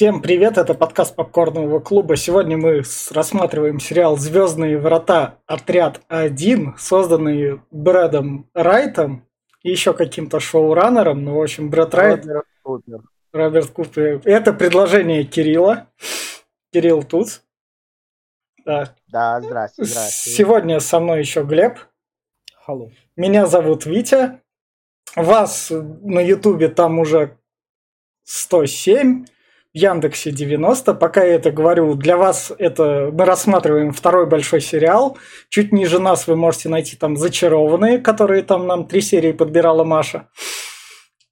Всем 0.00 0.22
привет, 0.22 0.56
это 0.56 0.72
подкаст 0.72 1.14
Попкорного 1.14 1.78
клуба. 1.78 2.16
Сегодня 2.16 2.56
мы 2.56 2.82
рассматриваем 3.10 3.78
сериал 3.78 4.16
«Звездные 4.16 4.78
врата. 4.78 5.36
Отряд 5.44 6.00
1», 6.08 6.78
созданный 6.78 7.60
Брэдом 7.70 8.48
Райтом 8.54 9.28
и 9.62 9.70
еще 9.70 9.92
каким-то 9.92 10.40
шоураннером. 10.40 11.22
Ну, 11.22 11.34
в 11.34 11.42
общем, 11.42 11.68
Брэд 11.68 11.94
Райт... 11.94 12.24
Роберт 12.24 12.46
Купер. 12.62 13.00
Роберт 13.34 13.70
Купер. 13.72 14.22
Это 14.24 14.54
предложение 14.54 15.24
Кирилла. 15.24 15.88
Кирилл 16.72 17.02
тут. 17.02 17.42
Да, 18.64 18.94
да 19.06 19.42
здравствуйте, 19.42 19.90
здравствуйте. 19.90 20.36
Сегодня 20.38 20.80
со 20.80 20.98
мной 20.98 21.18
еще 21.18 21.42
Глеб. 21.42 21.78
Hello. 22.66 22.90
Меня 23.16 23.44
зовут 23.44 23.84
Витя. 23.84 24.40
Вас 25.14 25.70
на 25.70 26.20
Ютубе 26.20 26.68
там 26.68 27.00
уже 27.00 27.36
107. 28.24 29.26
Яндексе 29.72 30.30
90. 30.32 30.94
Пока 30.94 31.24
я 31.24 31.34
это 31.34 31.50
говорю, 31.50 31.94
для 31.94 32.16
вас 32.16 32.52
это 32.58 33.10
мы 33.12 33.24
рассматриваем 33.24 33.92
второй 33.92 34.26
большой 34.26 34.60
сериал. 34.60 35.16
Чуть 35.48 35.72
ниже 35.72 35.98
нас 35.98 36.26
вы 36.26 36.36
можете 36.36 36.68
найти 36.68 36.96
там 36.96 37.16
«Зачарованные», 37.16 37.98
которые 37.98 38.42
там 38.42 38.66
нам 38.66 38.86
три 38.86 39.00
серии 39.00 39.32
подбирала 39.32 39.84
Маша. 39.84 40.28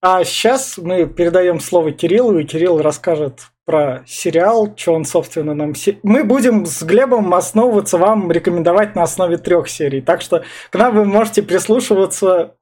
А 0.00 0.22
сейчас 0.22 0.78
мы 0.78 1.06
передаем 1.06 1.58
слово 1.58 1.90
Кириллу, 1.90 2.38
и 2.38 2.44
Кирилл 2.44 2.80
расскажет 2.80 3.48
про 3.68 4.02
сериал, 4.06 4.72
что 4.74 4.95
он, 4.95 5.04
собственно, 5.04 5.52
нам... 5.52 5.74
Мы 6.02 6.24
будем 6.24 6.64
с 6.64 6.82
Глебом 6.82 7.34
основываться, 7.34 7.98
вам 7.98 8.32
рекомендовать 8.32 8.96
на 8.96 9.02
основе 9.02 9.36
трех 9.36 9.68
серий. 9.68 10.00
Так 10.00 10.22
что 10.22 10.42
к 10.70 10.74
нам 10.74 10.94
вы 10.94 11.04
можете 11.04 11.42
прислушиваться 11.42 12.54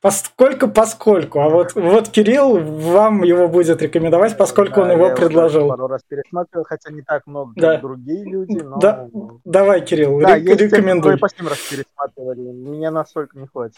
поскольку 0.00 0.68
поскольку. 0.68 1.40
А 1.40 1.50
вот, 1.50 1.74
вот 1.74 2.08
Кирилл 2.08 2.58
вам 2.58 3.24
его 3.24 3.46
будет 3.46 3.82
рекомендовать, 3.82 4.38
поскольку 4.38 4.76
да, 4.76 4.82
он 4.84 4.90
его 4.92 5.14
предложил. 5.14 5.68
пару 5.68 5.86
раз 5.86 6.00
пересматривал, 6.08 6.64
хотя 6.64 6.90
не 6.90 7.02
так 7.02 7.26
много, 7.26 7.52
да. 7.56 7.76
другие 7.76 8.24
люди. 8.24 8.62
Но... 8.62 8.78
Да, 8.78 9.08
давай, 9.44 9.82
Кирилл, 9.82 10.18
да, 10.20 10.36
ре- 10.36 10.54
рекомендуй. 10.54 11.12
Те, 11.12 11.18
по 11.18 11.28
раз 11.50 11.58
пересматривали, 11.58 12.40
меня 12.40 12.90
настолько 12.90 13.38
не 13.38 13.46
хватит. 13.46 13.76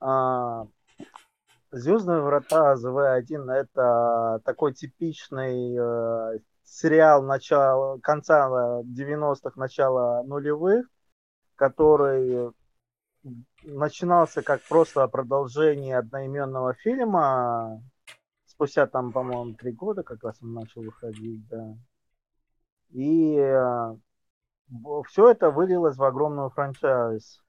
А, 0.00 0.64
Звездные 1.76 2.20
врата 2.20 2.76
ЗВ-1 2.76 3.50
это 3.50 4.40
такой 4.44 4.74
типичный 4.74 5.76
э, 5.76 6.38
сериал 6.62 7.24
начала, 7.24 7.98
конца 7.98 8.46
90-х, 8.84 9.54
начала 9.56 10.22
нулевых, 10.22 10.86
который 11.56 12.52
начинался 13.64 14.42
как 14.42 14.62
просто 14.68 15.08
продолжение 15.08 15.98
одноименного 15.98 16.74
фильма. 16.74 17.82
Спустя 18.46 18.86
там, 18.86 19.10
по-моему, 19.10 19.54
три 19.54 19.72
года 19.72 20.04
как 20.04 20.22
раз 20.22 20.36
он 20.42 20.54
начал 20.54 20.82
выходить, 20.82 21.44
да. 21.48 21.76
И 22.90 23.34
э, 23.36 23.96
все 25.08 25.28
это 25.28 25.50
вылилось 25.50 25.96
в 25.96 26.04
огромную 26.04 26.50
франчайз. 26.50 27.43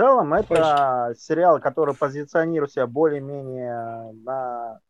Целом, 0.00 0.32
это 0.32 1.14
сериал, 1.18 1.60
который 1.60 1.94
позиционирует 1.94 2.72
себя 2.72 2.86
более-менее 2.86 4.12
на 4.24 4.80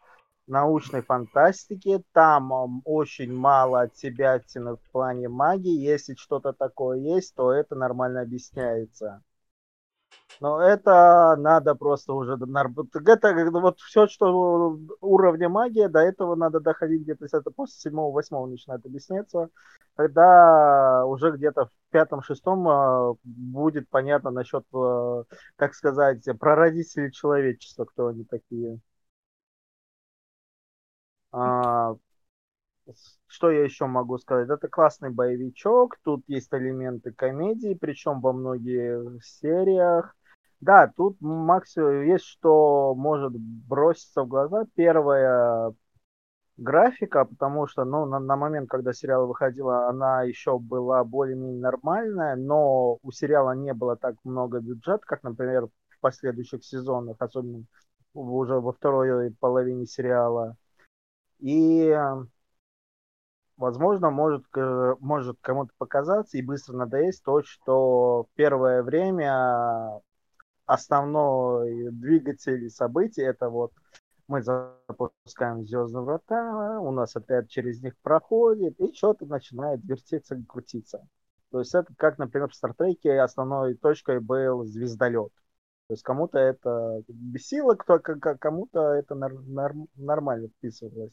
научной 0.47 1.02
фантастике. 1.02 2.05
Там 2.12 2.80
очень 2.84 3.34
мало 3.34 3.80
от 3.80 3.97
себя 3.97 4.41
в 4.55 4.92
плане 4.92 5.28
магии. 5.28 5.84
Если 5.84 6.14
что-то 6.14 6.52
такое 6.52 6.98
есть, 6.98 7.34
то 7.34 7.50
это 7.52 7.75
нормально 7.75 8.20
объясняется. 8.20 9.20
Но 10.41 10.58
это 10.62 11.36
надо 11.38 11.74
просто 11.74 12.14
уже... 12.14 12.33
Это 12.33 13.50
вот 13.50 13.78
все, 13.80 14.06
что 14.06 14.78
уровня 15.02 15.50
магии, 15.50 15.86
до 15.86 16.00
этого 16.00 16.34
надо 16.34 16.60
доходить 16.60 17.02
где-то, 17.02 17.27
это 17.27 17.50
после 17.50 17.78
седьмого, 17.78 18.12
восьмого 18.14 18.46
начинает 18.46 18.84
объясняться. 18.86 19.50
Когда 19.96 21.05
уже 21.05 21.33
где-то 21.33 21.66
в 21.66 21.70
пятом-шестом 21.91 22.66
а, 22.68 23.14
будет 23.22 23.91
понятно 23.91 24.30
насчет, 24.30 24.64
а, 24.73 25.24
как 25.56 25.74
сказать, 25.74 26.27
прародителей 26.39 27.12
человечества, 27.12 27.84
кто 27.84 28.06
они 28.06 28.24
такие. 28.24 28.80
А, 31.33 31.95
что 33.27 33.50
я 33.50 33.62
еще 33.62 33.86
могу 33.86 34.17
сказать? 34.18 34.48
Это 34.48 34.68
классный 34.68 35.11
боевичок, 35.11 35.98
тут 36.02 36.24
есть 36.29 36.52
элементы 36.52 37.12
комедии, 37.12 37.74
причем 37.79 38.20
во 38.20 38.33
многих 38.33 39.23
сериях. 39.23 40.17
Да, 40.61 40.89
тут 40.95 41.17
максимум 41.21 42.03
есть, 42.05 42.25
что 42.27 42.95
может 42.95 43.33
броситься 43.35 44.23
в 44.23 44.29
глаза. 44.29 44.67
Первая 44.75 45.73
графика, 46.59 47.25
потому 47.27 47.67
что, 47.69 47.85
ну, 47.85 48.07
на, 48.07 48.21
на 48.21 48.37
момент, 48.37 48.69
когда 48.71 48.93
сериал 48.93 49.27
выходила, 49.29 49.89
она 49.89 50.23
еще 50.25 50.59
была 50.59 51.05
более-менее 51.05 51.61
нормальная, 51.61 52.37
но 52.37 52.98
у 53.03 53.13
сериала 53.13 53.53
не 53.55 53.75
было 53.75 53.97
так 53.97 54.17
много 54.25 54.61
бюджета, 54.61 55.03
как, 55.07 55.23
например, 55.25 55.69
в 55.89 56.01
последующих 56.01 56.65
сезонах, 56.65 57.17
особенно 57.21 57.65
уже 58.15 58.61
во 58.61 58.73
второй 58.73 59.33
половине 59.41 59.87
сериала. 59.87 60.57
И, 61.41 61.95
возможно, 63.57 64.11
может, 64.11 64.45
может 65.01 65.39
кому-то 65.41 65.73
показаться 65.79 66.39
и 66.39 66.42
быстро 66.42 66.77
надоесть 66.77 67.23
то, 67.25 67.42
что 67.42 68.27
первое 68.35 68.83
время 68.83 70.01
основной 70.70 71.91
двигатель 71.91 72.70
событий 72.70 73.23
это 73.23 73.48
вот 73.48 73.73
мы 74.29 74.42
запускаем 74.42 75.67
звездные 75.67 76.05
врата, 76.05 76.79
у 76.81 76.92
нас 76.92 77.17
опять 77.17 77.51
через 77.51 77.83
них 77.83 77.98
проходит, 78.03 78.79
и 78.79 78.95
что-то 78.95 79.27
начинает 79.27 79.85
вертеться 79.85 80.41
крутиться. 80.48 81.05
То 81.51 81.59
есть 81.59 81.75
это 81.75 81.92
как, 81.97 82.19
например, 82.19 82.48
в 82.48 82.55
Стартреке 82.55 83.20
основной 83.20 83.75
точкой 83.75 84.20
был 84.20 84.64
звездолет. 84.67 85.33
То 85.89 85.95
есть 85.95 86.05
кому-то 86.05 86.39
это 86.39 87.03
бесило, 87.09 87.75
кто, 87.75 87.98
кому-то 87.98 88.92
это 88.92 89.17
норм, 89.17 89.89
нормально 89.97 90.47
вписывалось. 90.47 91.11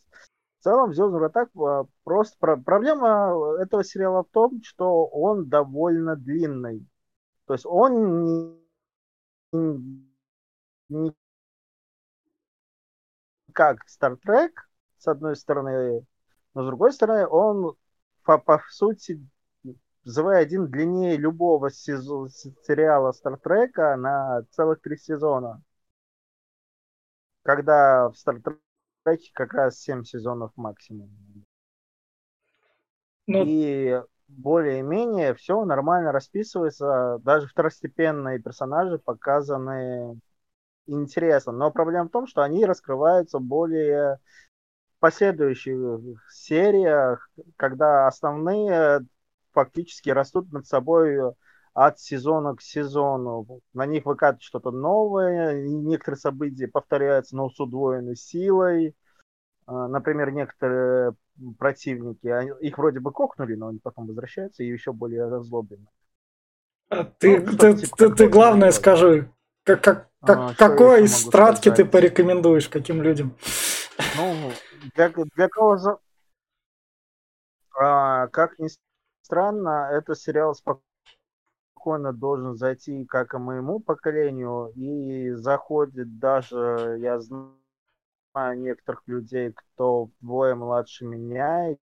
В 0.59 0.63
целом, 0.63 0.91
в 0.91 0.93
Звездных 0.93 1.19
вратах 1.19 1.49
а, 1.57 1.85
просто 2.03 2.37
проблема 2.37 3.57
этого 3.59 3.83
сериала 3.83 4.23
в 4.23 4.29
том, 4.31 4.61
что 4.63 5.07
он 5.07 5.49
довольно 5.49 6.15
длинный. 6.15 6.87
То 7.47 7.53
есть 7.53 7.65
он 7.65 8.59
как 13.53 13.79
Star 13.87 14.17
Trek, 14.23 14.51
с 14.97 15.07
одной 15.07 15.35
стороны, 15.35 16.05
но 16.53 16.63
с 16.63 16.65
другой 16.67 16.93
стороны, 16.93 17.27
он 17.27 17.75
по, 18.23 18.37
по 18.37 18.61
сути 18.69 19.19
ZV-1 20.07 20.67
длиннее 20.67 21.17
любого 21.17 21.71
сезон, 21.71 22.29
сериала 22.29 23.13
Star 23.13 23.41
Trek 23.41 23.95
на 23.95 24.43
целых 24.51 24.81
три 24.81 24.97
сезона. 24.97 25.61
Когда 27.43 28.09
в 28.09 28.13
Star 28.13 28.41
Trek 29.05 29.19
как 29.33 29.53
раз 29.53 29.79
7 29.79 30.03
сезонов 30.03 30.51
максимум. 30.55 31.09
Ну... 33.27 33.43
И 33.45 34.01
более-менее 34.27 35.33
все 35.35 35.63
нормально 35.65 36.11
расписывается. 36.11 37.19
Даже 37.23 37.47
второстепенные 37.47 38.39
персонажи 38.39 38.99
показаны 38.99 40.19
интересно. 40.85 41.51
Но 41.51 41.71
проблема 41.71 42.07
в 42.07 42.11
том, 42.11 42.27
что 42.27 42.41
они 42.41 42.65
раскрываются 42.65 43.39
более 43.39 44.19
последующих 44.99 45.77
сериях, 46.29 47.29
когда 47.55 48.07
основные 48.07 49.01
фактически 49.51 50.09
растут 50.09 50.51
над 50.51 50.65
собой 50.67 51.17
от 51.73 51.99
сезона 51.99 52.55
к 52.55 52.61
сезону. 52.61 53.61
На 53.73 53.85
них 53.85 54.05
выкатывает 54.05 54.41
что-то 54.41 54.71
новое, 54.71 55.61
некоторые 55.63 56.19
события 56.19 56.67
повторяются, 56.67 57.35
но 57.35 57.49
с 57.49 57.59
удвоенной 57.59 58.15
силой. 58.15 58.95
А, 59.67 59.87
например, 59.87 60.31
некоторые 60.31 61.13
противники, 61.57 62.27
они, 62.27 62.51
их 62.61 62.77
вроде 62.77 62.99
бы 62.99 63.11
кокнули, 63.11 63.55
но 63.55 63.67
они 63.67 63.79
потом 63.79 64.07
возвращаются 64.07 64.63
и 64.63 64.67
еще 64.67 64.93
более 64.93 65.27
разлоблены. 65.27 65.87
А 66.89 67.03
ты, 67.03 67.39
ну, 67.41 67.57
ты, 67.57 67.75
типа, 67.75 67.97
ты, 67.97 68.15
ты 68.15 68.29
главное 68.29 68.71
скажи, 68.71 69.29
как, 69.63 69.83
как, 69.83 70.09
как, 70.25 70.37
а, 70.37 70.53
какой 70.55 71.03
из 71.03 71.17
стратки 71.17 71.69
ты 71.69 71.85
порекомендуешь, 71.85 72.69
каким 72.69 73.01
людям? 73.01 73.35
Ну, 74.15 74.51
для, 74.95 75.09
для 75.09 75.47
кого 75.49 75.77
за... 75.77 75.99
А, 77.79 78.27
как 78.27 78.57
ни 78.59 78.69
странно, 79.21 79.89
это 79.91 80.15
сериал 80.15 80.55
спокойно 80.55 82.13
должен 82.13 82.55
зайти 82.55 83.05
как 83.05 83.33
и 83.33 83.37
моему 83.37 83.79
поколению, 83.79 84.71
и 84.75 85.31
заходит 85.31 86.19
даже, 86.19 86.97
я 86.99 87.19
знаю, 87.19 87.53
некоторых 88.55 89.03
людей, 89.07 89.51
кто 89.51 90.05
вдвое 90.05 90.55
младше 90.55 91.05
меня, 91.05 91.75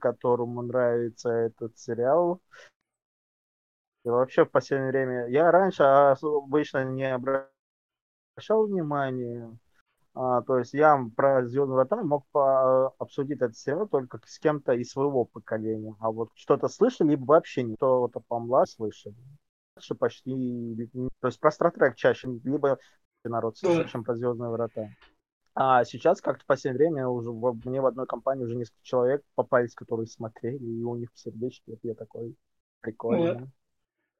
которому 0.00 0.62
нравится 0.62 1.30
этот 1.30 1.78
сериал. 1.78 2.40
И 4.04 4.08
вообще 4.08 4.44
в 4.44 4.50
последнее 4.50 4.90
время... 4.90 5.26
Я 5.28 5.50
раньше 5.50 5.82
обычно 5.82 6.84
не 6.84 7.12
обращал 7.12 8.66
внимания, 8.66 9.56
А, 10.18 10.40
то 10.42 10.58
есть 10.58 10.72
я 10.72 10.98
про 11.14 11.46
Звездные 11.46 11.74
врата 11.74 12.02
мог 12.02 12.26
по- 12.32 12.88
обсудить 12.98 13.42
этот 13.42 13.56
сериал 13.56 13.86
только 13.86 14.18
с 14.24 14.38
кем-то 14.38 14.72
из 14.72 14.90
своего 14.90 15.26
поколения. 15.26 15.94
А 16.00 16.10
вот 16.10 16.30
что-то 16.34 16.68
слышали, 16.68 17.10
либо 17.10 17.26
вообще 17.26 17.62
не 17.62 17.76
то-то 17.76 18.20
помла 18.20 18.64
слышали. 18.64 19.14
Почти... 19.98 20.90
То 21.20 21.28
есть 21.28 21.38
про 21.38 21.50
Стартрек 21.50 21.96
чаще, 21.96 22.28
либо 22.44 22.78
народ 23.24 23.58
слышит, 23.58 23.90
чем 23.90 24.04
про 24.04 24.14
Звездные 24.14 24.50
врата. 24.50 24.88
А 25.58 25.84
сейчас 25.86 26.20
как-то 26.20 26.44
в 26.44 26.46
последнее 26.46 26.86
время 26.86 27.08
уже 27.08 27.30
в, 27.30 27.58
мне 27.64 27.80
в 27.80 27.86
одной 27.86 28.06
компании 28.06 28.44
уже 28.44 28.54
несколько 28.56 28.82
человек 28.82 29.22
попались, 29.34 29.74
которые 29.74 30.06
смотрели, 30.06 30.58
и 30.62 30.82
у 30.82 30.94
них 30.96 31.08
сердечки, 31.14 31.62
вот 31.70 31.78
я 31.82 31.94
такой 31.94 32.34
прикольный. 32.82 33.34
Вот. 33.40 33.48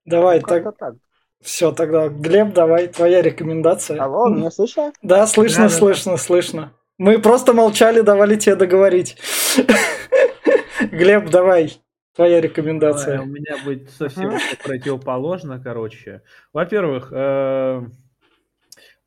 Давай, 0.07 0.41
Ну, 0.41 0.47
так, 0.47 0.79
так. 0.79 0.95
все, 1.43 1.73
тогда, 1.73 2.09
Глеб, 2.09 2.55
давай, 2.55 2.89
твоя 2.89 3.21
рекомендация. 3.21 4.03
Алло, 4.03 4.31
меня 4.31 4.51
слышно? 4.51 4.93
Да, 5.03 5.27
слышно, 5.27 5.65
Да-да-да. 5.65 5.79
слышно, 5.79 6.17
слышно. 6.17 6.73
Мы 6.97 7.21
просто 7.21 7.53
молчали, 7.53 8.01
давали 8.01 8.37
тебе 8.37 8.57
договорить. 8.57 9.19
Глеб, 10.91 11.29
давай, 11.31 11.83
твоя 12.15 12.37
Ой, 12.37 12.41
У 12.41 12.45
рекомендация. 12.45 13.19
меня 13.25 13.57
будет 13.63 13.91
совсем 13.91 14.33
противоположно, 14.65 15.61
короче. 15.63 16.23
Во-первых, 16.55 17.09
э, 17.13 17.83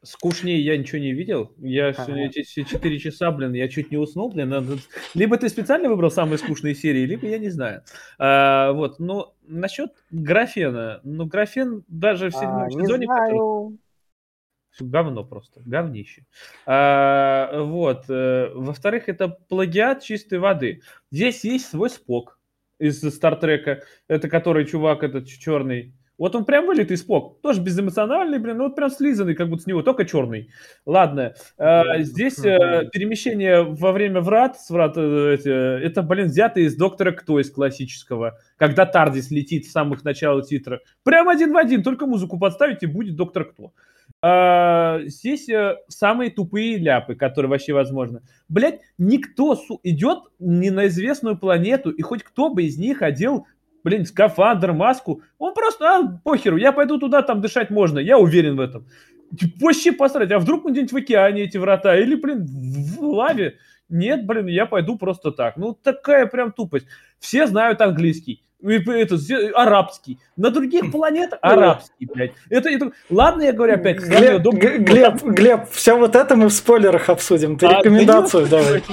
скучнее 0.04 0.60
я 0.64 0.78
ничего 0.78 1.00
не 1.00 1.14
видел. 1.14 1.54
Я 1.58 1.90
Ага. 1.90 2.18
эти 2.18 2.44
все 2.44 2.64
4 2.64 3.00
часа, 3.00 3.32
блин, 3.32 3.54
я 3.54 3.68
чуть 3.68 3.92
не 3.92 3.98
уснул, 3.98 4.32
блин. 4.32 4.50
надо- 4.50 4.78
Либо 5.14 5.38
ты 5.38 5.50
специально 5.50 5.90
выбрал 5.90 6.10
самые 6.12 6.38
скучные 6.38 6.76
серии, 6.76 7.06
либо 7.06 7.28
я 7.28 7.38
не 7.38 7.50
знаю. 7.50 7.84
А, 8.18 8.72
Вот, 8.72 9.00
ну, 9.00 9.34
насчет 9.42 9.92
графена. 10.12 11.02
Ну, 11.04 11.26
графен 11.26 11.84
даже 11.88 12.30
в 12.30 12.36
А, 12.36 12.40
седьмом 12.40 12.68
не 12.68 12.82
сезоне, 12.86 13.08
который-. 13.08 13.78
Говно 14.82 15.26
просто, 15.26 15.62
говнище. 15.66 16.26
А, 16.66 17.62
вот. 17.64 18.06
э, 18.10 18.50
Во-вторых, 18.54 19.10
это 19.10 19.28
плагиат 19.28 20.04
чистой 20.04 20.40
воды. 20.40 20.82
Здесь 21.12 21.44
есть 21.44 21.66
свой 21.70 21.90
спок 21.90 22.40
из 22.80 23.02
Стартрека. 23.14 23.84
Это 24.08 24.30
который 24.30 24.66
чувак 24.66 25.04
этот 25.04 25.28
черный. 25.28 25.94
Вот 26.20 26.36
он 26.36 26.46
прям 26.46 26.68
вылитый 26.68 26.98
спок. 26.98 27.42
Тоже 27.42 27.62
безэмоциональный, 27.62 28.38
блин. 28.38 28.58
Ну 28.58 28.66
вот 28.66 28.76
прям 28.76 28.92
слизанный, 28.92 29.34
как 29.34 29.50
будто 29.50 29.64
с 29.64 29.68
него, 29.68 29.82
только 29.82 30.06
черный. 30.06 30.52
Ладно. 30.86 31.34
а, 31.58 32.00
здесь 32.00 32.38
э, 32.46 32.90
перемещение 32.92 33.64
во 33.64 33.94
время 33.94 34.20
врат, 34.22 34.60
с 34.60 34.70
врат, 34.70 34.94
э, 34.98 35.34
эти, 35.34 35.50
это, 35.84 36.04
блин, 36.04 36.28
взято 36.28 36.60
из 36.60 36.76
Доктора 36.76 37.14
Кто 37.14 37.40
из 37.40 37.50
классического. 37.50 38.38
Когда 38.58 38.86
Тардис 38.86 39.32
летит 39.32 39.66
в 39.66 39.72
самых 39.72 40.04
началах 40.04 40.46
титра. 40.46 40.82
Прям 41.04 41.30
один 41.30 41.54
в 41.54 41.58
один, 41.58 41.82
только 41.82 42.06
музыку 42.06 42.38
подставить 42.38 42.84
и 42.84 42.86
будет 42.86 43.16
Доктор 43.16 43.46
Кто. 43.46 43.72
А, 44.22 45.00
здесь 45.06 45.48
э, 45.48 45.78
самые 45.88 46.30
тупые 46.32 46.78
ляпы, 46.78 47.16
которые 47.16 47.50
вообще 47.50 47.72
возможны. 47.72 48.22
Блять, 48.50 48.82
никто 48.98 49.56
су- 49.56 49.80
идет 49.84 50.20
не 50.40 50.70
на 50.72 50.88
известную 50.88 51.38
планету, 51.38 51.90
и 51.92 52.02
хоть 52.02 52.24
кто 52.24 52.50
бы 52.50 52.64
из 52.64 52.78
них 52.78 53.02
одел, 53.02 53.48
блин, 53.90 54.06
скафандр, 54.06 54.74
маску, 54.74 55.22
он 55.40 55.54
просто, 55.54 55.86
а, 55.86 56.20
похеру, 56.24 56.58
я 56.58 56.72
пойду 56.72 57.00
туда, 57.00 57.22
там 57.24 57.42
дышать 57.42 57.72
можно, 57.72 58.00
я 58.00 58.18
уверен 58.18 58.56
в 58.56 58.60
этом. 58.60 58.86
Вообще 59.60 59.92
посрать, 59.92 60.32
а 60.32 60.40
вдруг 60.40 60.66
где-нибудь 60.66 60.92
в 60.92 60.98
океане 60.98 61.44
эти 61.44 61.58
врата, 61.58 61.98
или, 61.98 62.16
блин, 62.16 62.46
в, 62.46 63.04
лаве? 63.04 63.58
Нет, 63.90 64.26
блин, 64.26 64.46
я 64.48 64.68
пойду 64.68 64.98
просто 64.98 65.32
так. 65.32 65.58
Ну, 65.58 65.74
такая 65.74 66.28
прям 66.28 66.52
тупость. 66.52 66.86
Все 67.20 67.48
знают 67.48 67.82
английский. 67.82 68.44
И 68.62 68.74
Это, 68.74 69.16
арабский. 69.56 70.20
На 70.36 70.52
других 70.52 70.92
планетах 70.92 71.40
арабский, 71.42 72.08
блядь. 72.14 72.34
Это, 72.50 72.70
это... 72.70 72.92
Ладно, 73.10 73.44
я 73.44 73.54
говорю 73.54 73.76
опять. 73.76 74.00
Глеб, 74.00 74.42
Кто, 74.42 74.52
Глеб, 74.52 75.24
Глеб, 75.24 75.70
все 75.72 75.98
вот 75.98 76.16
это 76.16 76.36
мы 76.36 76.48
в 76.48 76.54
спойлерах 76.54 77.08
обсудим. 77.08 77.58
Ты 77.58 77.68
а, 77.68 77.70
да 77.70 77.78
рекомендацию 77.80 78.44
не 78.44 78.50
давай. 78.50 78.84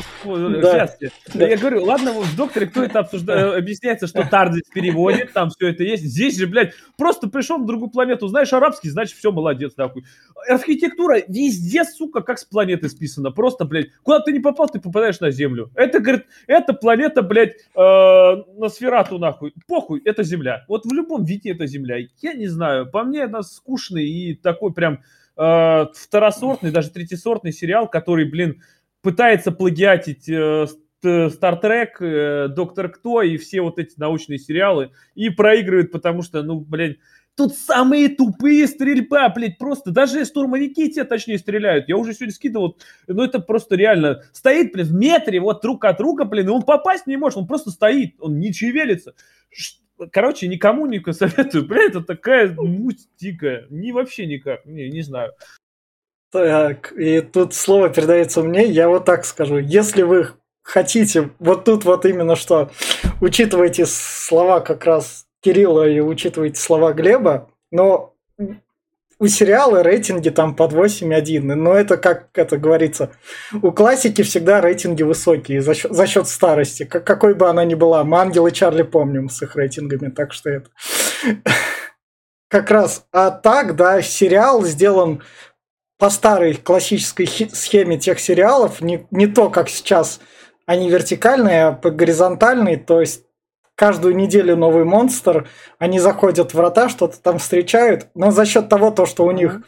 Да. 0.61 0.87
Сейчас. 0.87 1.13
Да. 1.35 1.49
Я 1.49 1.57
говорю, 1.57 1.85
ладно, 1.85 2.13
в 2.13 2.37
докторе 2.37 2.67
кто 2.67 2.85
это 2.85 3.01
обсуждает, 3.01 3.57
объясняется, 3.57 4.07
что 4.07 4.25
Тардис 4.25 4.69
переводит, 4.73 5.33
там 5.33 5.51
все 5.51 5.69
это 5.69 5.83
есть. 5.83 6.05
Здесь 6.05 6.39
же, 6.39 6.47
блядь, 6.47 6.73
просто 6.97 7.29
пришел 7.29 7.59
на 7.59 7.67
другую 7.67 7.91
планету, 7.91 8.29
знаешь 8.29 8.53
арабский, 8.53 8.91
значит, 8.91 9.17
все, 9.17 9.33
молодец, 9.33 9.73
нахуй. 9.77 10.05
Архитектура 10.49 11.19
везде, 11.27 11.85
сука, 11.85 12.21
как 12.21 12.39
с 12.39 12.45
планеты 12.45 12.89
списана. 12.89 13.33
Просто, 13.33 13.65
блядь, 13.65 13.89
куда 14.05 14.21
ты 14.21 14.33
не 14.33 14.39
попал, 14.39 14.69
ты 14.69 14.81
попадаешь 14.81 15.19
на 15.19 15.33
Землю. 15.33 15.71
Это, 15.75 15.99
говорит, 15.99 16.27
это 16.47 16.73
планета, 16.73 17.23
блядь, 17.23 17.57
э, 17.75 17.77
на 17.77 18.69
сферату, 18.69 19.19
нахуй. 19.19 19.55
Похуй, 19.67 20.03
это 20.05 20.23
Земля. 20.23 20.65
Вот 20.69 20.85
в 20.85 20.93
любом 20.93 21.25
виде 21.25 21.51
это 21.51 21.67
Земля. 21.67 21.97
Я 22.21 22.35
не 22.35 22.47
знаю, 22.47 22.91
по 22.91 23.05
мне 23.05 23.25
она 23.25 23.43
скучный 23.43 24.07
и 24.07 24.35
такой 24.35 24.73
прям 24.73 25.03
э, 25.37 25.87
второсортный, 25.95 26.71
даже 26.71 26.91
третьесортный 26.91 27.53
сериал, 27.53 27.89
который, 27.89 28.25
блин, 28.27 28.63
пытается 29.03 29.53
плагиатить 29.53 30.29
э, 30.29 30.67
Стартрек, 31.31 32.01
Доктор 32.55 32.89
Кто 32.89 33.23
и 33.23 33.37
все 33.37 33.61
вот 33.61 33.79
эти 33.79 33.95
научные 33.99 34.39
сериалы 34.39 34.91
и 35.15 35.31
проигрывает, 35.31 35.93
потому 35.93 36.23
что, 36.23 36.43
ну, 36.43 36.61
блин, 36.61 36.97
тут 37.37 37.55
самые 37.55 38.09
тупые 38.09 38.67
стрельба, 38.67 39.29
блядь, 39.29 39.59
просто 39.59 39.91
даже 39.91 40.25
штурмовики 40.25 40.91
те 40.91 41.05
точнее 41.05 41.39
стреляют. 41.39 41.89
Я 41.89 41.97
уже 41.97 42.15
сегодня 42.15 42.35
скидывал, 42.35 42.79
ну 43.07 43.23
это 43.23 43.39
просто 43.39 43.77
реально. 43.77 44.23
Стоит, 44.33 44.73
блин, 44.73 44.87
в 44.87 44.95
метре 44.95 45.39
вот 45.39 45.63
друг 45.63 45.85
от 45.85 45.99
друга, 45.99 46.25
блин, 46.25 46.49
и 46.49 46.51
он 46.51 46.63
попасть 46.63 47.07
не 47.07 47.17
может, 47.17 47.39
он 47.39 47.47
просто 47.47 47.71
стоит, 47.71 48.17
он 48.19 48.41
не 48.41 48.53
шевелится. 48.53 49.15
Короче, 50.13 50.49
никому 50.49 50.87
не 50.87 51.01
советую, 51.13 51.67
блядь, 51.67 51.91
это 51.91 52.03
такая 52.03 52.53
муть 52.53 53.09
дикая. 53.19 53.67
Ни 53.71 53.93
вообще 53.93 54.27
никак, 54.27 54.65
не, 54.67 54.91
не 54.91 55.03
знаю. 55.03 55.33
Так, 56.31 56.93
и 56.93 57.21
тут 57.21 57.55
слово 57.55 57.89
передается 57.89 58.43
мне. 58.43 58.67
Я 58.67 58.89
вот 58.89 59.05
так 59.05 59.25
скажу. 59.25 59.59
Если 59.59 60.03
вы 60.03 60.33
хотите, 60.63 61.31
вот 61.39 61.65
тут 61.65 61.85
вот 61.85 62.05
именно 62.05 62.37
что, 62.37 62.71
учитывайте 63.21 63.87
слова 63.87 64.61
как 64.61 64.85
раз 64.85 65.27
Кирилла 65.41 65.89
и 65.89 66.01
учитывайте 66.01 66.61
слова 66.61 66.93
Глеба, 66.93 67.51
но 67.71 68.16
у 69.19 69.27
сериала 69.29 69.83
рейтинги 69.83 70.29
там 70.29 70.55
под 70.55 70.73
8,1, 70.73 71.41
но 71.55 71.75
это, 71.75 71.97
как 71.97 72.29
это 72.35 72.59
говорится, 72.59 73.13
у 73.63 73.73
классики 73.73 74.23
всегда 74.23 74.61
рейтинги 74.61 75.03
высокие 75.03 75.63
за 75.63 75.75
счет, 75.75 75.93
за 75.93 76.07
счет 76.07 76.29
старости, 76.29 76.85
как, 76.85 77.07
какой 77.07 77.35
бы 77.35 77.49
она 77.49 77.65
ни 77.65 77.75
была. 77.75 78.05
Мы 78.05 78.19
Ангел 78.19 78.47
и 78.47 78.53
Чарли 78.53 78.83
помним 78.83 79.29
с 79.29 79.43
их 79.43 79.57
рейтингами, 79.57 80.11
так 80.11 80.33
что 80.33 80.51
это... 80.51 80.71
Как 82.49 82.71
раз, 82.71 83.05
а 83.11 83.33
так, 83.33 83.75
да, 83.75 84.01
сериал 84.03 84.63
сделан 84.63 85.21
по 85.99 86.11
старой 86.11 86.55
классической 86.55 87.27
схеме 87.27 87.99
тех 87.99 88.21
сериалов, 88.21 88.81
не, 88.81 89.09
не 89.11 89.27
то, 89.27 89.51
как 89.51 89.69
сейчас 89.69 90.21
они 90.65 90.89
вертикальные, 90.89 91.65
а 91.65 91.73
по 91.73 91.91
горизонтальной, 91.91 92.77
то 92.77 93.01
есть 93.01 93.26
каждую 93.77 94.17
неделю 94.17 94.57
новый 94.57 94.85
монстр, 94.85 95.49
они 95.79 96.01
заходят 96.01 96.51
в 96.51 96.55
врата, 96.55 96.89
что-то 96.89 97.21
там 97.21 97.39
встречают, 97.39 98.09
но 98.15 98.33
за 98.33 98.45
счет 98.45 98.69
того, 98.69 98.91
то, 98.91 99.07
что 99.07 99.25
у 99.25 99.31
них 99.31 99.61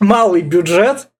малый 0.00 0.42
бюджет, 0.42 1.10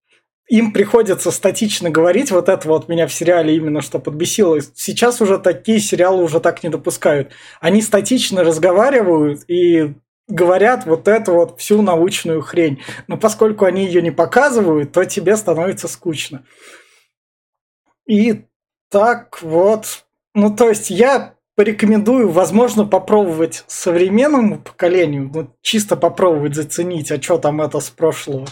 им 0.49 0.73
приходится 0.73 1.31
статично 1.31 1.91
говорить, 1.91 2.31
вот 2.31 2.49
это 2.49 2.69
вот 2.69 2.89
меня 2.89 3.07
в 3.07 3.13
сериале 3.15 3.57
именно 3.57 3.81
что 3.81 3.99
подбесило. 3.99 4.59
Сейчас 4.75 5.21
уже 5.21 5.39
такие 5.39 5.79
сериалы 5.79 6.23
уже 6.23 6.41
так 6.41 6.63
не 6.63 6.69
допускают. 6.69 7.33
Они 7.61 7.81
статично 7.81 8.45
разговаривают 8.45 9.49
и 9.49 9.95
говорят 10.29 10.87
вот 10.87 11.09
эту 11.09 11.33
вот 11.33 11.61
всю 11.61 11.81
научную 11.83 12.43
хрень. 12.43 12.83
Но 13.07 13.17
поскольку 13.17 13.65
они 13.65 13.87
ее 13.87 14.03
не 14.03 14.11
показывают, 14.11 14.93
то 14.93 15.05
тебе 15.05 15.37
становится 15.37 15.89
скучно. 15.89 16.45
И 18.07 18.45
так 18.91 19.43
вот, 19.43 20.05
ну 20.35 20.55
то 20.55 20.69
есть 20.69 20.91
я 20.91 21.34
порекомендую, 21.57 22.31
возможно, 22.31 22.85
попробовать 22.85 23.65
современному 23.67 24.59
поколению, 24.59 25.31
ну 25.33 25.55
чисто 25.63 25.97
попробовать 25.97 26.55
заценить, 26.55 27.11
а 27.13 27.21
что 27.21 27.39
там 27.39 27.61
это 27.61 27.81
с 27.81 27.91
прошлого. 27.91 28.47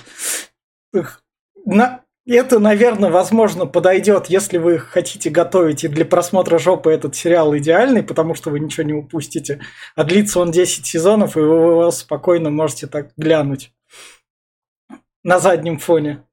На- 1.64 2.04
это, 2.24 2.60
наверное, 2.60 3.10
возможно, 3.10 3.66
подойдет, 3.66 4.26
если 4.26 4.58
вы 4.58 4.78
хотите 4.78 5.28
готовить, 5.28 5.82
и 5.82 5.88
для 5.88 6.04
просмотра 6.04 6.58
жопы 6.58 6.92
этот 6.92 7.16
сериал 7.16 7.56
идеальный, 7.56 8.04
потому 8.04 8.34
что 8.34 8.50
вы 8.50 8.60
ничего 8.60 8.84
не 8.86 8.92
упустите. 8.92 9.60
А 9.96 10.04
длится 10.04 10.38
он 10.38 10.52
10 10.52 10.86
сезонов, 10.86 11.36
и 11.36 11.40
вы 11.40 11.46
его 11.46 11.90
спокойно 11.90 12.50
можете 12.50 12.86
так 12.86 13.10
глянуть 13.16 13.72
на 15.24 15.40
заднем 15.40 15.78
фоне. 15.78 16.24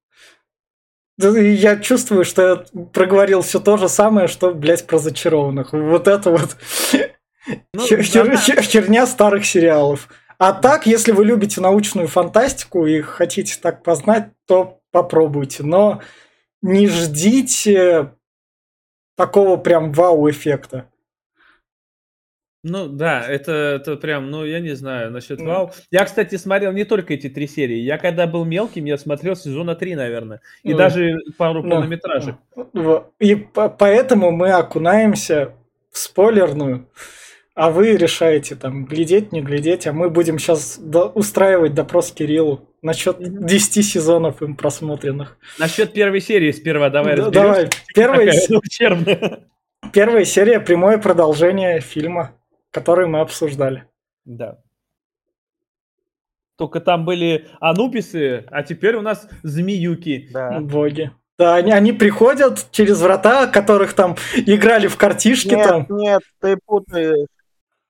Я 1.22 1.78
чувствую, 1.78 2.24
что 2.24 2.42
я 2.42 2.84
проговорил 2.94 3.42
все 3.42 3.60
то 3.60 3.78
же 3.78 3.90
самое, 3.90 4.28
что, 4.28 4.54
блядь, 4.54 4.88
про 4.88 5.00
зачарованных. 5.00 5.74
Вот 5.74 6.08
это 6.08 6.32
вот 6.32 6.56
Ну, 7.74 7.86
хер- 7.86 8.02
хер- 8.02 8.22
она- 8.22 8.36
хер- 8.36 8.62
херня 8.62 9.06
старых 9.06 9.46
сериалов. 9.46 10.08
А 10.38 10.54
так, 10.54 10.86
если 10.86 11.12
вы 11.12 11.26
любите 11.26 11.60
научную 11.60 12.08
фантастику 12.08 12.86
и 12.86 13.02
хотите 13.02 13.60
так 13.62 13.84
познать, 13.84 14.30
то 14.48 14.80
попробуйте. 14.92 15.64
Но 15.64 16.02
не 16.62 16.88
ждите 16.88 18.14
такого 19.18 19.58
прям 19.58 19.92
вау-эффекта. 19.92 20.89
Ну 22.64 22.88
да, 22.88 23.26
это, 23.26 23.52
это 23.82 23.96
прям, 23.96 24.30
ну 24.30 24.44
я 24.44 24.60
не 24.60 24.76
знаю 24.76 25.12
насчет 25.12 25.40
вау. 25.40 25.72
Я, 25.92 26.04
кстати, 26.04 26.36
смотрел 26.36 26.74
не 26.74 26.84
только 26.84 27.14
эти 27.14 27.30
три 27.30 27.48
серии. 27.48 27.78
Я 27.78 27.98
когда 27.98 28.28
был 28.28 28.44
мелким, 28.44 28.84
я 28.86 28.98
смотрел 28.98 29.36
сезона 29.38 29.76
три, 29.76 29.96
наверное. 29.96 30.42
И 30.64 30.72
Ну, 30.74 30.78
даже 30.78 31.18
пару 31.38 31.64
да. 31.64 31.70
полнометражек. 31.70 32.36
Во- 32.74 33.10
И 33.20 33.36
по- 33.36 33.70
поэтому 33.70 34.32
мы 34.32 34.52
окунаемся 34.52 35.54
в 35.92 35.98
спойлерную, 35.98 36.90
а 37.56 37.72
вы 37.72 37.96
решаете 37.96 38.56
там 38.56 38.86
глядеть, 38.86 39.32
не 39.32 39.42
глядеть, 39.42 39.88
а 39.88 39.94
мы 39.94 40.10
будем 40.10 40.38
сейчас 40.38 40.80
устраивать 41.16 41.74
допрос 41.74 42.12
Кириллу 42.12 42.68
насчет 42.82 43.20
Мгм. 43.22 43.46
10 43.46 43.84
сезонов 43.84 44.42
им 44.42 44.56
просмотренных. 44.56 45.38
Насчет 45.60 45.94
первой 45.94 46.20
серии 46.20 46.52
сперва 46.52 46.90
давай 46.90 47.16
Да, 47.16 47.24
разберемся. 47.24 47.42
Давай, 47.54 47.70
первая, 47.96 48.34
ущербная. 48.50 49.40
первая 49.94 50.26
серия 50.26 50.60
прямое 50.60 50.98
продолжение 50.98 51.80
фильма, 51.80 52.32
который 52.72 53.08
мы 53.08 53.22
обсуждали. 53.22 53.88
Да. 54.26 54.60
Только 56.56 56.82
там 56.82 57.06
были 57.06 57.48
анубисы, 57.62 58.46
а 58.52 58.64
теперь 58.64 58.96
у 58.96 59.02
нас 59.02 59.30
змеюки. 59.44 60.30
Да. 60.32 60.60
Боги. 60.60 61.12
Да, 61.38 61.56
они, 61.56 61.72
они 61.72 61.94
приходят 61.94 62.70
через 62.72 63.00
врата, 63.02 63.48
которых 63.48 63.94
там 63.94 64.18
играли 64.36 64.88
в 64.88 64.98
картишки 64.98 65.56
Нет, 65.56 65.68
там. 65.68 65.88
нет, 65.90 66.22
ты 66.42 66.58
путаешь. 66.66 67.28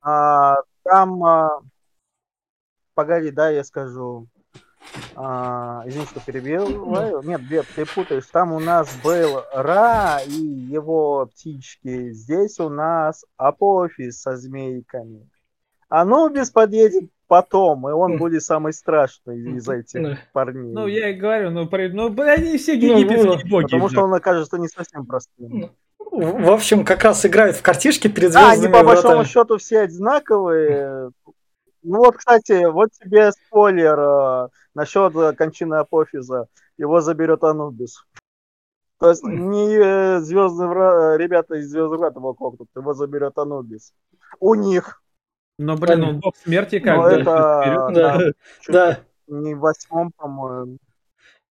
А, 0.02 0.58
там, 0.84 1.24
а, 1.24 1.62
погоди, 2.94 3.32
да, 3.32 3.50
я 3.50 3.64
скажу. 3.64 4.28
А, 5.16 5.84
извини, 5.86 6.06
что 6.06 6.20
перебиваю. 6.20 7.22
Нет, 7.24 7.42
Глеб, 7.48 7.66
ты 7.76 7.86
путаешь. 7.86 8.26
Там 8.32 8.54
у 8.54 8.60
нас 8.60 8.96
был 9.04 9.42
Ра 9.54 10.20
и 10.26 10.32
его 10.32 11.26
птички. 11.28 12.12
Здесь 12.12 12.60
у 12.60 12.70
нас 12.70 13.26
Апофис 13.38 14.22
со 14.22 14.38
змейками. 14.38 15.28
Анубис 15.90 16.52
подъедет 16.52 17.10
потом, 17.28 17.88
и 17.90 17.92
он 17.92 18.14
М. 18.14 18.18
будет 18.18 18.44
самый 18.44 18.74
страшный 18.74 19.40
из 19.58 19.68
этих 19.68 20.02
Да. 20.02 20.18
парней. 20.34 20.74
Ну, 20.74 20.88
я 20.88 21.10
и 21.10 21.14
говорю, 21.14 21.52
ну, 21.52 21.68
при- 21.68 21.90
ну 21.90 22.08
они 22.22 22.58
все 22.58 22.76
Ну, 22.76 22.98
египетские 22.98 23.50
боги. 23.50 23.64
Потому 23.66 23.90
что 23.90 24.02
он 24.04 24.14
окажется 24.14 24.58
не 24.58 24.68
совсем 24.68 25.06
простым. 25.06 25.72
В 26.00 26.44
в 26.44 26.52
общем, 26.52 26.86
как 26.86 27.04
раз 27.04 27.26
играют 27.26 27.56
в 27.58 27.62
картишки 27.62 28.08
перед 28.08 28.32
Да, 28.32 28.52
они 28.52 28.62
звездными 28.62 28.74
по 28.82 28.84
большому 28.88 29.26
счету 29.26 29.58
все 29.58 29.82
одинаковые. 29.82 31.12
Ну 31.82 32.00
вот, 32.00 32.18
кстати, 32.18 32.66
вот 32.70 32.90
тебе 32.92 33.32
спойлер 33.32 34.00
э, 34.00 34.48
насчет 34.76 35.16
э, 35.16 35.34
кончины 35.34 35.76
Апофиза. 35.76 36.48
Его 36.78 37.02
заберет 37.02 37.44
Анубис. 37.44 38.04
То 39.00 39.10
есть 39.10 39.24
не 39.24 40.20
звездные 40.22 41.18
ребята 41.18 41.56
из 41.56 41.70
Звездных 41.70 42.00
врат 42.00 42.16
его 42.16 42.34
кокнут, 42.34 42.68
его 42.76 42.94
заберет 42.94 43.38
Анубис. 43.38 43.94
У 44.40 44.56
них. 44.56 45.02
Но, 45.58 45.76
блин, 45.78 46.04
он 46.04 46.20
бог 46.20 46.36
смерти 46.38 46.80
как 46.80 46.98
Но 46.98 47.04
бы. 47.04 47.10
это 47.10 47.62
вперед. 47.62 47.94
Да. 47.94 48.20
Да. 48.68 49.00
не 49.28 49.56
в 49.56 49.60
восьмом, 49.60 50.12
по-моему. 50.12 50.78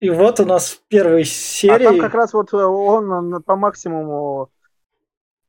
И 0.00 0.10
вот 0.10 0.40
у 0.40 0.44
нас 0.44 0.70
в 0.70 0.82
первой 0.88 1.22
А 1.22 1.24
там 1.24 1.24
серии, 1.24 2.00
как 2.00 2.14
раз 2.14 2.32
вот 2.34 2.52
э, 2.52 2.56
он 2.56 3.34
э, 3.34 3.40
по 3.40 3.56
максимуму... 3.56 4.50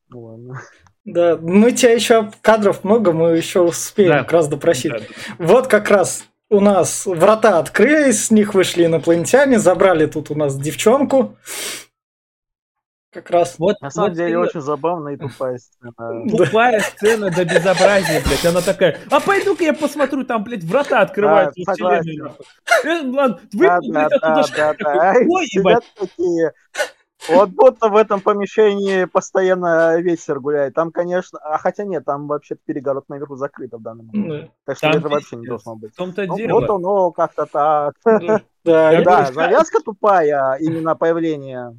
Ну, 0.10 0.22
ладно. 0.22 0.62
Да, 1.08 1.38
мы 1.42 1.72
тебя 1.72 1.94
еще 1.94 2.30
кадров 2.42 2.84
много, 2.84 3.14
мы 3.14 3.38
еще 3.38 3.62
успеем 3.62 4.12
Да. 4.12 4.20
как 4.20 4.34
раз 4.34 4.50
допросить. 4.50 4.92
Да. 4.92 5.00
Вот 5.40 5.68
как 5.68 5.90
раз 5.90 6.26
у 6.50 6.60
нас 6.60 7.06
врата 7.06 7.60
открылись, 7.60 8.26
с 8.26 8.32
них 8.32 8.54
вышли 8.54 8.86
инопланетяне, 8.86 9.58
забрали 9.58 10.06
тут 10.06 10.32
у 10.32 10.36
нас 10.36 10.58
девчонку. 10.58 11.38
Как 13.14 13.30
раз. 13.32 13.56
Вот, 13.58 13.80
На 13.80 13.90
самом 13.90 14.10
вот 14.10 14.18
деле 14.18 14.32
именно 14.32 14.42
очень 14.42 14.60
забавная 14.60 15.14
и 15.14 15.18
тупая 15.18 15.58
сцена. 15.58 16.28
Тупая 16.38 16.82
сцена 16.82 17.32
до 17.32 17.46
безобразия, 17.46 18.22
блядь. 18.26 18.46
Она 18.46 18.60
такая, 18.62 19.00
а 19.10 19.22
пойду-ка 19.22 19.64
я 19.64 19.74
посмотрю, 19.74 20.26
там, 20.26 20.44
блядь, 20.44 20.66
врата 20.66 21.00
открываются 21.00 21.62
Да, 21.66 21.74
согласен. 21.74 22.32
Э, 22.84 23.02
ладно, 23.06 23.40
Да, 23.54 23.80
выпал, 23.80 23.92
да, 23.94 24.10
блядь, 24.10 24.12
оттуда 24.12 25.14
ой, 25.26 25.48
ебать. 25.54 25.84
Вот 27.29 27.50
будто 27.50 27.89
в 27.89 27.96
этом 27.96 28.22
помещении 28.22 29.05
постоянно 29.05 30.00
ветер 30.00 30.39
гуляет. 30.39 30.74
Там, 30.74 30.91
конечно, 30.91 31.39
а 31.39 31.57
хотя 31.57 31.84
нет, 31.84 32.05
там 32.05 32.27
вообще 32.27 32.55
перегород 32.65 33.05
наверху 33.10 33.36
закрыт 33.36 33.74
в 33.74 33.81
данный 33.81 34.05
момент. 34.05 34.29
Да. 34.43 34.50
Так 34.65 34.77
что 34.77 34.88
ветра 34.89 35.10
вообще 35.10 35.36
не 35.36 35.48
должно 35.48 35.75
быть. 35.75 35.93
В 35.93 35.98
том-то 35.98 36.25
Ну, 36.25 36.38
дело. 36.38 36.60
вот 36.62 36.69
оно 36.69 37.12
как-то 37.12 37.46
так. 37.46 37.93
Да, 38.03 38.89
они- 38.89 39.03
Да, 39.03 39.22
говорю, 39.22 39.34
завязка 39.34 39.79
тупая, 39.84 40.55
именно 40.60 40.96
появление. 40.96 41.77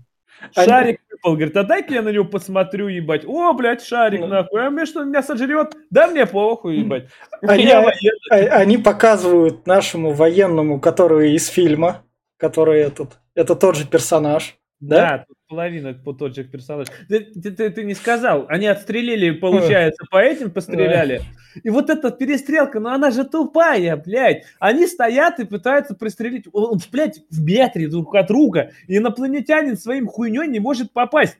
Шарик 0.54 1.00
выпал, 1.10 1.32
говорит, 1.34 1.56
а 1.56 1.64
дай-ка 1.64 1.94
я 1.94 2.02
на 2.02 2.10
него 2.10 2.24
посмотрю, 2.24 2.86
ебать. 2.88 3.24
О, 3.26 3.52
блядь, 3.54 3.82
шарик, 3.82 4.20
Ну. 4.20 4.26
нахуй. 4.28 4.66
А 4.66 4.70
мне 4.70 4.86
что, 4.86 5.02
меня 5.04 5.22
сожрет? 5.22 5.74
Да 5.90 6.06
мне 6.06 6.26
похуй, 6.26 6.76
ебать. 6.78 7.08
Они- 7.42 7.66
а- 7.70 7.90
они 8.36 8.78
показывают 8.78 9.66
нашему 9.66 10.12
военному, 10.12 10.80
который 10.80 11.32
из 11.32 11.48
фильма, 11.48 12.02
который 12.36 12.80
этот, 12.80 13.18
это 13.34 13.56
тот 13.56 13.74
же 13.74 13.86
персонаж, 13.86 14.57
да? 14.80 14.97
Да, 14.97 15.25
тут 15.26 15.37
половина 15.49 15.92
по 15.92 16.12
тот 16.12 16.35
же 16.37 16.44
персонаж. 16.44 16.88
Ты, 17.08 17.20
ты- 17.20 17.50
ты- 17.50 17.70
ты 17.70 17.85
не 17.85 17.94
сказал. 17.94 18.47
Они 18.49 18.66
отстрелили, 18.66 19.30
получается, 19.32 20.04
по 20.11 20.18
этим 20.18 20.50
постреляли. 20.50 21.23
И 21.64 21.70
вот 21.70 21.90
эта 21.90 22.11
перестрелка, 22.11 22.78
ну 22.78 22.90
она 22.90 23.11
же 23.11 23.25
тупая, 23.25 23.97
блядь. 23.97 24.44
Они 24.61 24.87
стоят 24.87 25.40
и 25.40 25.44
пытаются 25.44 25.94
пристрелить, 25.94 26.47
он, 26.52 26.78
блядь, 26.92 27.20
в 27.30 27.42
метре 27.42 27.88
друг 27.88 28.14
от 28.14 28.28
друга. 28.28 28.70
И 28.87 28.99
инопланетянин 28.99 29.76
своим 29.76 30.06
хуйней 30.06 30.47
не 30.47 30.61
может 30.61 30.92
попасть. 30.92 31.37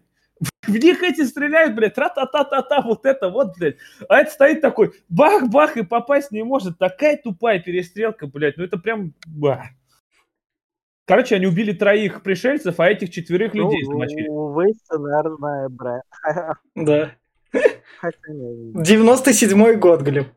В 0.67 0.77
них 0.77 1.03
эти 1.03 1.25
стреляют, 1.25 1.75
блядь, 1.75 1.95
тра-та-та-та-та, 1.95 2.83
вот 2.83 3.05
это 3.07 3.29
вот, 3.29 3.57
блядь. 3.59 3.77
А 4.09 4.19
это 4.21 4.31
стоит 4.31 4.61
такой, 4.61 4.93
бах-бах, 5.09 5.77
и 5.77 5.83
попасть 5.83 6.31
не 6.31 6.43
может. 6.45 6.79
Такая 6.79 7.17
тупая 7.17 7.59
перестрелка, 7.61 8.27
блядь, 8.27 8.57
ну 8.57 8.65
это 8.65 8.79
прям... 8.79 9.15
ба. 9.27 9.65
Короче, 11.09 11.37
они 11.37 11.47
убили 11.47 11.73
троих 11.73 12.23
пришельцев, 12.23 12.79
а 12.79 12.91
этих 12.91 13.11
четверых 13.11 13.55
Ну, 13.55 13.65
людей 13.65 13.83
замочили. 13.85 14.29
увы, 14.29 14.75
сценарная 14.85 15.69
бра. 15.71 16.03
Да. 16.75 17.13
Хотя 17.51 18.19
не. 18.29 18.75
97-й 18.75 19.77
год, 19.77 20.03
Глеб. 20.03 20.29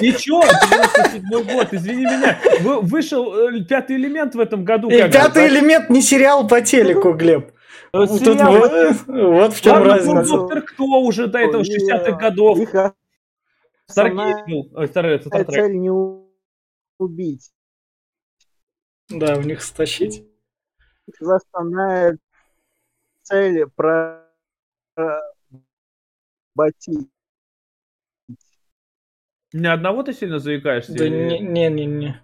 И 0.00 0.12
чё, 0.12 0.40
97 0.40 1.22
год, 1.52 1.68
извини 1.72 2.04
меня, 2.04 2.38
Вы- 2.62 2.80
вышел 2.80 3.50
э, 3.50 3.62
пятый 3.68 3.96
элемент 3.96 4.34
в 4.34 4.40
этом 4.40 4.64
году. 4.64 4.88
И 4.88 4.96
пятый 5.10 5.48
элемент 5.48 5.90
не 5.90 6.00
сериал 6.00 6.48
по 6.48 6.62
телеку, 6.62 7.12
Глеб. 7.12 7.52
Э, 7.92 8.06
Тут 8.06 8.40
вот, 8.40 8.72
вот 9.06 9.54
в 9.54 9.60
чем 9.60 9.82
разница. 9.82 10.24
доктор 10.32 10.62
Кто 10.62 10.84
уже 11.02 11.26
до 11.26 11.38
этого, 11.40 11.60
И, 11.60 11.64
60-х 11.64 12.08
э, 12.08 12.18
годов. 12.18 12.58
Старгейт 13.86 14.36
был. 14.48 14.70
Цель 15.52 15.76
не 15.78 15.90
убить. 16.98 17.50
Да, 19.08 19.36
у 19.36 19.42
них 19.42 19.62
стащить. 19.62 20.26
Основная 21.20 22.18
цель 23.22 23.66
про 23.74 24.24
ботить. 26.54 27.08
Ни 29.52 29.66
одного 29.66 30.02
ты 30.02 30.12
сильно 30.12 30.38
заикаешься? 30.38 30.94
Да 30.96 31.04
или- 31.06 31.38
не-не-не. 31.38 32.20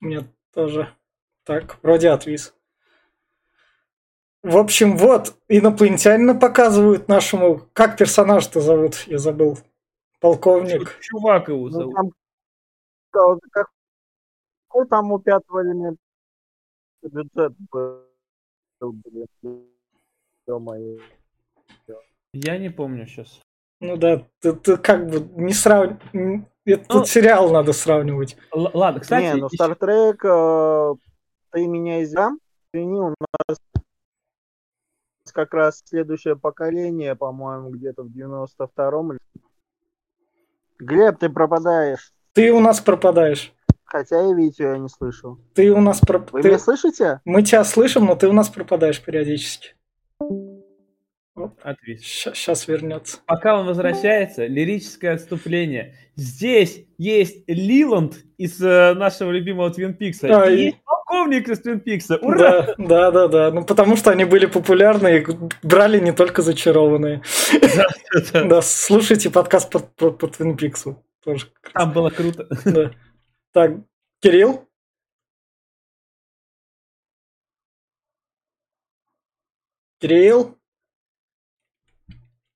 Мне 0.00 0.26
тоже. 0.52 0.94
Так, 1.44 1.82
вроде 1.82 2.10
отвис. 2.10 2.54
В 4.42 4.56
общем, 4.56 4.96
вот, 4.96 5.34
инопланетянина 5.48 6.34
показывают 6.34 7.08
нашему... 7.08 7.58
Как 7.72 7.98
персонаж-то 7.98 8.60
зовут? 8.60 9.02
Я 9.06 9.18
забыл. 9.18 9.58
Полковник. 10.20 10.92
Чу- 11.00 11.00
Чувак 11.18 11.48
его 11.48 11.64
Ну, 11.68 11.70
зовут. 11.70 11.94
там, 11.94 12.10
как- 13.10 13.38
как- 13.50 13.70
какой 14.68 14.86
там 14.88 15.12
у 15.12 15.18
пятого 15.18 15.62
элемента 15.62 15.98
бюджет 17.02 17.54
был, 17.70 18.02
блин, 18.80 19.26
ё-моё. 20.46 20.98
Я 22.32 22.58
не 22.58 22.68
помню 22.70 23.06
сейчас. 23.06 23.40
Ну 23.80 23.96
да, 23.96 24.26
ты 24.40 24.76
как 24.78 25.08
бы 25.08 25.20
не 25.40 25.52
сравнивать. 25.52 26.00
Это 26.64 26.96
Ну, 26.98 27.04
сериал 27.04 27.50
надо 27.52 27.72
сравнивать. 27.72 28.36
ладно, 28.52 29.00
кстати, 29.00 29.24
не, 29.24 29.34
ну 29.40 29.48
Trek, 29.48 30.18
э, 30.24 30.94
ты 31.52 31.66
меня 31.66 32.02
извини, 32.02 32.38
извини, 32.72 33.00
у 33.00 33.14
нас 33.48 33.58
как 35.32 35.52
раз 35.54 35.82
следующее 35.84 36.34
поколение, 36.36 37.14
по-моему, 37.14 37.70
где-то 37.70 38.02
в 38.02 38.10
92-м. 38.10 39.12
или- 39.12 39.20
Глеб, 40.78 41.18
ты 41.18 41.28
пропадаешь. 41.30 42.12
Ты 42.32 42.52
у 42.52 42.60
нас 42.60 42.80
пропадаешь. 42.80 43.52
Хотя 43.86 44.20
я 44.20 44.34
Витю 44.34 44.64
я 44.64 44.78
не 44.78 44.88
слышу. 44.88 45.38
Ты 45.54 45.70
у 45.72 45.80
нас 45.80 46.00
проп- 46.00 46.32
Вы 46.32 46.42
ты- 46.42 46.48
меня 46.48 46.58
слышите? 46.58 47.20
Мы 47.24 47.42
тебя 47.42 47.64
слышим, 47.64 48.04
но 48.06 48.14
ты 48.16 48.28
у 48.28 48.32
нас 48.32 48.48
пропадаешь 48.48 49.00
периодически. 49.00 49.70
Отвис. 51.62 52.00
Сейчас 52.02 52.66
вернется. 52.66 53.18
Пока 53.26 53.60
он 53.60 53.66
возвращается, 53.66 54.46
лирическое 54.46 55.14
отступление. 55.14 55.94
Здесь 56.16 56.86
есть 56.96 57.44
Лиланд 57.46 58.14
из 58.38 58.60
э, 58.62 58.94
нашего 58.94 59.30
любимого 59.32 59.70
Твин 59.70 59.92
Пикса. 59.94 60.28
А, 60.44 60.48
и 60.50 60.56
и- 60.56 60.64
есть 60.66 60.78
полковник 60.84 61.48
из 61.48 61.60
Твин 61.60 61.80
Пикса. 61.80 62.16
Ура! 62.22 62.74
Да, 62.78 63.10
да, 63.10 63.10
да, 63.10 63.28
да. 63.28 63.50
Ну, 63.50 63.64
потому 63.64 63.96
что 63.96 64.10
они 64.10 64.24
были 64.24 64.46
популярны 64.46 65.18
и 65.18 65.26
брали 65.62 66.00
не 66.00 66.12
только 66.12 66.40
зачарованные. 66.42 67.22
Да. 68.32 68.44
Да, 68.44 68.62
слушайте 68.62 69.28
подкаст 69.28 69.70
по, 69.70 69.78
по, 69.80 70.10
по 70.10 70.26
Twin 70.26 70.56
Peaks. 70.56 70.96
Тоже. 71.22 71.46
Там 71.74 71.92
было 71.92 72.08
круто. 72.08 72.48
Да. 72.64 72.92
Так, 73.56 73.70
Кирилл? 74.20 74.68
Кирилл? 79.98 80.58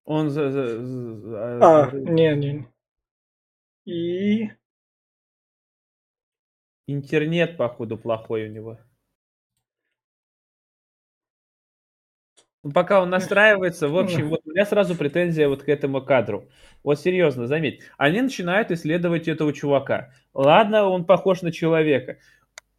Он 0.05 0.29
за... 0.29 0.51
за- 0.51 0.85
за- 0.85 1.87
А, 1.87 1.91
не, 1.93 2.37
не. 2.37 2.69
И... 3.87 4.51
Интернет, 6.87 7.57
походу, 7.57 7.97
плохой 7.97 8.47
у 8.51 8.53
него. 8.53 8.79
Пока 12.75 13.01
он 13.01 13.09
настраивается, 13.09 13.89
в 13.89 13.97
общем, 13.99 14.29
вот 14.29 14.41
у 14.45 14.51
меня 14.51 14.67
сразу 14.67 14.95
претензия 14.95 15.49
вот 15.49 15.63
к 15.63 15.69
этому 15.71 16.03
кадру. 16.03 16.47
Вот 16.85 17.01
серьезно, 17.01 17.47
заметь, 17.47 17.81
они 17.97 18.21
начинают 18.21 18.71
исследовать 18.71 19.29
этого 19.29 19.53
чувака. 19.55 20.13
Ладно, 20.35 20.85
он 20.85 21.05
похож 21.07 21.41
на 21.41 21.53
человека. 21.53 22.19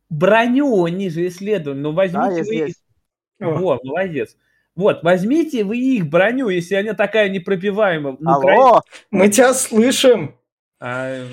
Броню 0.10 0.86
они 0.86 1.10
же 1.10 1.26
исследовали, 1.28 1.80
но 1.80 1.90
Да, 1.92 1.96
возьмите 1.96 2.38
я 2.38 2.44
вы 2.44 2.56
их- 2.56 2.64
здесь. 2.66 2.84
О, 3.42 3.52
Вот, 3.54 3.84
молодец. 3.84 4.38
Вот, 4.76 5.02
возьмите 5.04 5.64
вы 5.64 5.78
их 5.78 6.08
броню, 6.08 6.50
если 6.50 6.76
она 6.76 6.94
такая 6.94 7.30
непробиваемая. 7.30 8.18
Ну, 8.20 8.40
край- 8.42 8.56
Алло, 8.56 8.82
мы 9.10 9.30
тебя 9.30 9.54
слышим. 9.54 10.36
А, 10.80 11.26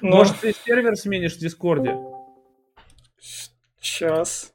Но... 0.00 0.16
Может, 0.18 0.36
ты 0.40 0.52
сервер 0.52 0.96
сменишь 0.96 1.34
в 1.34 1.38
Дискорде? 1.38 1.96
Сейчас. 3.80 4.49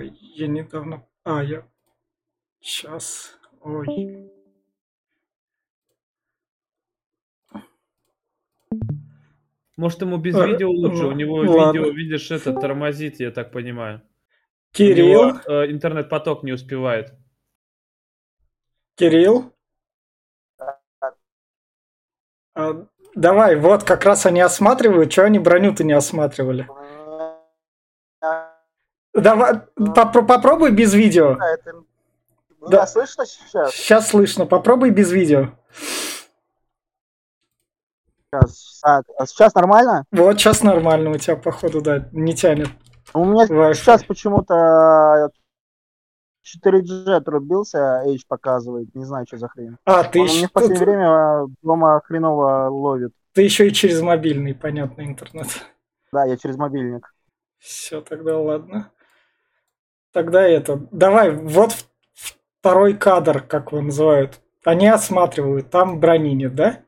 Я 0.00 0.46
недавно... 0.46 1.06
А, 1.24 1.42
я... 1.42 1.66
Сейчас. 2.60 3.38
Ой. 3.60 4.30
Может, 9.76 10.00
ему 10.00 10.18
без 10.18 10.34
А, 10.34 10.46
видео 10.46 10.70
лучше? 10.70 11.04
У 11.04 11.10
ну, 11.10 11.12
него 11.12 11.36
ладно. 11.36 11.78
видео, 11.78 11.92
видишь, 11.92 12.30
это 12.32 12.52
тормозит, 12.52 13.20
я 13.20 13.30
так 13.30 13.52
понимаю. 13.52 14.02
У 14.72 14.76
Кирилл? 14.76 15.06
него, 15.06 15.40
э, 15.46 15.70
интернет-поток 15.70 16.42
не 16.42 16.52
успевает. 16.52 17.14
Кирилл? 18.96 19.54
А, 22.54 22.86
давай, 23.14 23.54
вот 23.54 23.84
как 23.84 24.04
раз 24.04 24.26
они 24.26 24.40
осматривают, 24.40 25.12
что 25.12 25.24
они 25.24 25.38
броню-то 25.38 25.84
не 25.84 25.92
осматривали. 25.92 26.66
Давай, 29.22 29.60
попро- 29.78 30.26
попробуй 30.26 30.70
без 30.72 30.94
видео. 30.94 31.36
А, 31.40 31.46
это- 31.54 31.82
Да. 32.60 32.66
Меня 32.78 32.86
слышно 32.86 33.24
сейчас? 33.26 33.72
Сейчас 33.72 34.08
слышно, 34.08 34.44
попробуй 34.46 34.90
без 34.90 35.10
видео. 35.12 35.50
Сейчас, 38.30 38.80
Так, 38.82 39.04
а 39.18 39.26
сейчас 39.26 39.54
нормально? 39.54 40.04
Вот 40.12 40.38
сейчас 40.38 40.62
нормально 40.62 41.10
у 41.10 41.14
тебя, 41.18 41.36
походу, 41.36 41.80
да, 41.80 42.08
не 42.12 42.34
тянет. 42.34 42.68
У 43.14 43.24
меня 43.24 43.46
Wi-Fi. 43.46 43.74
сейчас 43.74 44.04
почему-то 44.04 45.30
4G 46.42 47.10
отрубился, 47.14 48.02
H 48.02 48.26
показывает, 48.28 48.94
не 48.94 49.04
знаю, 49.04 49.26
что 49.26 49.38
за 49.38 49.48
хрень. 49.48 49.76
А, 49.84 50.04
ты, 50.04 50.20
Он 50.20 50.26
еще, 50.26 50.38
мне 50.38 50.48
в 50.48 50.52
последнее 50.52 50.84
время 50.84 51.46
дома 51.62 52.00
хреново 52.04 52.68
ловит. 52.68 53.12
ты 53.32 53.42
еще 53.42 53.66
и 53.68 53.72
через 53.72 54.00
мобильный, 54.02 54.54
понятно, 54.54 55.02
интернет. 55.02 55.46
Да, 56.12 56.24
я 56.24 56.36
через 56.36 56.56
мобильник. 56.56 57.14
Все, 57.58 58.00
тогда 58.02 58.38
ладно. 58.38 58.90
Тогда 60.12 60.42
это. 60.46 60.80
Давай, 60.90 61.30
вот 61.30 61.72
второй 62.12 62.94
кадр, 62.94 63.40
как 63.42 63.72
его 63.72 63.82
называют. 63.82 64.40
Они 64.64 64.86
осматривают, 64.88 65.70
там 65.70 66.00
брони 66.00 66.34
нет, 66.34 66.54
да? 66.54 66.80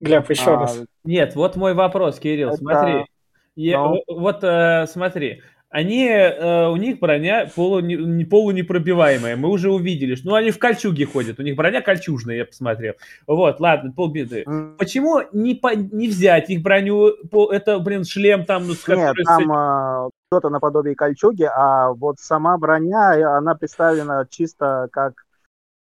Гляб, 0.00 0.28
еще 0.30 0.54
А, 0.54 0.60
раз. 0.60 0.80
Нет, 1.04 1.34
вот 1.36 1.56
мой 1.56 1.74
вопрос, 1.74 2.18
Кирилл, 2.18 2.48
Это- 2.48 2.56
смотри. 2.58 3.06
Я- 3.54 3.78
Ну. 3.78 4.02
в- 4.06 4.20
Вот 4.20 4.42
э, 4.42 4.86
смотри, 4.86 5.42
они, 5.72 6.06
э, 6.06 6.68
у 6.68 6.76
них 6.76 6.98
броня 6.98 7.50
полу, 7.54 7.80
не, 7.80 7.96
не- 7.96 8.24
полунепробиваемая, 8.26 9.36
мы 9.36 9.48
уже 9.48 9.70
увидели, 9.72 10.14
что 10.14 10.28
ну, 10.28 10.34
они 10.34 10.50
в 10.50 10.58
кольчуге 10.58 11.06
ходят, 11.06 11.38
у 11.38 11.42
них 11.42 11.56
броня 11.56 11.80
кольчужная, 11.80 12.36
я 12.36 12.44
посмотрел. 12.44 12.94
Вот, 13.26 13.58
ладно, 13.58 13.90
полбеды. 13.90 14.44
м, 14.46 14.76
Почему 14.78 15.22
не, 15.32 15.54
по- 15.54 15.74
не 15.74 16.08
взять 16.08 16.50
их 16.50 16.62
броню, 16.62 17.12
по- 17.30 17.50
это, 17.50 17.78
блин, 17.78 18.04
шлем 18.04 18.44
там, 18.44 18.64
ну, 18.66 18.74
Нет, 18.86 19.14
с 19.16 19.24
там 19.24 19.50
а, 19.52 20.10
что-то 20.30 20.50
наподобие 20.50 20.94
кольчуги, 20.94 21.48
а 21.50 21.92
вот 21.92 22.18
сама 22.20 22.58
броня, 22.58 23.16
э, 23.16 23.22
она 23.22 23.54
представлена 23.54 24.26
чисто 24.28 24.88
как 24.92 25.24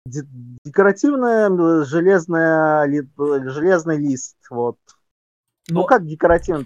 де- 0.06 0.26
декоративная 0.64 1.84
железная, 1.84 2.86
э, 2.86 3.50
железный 3.50 3.98
лист. 3.98 4.36
Вот. 4.50 4.76
Ну, 5.68 5.80
Ну, 5.80 5.84
как 5.84 6.06
декоративный? 6.06 6.64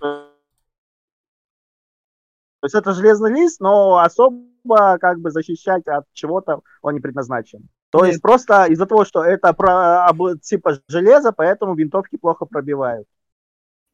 То 2.64 2.66
есть 2.66 2.74
это 2.76 2.94
железный 2.94 3.30
лист, 3.30 3.60
но 3.60 3.98
особо 3.98 4.96
как 4.98 5.20
бы 5.20 5.30
защищать 5.30 5.86
от 5.86 6.06
чего-то 6.14 6.62
он 6.80 6.94
не 6.94 7.00
предназначен. 7.00 7.68
То 7.90 7.98
Нет. 7.98 8.08
есть 8.08 8.22
просто 8.22 8.64
из-за 8.70 8.86
того, 8.86 9.04
что 9.04 9.22
это 9.22 9.52
про, 9.52 10.08
типа 10.40 10.78
железа, 10.88 11.32
поэтому 11.32 11.74
винтовки 11.74 12.16
плохо 12.16 12.46
пробивают. 12.46 13.06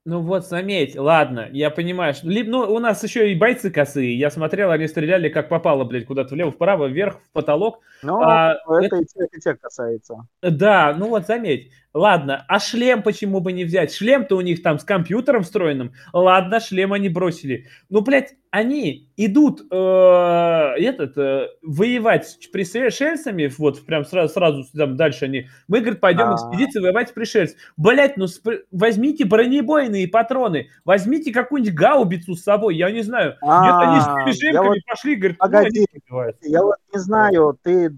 Ну 0.04 0.20
вот, 0.20 0.46
заметь, 0.46 0.96
ладно, 0.96 1.48
я 1.50 1.70
понимаю, 1.70 2.14
что... 2.14 2.28
либо- 2.28 2.48
ну, 2.48 2.60
у 2.72 2.78
нас 2.78 3.02
еще 3.02 3.32
и 3.32 3.34
бойцы 3.34 3.72
косые, 3.72 4.16
я 4.16 4.30
смотрел, 4.30 4.70
они 4.70 4.86
стреляли 4.86 5.28
как 5.30 5.48
попало, 5.48 5.82
блядь, 5.82 6.06
куда-то 6.06 6.34
влево, 6.36 6.52
вправо, 6.52 6.86
вверх, 6.86 7.16
в 7.28 7.32
потолок. 7.32 7.80
Но 8.02 8.22
А, 8.22 8.54
это 8.80 8.98
и 8.98 9.04
тех, 9.04 9.26
и 9.32 9.40
тех 9.40 9.60
касается. 9.60 10.26
Да, 10.42 10.94
ну 10.96 11.08
вот 11.08 11.26
заметь. 11.26 11.72
Ладно, 11.92 12.44
а 12.46 12.60
шлем 12.60 13.02
почему 13.02 13.40
бы 13.40 13.50
не 13.52 13.64
взять? 13.64 13.92
Шлем-то 13.92 14.36
у 14.36 14.40
них 14.42 14.62
там 14.62 14.78
с 14.78 14.84
компьютером 14.84 15.42
встроенным. 15.42 15.92
Ладно, 16.12 16.60
шлем 16.60 16.92
они 16.92 17.08
бросили. 17.08 17.66
Ну, 17.88 18.00
блядь, 18.00 18.34
они 18.52 19.10
идут 19.16 19.62
э, 19.72 19.74
этот, 19.74 21.18
э, 21.18 21.48
воевать 21.62 22.28
с 22.28 22.46
пришельцами, 22.46 23.50
вот 23.58 23.84
прям 23.86 24.04
сразу, 24.04 24.32
сразу 24.32 24.64
там 24.76 24.96
дальше 24.96 25.24
они. 25.24 25.48
Мы, 25.66 25.80
говорит, 25.80 26.00
пойдем 26.00 26.28
А. 26.30 26.34
экспедицию 26.36 26.82
воевать 26.84 27.08
с 27.08 27.12
пришельцами. 27.12 27.60
Блять, 27.76 28.16
ну 28.16 28.26
спр- 28.26 28.60
возьмите 28.70 29.24
бронебойные 29.24 30.06
патроны, 30.06 30.68
возьмите 30.84 31.32
какую-нибудь 31.32 31.74
гаубицу 31.74 32.34
с 32.36 32.42
собой, 32.44 32.76
я 32.76 32.90
не 32.92 33.02
знаю. 33.02 33.30
Нет, 33.42 33.42
они 33.42 34.00
с 34.00 34.04
А, 34.06 34.14
теми 34.24 34.28
я 34.28 34.32
шемками 34.52 34.68
вот- 34.68 34.78
пошли, 34.86 35.14
говорит, 35.16 35.38
Погоди. 35.38 35.80
ну, 35.80 35.86
они 35.90 36.00
убивают. 36.04 36.36
Я 36.42 36.62
вот 36.62 36.76
не 36.94 37.00
знаю, 37.00 37.58
ты 37.62 37.90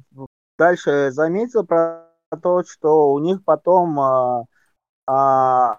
дальше 0.59 1.11
заметил 1.11 1.65
про 1.67 2.07
то, 2.37 2.63
что 2.65 3.13
у 3.13 3.19
них 3.19 3.45
потом 3.45 3.99
а, 4.01 4.45
а, 5.07 5.79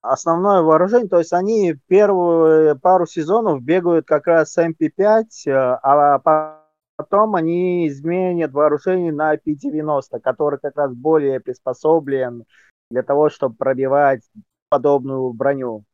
основное 0.00 0.62
вооружение, 0.62 1.08
то 1.08 1.18
есть 1.18 1.32
они 1.32 1.74
первые 1.86 2.76
пару 2.76 3.06
сезонов 3.06 3.62
бегают 3.62 4.06
как 4.06 4.26
раз 4.26 4.52
с 4.52 4.58
MP5, 4.58 5.46
э, 5.46 5.52
а 5.52 6.18
по- 6.18 6.64
потом 6.96 7.34
они 7.34 7.88
изменят 7.88 8.52
вооружение 8.52 9.12
на 9.12 9.36
P90, 9.36 10.20
который 10.20 10.58
как 10.58 10.76
раз 10.76 10.92
более 10.92 11.40
приспособлен 11.40 12.44
для 12.90 13.02
того, 13.02 13.30
чтобы 13.30 13.56
пробивать 13.56 14.22
подобную 14.68 15.32
броню. 15.32 15.84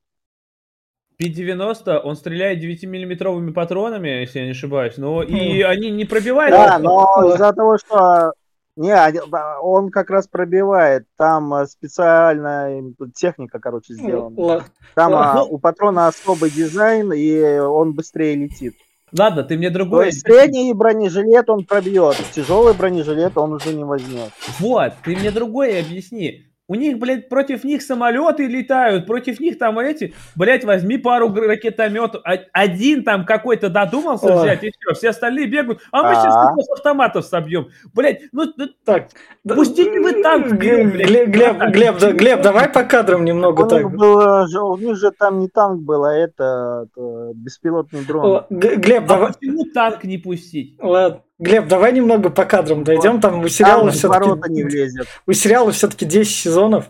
Пи-90, 1.17 2.01
он 2.03 2.17
стреляет 2.17 2.59
9-миллиметровыми 2.59 3.53
патронами, 3.53 4.09
если 4.09 4.41
я 4.41 4.47
не 4.47 4.51
ошибаюсь, 4.51 4.97
но 4.97 5.23
и 5.23 5.63
они 5.63 5.91
не 5.91 6.05
пробивают. 6.05 6.57
Да, 6.57 6.79
но 6.81 7.35
из-за 7.35 7.53
того, 7.53 7.79
что 7.79 8.33
не, 8.77 8.93
они- 8.93 9.21
да, 9.31 9.61
он 9.61 9.91
как 9.91 10.11
раз 10.11 10.27
пробивает. 10.27 11.07
Там 11.17 11.53
э, 11.55 11.67
специальная 11.67 12.83
техника, 13.15 13.59
короче, 13.61 13.95
сделана. 13.95 14.35
Ла- 14.41 14.65
Там 14.95 15.15
а, 15.15 15.35
Ну- 15.35 15.55
у 15.55 15.59
патрона 15.59 16.09
особый 16.09 16.51
дизайн, 16.51 17.13
и 17.13 17.59
он 17.59 17.93
быстрее 17.95 18.35
летит. 18.35 18.75
Ладно, 19.17 19.45
ты 19.45 19.57
мне 19.57 19.69
То 19.69 19.75
другой... 19.75 20.07
есть 20.07 20.23
средний 20.23 20.73
бронежилет 20.73 21.49
он 21.49 21.65
пробьет, 21.65 22.17
тяжелый 22.33 22.75
бронежилет 22.75 23.39
он 23.39 23.53
уже 23.53 23.73
не 23.73 23.85
возьмет. 23.85 24.31
Вот, 24.59 24.95
ты 25.05 25.15
мне 25.15 25.31
другое 25.31 25.81
объясни. 25.81 26.43
У 26.67 26.77
них, 26.77 26.99
блядь, 26.99 27.29
против 27.29 27.63
них 27.63 27.83
самолеты 27.83 28.47
летают, 28.47 29.07
против 29.07 29.39
них 29.39 29.59
там 29.59 29.79
эти, 29.79 30.15
блядь, 30.35 30.65
возьми 30.65 30.97
пару 30.97 31.31
ракетометов. 31.35 32.23
Один 32.53 33.05
там 33.05 33.27
какой-то 33.27 33.69
додумался 33.69 34.35
Ой. 34.35 34.43
взять, 34.43 34.65
и 34.65 34.71
все, 34.71 34.95
все 34.95 35.09
остальные 35.11 35.47
бегают, 35.47 35.83
а 35.93 36.03
мы 36.03 36.15
сейчас 36.15 36.35
его 36.35 36.63
с 36.63 36.71
автоматов 36.71 37.27
собьем. 37.27 37.69
Блядь, 37.93 38.23
ну, 38.33 38.47
ну 38.57 38.69
так, 38.83 39.09
пустите 39.47 40.01
вы 40.01 40.23
танк 40.23 40.53
Глеб, 40.53 40.95
Глеб, 40.95 41.59
Глеб, 41.71 41.99
да, 41.99 42.13
Глеб, 42.13 42.41
давай 42.41 42.71
по 42.71 42.83
кадрам 42.85 43.27
немного 43.27 43.69
так. 43.69 43.85
У 43.85 44.77
них 44.79 44.97
же 44.97 45.11
там 45.11 45.41
не 45.41 45.49
танк 45.49 45.83
был, 45.83 46.05
а 46.05 46.15
это, 46.15 46.89
беспилотный 47.35 48.07
дрон. 48.07 48.47
Глеб, 48.49 49.05
а 49.05 49.07
давай. 49.07 49.33
почему 49.35 49.67
танк 49.75 50.05
не 50.05 50.17
пустить? 50.17 50.79
Ладно. 50.81 51.24
Глеб, 51.45 51.69
давай 51.69 51.93
немного 51.93 52.31
по 52.31 52.45
кадрам 52.47 52.85
дойдем. 52.85 53.21
Там 53.21 53.41
у 53.41 53.49
сериала 53.49 53.91
все-таки... 53.91 54.51
не 54.53 54.65
влезет. 54.65 55.07
У 55.27 55.33
сериала 55.33 55.73
все-таки 55.73 56.07
10 56.07 56.35
сезонов. 56.35 56.87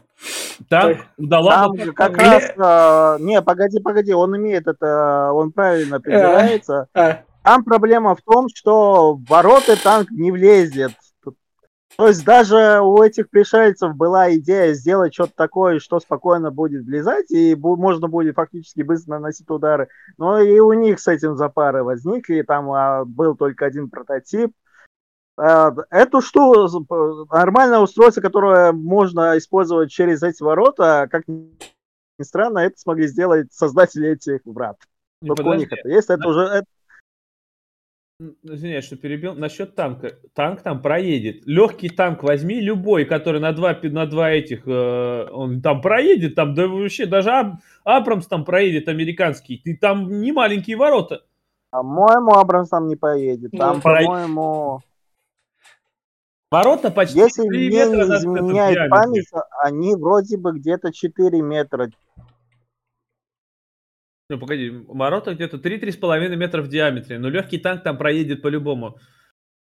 Так, 0.69 0.99
да 1.19 1.41
ладно. 1.41 1.87
Там 1.87 1.95
как 1.95 2.13
Глеб... 2.13 2.27
раз... 2.27 2.53
А, 2.57 3.17
не, 3.19 3.43
погоди, 3.43 3.81
погоди, 3.81 4.13
он 4.13 4.37
имеет 4.37 4.69
это... 4.69 5.33
Он 5.33 5.51
правильно 5.51 5.97
определяется. 5.97 6.87
А, 6.95 7.01
а. 7.09 7.23
Там 7.43 7.65
проблема 7.65 8.15
в 8.15 8.23
том, 8.23 8.47
что 8.55 9.15
в 9.15 9.25
ворота 9.29 9.77
танк 9.83 10.11
не 10.11 10.31
влезет. 10.31 10.93
То 11.97 12.09
есть 12.09 12.25
даже 12.25 12.81
у 12.81 13.01
этих 13.03 13.31
пришельцев 13.31 13.95
была 13.95 14.35
идея 14.35 14.73
сделать 14.75 15.15
что-то 15.15 15.33
такое, 15.37 15.79
что 15.79 16.01
спокойно 16.01 16.51
будет 16.51 16.85
влезать, 16.85 17.31
и 17.31 17.55
можно 17.55 18.09
будет 18.09 18.35
фактически 18.35 18.83
быстро 18.83 19.13
наносить 19.13 19.49
удары. 19.49 19.89
Но 20.19 20.41
и 20.41 20.59
у 20.59 20.73
них 20.73 20.99
с 20.99 21.07
этим 21.07 21.37
запары 21.37 21.85
возникли, 21.85 22.43
там 22.43 22.71
а, 22.73 23.05
был 23.05 23.37
только 23.37 23.67
один 23.67 23.91
прототип. 23.91 24.53
А, 25.37 25.73
эту 25.91 26.21
штуку, 26.21 27.27
нормальное 27.31 27.79
устройство, 27.79 28.21
которое 28.21 28.73
можно 28.73 29.39
использовать 29.39 29.91
через 29.91 30.23
эти 30.25 30.43
ворота, 30.43 31.07
как 31.11 31.29
ни 31.29 31.55
странно, 32.23 32.61
это 32.61 32.77
смогли 32.77 33.07
сделать 33.07 33.53
создатели 33.53 34.11
этих 34.11 34.41
врат. 34.45 34.79
Только 35.25 35.43
у 35.43 35.55
них 35.55 35.73
это 35.73 35.89
есть, 35.89 36.11
это 36.11 36.29
уже... 36.29 36.43
Это, 36.43 36.67
Извиняюсь, 38.21 38.85
что 38.85 38.97
перебил. 38.97 39.35
Насчет 39.35 39.75
танка. 39.75 40.13
Танк 40.35 40.63
там 40.63 40.81
проедет. 40.81 41.45
Легкий 41.47 41.89
танк 41.89 42.23
возьми, 42.23 42.61
любой, 42.61 43.07
который 43.07 43.41
на 43.41 43.53
два, 43.53 43.77
на 43.83 44.07
два 44.07 44.31
этих, 44.31 44.69
э, 44.69 45.29
он 45.33 45.61
там 45.61 45.81
проедет, 45.81 46.37
там 46.37 46.55
да 46.55 46.69
вообще 46.69 47.07
даже 47.07 47.31
Аб, 47.31 47.55
Абрамс 47.83 48.29
там 48.29 48.45
проедет, 48.45 48.89
американский. 48.89 49.61
Ты 49.65 49.77
там 49.77 50.21
не 50.21 50.31
маленькие 50.31 50.77
ворота. 50.77 51.25
По-моему, 51.71 52.35
Абрамс 52.35 52.69
там 52.69 52.87
не 52.87 52.95
поедет. 52.95 53.53
Ну, 53.53 53.59
там, 53.59 53.77
ну, 53.77 53.83
по-моему... 53.83 54.81
Ворота 56.53 56.93
почти 56.93 57.19
Если 57.19 57.43
мне 57.49 57.69
не 57.69 57.75
изменяет 57.75 58.91
память, 58.91 59.27
они 59.65 59.97
вроде 59.97 60.37
бы 60.37 60.53
где-то 60.53 60.93
4 60.93 61.43
метра 61.43 61.91
ну, 64.31 64.39
погоди, 64.39 64.71
ворота 64.71 65.35
где-то 65.35 65.59
3-3,5 65.59 66.37
метра 66.37 66.63
в 66.63 66.69
диаметре, 66.69 67.19
но 67.19 67.29
легкий 67.29 67.59
танк 67.59 67.83
там 67.83 67.99
проедет 67.99 68.43
по-любому. 68.43 68.97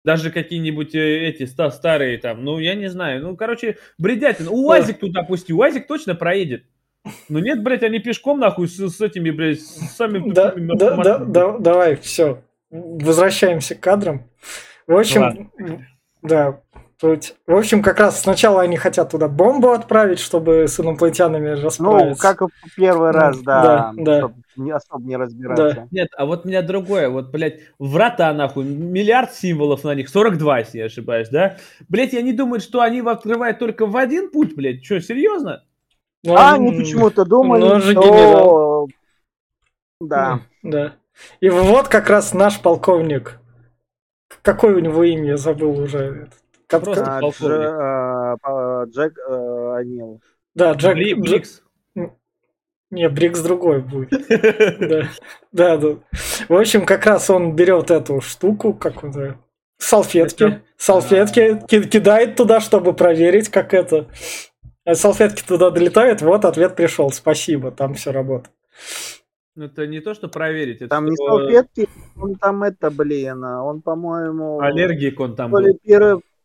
Даже 0.04 0.30
какие-нибудь 0.30 0.94
э, 0.94 1.28
эти 1.28 1.46
старые 1.46 2.18
там, 2.18 2.44
ну, 2.44 2.58
я 2.58 2.74
не 2.74 2.88
знаю. 2.88 3.22
Ну, 3.22 3.36
короче, 3.36 3.78
бредятина. 3.98 4.50
УАЗик 4.50 4.98
туда 4.98 5.22
пусти, 5.22 5.52
УАЗик 5.52 5.86
точно 5.86 6.14
проедет. 6.14 6.64
Ну 7.28 7.38
нет, 7.38 7.62
блядь, 7.62 7.82
они 7.82 7.98
пешком 7.98 8.38
нахуй 8.38 8.68
с, 8.68 8.76
с 8.76 9.00
этими, 9.00 9.30
блядь, 9.30 9.60
с 9.60 9.96
самими 9.96 10.30
да, 10.30 10.54
да, 10.56 10.96
да, 10.96 11.18
да, 11.18 11.58
давай, 11.58 11.96
все. 11.96 12.42
Возвращаемся 12.70 13.74
к 13.74 13.80
кадрам. 13.80 14.28
В 14.86 14.96
общем, 14.96 15.22
Ладно. 15.22 15.86
да, 16.22 16.60
в 17.00 17.54
общем, 17.54 17.82
как 17.82 17.98
раз 17.98 18.22
сначала 18.22 18.62
они 18.62 18.76
хотят 18.76 19.10
туда 19.10 19.28
бомбу 19.28 19.70
отправить, 19.70 20.18
чтобы 20.18 20.68
с 20.68 20.78
инопланетянами 20.78 21.50
расправиться. 21.50 22.10
Ну, 22.10 22.16
как 22.16 22.40
в 22.42 22.74
первый 22.76 23.10
раз, 23.10 23.38
да. 23.40 23.92
Да, 23.96 24.20
да. 24.22 24.32
Не 24.56 24.70
особо 24.70 25.04
не 25.04 25.16
разбираться. 25.16 25.74
Да. 25.74 25.88
Нет, 25.90 26.08
а 26.16 26.26
вот 26.26 26.44
у 26.44 26.48
меня 26.48 26.62
другое. 26.62 27.08
Вот, 27.08 27.30
блядь, 27.30 27.60
врата, 27.78 28.32
нахуй, 28.32 28.64
миллиард 28.64 29.34
символов 29.34 29.84
на 29.84 29.94
них, 29.94 30.08
42, 30.08 30.58
если 30.60 30.78
я 30.78 30.84
ошибаюсь, 30.86 31.28
да? 31.28 31.56
Блядь, 31.88 32.12
я 32.12 32.22
не 32.22 32.32
думаю, 32.32 32.60
что 32.60 32.80
они 32.80 33.00
открывают 33.00 33.58
только 33.58 33.86
в 33.86 33.96
один 33.96 34.30
путь, 34.30 34.54
блядь. 34.54 34.84
Что, 34.84 35.00
серьезно? 35.00 35.64
Ну, 36.22 36.36
а, 36.36 36.54
они 36.54 36.72
почему-то 36.72 37.24
думали, 37.24 37.60
ну, 37.60 37.80
что... 37.80 38.88
Да. 40.00 40.40
Да. 40.62 40.94
И 41.40 41.48
вот 41.50 41.88
как 41.88 42.08
раз 42.08 42.34
наш 42.34 42.60
полковник. 42.60 43.40
Какое 44.42 44.76
у 44.76 44.80
него 44.80 45.04
имя, 45.04 45.30
я 45.30 45.36
забыл 45.36 45.78
уже. 45.78 46.28
Просто 46.68 47.18
а, 47.18 47.20
Дж, 47.20 47.44
а, 48.42 48.84
Джек 48.86 49.18
а, 49.28 49.76
Анил. 49.76 50.20
Да, 50.54 50.72
Джек... 50.72 50.94
Бри, 50.94 51.14
Брикс. 51.14 51.62
Не, 52.90 53.08
Брикс 53.08 53.40
другой 53.40 53.80
будет. 53.80 54.10
да. 55.52 55.76
да. 55.76 55.96
В 56.48 56.54
общем, 56.54 56.86
как 56.86 57.06
раз 57.06 57.28
он 57.30 57.54
берет 57.56 57.90
эту 57.90 58.20
штуку, 58.20 58.72
как 58.72 59.02
он 59.02 59.12
салфетки, 59.78 60.62
салфетки, 60.76 61.60
кидает 61.66 62.36
туда, 62.36 62.60
чтобы 62.60 62.94
проверить, 62.94 63.48
как 63.48 63.74
это. 63.74 64.08
А 64.84 64.94
салфетки 64.94 65.42
туда 65.46 65.70
долетают, 65.70 66.22
вот 66.22 66.44
ответ 66.44 66.76
пришел, 66.76 67.10
спасибо, 67.10 67.70
там 67.70 67.94
все 67.94 68.12
работает. 68.12 68.54
Ну, 69.56 69.66
это 69.66 69.86
не 69.86 70.00
то, 70.00 70.14
что 70.14 70.28
проверить. 70.28 70.78
Это 70.78 70.88
там 70.88 71.06
не 71.06 71.16
салфетки, 71.16 71.88
он 72.16 72.34
там 72.34 72.62
это, 72.64 72.90
блин, 72.90 73.42
он, 73.44 73.82
по-моему... 73.82 74.60
Аллергик 74.60 75.20
он 75.20 75.36
там 75.36 75.50
был 75.50 75.64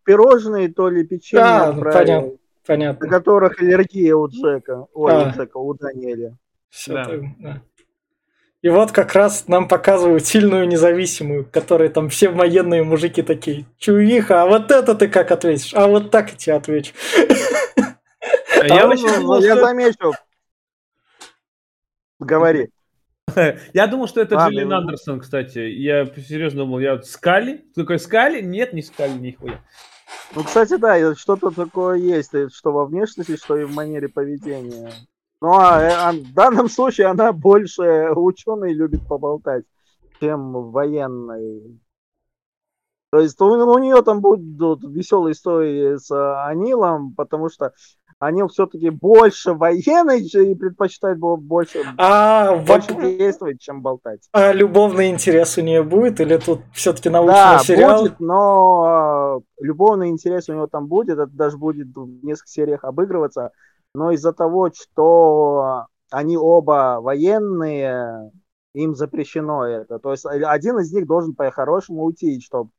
пирожные, 0.09 0.73
то 0.73 0.89
ли 0.89 1.03
печенье 1.03 1.45
а, 1.45 1.71
понятно, 1.71 2.31
понятно. 2.65 3.05
на 3.05 3.11
которых 3.11 3.61
аллергия 3.61 4.15
у 4.15 4.27
Джека, 4.27 4.87
ой, 4.91 5.13
а. 5.13 5.27
у 5.27 5.31
Джека, 5.31 5.57
у 5.57 5.73
Даниэля. 5.75 6.35
Все 6.67 6.93
да. 6.93 7.05
Так, 7.05 7.21
да. 7.37 7.61
И 8.63 8.69
вот 8.69 8.91
как 8.91 9.13
раз 9.13 9.47
нам 9.47 9.67
показывают 9.67 10.25
сильную 10.25 10.67
независимую, 10.67 11.45
которые 11.45 11.91
там 11.91 12.09
все 12.09 12.29
военные 12.29 12.81
мужики 12.81 13.21
такие. 13.21 13.67
Чувиха, 13.77 14.41
а 14.41 14.47
вот 14.47 14.71
это 14.71 14.95
ты 14.95 15.09
как 15.09 15.29
ответишь? 15.29 15.75
А 15.75 15.87
вот 15.87 16.09
так 16.09 16.31
я 16.31 16.35
тебе 16.35 16.55
отвечу. 16.55 16.93
А 18.61 18.65
я, 18.65 18.85
а 18.85 18.87
ну, 18.87 19.39
я 19.39 19.55
замечу. 19.57 20.13
Говори. 22.17 22.69
Я 23.73 23.87
думал, 23.87 24.07
что 24.07 24.21
это 24.21 24.43
а, 24.43 24.49
Джиллиан 24.49 24.73
Андерсон, 24.73 25.19
кстати. 25.19 25.59
Я 25.59 26.05
серьезно 26.05 26.61
думал, 26.61 26.79
я 26.79 26.99
Скали? 27.01 27.63
Такой 27.75 27.99
Скали? 27.99 28.41
Нет, 28.41 28.73
не 28.73 28.81
Скали, 28.81 29.13
нихуя. 29.13 29.61
Ну, 30.35 30.43
кстати, 30.43 30.77
да, 30.77 31.15
что-то 31.15 31.51
такое 31.51 31.97
есть, 31.97 32.31
что 32.53 32.71
во 32.71 32.85
внешности, 32.85 33.35
что 33.35 33.57
и 33.57 33.63
в 33.63 33.73
манере 33.73 34.09
поведения. 34.09 34.91
Ну, 35.41 35.53
а, 35.53 35.81
э, 35.81 35.91
а 35.91 36.11
в 36.11 36.33
данном 36.33 36.69
случае 36.69 37.07
она 37.07 37.31
больше 37.31 38.11
ученый 38.15 38.73
любит 38.73 39.07
поболтать, 39.07 39.63
чем 40.19 40.71
военный. 40.71 41.79
То 43.11 43.19
есть 43.19 43.39
у, 43.41 43.45
у 43.45 43.77
нее 43.79 44.01
там 44.03 44.21
будут 44.21 44.83
веселые 44.83 45.33
истории 45.33 45.97
с 45.97 46.11
Анилом, 46.45 47.15
потому 47.15 47.49
что 47.49 47.73
они 48.19 48.43
все-таки 48.49 48.89
больше 48.89 49.53
военные 49.53 50.19
и 50.19 50.55
предпочитают 50.55 51.19
больше, 51.19 51.79
а, 51.97 52.57
больше 52.57 52.93
воп... 52.93 53.01
действовать, 53.01 53.61
чем 53.61 53.81
болтать. 53.81 54.27
А 54.33 54.51
любовный 54.51 55.09
интерес 55.09 55.57
у 55.57 55.61
нее 55.61 55.83
будет 55.83 56.19
или 56.19 56.37
тут 56.37 56.59
все-таки 56.73 57.09
научный 57.09 57.33
да, 57.33 57.59
сериал? 57.59 58.01
будет, 58.01 58.19
но 58.19 59.41
э, 59.59 59.63
любовный 59.63 60.09
интерес 60.09 60.49
у 60.49 60.53
него 60.53 60.67
там 60.67 60.87
будет, 60.87 61.17
это 61.17 61.31
даже 61.31 61.57
будет 61.57 61.87
в 61.95 62.25
нескольких 62.25 62.49
сериях 62.51 62.83
обыгрываться, 62.83 63.51
но 63.95 64.11
из-за 64.11 64.33
того, 64.33 64.69
что 64.73 65.85
они 66.11 66.37
оба 66.37 66.99
военные, 67.01 68.31
им 68.73 68.95
запрещено 68.95 69.65
это. 69.65 69.99
То 69.99 70.11
есть 70.11 70.25
один 70.25 70.79
из 70.79 70.91
них 70.91 71.07
должен 71.07 71.35
по-хорошему 71.35 72.03
уйти, 72.03 72.39
чтобы 72.41 72.71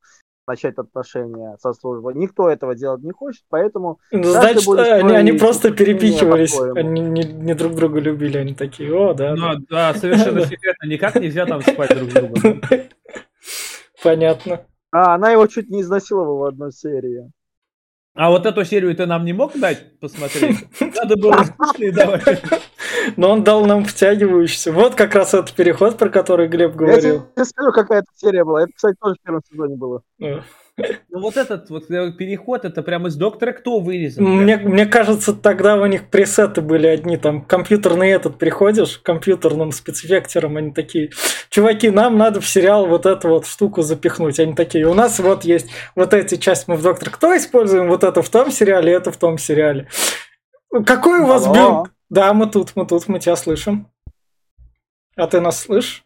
начать 0.46 0.78
отношения 0.78 1.56
со 1.60 1.72
службой. 1.72 2.14
Никто 2.14 2.48
этого 2.48 2.74
делать 2.74 3.02
не 3.02 3.12
хочет, 3.12 3.42
поэтому... 3.48 3.98
Ну, 4.10 4.24
значит, 4.24 4.68
они, 4.68 5.14
они 5.14 5.32
просто 5.32 5.70
перепихивались, 5.70 6.58
они 6.58 7.00
не, 7.00 7.22
не 7.22 7.54
друг 7.54 7.74
друга 7.74 8.00
любили, 8.00 8.38
они 8.38 8.54
такие, 8.54 8.92
о, 8.94 9.14
да. 9.14 9.34
Ну, 9.34 9.58
да, 9.68 9.94
совершенно 9.94 10.44
секретно, 10.44 10.86
никак 10.86 11.14
нельзя 11.16 11.46
там 11.46 11.62
спать 11.62 11.96
друг 11.96 12.10
с 12.10 12.12
другом. 12.12 12.62
Понятно. 14.02 14.66
А, 14.92 15.14
она 15.14 15.30
его 15.30 15.46
чуть 15.46 15.70
не 15.70 15.82
изнасиловала 15.82 16.38
в 16.38 16.44
одной 16.44 16.72
серии. 16.72 17.30
А 18.14 18.30
вот 18.30 18.44
эту 18.44 18.64
серию 18.64 18.94
ты 18.96 19.06
нам 19.06 19.24
не 19.24 19.32
мог 19.32 19.58
дать 19.58 19.98
посмотреть? 20.00 20.66
Надо 20.80 21.16
было 21.16 21.44
давать. 21.92 22.42
Но 23.16 23.30
он 23.30 23.44
дал 23.44 23.64
нам 23.66 23.84
втягивающийся. 23.84 24.72
Вот 24.72 24.94
как 24.94 25.14
раз 25.14 25.34
этот 25.34 25.52
переход, 25.52 25.98
про 25.98 26.08
который 26.08 26.48
Глеб 26.48 26.74
говорил. 26.74 27.14
Я 27.14 27.20
тебе 27.34 27.44
скажу, 27.44 27.72
какая 27.72 28.00
это 28.00 28.08
серия 28.16 28.44
была. 28.44 28.62
Это, 28.62 28.72
кстати, 28.74 28.96
тоже 29.00 29.16
в 29.20 29.24
первом 29.24 29.42
сезоне 29.50 29.76
было. 29.76 30.02
Ну 31.10 31.20
вот 31.20 31.36
этот 31.36 31.68
вот 31.70 31.88
переход, 31.88 32.64
это 32.64 32.82
прямо 32.82 33.08
из 33.08 33.16
Доктора 33.16 33.52
Кто 33.52 33.80
вырезан. 33.80 34.24
Мне, 34.24 34.56
мне 34.56 34.86
кажется, 34.86 35.34
тогда 35.34 35.76
у 35.76 35.86
них 35.86 36.08
пресеты 36.08 36.60
были 36.60 36.86
одни, 36.86 37.16
там, 37.16 37.42
компьютерный 37.42 38.10
этот, 38.10 38.38
приходишь 38.38 38.98
компьютерным 38.98 39.72
спецэффектером, 39.72 40.56
они 40.56 40.72
такие, 40.72 41.10
чуваки, 41.50 41.90
нам 41.90 42.16
надо 42.16 42.40
в 42.40 42.48
сериал 42.48 42.86
вот 42.86 43.06
эту 43.06 43.28
вот 43.28 43.46
штуку 43.46 43.82
запихнуть. 43.82 44.40
Они 44.40 44.54
такие, 44.54 44.86
у 44.86 44.94
нас 44.94 45.18
вот 45.18 45.44
есть 45.44 45.68
вот 45.94 46.14
эти 46.14 46.36
части 46.36 46.70
мы 46.70 46.76
в 46.76 46.82
Доктор 46.82 47.10
Кто 47.10 47.36
используем, 47.36 47.88
вот 47.88 48.04
это 48.04 48.22
в 48.22 48.28
том 48.28 48.50
сериале, 48.50 48.92
это 48.92 49.12
в 49.12 49.16
том 49.16 49.36
сериале. 49.38 49.88
Какой 50.86 51.20
у 51.20 51.26
вас 51.26 51.46
Алло. 51.46 51.54
бюджет? 51.82 51.94
Да, 52.10 52.32
мы 52.34 52.46
тут, 52.48 52.72
мы 52.74 52.86
тут, 52.86 53.08
мы 53.08 53.20
тебя 53.20 53.36
слышим. 53.36 53.86
А 55.16 55.26
ты 55.26 55.40
нас 55.40 55.60
слышишь? 55.60 56.04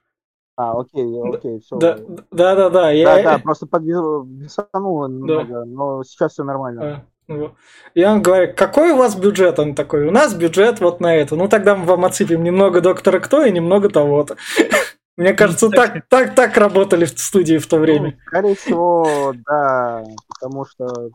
А, 0.57 0.79
окей, 0.79 1.05
окей, 1.33 1.61
все. 1.61 1.77
Да, 1.79 1.99
да, 2.31 2.55
да, 2.55 2.71
да. 2.71 2.71
Да, 2.71 2.91
Я, 2.93 3.23
да, 3.23 3.39
просто 3.39 3.67
подвисануло 3.67 5.09
немного, 5.09 5.65
но 5.65 6.05
сейчас 6.05 6.33
все 6.33 6.45
нормально. 6.45 6.83
А, 6.85 7.05
ну, 7.27 7.55
И 7.95 8.05
он 8.05 8.23
говорит, 8.23 8.55
какой 8.57 8.93
у 8.93 8.97
вас 8.97 9.17
бюджет? 9.17 9.59
Он 9.59 9.75
такой, 9.75 10.07
у 10.07 10.11
нас 10.11 10.35
бюджет 10.35 10.81
вот 10.81 11.01
на 11.01 11.17
это. 11.17 11.35
Ну 11.37 11.49
тогда 11.49 11.75
мы 11.75 11.87
вам 11.87 12.05
отсыпем 12.05 12.45
немного 12.45 12.81
доктора 12.81 13.19
кто 13.19 13.45
и 13.45 13.51
немного 13.51 13.89
того-то. 13.89 14.37
Мне 15.17 15.33
кажется, 15.33 15.71
так, 15.71 16.07
так, 16.09 16.35
так 16.35 16.57
работали 16.57 17.05
в 17.05 17.19
студии 17.19 17.59
в 17.59 17.67
то 17.69 17.77
Ну, 17.77 17.83
время. 17.83 18.19
скорее 18.27 18.55
всего, 18.57 19.33
да, 19.47 20.05
потому 20.29 20.67
что, 20.67 21.11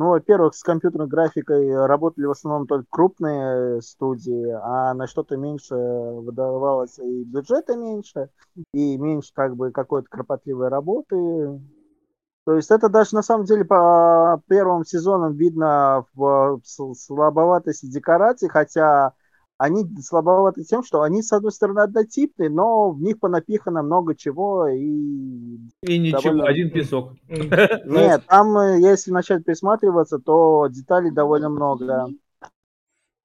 ну, 0.00 0.10
во-первых, 0.10 0.54
с 0.54 0.62
компьютерной 0.62 1.06
графикой 1.08 1.74
работали 1.86 2.24
в 2.26 2.30
основном 2.32 2.66
только 2.66 2.86
крупные 2.90 3.82
студии, 3.82 4.48
а 4.62 4.94
на 4.94 5.06
что-то 5.06 5.36
меньше 5.36 5.74
выдавалось 5.74 6.98
и 6.98 7.24
бюджета 7.24 7.76
меньше, 7.76 8.30
и 8.72 8.96
меньше 8.98 9.30
как 9.34 9.56
бы 9.56 9.70
какой-то 9.72 10.08
кропотливой 10.08 10.68
работы. 10.68 11.60
То 12.44 12.54
есть 12.56 12.70
это 12.70 12.88
даже 12.88 13.14
на 13.14 13.22
самом 13.22 13.44
деле 13.44 13.64
по 13.64 14.42
первым 14.48 14.84
сезонам 14.84 15.34
видно 15.34 16.06
в 16.14 16.60
с- 16.64 16.94
слабоватости 17.06 17.86
декораций, 17.86 18.48
хотя 18.48 19.12
они 19.60 19.84
слабоваты 20.00 20.64
тем, 20.64 20.82
что 20.82 21.02
они, 21.02 21.22
с 21.22 21.32
одной 21.34 21.52
стороны, 21.52 21.80
однотипные, 21.80 22.48
но 22.48 22.92
в 22.92 23.02
них 23.02 23.20
понапихано 23.20 23.82
много 23.82 24.16
чего, 24.16 24.66
и 24.68 25.58
И 25.82 25.98
ничего, 25.98 26.22
Довольно- 26.22 26.48
один 26.48 26.70
песок. 26.70 27.12
нет, 27.28 28.22
там, 28.26 28.56
э, 28.56 28.80
если 28.80 29.10
начать 29.10 29.44
присматриваться, 29.44 30.18
то 30.18 30.66
деталей 30.68 31.10
довольно 31.10 31.50
много. 31.50 32.08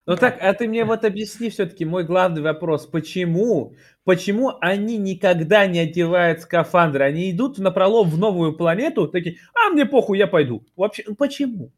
Ну 0.06 0.18
так, 0.18 0.38
а 0.42 0.54
ты 0.54 0.68
мне 0.68 0.84
вот 0.84 1.06
объясни 1.06 1.50
все-таки 1.50 1.86
мой 1.86 2.04
главный 2.04 2.42
вопрос. 2.42 2.86
Почему? 2.86 3.74
Почему 4.04 4.52
они 4.60 4.98
никогда 4.98 5.66
не 5.68 5.80
одевают 5.80 6.42
скафандры? 6.42 7.06
Они 7.06 7.32
идут 7.32 7.60
на 7.60 7.72
пролом 7.72 8.10
в 8.10 8.18
новую 8.18 8.58
планету, 8.58 9.08
такие, 9.08 9.38
а 9.56 9.70
мне 9.70 9.86
похуй, 9.86 10.18
я 10.18 10.28
пойду. 10.28 10.66
Вообще, 10.76 11.04
ну 11.08 11.16
почему? 11.16 11.72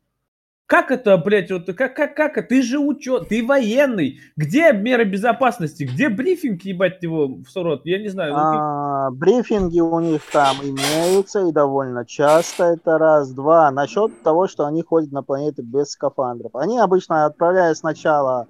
Как 0.67 0.91
это, 0.91 1.17
блядь, 1.17 1.49
вот 1.49 1.65
как, 1.77 1.95
как, 1.95 2.13
как, 2.13 2.45
ты 2.49 2.62
же 2.62 2.77
учет, 2.77 3.30
ты 3.30 3.45
военный. 3.45 4.19
Где 4.36 4.73
меры 4.73 5.06
безопасности? 5.06 5.86
Где 5.86 6.10
брифинг, 6.10 6.62
ебать 6.63 7.01
его 7.01 7.27
в 7.27 7.45
сурот? 7.45 7.86
Я 7.86 7.99
не 7.99 8.10
знаю. 8.10 8.34
ну, 8.34 8.39
А, 8.39 9.10
брифинги 9.12 9.80
у 9.80 9.97
них 10.01 10.21
там 10.30 10.58
имеются 10.62 11.47
и 11.47 11.53
довольно 11.53 12.06
часто, 12.06 12.65
это 12.65 12.97
раз. 12.97 13.32
Два, 13.32 13.71
насчет 13.71 14.21
того, 14.23 14.49
что 14.49 14.65
они 14.65 14.84
ходят 14.84 15.13
на 15.13 15.23
планеты 15.23 15.62
без 15.62 15.91
скафандров. 15.91 16.53
Они 16.53 16.77
обычно 16.77 17.25
отправляют 17.25 17.77
сначала 17.77 18.47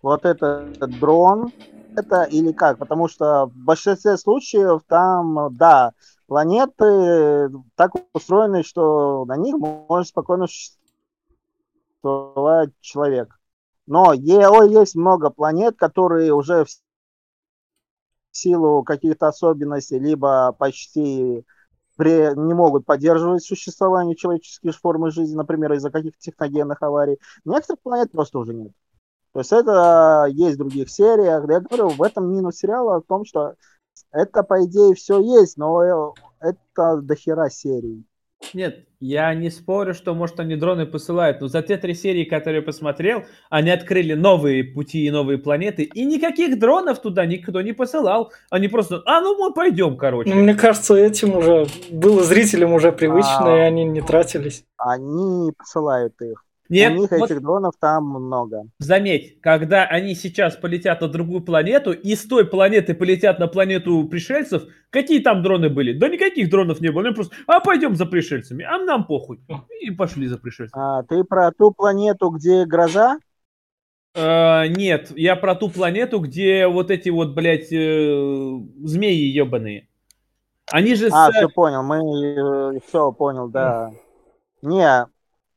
вот 0.00 0.24
этот 0.24 0.78
дрон, 0.98 1.52
это 1.96 2.22
или 2.22 2.52
как? 2.52 2.78
Потому 2.78 3.08
что 3.08 3.46
в 3.46 3.52
большинстве 3.54 4.16
случаев 4.16 4.80
там, 4.88 5.54
да, 5.54 5.92
планеты 6.26 7.50
так 7.74 7.92
устроены, 8.12 8.62
что 8.62 9.24
на 9.24 9.36
них 9.36 9.56
может 9.56 10.08
спокойно 10.08 10.46
существовать 12.02 12.70
человек. 12.80 13.38
Но 13.86 14.12
есть 14.12 14.94
много 14.96 15.30
планет, 15.30 15.76
которые 15.76 16.32
уже 16.32 16.64
в 16.64 16.68
силу 18.32 18.82
каких-то 18.82 19.28
особенностей, 19.28 19.98
либо 19.98 20.52
почти 20.58 21.44
не 21.98 22.54
могут 22.54 22.84
поддерживать 22.84 23.42
существование 23.42 24.16
человеческих 24.16 24.76
формы 24.76 25.10
жизни, 25.10 25.34
например, 25.34 25.72
из-за 25.72 25.90
каких-то 25.90 26.18
техногенных 26.18 26.82
аварий. 26.82 27.18
Некоторых 27.46 27.80
планет 27.80 28.12
просто 28.12 28.38
уже 28.38 28.52
нет. 28.52 28.72
То 29.32 29.40
есть 29.40 29.52
это 29.52 30.26
есть 30.28 30.56
в 30.56 30.58
других 30.58 30.90
сериях. 30.90 31.48
Я 31.48 31.60
говорю, 31.60 31.88
в 31.88 32.02
этом 32.02 32.30
минус 32.30 32.56
сериала 32.56 33.00
в 33.00 33.06
том, 33.06 33.24
что 33.24 33.54
это, 34.12 34.42
по 34.42 34.64
идее, 34.64 34.94
все 34.94 35.20
есть, 35.20 35.56
но 35.56 35.82
э, 35.82 36.12
это 36.40 37.00
дохера 37.02 37.48
серий. 37.50 38.04
Нет, 38.54 38.86
я 39.00 39.34
не 39.34 39.50
спорю, 39.50 39.94
что, 39.94 40.14
может, 40.14 40.38
они 40.40 40.56
дроны 40.56 40.86
посылают, 40.86 41.40
но 41.40 41.48
за 41.48 41.62
те 41.62 41.76
три 41.76 41.94
серии, 41.94 42.24
которые 42.24 42.60
я 42.60 42.62
посмотрел, 42.62 43.24
они 43.50 43.70
открыли 43.70 44.14
новые 44.14 44.62
пути 44.62 45.06
и 45.06 45.10
новые 45.10 45.38
планеты, 45.38 45.82
и 45.82 46.04
никаких 46.04 46.58
дронов 46.58 47.00
туда 47.00 47.26
никто 47.26 47.60
не 47.62 47.72
посылал. 47.72 48.32
Они 48.50 48.68
просто, 48.68 49.02
а 49.06 49.20
ну 49.20 49.36
мы 49.38 49.52
пойдем, 49.52 49.96
короче. 49.96 50.32
Ну, 50.32 50.42
мне 50.42 50.54
кажется, 50.54 50.94
этим 50.94 51.36
уже 51.36 51.66
было 51.90 52.22
зрителям 52.22 52.72
уже 52.72 52.92
привычно, 52.92 53.54
А. 53.54 53.56
и 53.56 53.60
они 53.60 53.84
не 53.84 54.02
тратились. 54.02 54.64
Они 54.76 55.46
не 55.46 55.52
посылают 55.52 56.14
их. 56.20 56.44
Нет, 56.68 56.92
У 56.92 56.96
них 57.02 57.10
вот 57.10 57.30
этих 57.30 57.40
дронов 57.42 57.74
там 57.78 58.08
много. 58.08 58.64
заметь, 58.78 59.40
когда 59.40 59.84
они 59.84 60.14
сейчас 60.14 60.56
полетят 60.56 61.00
на 61.00 61.08
другую 61.08 61.42
планету, 61.42 61.92
и 61.92 62.14
с 62.14 62.24
той 62.24 62.44
планеты 62.46 62.94
полетят 62.94 63.38
на 63.38 63.46
планету 63.46 64.06
пришельцев, 64.08 64.64
какие 64.90 65.20
там 65.20 65.42
дроны 65.42 65.68
были? 65.68 65.92
Да 65.92 66.08
никаких 66.08 66.50
дронов 66.50 66.80
не 66.80 66.90
было. 66.90 67.04
Они 67.04 67.14
просто, 67.14 67.34
а 67.46 67.60
пойдем 67.60 67.94
за 67.94 68.06
пришельцами, 68.06 68.64
а 68.64 68.78
нам 68.78 69.06
похуй. 69.06 69.40
И 69.80 69.90
пошли 69.90 70.26
за 70.26 70.38
пришельцами. 70.38 70.82
А, 70.82 71.02
ты 71.04 71.22
про 71.24 71.52
ту 71.52 71.70
планету, 71.70 72.30
где 72.30 72.64
гроза? 72.64 73.18
Э, 74.14 74.66
нет, 74.68 75.12
я 75.16 75.36
про 75.36 75.54
ту 75.54 75.68
планету, 75.68 76.20
где 76.20 76.66
вот 76.66 76.90
эти 76.90 77.10
вот, 77.10 77.34
блядь, 77.34 77.70
э, 77.72 78.58
змеи 78.84 79.26
ебаные. 79.28 79.88
Они 80.72 80.94
же... 80.94 81.08
А, 81.12 81.30
с- 81.30 81.34
все 81.34 81.48
понял, 81.48 81.82
мы 81.82 82.80
все 82.88 83.12
понял, 83.12 83.48
да. 83.48 83.90
Не, 84.62 85.06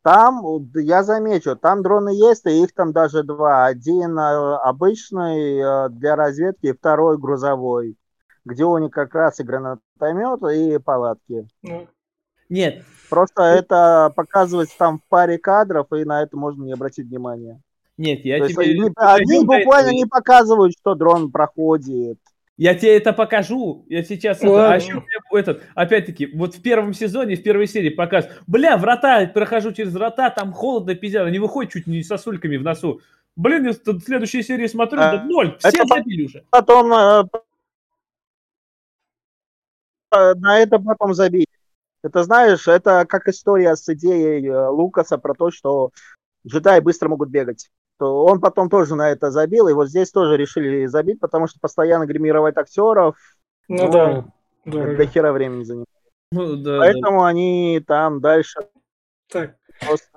там, 0.01 0.41
я 0.75 1.03
замечу, 1.03 1.55
там 1.55 1.83
дроны 1.83 2.09
есть, 2.09 2.45
и 2.45 2.63
их 2.63 2.73
там 2.73 2.93
даже 2.93 3.23
два. 3.23 3.65
Один 3.65 4.17
э, 4.17 4.55
обычный 4.63 5.59
э, 5.59 5.89
для 5.89 6.15
разведки, 6.15 6.71
второй 6.71 7.17
грузовой, 7.17 7.97
где 8.45 8.63
у 8.63 8.77
них 8.77 8.91
как 8.91 9.13
раз 9.13 9.39
и 9.39 9.43
гранатомет, 9.43 10.41
и 10.51 10.77
палатки. 10.79 11.47
Ну, 11.63 11.87
Нет, 12.47 12.83
Просто 13.09 13.43
это 13.43 14.13
показывается 14.15 14.77
там 14.77 14.99
в 14.99 15.03
паре 15.09 15.37
кадров, 15.37 15.91
и 15.91 16.05
на 16.05 16.21
это 16.21 16.37
можно 16.37 16.63
не 16.63 16.73
обратить 16.73 17.07
внимания. 17.07 17.59
нет, 17.97 18.23
я 18.23 18.37
То 18.37 18.45
есть 18.45 18.55
тебе... 18.55 18.71
они, 18.71 18.81
мы 18.81 18.93
они 18.97 19.45
буквально 19.45 19.89
не 19.89 20.05
показывают, 20.05 20.73
что 20.79 20.95
дрон 20.95 21.31
проходит. 21.31 22.19
Я 22.59 22.75
тебе 22.75 22.97
это 22.97 23.13
покажу. 23.13 23.85
Я 23.87 24.03
сейчас... 24.03 24.39
это- 24.39 24.73
а 24.73 24.75
еще 24.75 25.01
этот, 25.31 25.63
опять-таки, 25.75 26.25
вот 26.25 26.55
в 26.55 26.61
первом 26.61 26.93
сезоне, 26.93 27.37
в 27.37 27.41
первой 27.41 27.67
серии 27.67 27.87
показывают. 27.89 28.43
Бля, 28.47 28.75
врата, 28.75 29.27
прохожу 29.33 29.71
через 29.71 29.93
врата, 29.93 30.29
там 30.29 30.51
холодно, 30.51 30.93
пиздец. 30.93 31.21
Они 31.21 31.39
выходят 31.39 31.71
чуть 31.71 31.87
не 31.87 32.03
со 32.03 32.17
сульками 32.17 32.57
в 32.57 32.63
носу. 32.63 32.99
Блин, 33.37 33.65
я 33.65 33.71
в 33.71 34.01
следующей 34.01 34.43
серии 34.43 34.67
смотрю, 34.67 34.99
А, 34.99 35.11
да 35.15 35.23
ноль, 35.23 35.57
все 35.59 35.69
это 35.69 35.87
забили 35.87 36.25
уже. 36.25 36.43
Потом 36.49 36.91
э, 36.91 37.23
э, 40.11 40.33
на 40.33 40.59
это 40.59 40.79
потом 40.79 41.13
забить. 41.13 41.47
Это 42.03 42.23
знаешь, 42.23 42.67
это 42.67 43.05
как 43.07 43.29
история 43.29 43.77
с 43.77 43.87
идеей 43.87 44.45
э, 44.45 44.67
Лукаса 44.67 45.17
про 45.17 45.33
то, 45.33 45.49
что 45.49 45.91
джедаи 46.45 46.81
быстро 46.81 47.07
могут 47.07 47.29
бегать. 47.29 47.69
То 47.99 48.23
он 48.23 48.39
потом 48.39 48.69
тоже 48.69 48.95
на 48.95 49.09
это 49.09 49.29
забил, 49.29 49.67
и 49.67 49.73
вот 49.73 49.89
здесь 49.89 50.09
тоже 50.09 50.37
решили 50.37 50.85
забить, 50.85 51.19
потому 51.19 51.47
что 51.47 51.59
постоянно 51.59 52.05
гримировать 52.05 52.57
актеров 52.57 53.17
ну 53.67 53.85
Ну, 53.85 53.91
да, 53.91 54.95
до 54.95 55.05
хера 55.05 55.33
времени 55.33 55.63
занимает. 55.63 55.87
Ну, 56.31 56.55
да, 56.55 56.71
да. 56.73 56.77
Поэтому 56.79 57.23
они 57.25 57.83
там 57.85 58.21
дальше 58.21 58.59
Так, 59.29 59.55
просто 59.85 60.07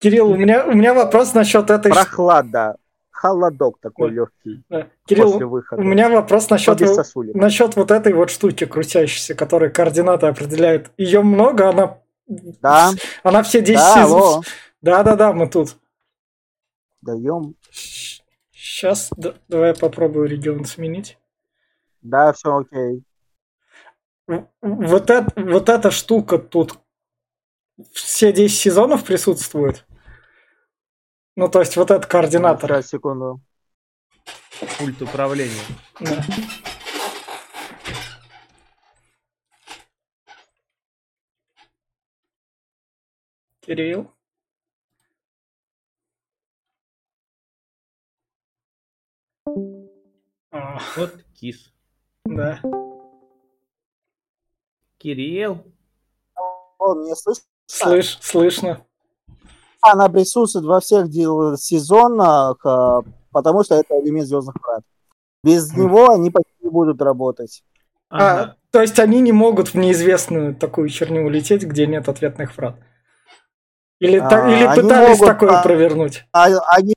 Кирилл, 0.00 0.30
у 0.30 0.36
меня, 0.36 0.66
у 0.66 0.72
меня 0.72 0.92
вопрос 0.92 1.32
насчет 1.34 1.70
этой... 1.70 1.92
прохлада, 1.92 2.76
холодок 3.10 3.78
такой 3.80 4.08
Ой. 4.08 4.14
легкий 4.14 4.64
Да. 4.68 4.78
после 4.80 4.90
Кирилл, 5.06 5.48
выхода. 5.48 5.80
у 5.80 5.84
меня 5.84 6.08
вопрос 6.08 6.50
насчет, 6.50 6.80
насчет 7.34 7.76
вот 7.76 7.90
этой 7.92 8.14
вот 8.14 8.30
штуки 8.30 8.66
крутящейся, 8.66 9.34
которая 9.36 9.70
координаты 9.70 10.26
определяет. 10.26 10.90
Ее 10.96 11.22
много, 11.22 11.68
она... 11.68 11.98
Да, 12.26 12.90
Она 13.22 13.42
все 13.42 13.60
10 13.60 13.74
да, 13.76 13.94
сезонов- 14.04 14.22
алло, 14.22 14.42
Да-да-да, 14.82 15.32
мы 15.32 15.48
тут. 15.48 15.76
Даем. 17.00 17.54
Сейчас, 17.70 19.10
давай 19.48 19.68
я 19.68 19.74
попробую 19.74 20.28
регион 20.28 20.64
сменить. 20.64 21.18
Да, 22.02 22.32
все 22.32 22.56
окей. 22.56 23.04
Вот, 24.62 25.10
это, 25.10 25.26
вот 25.36 25.68
эта 25.68 25.90
штука 25.90 26.38
тут 26.38 26.78
все 27.92 28.32
10 28.32 28.56
сезонов 28.56 29.04
присутствует? 29.04 29.86
Ну, 31.36 31.48
то 31.48 31.60
есть 31.60 31.76
вот 31.76 31.90
этот 31.90 32.06
координатор. 32.06 32.70
Сейчас, 32.70 32.88
секунду. 32.88 33.40
Пульт 34.78 35.00
управления. 35.02 35.62
Да. 36.00 36.22
Кирилл? 43.60 44.10
А, 50.52 50.78
Вот 50.96 51.12
кис. 51.34 51.72
да. 52.24 52.60
Кирилл. 54.98 55.64
О, 56.78 56.94
меня 56.94 57.14
слышно? 57.14 57.44
Слышь, 57.66 58.18
слышно. 58.20 58.84
Она 59.80 60.08
присутствует 60.08 60.66
во 60.66 60.80
всех 60.80 61.06
сезонах, 61.06 62.58
а, 62.66 63.00
потому 63.32 63.62
что 63.64 63.76
это 63.76 63.98
элемент 64.00 64.26
Звездных 64.28 64.56
врат. 64.62 64.82
Без 65.42 65.72
Мгм. 65.72 65.80
него 65.82 66.10
они 66.10 66.30
почти 66.30 66.52
не 66.62 66.68
будут 66.70 67.00
работать. 67.00 67.62
Ага. 68.10 68.42
А, 68.42 68.56
то 68.72 68.82
есть 68.82 68.98
они 68.98 69.20
не 69.20 69.32
могут 69.32 69.68
в 69.68 69.74
неизвестную 69.76 70.54
такую 70.54 70.88
черню 70.88 71.24
улететь, 71.24 71.62
где 71.62 71.86
нет 71.86 72.08
ответных 72.08 72.56
врат. 72.56 72.76
Или, 74.00 74.18
та- 74.18 74.46
А, 74.46 74.50
или 74.50 74.64
они 74.64 74.82
пытались 74.82 75.18
могут, 75.20 75.26
такое 75.26 75.60
а, 75.60 75.62
провернуть. 75.62 76.24
А 76.32 76.46
они 76.74 76.94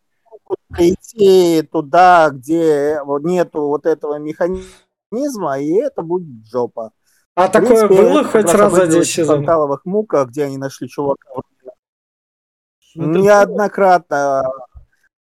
прийти 0.70 1.62
туда, 1.72 2.30
где 2.32 3.02
вот 3.04 3.24
нету 3.24 3.68
вот 3.68 3.86
этого 3.86 4.18
механизма, 4.18 5.60
и 5.60 5.74
это 5.74 6.02
будет 6.02 6.48
жопа. 6.48 6.92
А 7.36 7.48
В 7.48 7.52
такое 7.52 7.88
принципе, 7.88 8.02
было 8.02 8.24
хоть 8.24 8.54
раз 8.54 8.74
за 8.74 8.82
было 8.82 8.88
10 8.88 9.08
в 9.08 9.13
сезонов? 9.13 9.46
«Танталовых 9.46 9.86
муках», 9.86 10.30
где 10.30 10.44
они 10.44 10.58
нашли 10.58 10.88
чувака. 10.88 11.28
Ну, 12.96 13.08
Неоднократно. 13.08 14.44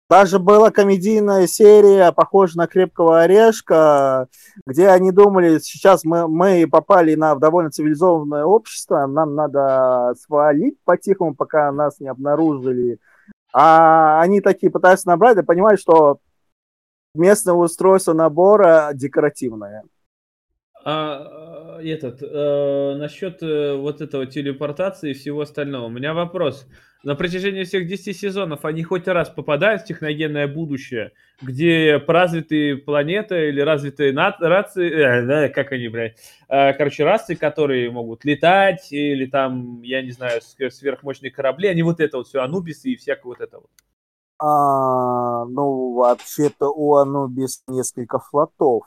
Даже 0.10 0.38
была 0.38 0.70
комедийная 0.70 1.48
серия, 1.48 2.12
похожая 2.12 2.66
на 2.66 2.68
«Крепкого 2.68 3.22
орешка», 3.22 4.28
где 4.66 4.90
они 4.90 5.12
думали, 5.12 5.60
сейчас 5.60 6.04
мы, 6.04 6.28
мы 6.28 6.68
попали 6.70 7.16
на 7.16 7.36
в 7.36 7.40
довольно 7.40 7.72
цивилизованное 7.72 8.44
общество, 8.44 9.08
нам 9.08 9.34
надо 9.34 10.14
свалить 10.20 10.78
по-тихому, 10.84 11.36
пока 11.36 11.72
нас 11.72 12.00
не 12.00 12.10
обнаружили. 12.10 13.00
А 13.54 14.20
они 14.22 14.42
такие 14.42 14.72
пытаются 14.72 15.08
набрать, 15.08 15.38
и 15.38 15.44
понимают, 15.44 15.80
что 15.80 16.20
местное 17.13 17.54
устройство 17.54 18.13
набора 18.13 18.89
декоративное. 18.94 19.84
А, 20.86 21.80
э, 21.80 21.88
этот, 21.88 22.22
э, 22.22 22.96
насчет 22.98 23.41
э, 23.41 23.74
вот 23.76 24.02
этого 24.02 24.26
телепортации 24.26 25.12
и 25.12 25.13
всего 25.13 25.41
остального. 25.41 25.86
У 25.86 25.89
меня 25.89 26.13
вопрос. 26.13 26.67
На 27.04 27.15
протяжении 27.15 27.63
всех 27.63 27.88
10 27.88 28.17
сезонов 28.17 28.65
они 28.65 28.84
хоть 28.84 29.08
раз 29.08 29.30
попадают 29.30 29.82
в 29.82 29.86
техногенное 29.86 30.48
будущее, 30.48 31.12
где 31.41 32.02
развитые 32.06 32.78
планеты 32.78 33.50
или 33.50 33.62
развитые 33.62 34.13
нат- 34.13 34.41
рации, 34.41 34.89
э, 35.46 35.50
как 35.50 35.72
они, 35.72 35.88
блядь, 35.88 36.17
э, 36.50 36.74
короче, 36.74 37.04
расы, 37.06 37.36
которые 37.36 37.89
могут 37.89 38.26
летать 38.26 38.91
или 38.91 39.26
там, 39.26 39.82
я 39.84 40.02
не 40.02 40.12
знаю, 40.12 40.41
сверхмощные 40.41 41.32
корабли, 41.32 41.69
они 41.69 41.84
вот 41.84 42.02
это 42.02 42.17
вот 42.17 42.28
все, 42.28 42.41
анубисы 42.41 42.89
и 42.89 42.96
всякое 42.98 43.30
вот 43.30 43.41
это 43.41 43.58
вот. 43.60 43.69
А, 44.39 45.46
ну, 45.46 45.93
вообще-то 45.93 46.69
у 46.69 46.96
Анубис 46.96 47.63
несколько 47.67 48.19
флотов. 48.19 48.84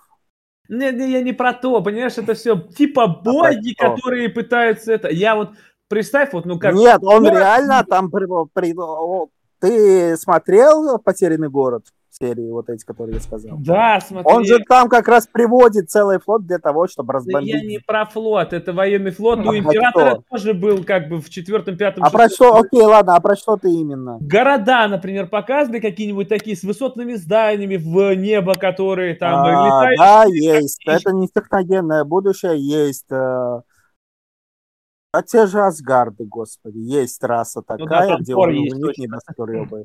Не, 0.68 0.92
не, 0.92 1.10
я 1.12 1.22
не 1.22 1.32
про 1.32 1.52
то, 1.52 1.80
понимаешь, 1.80 2.18
это 2.18 2.34
все 2.34 2.56
типа 2.58 3.06
боги, 3.06 3.72
что? 3.72 3.90
которые 3.90 4.28
пытаются 4.28 4.92
это. 4.92 5.08
Я 5.10 5.36
вот 5.36 5.50
представь, 5.88 6.32
вот, 6.32 6.44
ну 6.44 6.58
как. 6.58 6.74
Нет, 6.74 7.02
он 7.02 7.22
город- 7.22 7.38
реально 7.38 7.84
там... 7.84 8.10
при- 8.10 8.26
при- 8.52 8.74
Ты 9.66 10.16
смотрел 10.16 10.98
«Потерянный 10.98 11.48
город» 11.48 11.86
серии 12.10 12.50
вот 12.50 12.70
эти, 12.70 12.82
которые 12.84 13.16
я 13.16 13.20
сказал? 13.20 13.58
Да, 13.58 13.98
смотри. 14.00 14.32
Он 14.32 14.44
же 14.44 14.58
там 14.66 14.88
как 14.88 15.06
раз 15.06 15.26
приводит 15.26 15.90
целый 15.90 16.18
флот 16.18 16.46
для 16.46 16.58
того, 16.58 16.86
чтобы 16.86 17.12
Да 17.12 17.18
разбомбить. 17.18 17.52
я 17.52 17.60
не 17.60 17.78
про 17.78 18.06
флот, 18.06 18.52
это 18.54 18.72
военный 18.72 19.10
флот. 19.10 19.40
А 19.40 19.50
У 19.50 19.54
императора 19.54 20.10
что? 20.12 20.22
тоже 20.30 20.54
был 20.54 20.82
как 20.84 21.08
бы 21.10 21.20
в 21.20 21.28
четвертом, 21.28 21.76
пятом, 21.76 22.04
А 22.04 22.10
про 22.10 22.28
что? 22.30 22.54
Окей, 22.56 22.80
ладно, 22.82 23.16
а 23.16 23.20
про 23.20 23.36
что 23.36 23.56
ты 23.58 23.70
именно? 23.70 24.16
Города, 24.20 24.86
например, 24.88 25.26
показаны 25.26 25.80
какие-нибудь 25.80 26.28
такие 26.28 26.56
с 26.56 26.62
высотными 26.62 27.14
зданиями 27.14 27.76
в 27.76 28.14
небо, 28.14 28.54
которые 28.54 29.14
там 29.16 29.34
А, 29.44 29.66
летают. 29.66 29.98
да, 29.98 30.24
есть. 30.26 30.80
Это 30.86 31.12
не 31.12 31.28
техногенное 31.28 32.04
будущее, 32.04 32.56
есть... 32.56 33.10
э, 33.10 33.60
А 35.16 35.22
те 35.22 35.46
же 35.46 35.60
Асгарды, 35.60 36.24
господи, 36.24 36.78
есть 36.78 37.22
раса 37.24 37.62
да, 37.66 37.76
такая, 37.78 38.08
там 38.08 38.20
где 38.20 38.32
Тор 38.34 38.48
у, 38.48 38.50
у 38.50 38.54
есть, 38.54 38.76
них 38.76 38.84
точно. 38.86 39.02
небоскребы. 39.02 39.84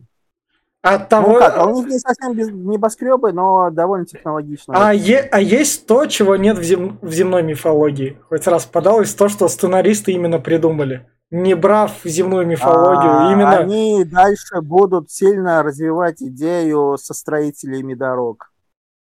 От 0.82 1.10
того, 1.10 1.34
Ну 1.34 1.40
как, 1.40 1.58
а 1.58 1.66
у 1.68 1.76
них 1.76 1.88
не 1.88 2.00
совсем 2.00 2.34
без- 2.36 2.50
небоскребы, 2.52 3.32
но 3.32 3.70
довольно 3.70 4.06
технологично. 4.06 4.74
а, 4.76 4.94
е- 4.94 5.30
а 5.32 5.40
есть 5.40 5.86
то, 5.88 6.06
чего 6.08 6.36
нет 6.36 6.58
в, 6.58 6.64
зем- 6.64 6.98
в 7.02 7.12
земной 7.14 7.44
мифологии. 7.44 8.18
Хоть 8.28 8.46
раз 8.48 8.66
подалось 8.66 9.14
то, 9.14 9.30
что 9.30 9.48
сценаристы 9.48 10.12
именно 10.12 10.40
придумали. 10.40 11.08
Не 11.30 11.54
брав 11.54 11.92
земную 12.04 12.46
мифологию, 12.46 13.12
А, 13.30 13.32
именно... 13.32 13.58
Они 13.60 14.04
дальше 14.04 14.60
будут 14.62 15.10
сильно 15.12 15.64
развивать 15.64 16.22
идею 16.22 16.98
со 16.98 17.14
строителями 17.14 17.94
дорог. 17.94 18.52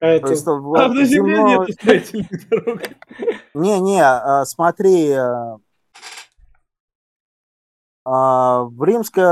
это- 0.01 0.27
То 0.27 0.33
есть, 0.33 0.47
А 0.47 0.53
вот 0.55 0.89
на 0.95 1.05
земле 1.05 1.37
земной- 1.37 1.51
нету 1.59 1.73
строительных 1.73 2.49
дорог. 2.51 2.81
Не-не, 3.55 4.03
а, 4.05 4.45
смотри, 4.45 5.11
а, 5.13 5.55
а, 5.55 5.59
в 8.05 8.85
римской... 8.85 9.25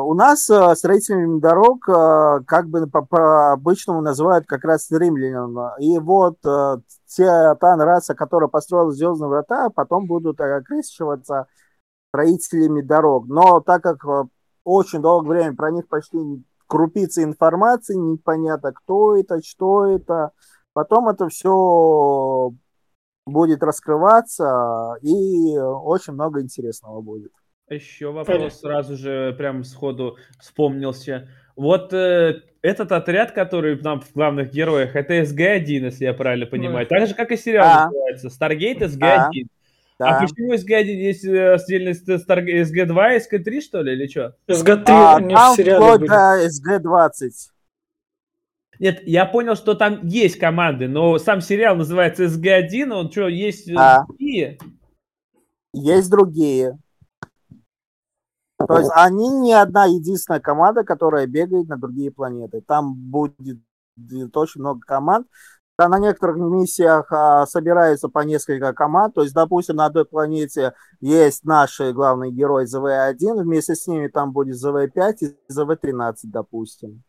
У 0.00 0.14
нас 0.14 0.48
а, 0.48 0.76
строителями 0.76 1.40
дорог 1.40 1.88
а, 1.88 2.40
как 2.46 2.68
бы 2.68 2.86
по- 2.86 3.04
по-обычному 3.04 4.00
называют 4.00 4.46
как 4.46 4.64
раз 4.64 4.90
римлянин. 4.92 5.58
И 5.80 5.98
вот 5.98 6.36
а, 6.46 6.78
те, 7.06 7.26
та 7.60 7.76
раса, 7.76 8.14
которая 8.14 8.48
построила 8.48 8.92
Звездные 8.92 9.28
врата, 9.28 9.70
потом 9.70 10.06
будут 10.06 10.40
окрещиваться 10.40 11.48
строителями 12.10 12.80
дорог. 12.80 13.26
Но 13.26 13.60
так 13.60 13.82
как 13.82 14.04
а, 14.04 14.26
очень 14.62 15.02
долгое 15.02 15.30
время 15.30 15.56
про 15.56 15.72
них 15.72 15.88
почти 15.88 16.18
крупицы 16.68 17.24
информации, 17.24 17.96
непонятно, 17.96 18.72
кто 18.72 19.16
это, 19.16 19.42
что 19.42 19.86
это. 19.86 20.30
Потом 20.72 21.08
это 21.08 21.28
все 21.28 22.52
будет 23.26 23.62
раскрываться, 23.62 24.96
и 25.02 25.58
очень 25.58 26.12
много 26.12 26.40
интересного 26.40 27.00
будет. 27.00 27.32
Еще 27.68 28.06
вопрос 28.12 28.26
Понятно. 28.26 28.58
сразу 28.58 28.96
же 28.96 29.34
прям 29.36 29.64
сходу 29.64 30.16
вспомнился. 30.38 31.28
Вот 31.56 31.92
э, 31.92 32.42
этот 32.62 32.92
отряд, 32.92 33.32
который 33.32 33.80
нам 33.80 34.00
в 34.02 34.12
главных 34.12 34.52
героях, 34.52 34.94
это 34.94 35.14
СГ-1, 35.22 35.64
если 35.86 36.04
я 36.04 36.14
правильно 36.14 36.46
понимаю. 36.46 36.86
Так 36.86 37.08
же, 37.08 37.14
как 37.14 37.32
и 37.32 37.36
сериал 37.36 37.64
Да. 37.66 37.84
называется. 37.86 38.28
Stargate 38.28 38.78
SG-1. 38.82 39.48
Да. 39.98 40.18
А 40.18 40.20
почему 40.20 40.54
SG-1 40.54 40.84
есть 40.84 41.24
э, 41.24 41.54
отдельность 41.54 42.08
Star- 42.08 42.44
SG-2 42.44 43.16
и 43.16 43.36
SG-3, 43.36 43.60
что 43.60 43.82
ли, 43.82 43.94
или 43.94 44.06
что? 44.06 44.36
СГ-3 44.46 44.84
А, 44.88 45.20
не 45.20 45.34
там 45.34 45.52
в 45.54 45.56
сериале 45.56 45.80
вплоть 45.84 46.00
были. 46.00 46.08
до 46.10 46.48
СГ-20. 46.48 47.30
Нет, 48.78 49.00
я 49.06 49.24
понял, 49.24 49.56
что 49.56 49.74
там 49.74 50.06
есть 50.06 50.38
команды, 50.38 50.86
но 50.86 51.18
сам 51.18 51.40
сериал 51.40 51.74
называется 51.76 52.24
SG-1, 52.26 52.90
он 52.92 53.10
что, 53.10 53.26
есть 53.26 53.68
э, 53.68 53.74
Да. 53.74 54.04
другие? 54.06 54.58
Есть 55.72 56.10
другие. 56.10 56.78
То 58.58 58.78
есть 58.78 58.90
они 58.94 59.28
не 59.28 59.52
одна 59.52 59.84
единственная 59.84 60.40
команда, 60.40 60.82
которая 60.82 61.26
бегает 61.26 61.68
на 61.68 61.76
другие 61.76 62.10
планеты. 62.10 62.62
Там 62.62 62.94
будет 62.94 63.58
очень 64.34 64.60
много 64.60 64.80
команд. 64.80 65.26
Да, 65.78 65.88
на 65.90 65.98
некоторых 65.98 66.38
миссиях 66.38 67.12
а, 67.12 67.44
собираются 67.46 68.08
по 68.08 68.20
несколько 68.20 68.72
команд. 68.72 69.14
То 69.14 69.22
есть, 69.22 69.34
допустим, 69.34 69.76
на 69.76 69.86
одной 69.86 70.06
планете 70.06 70.72
есть 71.00 71.44
наши 71.44 71.92
главные 71.92 72.32
герои 72.32 72.64
ЗВ-1, 72.64 73.42
вместе 73.42 73.74
с 73.74 73.86
ними 73.86 74.08
там 74.08 74.32
будет 74.32 74.56
ЗВ-5 74.56 75.16
и 75.20 75.36
ЗВ-13, 75.48 76.14
допустим. 76.24 77.02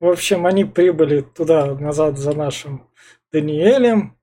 В 0.00 0.06
общем, 0.06 0.44
они 0.44 0.64
прибыли 0.64 1.20
туда, 1.20 1.74
назад 1.76 2.18
за 2.18 2.34
нашим 2.34 2.90
Даниэлем. 3.32 4.15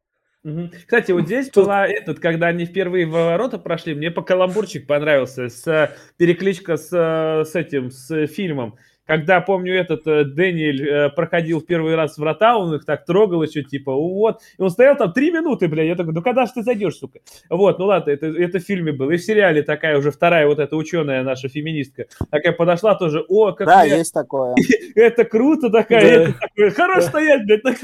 Кстати, 0.44 1.12
вот 1.14 1.26
здесь 1.26 1.50
Тут- 1.50 1.66
была 1.66 1.88
этот, 1.88 2.20
когда 2.20 2.48
они 2.48 2.66
впервые 2.66 3.06
в 3.06 3.12
ворота 3.12 3.58
прошли, 3.58 3.96
мне 3.96 4.12
по 4.12 4.22
каламбурчик 4.22 4.86
понравился, 4.86 5.48
с 5.48 5.66
э, 5.68 5.92
перекличка 6.18 6.76
с, 6.76 6.90
э, 6.92 7.46
с 7.46 7.56
этим, 7.56 7.92
с 7.92 8.28
фильмом. 8.28 8.76
Когда, 9.06 9.42
помню, 9.42 9.76
этот 9.76 10.08
э, 10.08 10.24
Дэниэль 10.24 10.88
э, 10.88 11.10
проходил 11.10 11.60
в 11.60 11.66
первый 11.66 11.96
раз 11.96 12.18
врата, 12.18 12.58
он 12.58 12.74
их 12.74 12.86
так 12.86 13.04
трогал 13.06 13.44
еще, 13.44 13.62
типа, 13.62 13.94
вот. 13.94 14.40
И 14.58 14.62
он 14.62 14.70
стоял 14.70 14.96
там 14.96 15.12
три 15.12 15.30
минуты, 15.30 15.68
бля, 15.68 15.84
я 15.84 15.96
такой, 15.96 16.14
ну 16.14 16.22
когда 16.22 16.46
же 16.46 16.54
ты 16.54 16.64
зайдешь, 16.64 16.96
сука? 16.96 17.20
Вот, 17.50 17.80
ну 17.80 17.86
ладно, 17.86 18.12
это, 18.12 18.28
это 18.28 18.60
в 18.60 18.62
фильме 18.64 18.94
было. 18.94 19.12
И 19.12 19.18
в 19.18 19.24
сериале 19.24 19.62
такая 19.62 19.98
уже 19.98 20.12
вторая 20.12 20.48
вот 20.48 20.60
эта 20.60 20.78
ученая 20.78 21.22
наша 21.24 21.50
феминистка, 21.50 22.06
такая 22.32 22.54
подошла 22.54 22.96
тоже, 22.96 23.26
о, 23.28 23.52
как 23.52 23.68
Да, 23.68 23.84
я- 23.84 23.98
есть 23.98 24.14
такое. 24.14 24.56
это 24.96 25.26
круто 25.26 25.70
такая, 25.70 26.34
хорош 26.74 27.04
стоять, 27.04 27.46
блядь, 27.46 27.64
так 27.64 27.78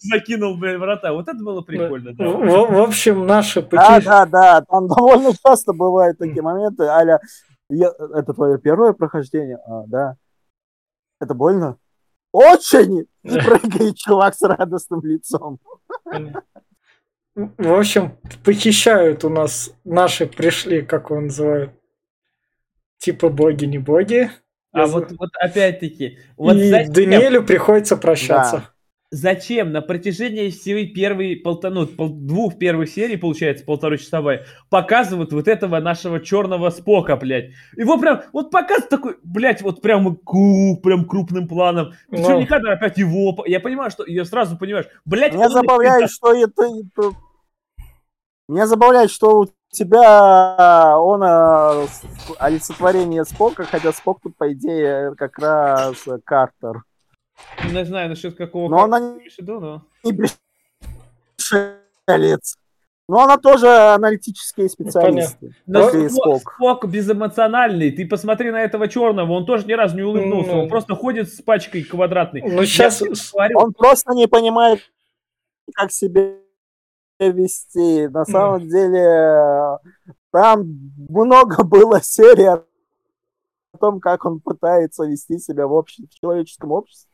закинул, 0.00 0.56
блядь, 0.56 0.78
врата. 0.78 1.12
Вот 1.12 1.26
это 1.28 1.42
было 1.42 1.60
прикольно, 1.62 2.12
В, 2.12 2.16
да. 2.16 2.28
в- 2.28 2.70
в 2.72 2.80
общем, 2.82 3.26
наши 3.26 3.62
пути... 3.62 3.76
Да, 3.76 4.00
да, 4.00 4.26
да, 4.26 4.60
там 4.68 4.86
довольно 4.86 5.32
часто 5.44 5.72
бывают 5.72 6.18
такие 6.18 6.42
моменты, 6.42 6.84
аля, 6.84 7.18
я- 7.68 7.94
это 8.14 8.32
твое 8.34 8.58
первое 8.58 8.92
прохождение? 8.92 9.58
А, 9.66 9.84
да. 9.86 10.16
Это 11.20 11.34
больно? 11.34 11.78
Очень! 12.32 13.06
И 13.22 13.38
прыгает 13.38 13.96
чувак 13.96 14.34
с 14.34 14.42
радостным 14.42 15.00
лицом. 15.02 15.58
В 17.34 17.72
общем, 17.72 18.18
похищают 18.44 19.24
у 19.24 19.28
нас 19.28 19.72
наши 19.84 20.26
пришли, 20.26 20.82
как 20.82 21.10
его 21.10 21.20
называют, 21.20 21.72
типа 22.98 23.28
боги, 23.28 23.64
не 23.64 23.78
боги. 23.78 24.30
А 24.72 24.80
Я 24.80 24.86
вот, 24.88 25.12
вот 25.12 25.30
опять-таки, 25.40 26.18
вот 26.36 26.56
и 26.56 26.68
зачем? 26.68 26.92
Даниэлю 26.92 27.44
приходится 27.44 27.96
прощаться. 27.96 28.68
Зачем 29.10 29.72
на 29.72 29.80
протяжении 29.80 30.50
всей 30.50 30.86
первой, 30.92 31.36
полта, 31.36 31.70
ну, 31.70 31.86
пол, 31.86 32.10
двух 32.10 32.58
первых 32.58 32.90
серий, 32.90 33.16
получается, 33.16 33.64
полторачасовой, 33.64 34.44
показывают 34.68 35.32
вот 35.32 35.48
этого 35.48 35.80
нашего 35.80 36.20
черного 36.20 36.70
спока, 36.70 37.16
блядь. 37.16 37.50
Его 37.76 37.98
прям, 37.98 38.22
вот 38.32 38.50
показывают 38.50 38.90
такой, 38.90 39.16
блядь, 39.22 39.62
вот 39.62 39.80
прям, 39.80 40.16
ку, 40.16 40.78
прям 40.82 41.04
крупным 41.06 41.48
планом. 41.48 41.92
Но... 42.10 42.22
Все, 42.22 42.38
не 42.38 42.46
кадр, 42.46 42.70
опять 42.70 42.98
его. 42.98 43.44
Я 43.46 43.60
понимаю, 43.60 43.90
что, 43.90 44.04
я 44.06 44.24
сразу 44.24 44.58
понимаешь, 44.58 44.86
блядь. 45.04 45.34
Меня 45.34 45.48
забавляет, 45.48 46.10
что 46.10 46.34
это, 46.34 46.62
это... 46.62 47.12
Меня 48.48 48.66
забавляет, 48.66 49.10
что 49.10 49.40
у 49.40 49.46
тебя 49.70 50.98
он 50.98 51.22
э, 51.22 51.86
олицетворение 52.38 53.24
Спока, 53.26 53.64
хотя 53.64 53.92
Спок 53.92 54.20
тут, 54.22 54.36
по 54.36 54.50
идее, 54.52 55.14
как 55.16 55.38
раз 55.38 55.96
Картер. 56.24 56.82
Не 57.64 57.84
знаю 57.84 58.08
насчет 58.08 58.36
какого... 58.36 58.68
Но 58.68 58.84
она 58.84 59.00
не, 59.00 59.30
но... 59.40 59.82
не 60.04 60.12
пришелец. 61.36 62.56
Но 63.08 63.22
она 63.22 63.38
тоже 63.38 63.66
аналитические 63.68 64.68
специалисты. 64.68 65.54
Но 65.66 65.88
Спок, 65.88 66.10
Спок. 66.10 66.54
Спок 66.56 66.86
безэмоциональный. 66.88 67.90
Ты 67.90 68.06
посмотри 68.06 68.50
на 68.50 68.62
этого 68.62 68.86
черного, 68.86 69.32
он 69.32 69.46
тоже 69.46 69.66
ни 69.66 69.72
разу 69.72 69.96
не 69.96 70.02
улыбнулся. 70.02 70.50
Mm. 70.50 70.62
Он 70.62 70.68
просто 70.68 70.94
ходит 70.94 71.32
с 71.32 71.40
пачкой 71.40 71.84
квадратной. 71.84 72.42
Ну, 72.42 72.64
сейчас... 72.66 73.02
Он 73.54 73.72
просто 73.72 74.12
не 74.12 74.28
понимает, 74.28 74.80
как 75.74 75.90
себе 75.90 76.42
вести. 77.18 78.08
На 78.08 78.26
самом 78.26 78.68
деле, 78.68 79.78
там 80.30 80.66
много 81.08 81.64
было 81.64 82.02
серий 82.02 82.46
о 82.46 82.64
том, 83.80 84.00
как 84.00 84.26
он 84.26 84.40
пытается 84.40 85.04
вести 85.04 85.38
себя 85.38 85.66
в, 85.66 85.74
обще... 85.74 86.04
в 86.04 86.20
человеческом 86.20 86.72
обществе 86.72 87.10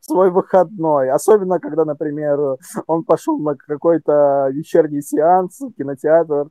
в 0.00 0.04
свой 0.04 0.30
выходной. 0.30 1.10
Особенно, 1.10 1.58
когда, 1.58 1.84
например, 1.84 2.56
он 2.86 3.04
пошел 3.04 3.38
на 3.38 3.54
какой-то 3.54 4.48
вечерний 4.50 5.02
сеанс, 5.02 5.60
кинотеатр, 5.76 6.48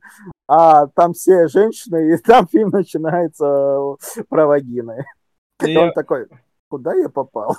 а 0.48 0.86
там 0.88 1.12
все 1.12 1.48
женщины, 1.48 2.14
и 2.14 2.16
там 2.24 2.46
фильм 2.46 2.70
начинается 2.70 3.96
про 4.28 4.46
вагины. 4.46 5.04
И 5.64 5.76
он 5.76 5.92
такой, 5.92 6.28
куда 6.68 6.94
я 6.94 7.08
попал? 7.08 7.56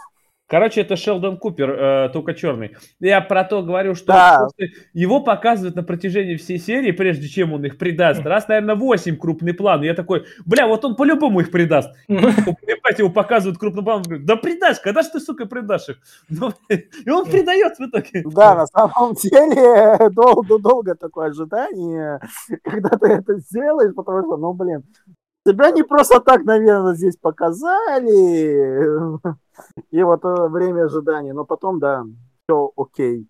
Короче, 0.48 0.82
это 0.82 0.96
Шелдон 0.96 1.38
Купер, 1.38 1.70
э, 1.72 2.10
только 2.10 2.36
черный. 2.36 2.76
Я 3.00 3.22
про 3.22 3.44
то 3.44 3.64
говорю, 3.64 3.96
что 3.96 4.08
да. 4.08 4.48
его 4.94 5.20
показывают 5.22 5.76
на 5.76 5.82
протяжении 5.82 6.36
всей 6.36 6.60
серии, 6.60 6.92
прежде 6.92 7.28
чем 7.28 7.54
он 7.54 7.66
их 7.66 7.80
предаст. 7.80 8.22
Раз, 8.22 8.48
наверное, 8.48 8.76
8 8.76 9.18
крупный 9.18 9.56
план. 9.56 9.82
Я 9.82 9.96
такой, 9.96 10.26
бля, 10.46 10.68
вот 10.68 10.86
он 10.86 10.96
по-любому 10.96 11.40
их 11.40 11.50
предаст. 11.50 11.96
Понимаете, 12.08 13.00
его 13.00 13.10
показывают 13.10 13.58
крупный 13.58 13.84
план. 13.84 14.04
Говорит, 14.04 14.26
да 14.26 14.36
предашь, 14.36 14.80
когда 14.82 15.02
ж 15.02 15.08
ты, 15.08 15.20
сука, 15.20 15.46
предашь 15.48 15.90
их? 15.90 15.98
Ну, 16.30 16.52
и 16.70 17.10
он 17.10 17.26
предает 17.26 17.78
в 17.78 17.82
итоге. 17.82 18.24
Да, 18.26 18.56
на 18.56 18.68
самом 18.68 19.14
деле, 19.16 20.10
долго, 20.14 20.60
долго 20.60 20.96
такое 20.96 21.30
ожидание, 21.30 22.20
когда 22.64 22.90
ты 22.90 23.08
это 23.08 23.38
сделаешь, 23.40 23.96
потому 23.96 24.22
что, 24.24 24.38
ну, 24.38 24.54
блин, 24.54 24.84
Тебя 25.48 25.70
не 25.70 25.84
просто 25.84 26.20
так, 26.22 26.44
наверное, 26.44 26.96
здесь 26.96 27.18
показали. 27.18 28.90
И 29.92 30.02
вот 30.04 30.24
э, 30.24 30.48
время 30.48 30.86
ожидания. 30.86 31.34
Но 31.34 31.46
потом, 31.46 31.80
да, 31.80 32.04
все 32.44 32.72
окей. 32.76 33.28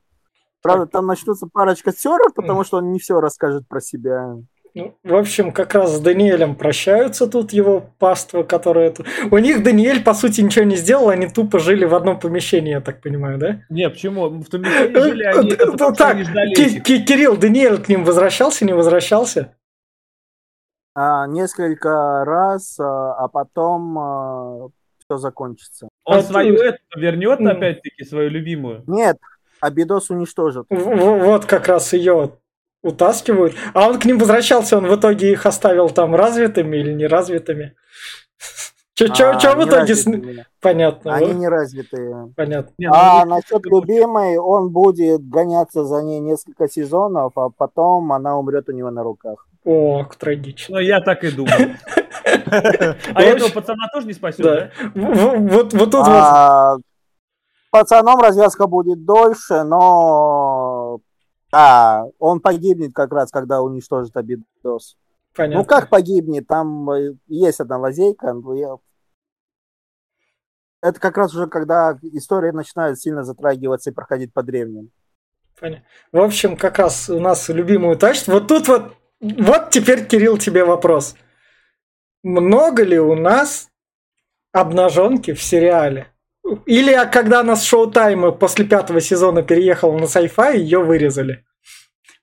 Правда, 0.61 0.88
там 0.88 1.05
начнутся 1.05 1.47
парочка 1.47 1.91
терок, 1.91 2.34
потому 2.34 2.63
что 2.63 2.78
он 2.78 2.91
не 2.91 2.99
все 2.99 3.19
расскажет 3.19 3.67
про 3.67 3.80
себя. 3.82 4.38
Ну, 4.73 4.97
в 5.03 5.15
общем, 5.15 5.53
как 5.53 5.73
раз 5.73 5.95
с 5.95 5.99
Даниэлем 6.01 6.55
прощаются 6.55 7.28
тут 7.28 7.53
его 7.53 7.86
паства, 7.97 8.43
которые... 8.43 8.93
У 9.32 9.38
них 9.38 9.63
Даниэль, 9.63 10.03
по 10.03 10.13
сути, 10.13 10.41
ничего 10.41 10.65
не 10.65 10.76
сделал, 10.76 11.09
они 11.09 11.28
тупо 11.28 11.59
жили 11.59 11.86
в 11.86 11.95
одном 11.95 12.19
помещении, 12.19 12.71
я 12.71 12.82
так 12.82 13.01
понимаю, 13.01 13.38
да? 13.38 13.61
Не, 13.69 13.89
почему? 13.89 14.28
В 14.28 14.49
помещении 14.49 14.99
жили 14.99 15.23
они, 15.23 15.49
это 15.53 15.71
потому, 15.71 15.95
так, 15.95 16.17
Кирилл, 16.17 17.38
Даниэль 17.38 17.82
к 17.82 17.88
ним 17.88 18.03
возвращался, 18.03 18.65
не 18.65 18.73
возвращался? 18.73 19.55
а, 20.95 21.28
несколько 21.28 22.23
раз, 22.26 22.80
а, 22.80 23.13
а 23.15 23.28
потом 23.28 23.99
а, 23.99 24.69
все 25.06 25.18
закончится. 25.18 25.89
Он 26.03 26.20
а 26.20 26.22
свою 26.22 26.56
эту 26.56 26.80
вернет 26.95 27.39
опять-таки, 27.39 28.03
свою 28.03 28.30
любимую? 28.30 28.84
Нет, 28.88 29.18
Абидос 29.60 30.10
уничтожит. 30.10 30.66
Вот 30.70 31.45
как 31.45 31.68
раз 31.68 31.93
ее 31.93 32.38
утаскивают. 32.84 33.56
А 33.74 33.89
он 33.89 33.99
к 33.99 34.06
ним 34.06 34.18
возвращался, 34.20 34.78
он 34.78 34.88
в 34.88 34.95
итоге 34.95 35.32
их 35.32 35.45
оставил 35.45 35.89
там 35.89 36.16
развитыми 36.16 36.78
или 36.78 36.93
неразвитыми? 36.93 37.76
Че, 38.97 39.10
че, 39.10 39.26
а, 39.26 39.38
че 39.38 39.53
в 39.56 39.68
итоге? 39.68 39.93
С... 39.93 40.10
Понятно. 40.62 41.16
Они 41.16 41.34
вот. 41.34 41.36
не 41.36 41.49
развитые. 41.49 42.34
Понятно. 42.34 42.74
А 42.93 43.26
ну, 43.26 43.36
насчет 43.36 43.66
любимой, 43.66 44.38
он 44.38 44.70
будет 44.70 45.28
гоняться 45.28 45.84
за 45.84 46.01
ней 46.01 46.22
несколько 46.22 46.70
сезонов, 46.70 47.34
а 47.36 47.49
потом 47.49 48.14
она 48.14 48.39
умрет 48.39 48.70
у 48.70 48.72
него 48.72 48.91
на 48.91 49.03
руках. 49.03 49.49
О, 49.66 50.05
трагично. 50.18 50.76
Ну, 50.76 50.82
я 50.82 51.01
так 51.01 51.24
и 51.24 51.32
думал. 51.32 51.51
А 52.47 53.22
этого 53.22 53.49
пацана 53.49 53.88
тоже 53.93 54.07
не 54.07 54.13
спасет, 54.13 54.41
да? 54.41 54.72
Вот 54.93 55.70
тут 55.70 56.07
а, 56.07 56.76
Пацаном 57.72 58.22
развязка 58.22 58.68
будет 58.68 59.03
дольше, 59.03 59.63
но... 59.63 60.99
А, 61.51 62.03
он 62.20 62.39
погибнет 62.39 62.93
как 62.93 63.11
раз, 63.11 63.32
когда 63.32 63.61
уничтожит 63.61 64.16
Абидос. 64.16 64.97
Понятно. 65.36 65.59
Ну, 65.59 65.66
как 65.66 65.89
погибнет? 65.89 66.47
Там 66.47 66.89
э, 66.91 67.16
есть 67.28 67.59
одна 67.59 67.78
лазейка. 67.78 68.34
Это 70.82 70.99
как 70.99 71.18
раз 71.18 71.34
уже 71.34 71.47
когда 71.47 71.97
история 72.13 72.53
начинает 72.53 72.99
сильно 72.99 73.24
затрагиваться 73.24 73.89
и 73.89 73.93
проходить 73.93 74.34
по 74.34 74.41
древним. 74.41 74.91
Понятно. 75.59 75.86
В 76.11 76.20
общем, 76.20 76.55
как 76.55 76.80
раз 76.80 77.09
у 77.09 77.20
нас 77.20 77.49
любимую 77.49 77.97
тачку. 77.97 78.32
Вот 78.32 78.47
тут 78.47 78.68
вот 78.70 78.95
вот 79.38 79.69
теперь, 79.71 80.05
Кирилл, 80.05 80.38
тебе 80.38 80.63
вопрос. 80.63 81.15
Много 82.23 82.84
ли 82.84 82.99
у 82.99 83.15
нас 83.15 83.69
обнаженки 84.51 85.34
в 85.34 85.41
сериале? 85.41 86.07
Или 86.65 86.95
когда 87.11 87.43
нас 87.43 87.63
Шоу-Тайм 87.63 88.38
после 88.38 88.65
пятого 88.65 89.01
сезона 89.01 89.41
переехал 89.41 89.93
на 89.93 90.05
sci-fi, 90.05 90.57
ее 90.57 90.84
вырезали? 90.84 91.43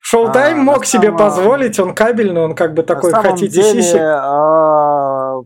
Шоу-тайм 0.01 0.61
а, 0.61 0.63
мог 0.63 0.85
себе 0.85 1.09
самом... 1.09 1.19
позволить, 1.19 1.79
он 1.79 1.95
кабельный, 1.95 2.41
он 2.41 2.55
как 2.55 2.75
бы 2.75 2.83
такой, 2.83 3.13
на 3.13 3.23
хотите 3.23 3.63
деле, 3.63 3.83
сисек? 3.83 4.01
А, 4.01 5.41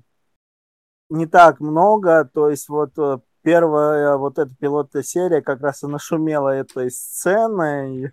не 1.11 1.27
так 1.27 1.61
много, 1.61 2.29
то 2.33 2.51
есть 2.51 2.69
вот 2.69 2.91
э, 2.99 3.19
первая 3.43 4.17
вот 4.17 4.39
эта 4.39 4.51
пилотная 4.59 5.03
серия 5.03 5.41
как 5.41 5.61
раз 5.61 5.83
и 5.83 5.87
нашумела 5.87 6.49
этой 6.49 6.91
сценой, 6.91 8.13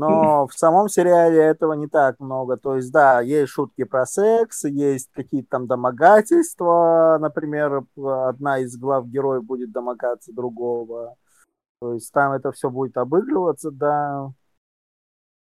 но 0.00 0.46
в 0.46 0.54
самом 0.54 0.88
сериале 0.88 1.38
этого 1.38 1.74
не 1.74 1.86
так 1.86 2.18
много. 2.20 2.56
То 2.56 2.76
есть, 2.76 2.90
да, 2.90 3.20
есть 3.20 3.52
шутки 3.52 3.84
про 3.84 4.06
секс, 4.06 4.64
есть 4.64 5.10
какие-то 5.12 5.48
там 5.50 5.66
домогательства. 5.66 7.18
Например, 7.20 7.84
одна 7.96 8.58
из 8.60 8.76
глав 8.78 9.06
героев 9.06 9.44
будет 9.44 9.72
домогаться 9.72 10.32
другого. 10.32 11.16
То 11.80 11.94
есть 11.94 12.10
там 12.12 12.32
это 12.32 12.50
все 12.52 12.70
будет 12.70 12.96
обыгрываться, 12.96 13.70
да. 13.70 14.32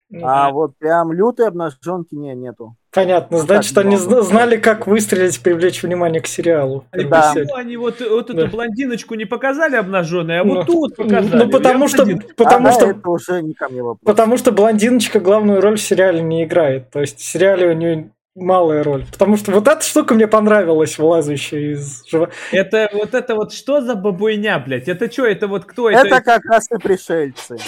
Ну, 0.09 0.26
а 0.26 0.50
вот 0.50 0.76
прям 0.78 1.12
лютой 1.12 1.48
обнаженки 1.48 2.14
не, 2.14 2.34
нету. 2.34 2.76
Понятно, 2.92 3.38
значит, 3.38 3.76
они 3.76 3.96
знали, 3.96 4.57
как 4.57 4.86
выстрелить, 4.86 5.40
привлечь 5.40 5.82
внимание 5.82 6.22
к 6.22 6.26
сериалу. 6.26 6.84
Да. 6.92 7.32
Почему 7.34 7.54
они 7.54 7.76
вот, 7.76 8.00
вот 8.00 8.30
эту 8.30 8.42
да. 8.42 8.46
блондиночку 8.46 9.14
не 9.16 9.24
показали 9.24 9.76
обнаженной, 9.76 10.40
а 10.40 10.44
вот 10.44 10.54
ну, 10.54 10.64
тут 10.64 10.96
показали? 10.96 11.44
Ну, 11.44 11.50
потому 11.50 11.88
что... 11.88 12.07
Потому 12.36 12.68
а 12.68 12.72
что, 12.72 12.86
это 12.86 13.11
уже 13.11 13.42
не 13.42 13.52
ко 13.52 13.68
мне 13.68 13.82
вопрос. 13.82 14.00
Потому 14.04 14.36
что 14.38 14.52
блондиночка 14.52 15.20
главную 15.20 15.61
роль 15.61 15.76
в 15.76 15.82
сериале 15.82 16.22
не 16.22 16.44
играет. 16.44 16.90
То 16.90 17.00
есть 17.00 17.18
в 17.18 17.24
сериале 17.24 17.68
у 17.68 17.72
нее 17.72 18.11
малая 18.36 18.84
роль. 18.84 19.04
Потому 19.11 19.36
что 19.36 19.50
вот 19.52 19.66
эта 19.66 19.82
штука 19.82 20.14
мне 20.14 20.28
понравилась, 20.28 20.98
вылазящая 20.98 21.72
из 21.72 22.07
живота. 22.07 22.32
Это 22.52 22.88
вот 22.92 23.14
это 23.14 23.34
вот 23.34 23.52
что 23.52 23.80
за 23.80 23.96
бабуйня, 23.96 24.59
блядь? 24.59 24.88
Это 24.88 25.11
что, 25.11 25.26
это 25.26 25.48
вот 25.48 25.64
кто? 25.64 25.90
Это, 25.90 26.07
это 26.07 26.22
как 26.22 26.44
раз 26.44 26.70
и 26.70 26.78
пришельцы. 26.78 27.59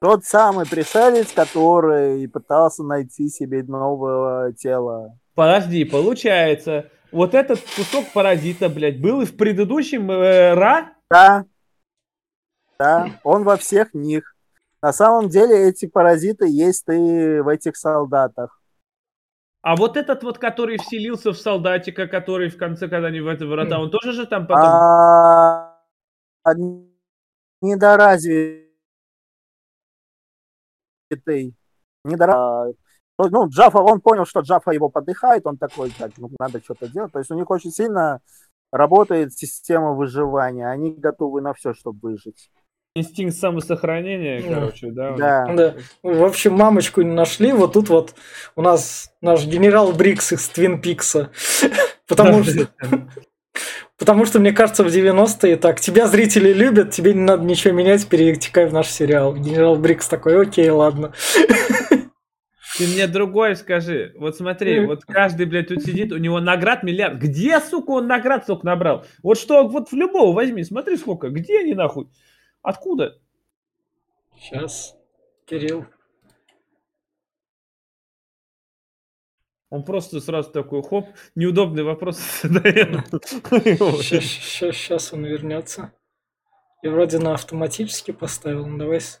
Тот 0.00 0.24
самый 0.24 0.64
пришелец, 0.64 1.32
который 1.32 2.28
пытался 2.28 2.84
найти 2.84 3.28
себе 3.28 3.64
новое 3.64 4.52
тело. 4.52 5.18
Подожди, 5.34 5.84
получается, 5.84 6.90
вот 7.10 7.34
этот 7.34 7.60
кусок 7.60 8.12
паразита, 8.12 8.68
блядь, 8.68 9.00
был 9.00 9.22
и 9.22 9.24
в 9.24 9.36
предыдущем 9.36 10.10
э, 10.10 10.54
Ра? 10.54 10.92
Да. 11.10 11.44
Да, 12.78 13.10
он 13.24 13.42
во 13.42 13.56
всех 13.56 13.92
них. 13.92 14.36
На 14.80 14.92
самом 14.92 15.28
деле 15.28 15.68
эти 15.68 15.86
паразиты 15.86 16.46
есть 16.48 16.84
и 16.88 17.40
в 17.40 17.48
этих 17.48 17.76
солдатах. 17.76 18.60
А 19.62 19.74
вот 19.74 19.96
этот 19.96 20.22
вот, 20.22 20.38
который 20.38 20.78
вселился 20.78 21.32
в 21.32 21.38
солдатика, 21.38 22.06
который 22.06 22.50
в 22.50 22.56
конце, 22.56 22.86
когда 22.88 23.08
они 23.08 23.20
в 23.20 23.26
это 23.26 23.46
врата, 23.46 23.80
он 23.80 23.90
тоже 23.90 24.12
же 24.12 24.26
там 24.26 24.46
потом... 24.46 24.64
А... 24.64 25.74
Недоразвитый 27.60 28.67
ты 31.16 31.52
не 32.04 32.16
дора... 32.16 32.72
Ну, 33.18 33.48
Джафа, 33.48 33.78
он 33.78 34.00
понял, 34.00 34.24
что 34.26 34.40
Джафа 34.40 34.70
его 34.70 34.88
подыхает, 34.88 35.44
он 35.44 35.56
такой, 35.58 35.90
так, 35.90 36.12
ну, 36.18 36.30
надо 36.38 36.60
что-то 36.62 36.88
делать. 36.88 37.12
То 37.12 37.18
есть 37.18 37.30
у 37.32 37.34
них 37.34 37.50
очень 37.50 37.72
сильно 37.72 38.20
работает 38.70 39.32
система 39.32 39.92
выживания, 39.92 40.68
они 40.68 40.92
готовы 40.92 41.40
на 41.40 41.52
все, 41.52 41.74
чтобы 41.74 41.98
выжить. 42.00 42.50
Инстинкт 42.94 43.36
самосохранения, 43.36 44.42
Да. 44.42 44.54
короче, 44.54 44.90
да. 44.90 45.16
Да. 45.16 45.54
Да. 45.54 45.74
В 46.02 46.24
общем, 46.24 46.54
мамочку 46.54 47.02
не 47.02 47.12
нашли. 47.12 47.52
Вот 47.52 47.72
тут 47.74 47.88
вот 47.88 48.14
у 48.56 48.62
нас 48.62 49.12
наш 49.20 49.46
генерал 49.46 49.92
Брикс 49.92 50.32
из 50.32 50.48
Твин 50.48 50.80
Пикса. 50.80 51.30
Потому 52.08 52.42
что, 52.42 52.68
потому 53.98 54.24
что, 54.24 54.40
мне 54.40 54.52
кажется, 54.52 54.84
в 54.84 54.86
90-е 54.86 55.56
так, 55.56 55.80
тебя 55.80 56.06
зрители 56.06 56.52
любят, 56.52 56.92
тебе 56.92 57.12
не 57.12 57.20
надо 57.20 57.44
ничего 57.44 57.74
менять, 57.74 58.06
перетекай 58.08 58.66
в 58.66 58.72
наш 58.72 58.88
сериал. 58.88 59.34
Генерал 59.34 59.76
Брикс 59.76 60.08
такой, 60.08 60.40
окей, 60.40 60.70
ладно. 60.70 61.12
Ты 62.78 62.86
мне 62.86 63.08
другое 63.08 63.56
скажи. 63.56 64.14
Вот 64.16 64.36
смотри, 64.36 64.86
вот 64.86 65.04
каждый, 65.04 65.46
блядь, 65.46 65.68
тут 65.68 65.82
сидит, 65.82 66.12
у 66.12 66.16
него 66.16 66.38
наград 66.38 66.84
миллиард. 66.84 67.18
Где, 67.18 67.58
сука, 67.60 67.90
он 67.90 68.06
наград 68.06 68.44
столько 68.44 68.66
набрал? 68.66 69.04
Вот 69.22 69.36
что, 69.36 69.66
вот 69.66 69.90
в 69.90 69.94
любого 69.94 70.32
возьми, 70.32 70.62
смотри 70.62 70.96
сколько. 70.96 71.28
Где 71.28 71.58
они 71.58 71.74
нахуй? 71.74 72.08
Откуда? 72.62 73.18
Сейчас, 74.38 74.94
Кирилл. 75.44 75.86
Он 79.70 79.84
просто 79.84 80.20
сразу 80.20 80.50
такой, 80.50 80.82
хоп, 80.82 81.08
неудобный 81.34 81.82
вопрос 81.82 82.18
задает. 82.42 83.04
Сейчас 84.02 85.12
он 85.12 85.24
вернется. 85.26 85.92
Я 86.82 86.90
вроде 86.90 87.18
на 87.18 87.34
автоматически 87.34 88.12
поставил. 88.12 88.66
Ну, 88.66 88.78
давай. 88.78 89.00
с- 89.00 89.20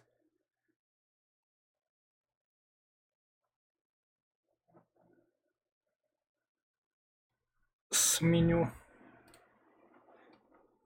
Сменю. 7.90 8.70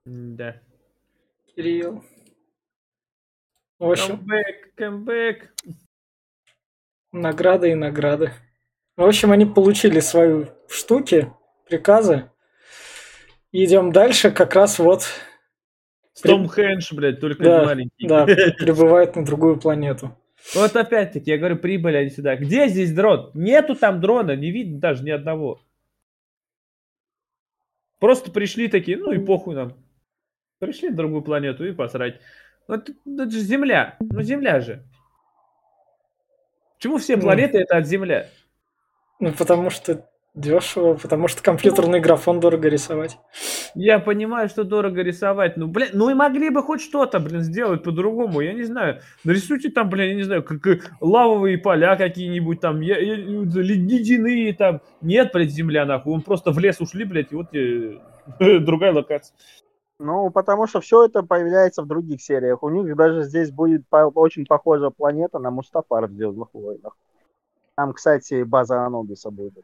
Да. 0.05 0.61
Кирилл. 1.55 2.03
В 3.79 3.91
общем, 3.91 4.17
Камбэк, 4.17 4.75
камбэк. 4.75 5.53
награды 7.11 7.71
и 7.71 7.75
награды. 7.75 8.31
В 8.95 9.03
общем, 9.03 9.31
они 9.31 9.45
получили 9.45 9.99
свои 9.99 10.45
штуки, 10.69 11.31
приказы. 11.67 12.29
Идем 13.51 13.91
дальше, 13.91 14.31
как 14.31 14.55
раз 14.55 14.79
вот, 14.79 15.07
Том 16.21 16.47
Хэнш, 16.47 16.93
блядь, 16.93 17.19
только 17.19 17.43
Да, 17.43 17.65
маленький. 17.65 18.07
да, 18.07 18.25
прибывает 18.57 19.15
на 19.15 19.25
другую 19.25 19.59
планету. 19.59 20.17
Вот 20.53 20.75
опять-таки, 20.75 21.31
я 21.31 21.37
говорю, 21.37 21.57
прибыли 21.57 21.95
они 21.97 22.09
сюда. 22.09 22.35
Где 22.35 22.67
здесь 22.67 22.93
дрон? 22.93 23.31
Нету 23.33 23.75
там 23.75 24.01
дрона, 24.01 24.35
не 24.35 24.51
видно 24.51 24.79
даже 24.79 25.03
ни 25.03 25.09
одного. 25.09 25.61
Просто 27.99 28.31
пришли 28.31 28.67
такие, 28.67 28.97
ну 28.97 29.11
и 29.11 29.19
похуй 29.23 29.55
нам. 29.55 29.77
Пришли 30.59 30.89
на 30.89 30.97
другую 30.97 31.21
планету 31.21 31.65
и 31.65 31.71
посрать. 31.71 32.19
Ну, 32.67 32.75
Это, 32.75 33.29
же 33.29 33.39
Земля. 33.39 33.97
Ну, 33.99 34.21
Земля 34.21 34.59
же. 34.59 34.83
Почему 36.77 36.97
все 36.97 37.17
планеты 37.17 37.59
это 37.59 37.77
от 37.77 37.87
Земля? 37.87 38.27
Ну, 39.19 39.31
потому 39.31 39.69
что 39.69 40.05
дешево, 40.35 40.95
потому 40.95 41.27
что 41.27 41.43
компьютерный 41.43 41.99
графон 41.99 42.39
дорого 42.39 42.67
рисовать. 42.67 43.19
Я 43.75 43.99
понимаю, 43.99 44.49
что 44.49 44.63
дорого 44.63 45.01
рисовать. 45.03 45.57
Ну, 45.57 45.67
блин, 45.67 45.89
ну 45.93 46.09
и 46.09 46.15
могли 46.15 46.49
бы 46.49 46.63
хоть 46.63 46.81
что-то, 46.81 47.19
блин, 47.19 47.41
сделать 47.41 47.83
по-другому. 47.83 48.41
Я 48.41 48.53
не 48.53 48.63
знаю. 48.63 48.99
Нарисуйте 49.23 49.69
там, 49.69 49.89
блин, 49.89 50.09
я 50.09 50.15
не 50.15 50.23
знаю, 50.23 50.43
как 50.43 50.65
э, 50.65 50.79
лавовые 51.01 51.59
поля 51.59 51.95
какие-нибудь 51.95 52.59
там, 52.59 52.81
я- 52.81 52.97
я- 52.99 53.15
ледяные 53.15 54.53
там. 54.53 54.81
Нет, 55.01 55.29
блядь, 55.33 55.51
земля, 55.51 55.85
нахуй. 55.85 56.13
Он 56.13 56.21
просто 56.21 56.51
в 56.51 56.57
лес 56.59 56.81
ушли, 56.81 57.05
блядь, 57.05 57.31
и 57.31 57.35
вот 57.35 57.53
э, 57.53 57.99
другая 58.59 58.91
локация. 58.91 59.35
Ну, 59.99 60.31
потому 60.31 60.65
что 60.67 60.81
все 60.81 61.05
это 61.05 61.21
появляется 61.21 61.83
в 61.83 61.87
других 61.87 62.21
сериях. 62.21 62.63
У 62.63 62.69
них 62.69 62.95
даже 62.95 63.21
здесь 63.21 63.51
будет 63.51 63.87
по- 63.87 64.11
очень 64.15 64.45
похожая 64.47 64.89
планета 64.89 65.37
на 65.37 65.51
Мустафар 65.51 66.07
в 66.07 66.11
Звездных 66.11 66.47
войнах. 66.53 66.97
Там, 67.75 67.93
кстати, 67.93 68.43
база 68.43 68.85
Анубиса 68.85 69.31
будет. 69.31 69.53
Ну, 69.55 69.63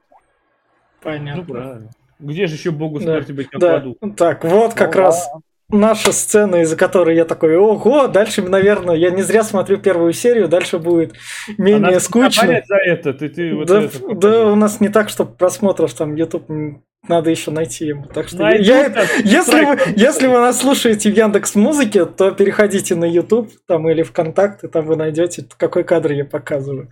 Понятно. 1.02 1.44
правильно. 1.44 1.90
Где 2.20 2.48
же 2.48 2.56
еще 2.56 2.72
богу 2.72 3.00
Да, 3.00 3.06
смерти 3.06 3.32
быть, 3.32 3.48
как 3.50 3.62
в 3.62 3.62
Да, 3.62 3.84
так, 4.18 4.44
вот 4.44 4.74
как 4.74 4.94
Ну, 4.96 5.02
раз 5.02 5.30
да. 5.70 5.78
наша 5.78 6.12
сцена, 6.12 6.58
из-за 6.64 6.76
которой 6.76 7.16
я 7.16 7.24
такой, 7.24 7.56
ого, 7.56 8.08
дальше, 8.08 8.42
наверное, 8.42 8.96
я 8.96 9.12
не 9.12 9.22
зря 9.22 9.44
смотрю 9.44 9.78
первую 9.78 10.12
серию, 10.12 10.50
дальше 10.50 10.80
будет 10.80 11.14
менее 11.58 11.92
нас 11.94 12.04
скучно. 12.06 12.62
за 12.68 12.76
это, 12.76 13.14
ты, 13.14 13.30
ты 13.30 13.56
вот 13.56 13.68
да, 13.68 13.84
это 13.84 14.16
да, 14.16 14.48
у 14.52 14.56
нас 14.56 14.82
не 14.82 14.90
так, 14.90 15.08
что 15.10 15.24
просмотров 15.26 15.94
там 15.94 16.16
YouTube 16.16 16.50
надо 17.08 17.30
еще 17.30 17.52
найти 17.52 17.86
ему. 17.88 18.06
Так 18.06 18.28
что 18.28 18.38
Найдут 18.38 18.68
я, 18.68 18.90
там, 18.90 19.06
если, 19.24 19.66
вы, 19.66 19.80
если 19.96 20.28
вы 20.28 20.34
нас 20.34 20.60
слушаете 20.60 21.12
в 21.12 21.16
Яндекс 21.18 21.56
Музыке, 21.56 22.06
то 22.06 22.32
переходите 22.32 22.96
на 22.96 23.06
YouTube 23.06 23.50
там 23.66 23.90
или 23.90 24.04
ВКонтакте, 24.04 24.68
там 24.68 24.86
вы 24.86 24.96
найдете, 24.96 25.46
какой 25.58 25.84
кадр 25.84 26.12
я 26.12 26.26
показываю. 26.26 26.90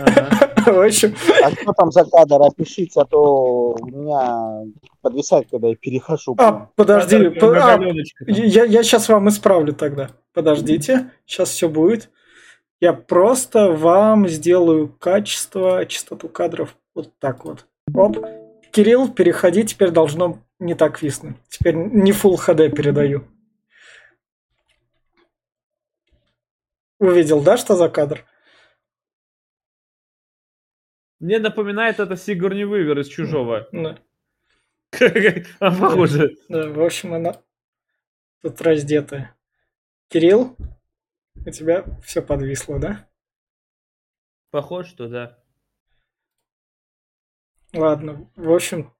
Ага. 0.00 0.48
В 0.64 0.78
общем, 0.86 1.12
А 1.42 1.50
что 1.50 1.72
там 1.72 1.90
за 1.90 2.04
кадр? 2.04 2.40
Опишите, 2.42 3.00
а 3.00 3.04
то 3.04 3.74
у 3.80 3.86
меня 3.86 4.70
подвисает, 5.00 5.48
когда 5.50 5.68
я 5.68 5.74
перехожу. 5.74 6.36
а, 6.38 6.68
подожди, 6.76 7.16
Кадр, 7.16 7.40
по- 7.40 7.74
а. 7.74 7.80
Я, 8.28 8.64
я 8.64 8.82
сейчас 8.84 9.08
вам 9.08 9.28
исправлю 9.28 9.72
тогда. 9.72 10.10
Подождите, 10.32 11.10
сейчас 11.26 11.50
все 11.50 11.68
будет. 11.68 12.10
Я 12.80 12.92
просто 12.92 13.72
вам 13.72 14.28
сделаю 14.28 14.88
качество, 14.88 15.84
частоту 15.86 16.28
кадров 16.28 16.76
вот 16.94 17.10
так 17.18 17.44
вот. 17.44 17.66
Оп. 17.94 18.18
Кирилл, 18.72 19.12
переходи, 19.12 19.64
теперь 19.64 19.90
должно 19.90 20.42
не 20.58 20.74
так 20.74 21.02
виснуть. 21.02 21.36
Теперь 21.50 21.74
не 21.74 22.10
Full 22.10 22.36
HD 22.36 22.70
передаю. 22.70 23.28
Увидел, 26.98 27.42
да, 27.42 27.58
что 27.58 27.76
за 27.76 27.90
кадр? 27.90 28.24
Мне 31.20 31.38
напоминает 31.38 32.00
это 32.00 32.16
Сигурни 32.16 32.64
Вывер 32.64 32.98
из 32.98 33.08
Чужого. 33.08 33.68
Да, 34.90 35.06
А 35.58 35.70
похоже. 35.70 36.36
да, 36.50 36.68
в 36.68 36.82
общем, 36.82 37.14
она 37.14 37.42
тут 38.42 38.60
раздетая. 38.60 39.34
Кирилл, 40.08 40.54
у 41.34 41.50
тебя 41.50 41.84
все 42.04 42.20
подвисло, 42.20 42.78
да? 42.78 43.08
Похоже, 44.50 44.90
что 44.90 45.08
да. 45.08 45.41
Ладно, 47.72 48.28
в 48.36 48.52
общем, 48.52 48.92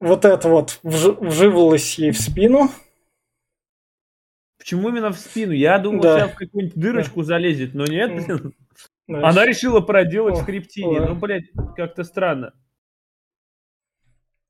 вот 0.00 0.24
это 0.24 0.48
вот 0.48 0.80
вж- 0.82 1.24
вживалось 1.24 1.98
ей 1.98 2.10
в 2.10 2.18
спину. 2.20 2.70
Почему 4.58 4.88
именно 4.88 5.10
в 5.12 5.18
спину? 5.18 5.52
Я 5.52 5.78
думал, 5.78 6.02
Да. 6.02 6.20
сейчас 6.20 6.30
в 6.32 6.36
какую-нибудь 6.36 6.76
дырочку 6.76 7.22
залезет, 7.22 7.74
но 7.74 7.84
нет, 7.84 8.10
блин. 8.14 8.54
Да, 9.08 9.28
Она 9.28 9.44
решила 9.44 9.80
проделать 9.80 10.38
О, 10.40 10.44
хребтине. 10.44 11.00
ой. 11.00 11.08
Ну, 11.08 11.14
блядь, 11.16 11.50
как-то 11.76 12.04
странно. 12.04 12.52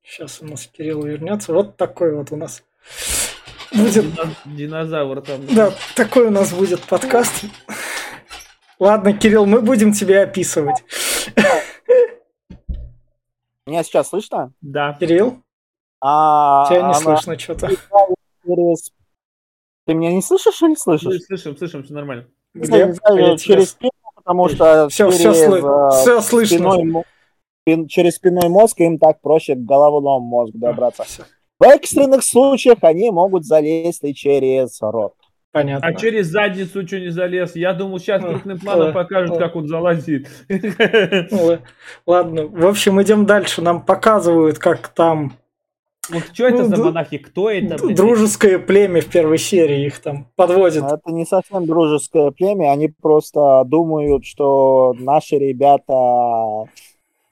Сейчас 0.03 0.40
у 0.43 0.47
нас 0.47 0.66
Кирилл 0.66 1.03
вернется. 1.05 1.53
Вот 1.53 1.76
такой 1.76 2.14
вот 2.14 2.32
у 2.32 2.36
нас 2.36 2.62
будет. 3.72 4.05
Динозавр 4.45 5.22
там. 5.22 5.47
Да, 5.55 5.72
такой 5.97 6.26
у 6.26 6.30
нас 6.30 6.53
будет 6.53 6.80
подкаст. 6.82 7.45
Ладно, 8.78 9.12
Кирилл, 9.12 9.47
мы 9.47 9.62
будем 9.62 9.93
тебя 9.93 10.22
описывать. 10.22 10.84
Меня 13.73 13.85
сейчас 13.85 14.11
слышно? 14.11 14.53
Да. 14.61 14.93
Кирилл, 15.01 15.39
А, 16.03 16.66
тебя 16.68 16.77
не 16.81 16.85
она 16.85 16.95
слышно 16.95 17.39
что-то. 17.39 17.68
Ты 19.87 19.95
меня 19.95 20.12
не 20.12 20.20
слышишь 20.20 20.61
или 20.61 20.75
слышишь? 20.75 21.23
Слышим, 21.25 21.57
слышим, 21.57 21.83
все 21.83 21.95
нормально. 21.95 22.27
Глеб, 22.53 22.89
Не 22.89 22.93
знаю, 22.93 23.31
я 23.31 23.37
через 23.39 23.70
спину, 23.70 23.93
потому 24.14 24.51
что 24.51 24.91
Все, 24.91 25.11
через, 25.11 25.37
все, 25.37 25.57
э, 25.57 25.91
все 26.03 26.20
слышно. 26.20 26.57
спиной 26.59 27.05
спин- 27.66 27.87
через 27.89 28.16
спиной 28.16 28.51
мозг 28.51 28.79
им 28.81 28.99
так 28.99 29.23
проще 29.23 29.55
к 29.55 29.61
головному 29.64 30.20
мозгу 30.20 30.59
добраться. 30.59 31.05
Всё, 31.05 31.23
В 31.59 31.62
экстренных 31.64 32.25
случаях 32.25 32.77
они 32.83 33.11
могут 33.11 33.47
залезть 33.47 34.05
и 34.05 34.14
через 34.14 34.83
рот. 34.83 35.14
Понятно. 35.53 35.87
А 35.87 35.93
через 35.95 36.29
задницу 36.29 36.87
что 36.87 36.99
не 36.99 37.11
залез? 37.11 37.55
Я 37.57 37.75
думал, 37.75 37.99
сейчас 37.99 38.23
крупным 38.25 38.59
планом 38.59 38.93
покажут, 38.95 39.37
как 39.39 39.55
он 39.55 39.69
залазит. 39.69 40.27
Ну, 40.49 41.59
Ладно, 42.07 42.47
в 42.47 42.67
общем, 42.67 43.01
идем 43.03 43.27
дальше. 43.27 43.61
Нам 43.61 43.83
показывают, 43.85 44.59
как 44.59 44.89
там 44.89 45.35
Вот 46.09 46.23
что 46.33 46.47
это 46.49 46.63
Ну, 46.63 46.65
за 46.65 46.85
монахи? 46.85 47.19
Кто 47.19 47.51
это? 47.51 47.77
блядь? 47.85 47.97
дружеское 47.97 48.59
племя 48.59 49.03
в 49.03 49.07
первой 49.07 49.37
серии 49.39 49.85
их 49.87 49.99
там 50.01 50.27
подводит. 50.37 50.83
Но 50.83 50.95
Это 50.95 51.13
не 51.13 51.27
совсем 51.27 51.67
дружеское 51.67 52.31
племя, 52.31 52.73
они 52.73 52.89
просто 52.89 53.63
думают, 53.67 54.25
что 54.25 54.95
наши 54.99 55.37
ребята, 55.37 55.93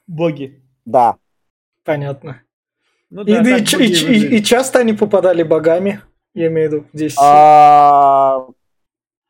Боги. 0.07 0.61
да, 0.85 1.15
Понятно. 1.83 2.41
Ну 3.09 3.23
да, 3.23 3.41
и 3.41 3.61
и 3.61 3.85
и- 3.85 4.37
и 4.37 4.43
часто 4.43 4.79
они 4.79 4.93
попадали 4.93 5.41
богами, 5.43 6.01
я 6.33 6.47
имею 6.47 6.69
в 6.69 6.73
виду 6.73 6.85
здесь. 6.93 7.15
А, 7.19 8.47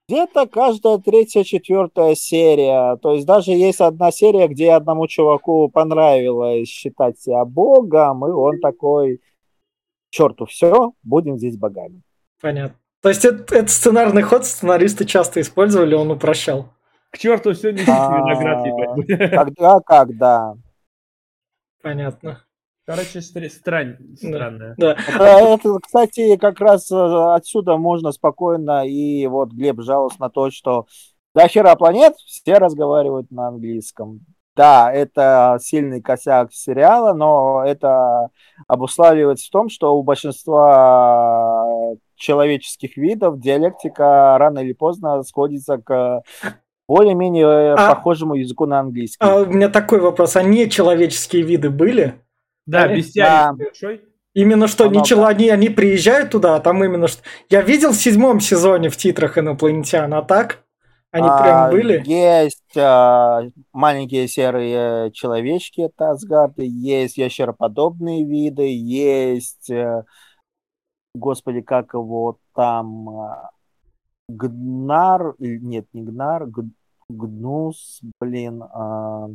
Где-то 0.07 0.47
каждая 0.47 0.97
третья, 0.97 1.43
четвертая 1.43 2.15
серия. 2.15 2.97
То 2.97 3.13
есть 3.13 3.25
даже 3.25 3.51
есть 3.51 3.81
одна 3.81 4.11
серия, 4.11 4.47
где 4.47 4.71
одному 4.73 5.07
чуваку 5.07 5.69
понравилось 5.69 6.67
считать 6.67 7.19
себя 7.19 7.45
богом, 7.45 8.25
и 8.25 8.29
он 8.29 8.59
такой, 8.59 9.21
черту, 10.09 10.45
все, 10.45 10.93
будем 11.03 11.37
здесь 11.37 11.57
богами. 11.57 12.01
Понятно. 12.41 12.77
То 13.01 13.09
есть 13.09 13.25
это, 13.25 13.55
это 13.55 13.67
сценарный 13.67 14.21
ход 14.21 14.45
сценаристы 14.45 15.05
часто 15.05 15.41
использовали, 15.41 15.95
он 15.95 16.11
упрощал. 16.11 16.73
К 17.09 17.17
черту 17.17 17.53
все 17.53 17.71
не 17.71 17.81
виноград 17.81 18.65
ебать. 18.65 19.31
Когда, 19.31 19.79
когда. 19.79 20.53
Понятно. 21.81 22.45
Короче, 22.91 23.21
стр- 23.21 23.49
странь, 23.49 23.95
странная. 24.17 24.75
Да. 24.77 24.95
Это, 25.07 25.23
это, 25.23 25.79
кстати, 25.81 26.35
как 26.37 26.59
раз 26.59 26.91
э, 26.91 26.95
отсюда 27.35 27.77
можно 27.77 28.11
спокойно, 28.11 28.85
и 28.85 29.25
вот 29.27 29.51
Глеб 29.51 29.81
жаловался 29.81 30.19
на 30.19 30.29
то, 30.29 30.51
что 30.51 30.85
до 31.33 31.47
хера 31.47 31.75
планет 31.75 32.15
все 32.25 32.55
разговаривают 32.55 33.31
на 33.31 33.47
английском. 33.47 34.21
Да, 34.55 34.91
это 34.91 35.57
сильный 35.61 36.01
косяк 36.01 36.51
сериала, 36.51 37.13
но 37.13 37.63
это 37.65 38.27
обуславливается 38.67 39.47
в 39.47 39.51
том, 39.51 39.69
что 39.69 39.95
у 39.95 40.03
большинства 40.03 41.65
человеческих 42.15 42.97
видов 42.97 43.39
диалектика 43.39 44.35
рано 44.37 44.59
или 44.59 44.73
поздно 44.73 45.23
сходится 45.23 45.77
к 45.77 46.21
более-менее 46.87 47.73
А- 47.75 47.95
похожему 47.95 48.35
языку 48.35 48.65
на 48.65 48.81
английский. 48.81 49.17
А 49.25 49.37
у 49.37 49.45
меня 49.45 49.69
такой 49.69 50.01
вопрос. 50.01 50.35
А 50.35 50.43
не 50.43 50.69
человеческие 50.69 51.43
виды 51.43 51.69
были? 51.69 52.19
Да, 52.65 52.87
Да. 52.87 52.95
бестиарий 52.95 53.57
большой. 53.65 54.01
Именно 54.33 54.67
что 54.67 54.85
Много. 54.85 54.97
не 54.99 55.03
чело- 55.05 55.25
они, 55.25 55.49
они 55.49 55.67
приезжают 55.69 56.31
туда, 56.31 56.55
а 56.55 56.59
там 56.61 56.81
именно 56.83 57.07
что... 57.07 57.21
Я 57.49 57.61
видел 57.61 57.91
в 57.91 57.95
седьмом 57.97 58.39
сезоне 58.39 58.89
в 58.89 58.95
титрах 58.95 59.37
инопланетян, 59.37 60.13
а 60.13 60.21
так? 60.21 60.63
Они 61.11 61.27
А, 61.29 61.41
прям 61.43 61.71
были? 61.71 62.01
Есть 62.05 62.77
а, 62.77 63.41
маленькие 63.73 64.29
серые 64.29 65.11
человечки, 65.11 65.81
это 65.81 66.11
Асгарды, 66.11 66.63
есть 66.65 67.17
ящероподобные 67.17 68.23
виды, 68.25 68.63
есть, 68.73 69.69
э, 69.69 70.05
господи, 71.13 71.59
как 71.59 71.93
его 71.93 72.37
там, 72.55 73.09
а, 73.09 73.49
Гнар, 74.29 75.31
или- 75.39 75.59
нет, 75.59 75.87
не 75.91 76.03
Гнар, 76.03 76.47
Гнус, 77.09 77.99
блин. 78.21 78.63
а, 78.63 79.27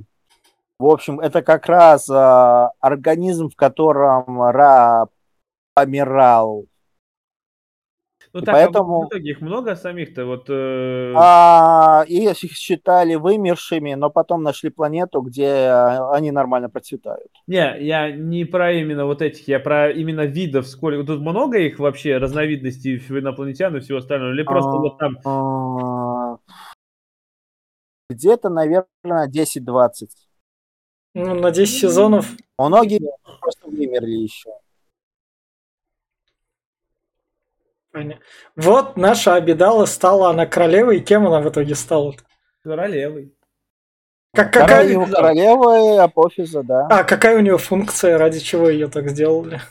в 0.79 0.87
общем, 0.87 1.21
это 1.21 1.43
как 1.43 1.67
раз 1.67 2.09
а, 2.11 2.71
организм, 2.81 3.49
в 3.49 3.57
котором 3.57 4.43
Ра 4.43 5.09
помирал. 5.75 6.67
Ну 8.33 8.43
И 8.43 8.45
так, 8.45 8.55
поэтому- 8.55 9.03
а 9.03 9.07
в 9.07 9.09
итоге 9.09 9.31
их 9.31 9.41
много 9.41 9.77
самих-то, 9.77 10.27
вот... 10.27 10.51
э, 10.51 11.15
А, 11.17 12.05
и 12.07 12.25
их 12.29 12.37
считали 12.53 13.15
вымершими, 13.15 13.95
но 13.95 14.11
потом 14.11 14.43
нашли 14.43 14.69
планету, 14.69 15.23
где 15.23 15.49
а, 15.69 16.13
они 16.15 16.31
нормально 16.33 16.69
процветают. 16.69 17.31
Не, 17.47 17.79
я 17.83 18.11
не 18.13 18.45
про 18.45 18.73
именно 18.73 19.07
вот 19.07 19.23
этих, 19.23 19.49
я 19.49 19.59
про 19.59 19.91
именно 19.91 20.27
видов, 20.27 20.67
сколько... 20.67 21.03
Тут 21.05 21.21
много 21.21 21.57
их 21.59 21.79
вообще, 21.79 22.19
разновидностей 22.19 22.99
инопланетян 22.99 23.75
и 23.77 23.81
всего 23.81 23.99
остального, 23.99 24.33
или 24.33 24.43
просто 24.43 24.71
А. 24.71 24.79
вот 24.81 24.99
там... 24.99 25.17
А, 25.25 26.37
Где-то, 28.11 28.51
наверное, 28.51 29.29
10-20. 29.29 30.26
Ну, 31.17 31.35
на 31.35 31.51
10 31.51 31.81
сезонов. 31.81 32.27
Многие 32.59 33.01
просто 33.41 33.69
вымерли 33.69 34.17
еще. 34.17 34.51
Понятно. 37.91 38.23
Вот 38.55 38.99
наша 38.99 39.35
Абидала 39.35 39.87
стала 39.87 40.29
она 40.29 40.45
королевой, 40.45 40.99
и 40.99 41.01
кем 41.01 41.27
она 41.27 41.41
в 41.41 41.49
итоге 41.49 41.75
стала? 41.75 42.15
Королевой. 42.63 43.33
Как, 44.35 44.53
Королева, 44.53 45.07
какая... 45.07 45.15
королева 45.15 46.03
апофиза, 46.03 46.63
да. 46.63 46.87
А, 46.91 47.03
какая 47.03 47.39
у 47.39 47.41
нее 47.41 47.57
функция, 47.57 48.19
ради 48.19 48.39
чего 48.39 48.69
ее 48.69 48.89
так 48.89 49.09
сделали? 49.09 49.63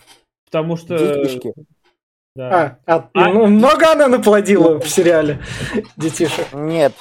Потому 0.46 0.78
что... 0.78 0.98
Детишки. 0.98 1.54
Да. 2.36 2.80
А, 2.88 2.96
а, 2.96 3.10
А- 3.14 3.30
ну, 3.30 3.46
много 3.46 3.91
она 3.91 4.08
наплодила 4.08 4.80
в 4.80 4.89
сериале 4.89 5.38
детишек? 5.96 6.48
Нет, 6.54 6.93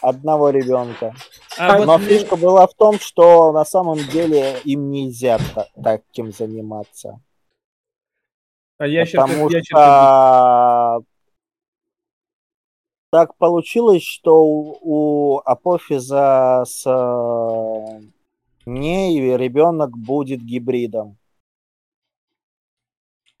одного 0.00 0.50
ребенка. 0.50 1.14
А, 1.58 1.78
вот 1.78 1.86
Но 1.86 1.98
мне- 1.98 2.06
фишка 2.08 2.36
была 2.36 2.66
в 2.66 2.74
том, 2.74 2.98
что 2.98 3.52
на 3.52 3.64
самом 3.64 3.98
деле 3.98 4.58
им 4.64 4.90
нельзя 4.90 5.38
та- 5.54 5.68
таким 5.82 6.32
заниматься. 6.32 7.20
а 8.78 8.86
ящерка- 8.88 9.22
Потому 9.28 9.48
ящерка- 9.50 9.62
что 9.64 11.04
так 13.10 13.36
получилось, 13.36 14.02
что 14.02 14.42
у, 14.44 14.78
у 14.82 15.38
апофиза 15.44 16.64
с 16.66 16.82
э, 16.84 18.00
ней 18.66 19.36
ребенок 19.36 19.96
будет 19.96 20.40
гибридом. 20.42 21.16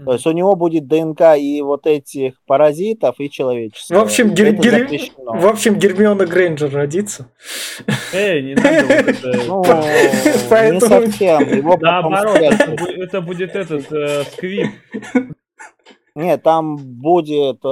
То 0.04 0.12
есть 0.12 0.26
у 0.26 0.32
него 0.32 0.54
будет 0.56 0.86
ДНК 0.86 1.36
и 1.36 1.62
вот 1.62 1.86
этих 1.86 2.34
паразитов, 2.46 3.16
и 3.18 3.30
человеческого. 3.30 4.00
В 4.00 4.02
общем, 4.02 4.34
Гер- 4.34 4.56
Гер- 4.56 5.12
в 5.16 5.46
общем, 5.46 5.78
Гермиона 5.78 6.26
Грейнджер 6.26 6.72
родится. 6.72 7.30
Эй, 8.12 8.42
не 8.42 8.54
надо 8.54 8.82
вот 8.82 8.90
это... 9.08 9.46
Ну, 9.46 9.62
Поэтому- 10.50 11.04
не 11.04 11.08
совсем. 11.10 11.78
Наоборот, 11.80 12.36
это 12.38 13.20
будет 13.20 13.54
этот 13.56 13.90
э, 13.92 14.24
сквип. 14.24 14.70
Нет, 16.16 16.44
там 16.44 16.76
будет 16.76 17.56
э, 17.64 17.68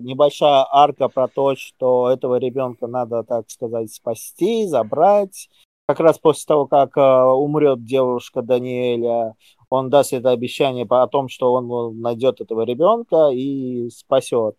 небольшая 0.00 0.66
арка 0.70 1.08
про 1.08 1.28
то, 1.28 1.54
что 1.56 2.10
этого 2.10 2.36
ребенка 2.38 2.86
надо, 2.86 3.22
так 3.22 3.50
сказать, 3.50 3.92
спасти, 3.92 4.66
забрать. 4.66 5.50
Как 5.86 6.00
раз 6.00 6.18
после 6.18 6.46
того, 6.46 6.66
как 6.66 6.96
э, 6.96 7.00
умрет 7.00 7.84
девушка 7.84 8.40
Даниэля, 8.40 9.34
он 9.70 9.90
даст 9.90 10.12
это 10.12 10.30
обещание 10.30 10.86
о 10.88 11.06
том, 11.06 11.28
что 11.28 11.52
он 11.52 12.00
найдет 12.00 12.40
этого 12.40 12.62
ребенка 12.62 13.30
и 13.32 13.88
спасет. 13.90 14.56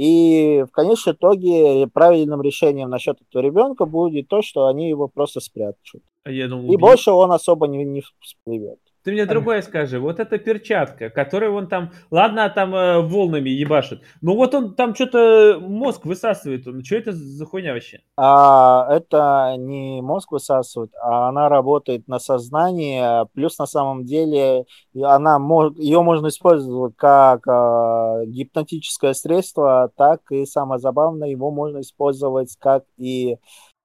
И 0.00 0.64
в 0.66 0.72
конечном 0.72 1.14
итоге 1.14 1.86
правильным 1.86 2.40
решением 2.40 2.88
насчет 2.88 3.20
этого 3.20 3.42
ребенка 3.42 3.84
будет 3.84 4.28
то, 4.28 4.40
что 4.40 4.66
они 4.66 4.88
его 4.88 5.08
просто 5.08 5.40
спрячут. 5.40 6.02
А 6.24 6.30
я 6.30 6.48
думал, 6.48 6.72
И 6.72 6.76
больше 6.76 7.10
он 7.10 7.32
особо 7.32 7.66
не, 7.66 7.84
не 7.84 8.02
всплывет. 8.20 8.78
Ты 9.02 9.12
мне 9.12 9.24
другое 9.24 9.62
скажи. 9.62 9.98
Вот 9.98 10.20
эта 10.20 10.38
перчатка, 10.38 11.08
которую 11.10 11.54
он 11.54 11.68
там... 11.68 11.92
Ладно, 12.10 12.50
там 12.50 12.74
э, 12.74 13.00
волнами 13.00 13.48
ебашит. 13.48 14.02
Но 14.20 14.34
вот 14.34 14.54
он 14.54 14.74
там 14.74 14.94
что-то 14.94 15.58
мозг 15.60 16.04
высасывает. 16.04 16.66
Он, 16.66 16.84
что 16.84 16.96
это 16.96 17.12
за 17.12 17.46
хуйня 17.46 17.72
вообще? 17.72 18.00
А, 18.16 18.86
это 18.90 19.54
не 19.56 20.02
мозг 20.02 20.32
высасывает, 20.32 20.92
а 21.02 21.28
она 21.28 21.48
работает 21.48 22.08
на 22.08 22.18
сознание. 22.18 23.26
Плюс 23.32 23.58
на 23.58 23.66
самом 23.66 24.04
деле 24.04 24.64
она 24.94 25.38
ее 25.76 26.02
можно 26.02 26.28
использовать 26.28 26.94
как 26.96 27.46
а, 27.48 28.24
гипнотическое 28.26 29.14
средство, 29.14 29.90
так 29.96 30.20
и 30.30 30.44
самое 30.44 30.78
забавное, 30.78 31.28
его 31.28 31.50
можно 31.50 31.80
использовать 31.80 32.54
как 32.58 32.84
и 32.98 33.36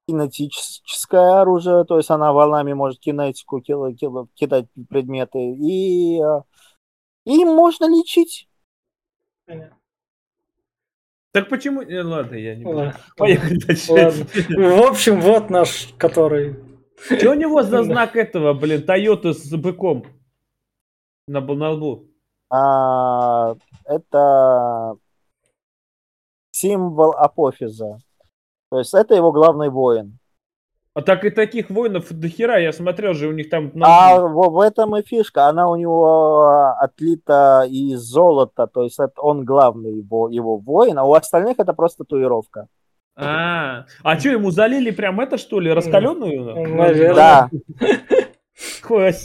кинетическое 0.08 1.41
оружие, 1.41 1.84
то 1.86 1.97
есть 1.97 2.10
она 2.10 2.32
волнами 2.32 2.74
может 2.74 2.99
кинетику 2.99 3.60
кила- 3.60 3.93
кила- 3.93 4.28
кидать 4.36 4.68
предметы, 4.89 5.39
и, 5.39 6.22
а, 6.22 6.43
и 7.26 7.43
можно 7.45 7.86
лечить. 7.86 8.47
Так 11.32 11.49
почему... 11.49 11.82
э, 11.82 12.01
ладно, 12.01 12.36
я 12.36 12.56
не. 12.56 12.66
Ладно. 12.66 12.95
Поехали 13.18 13.58
дальше. 13.60 13.91
Ладно. 13.91 14.26
В 14.26 14.89
общем, 14.89 15.20
вот 15.20 15.49
наш, 15.49 15.93
который... 15.97 16.56
Что 16.97 17.32
у 17.32 17.34
него 17.34 17.62
за 17.62 17.84
знак 17.84 18.16
этого, 18.16 18.53
блин, 18.53 18.86
Тойота 18.86 19.34
с 19.34 19.51
быком? 19.53 20.06
На, 21.28 21.41
на 21.41 21.72
лбу. 21.72 22.08
А, 22.49 23.56
это 23.84 24.95
символ 26.51 27.12
апофиза. 27.12 27.97
То 28.70 28.80
есть 28.80 28.93
это 28.93 29.16
его 29.16 29.32
главный 29.32 29.70
воин. 29.70 30.18
А 30.95 31.01
так 31.01 31.26
и 31.26 31.30
таких 31.30 31.70
воинов 31.70 32.05
до 32.09 32.30
хера, 32.30 32.57
я 32.57 32.72
смотрел 32.72 33.13
же, 33.13 33.28
у 33.28 33.34
них 33.34 33.49
там... 33.49 33.70
А 33.82 34.18
в, 34.18 34.49
в 34.49 34.59
этом 34.61 34.95
и 34.95 35.03
фишка. 35.03 35.47
Она 35.47 35.70
у 35.70 35.76
него 35.76 36.74
отлита 36.80 37.66
из 37.70 37.99
золота. 37.99 38.66
То 38.68 38.84
есть 38.84 38.97
это 38.97 39.22
он 39.22 39.43
главный 39.43 39.97
его, 39.97 40.30
его 40.30 40.57
воин, 40.57 40.97
а 40.97 41.03
у 41.03 41.13
остальных 41.13 41.59
это 41.59 41.74
просто 41.74 42.05
татуировка. 42.05 42.68
А, 43.18 43.86
а 44.03 44.20
что, 44.20 44.30
ему 44.30 44.51
залили 44.51 44.91
прям 44.91 45.20
это, 45.20 45.38
что 45.38 45.59
ли, 45.59 45.72
раскаленную? 45.72 46.68
Наверное. 46.76 47.13
Да. 47.13 47.49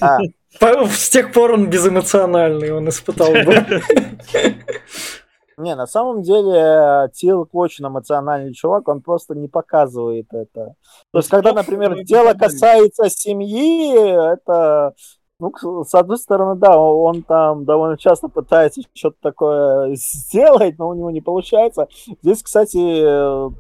А. 0.01 0.87
С 0.87 1.09
тех 1.09 1.33
пор 1.33 1.53
он 1.53 1.71
безэмоциональный, 1.71 2.73
он 2.73 2.89
испытал. 2.89 3.33
не, 5.61 5.75
на 5.75 5.87
самом 5.87 6.23
деле 6.23 7.11
Тилк 7.13 7.55
очень 7.55 7.87
эмоциональный 7.87 8.53
чувак, 8.53 8.89
он 8.89 9.03
просто 9.03 9.35
не 9.35 9.49
показывает 9.49 10.27
это. 10.33 10.75
То 11.13 11.19
есть, 11.19 11.29
когда, 11.29 11.53
например, 11.53 12.03
дело 12.05 12.35
касается 12.35 13.09
семьи, 13.09 13.93
это, 14.35 14.95
ну, 15.39 15.53
с 15.85 15.95
одной 15.95 16.19
стороны, 16.19 16.59
да, 16.59 16.79
он 16.79 17.23
там 17.23 17.65
довольно 17.65 17.97
часто 17.97 18.29
пытается 18.29 18.83
что-то 18.95 19.17
такое 19.21 19.95
сделать, 19.95 20.79
но 20.79 20.89
у 20.89 20.95
него 20.95 21.11
не 21.11 21.21
получается. 21.21 21.89
Здесь, 22.23 22.43
кстати, 22.43 22.79
э, 22.79 23.51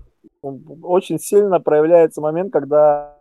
очень 0.82 1.18
сильно 1.18 1.60
проявляется 1.60 2.20
момент, 2.20 2.52
когда 2.52 3.16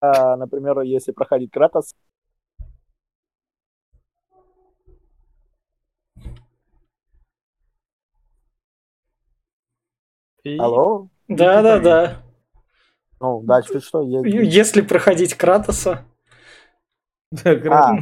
а, 0.00 0.36
например, 0.36 0.80
если 0.82 1.12
проходить 1.12 1.50
Кратос, 1.50 1.94
И- 10.54 10.58
Алло? 10.58 11.08
Да, 11.28 11.62
да, 11.62 11.78
да. 11.78 12.16
Ну, 13.20 13.42
дальше 13.42 13.80
что? 13.80 14.02
Едем. 14.02 14.42
Если 14.42 14.80
проходить 14.80 15.34
Кратоса, 15.34 16.04
А, 17.44 17.92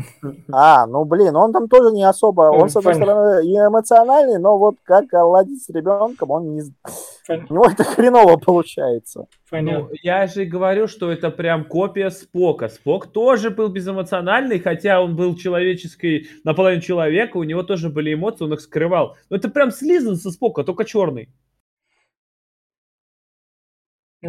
а, 0.53 0.87
ну 0.87 1.05
блин, 1.05 1.35
он 1.35 1.53
там 1.53 1.69
тоже 1.69 1.93
не 1.93 2.05
особо, 2.05 2.43
он 2.43 2.69
с 2.71 2.77
одной 2.77 2.93
Понятно. 2.95 3.13
стороны 3.15 3.47
и 3.49 3.55
эмоциональный, 3.57 4.39
но 4.39 4.57
вот 4.57 4.77
как 4.85 5.07
ладить 5.13 5.65
с 5.65 5.69
ребенком, 5.69 6.31
он 6.31 6.55
не, 6.55 6.61
Пон- 7.29 7.47
у 7.51 7.55
него 7.55 7.65
это 7.67 7.83
хреново 7.83 8.37
получается. 8.37 9.21
Ну, 9.23 9.27
понятно. 9.51 9.89
я 10.01 10.29
же 10.29 10.45
и 10.45 10.47
говорю, 10.47 10.87
что 10.87 11.11
это 11.11 11.31
прям 11.33 11.65
копия 11.65 12.11
Спока. 12.11 12.69
Спок 12.69 13.09
тоже 13.09 13.51
был 13.51 13.67
безэмоциональный, 13.69 14.61
хотя 14.61 15.03
он 15.03 15.17
был 15.17 15.35
человеческий, 15.35 16.29
наполовину 16.45 16.83
человека, 16.83 17.37
у 17.39 17.43
него 17.43 17.65
тоже 17.65 17.89
были 17.91 18.15
эмоции, 18.15 18.45
он 18.45 18.53
их 18.53 18.61
скрывал. 18.61 19.17
Но 19.29 19.37
это 19.39 19.49
прям 19.49 19.73
слизан 19.73 20.15
со 20.15 20.31
Спока, 20.31 20.63
только 20.63 20.85
черный. 20.85 21.31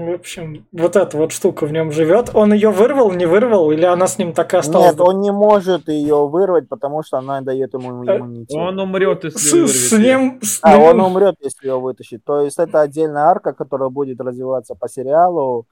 В 0.05 0.13
общем, 0.13 0.67
вот 0.71 0.95
эта 0.95 1.17
вот 1.17 1.31
штука 1.31 1.65
в 1.65 1.71
нем 1.71 1.91
живет. 1.91 2.31
Он 2.33 2.53
ее 2.53 2.69
вырвал, 2.71 3.11
не 3.11 3.25
вырвал, 3.25 3.71
или 3.71 3.85
она 3.85 4.07
с 4.07 4.17
ним 4.17 4.33
так 4.33 4.53
и 4.53 4.57
осталась? 4.57 4.91
Нет, 4.91 4.99
он 5.01 5.21
не 5.21 5.31
может 5.31 5.87
ее 5.87 6.27
вырвать, 6.27 6.69
потому 6.69 7.03
что 7.03 7.17
она 7.17 7.41
дает 7.41 7.73
ему 7.73 8.03
Э, 8.03 8.17
иммунитет. 8.17 8.57
Он 8.57 8.79
умрет, 8.79 9.23
если 9.23 9.37
С, 9.37 9.51
вырвет 9.53 9.69
с 9.69 9.91
ним... 9.93 10.39
с 10.41 10.59
А, 10.61 10.77
ним- 10.77 10.83
он 10.85 10.99
умрет, 11.01 11.35
если 11.41 11.67
ее 11.67 11.79
вытащить. 11.79 12.23
То 12.23 12.41
есть 12.41 12.59
это 12.59 12.81
отдельная 12.81 13.23
арка, 13.23 13.53
которая 13.53 13.89
будет 13.89 14.19
развиваться 14.21 14.75
по 14.75 14.87
сериалу, 14.89 15.65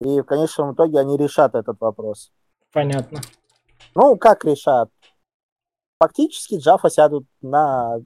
и 0.00 0.20
в 0.20 0.24
конечном 0.24 0.74
итоге 0.74 0.98
они 0.98 1.16
решат 1.16 1.54
этот 1.54 1.80
вопрос. 1.80 2.32
Понятно. 2.72 3.20
Ну, 3.94 4.16
как 4.16 4.44
решат? 4.44 4.88
Фактически 6.00 6.56
Джафа 6.58 6.88
сядут 6.88 7.26
на 7.42 7.98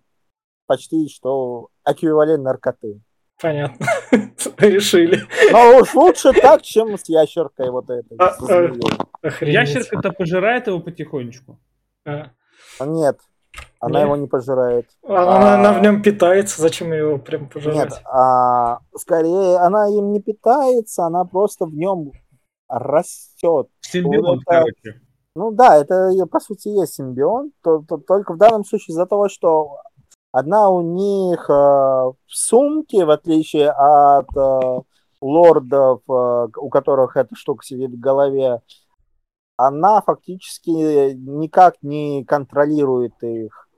почти 0.67 1.09
что 1.09 1.69
эквивалент 1.87 2.43
наркоты. 2.43 3.01
Понятно. 3.41 3.87
Решили. 4.59 5.21
Но 5.53 5.79
уж 5.79 5.95
лучше 5.95 6.33
так, 6.33 6.63
чем 6.63 6.97
с 6.99 7.09
ящеркой 7.09 7.71
вот 7.71 7.91
этой. 7.91 8.17
А, 8.19 8.37
а. 8.49 9.45
Ящерка-то 9.45 10.13
пожирает 10.13 10.67
его 10.67 10.81
потихонечку. 10.81 11.59
А. 12.05 12.31
Нет, 12.81 13.19
она 13.81 14.03
его 14.03 14.17
не 14.17 14.27
пожирает. 14.27 14.89
Она, 15.07 15.55
она 15.55 15.73
в 15.73 15.83
нем 15.83 16.03
питается, 16.03 16.61
зачем 16.61 16.93
его 16.93 17.19
прям 17.19 17.49
пожирать? 17.49 17.77
Нет, 17.77 18.03
а, 18.05 18.79
скорее 18.97 19.59
она 19.59 19.89
им 19.89 20.13
не 20.13 20.21
питается, 20.21 21.05
она 21.05 21.25
просто 21.25 21.67
в 21.67 21.75
нем 21.75 22.13
растет. 22.69 23.69
Симбионт, 23.81 24.43
это- 24.47 24.59
короче. 24.59 25.01
Ну 25.37 25.51
да, 25.51 25.77
это 25.77 26.11
по 26.31 26.39
сути 26.39 26.69
есть 26.69 26.95
симбион, 26.95 27.51
то- 27.63 27.85
то- 27.89 27.99
только 27.99 28.35
в 28.35 28.39
данном 28.39 28.65
случае 28.65 28.93
из-за 28.93 29.05
того, 29.07 29.29
что 29.29 29.79
одна 30.35 30.69
у 30.69 30.83
них 30.83 31.49
э, 31.49 31.53
в 31.53 32.17
сумке, 32.27 33.05
в 33.05 33.11
отличие 33.11 33.71
от 33.71 34.27
э, 34.37 34.81
лордов, 35.21 36.03
э, 36.09 36.49
у 36.57 36.69
которых 36.71 37.17
эта 37.17 37.37
штука 37.37 37.65
сидит 37.65 37.93
в 37.93 38.01
голове, 38.01 38.61
она 39.57 40.03
фактически 40.03 41.13
никак 41.15 41.77
не 41.83 42.25
контролирует 42.25 43.23
их. 43.23 43.69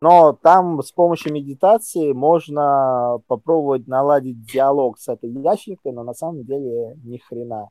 Но 0.00 0.34
там 0.34 0.80
с 0.82 0.92
помощью 0.92 1.32
медитации 1.32 2.12
можно 2.12 3.18
попробовать 3.26 3.88
наладить 3.88 4.44
диалог 4.44 4.98
с 4.98 5.08
этой 5.08 5.30
ящеркой, 5.30 5.92
но 5.92 6.04
на 6.04 6.14
самом 6.14 6.44
деле 6.44 6.94
ни 7.02 7.18
хрена. 7.18 7.70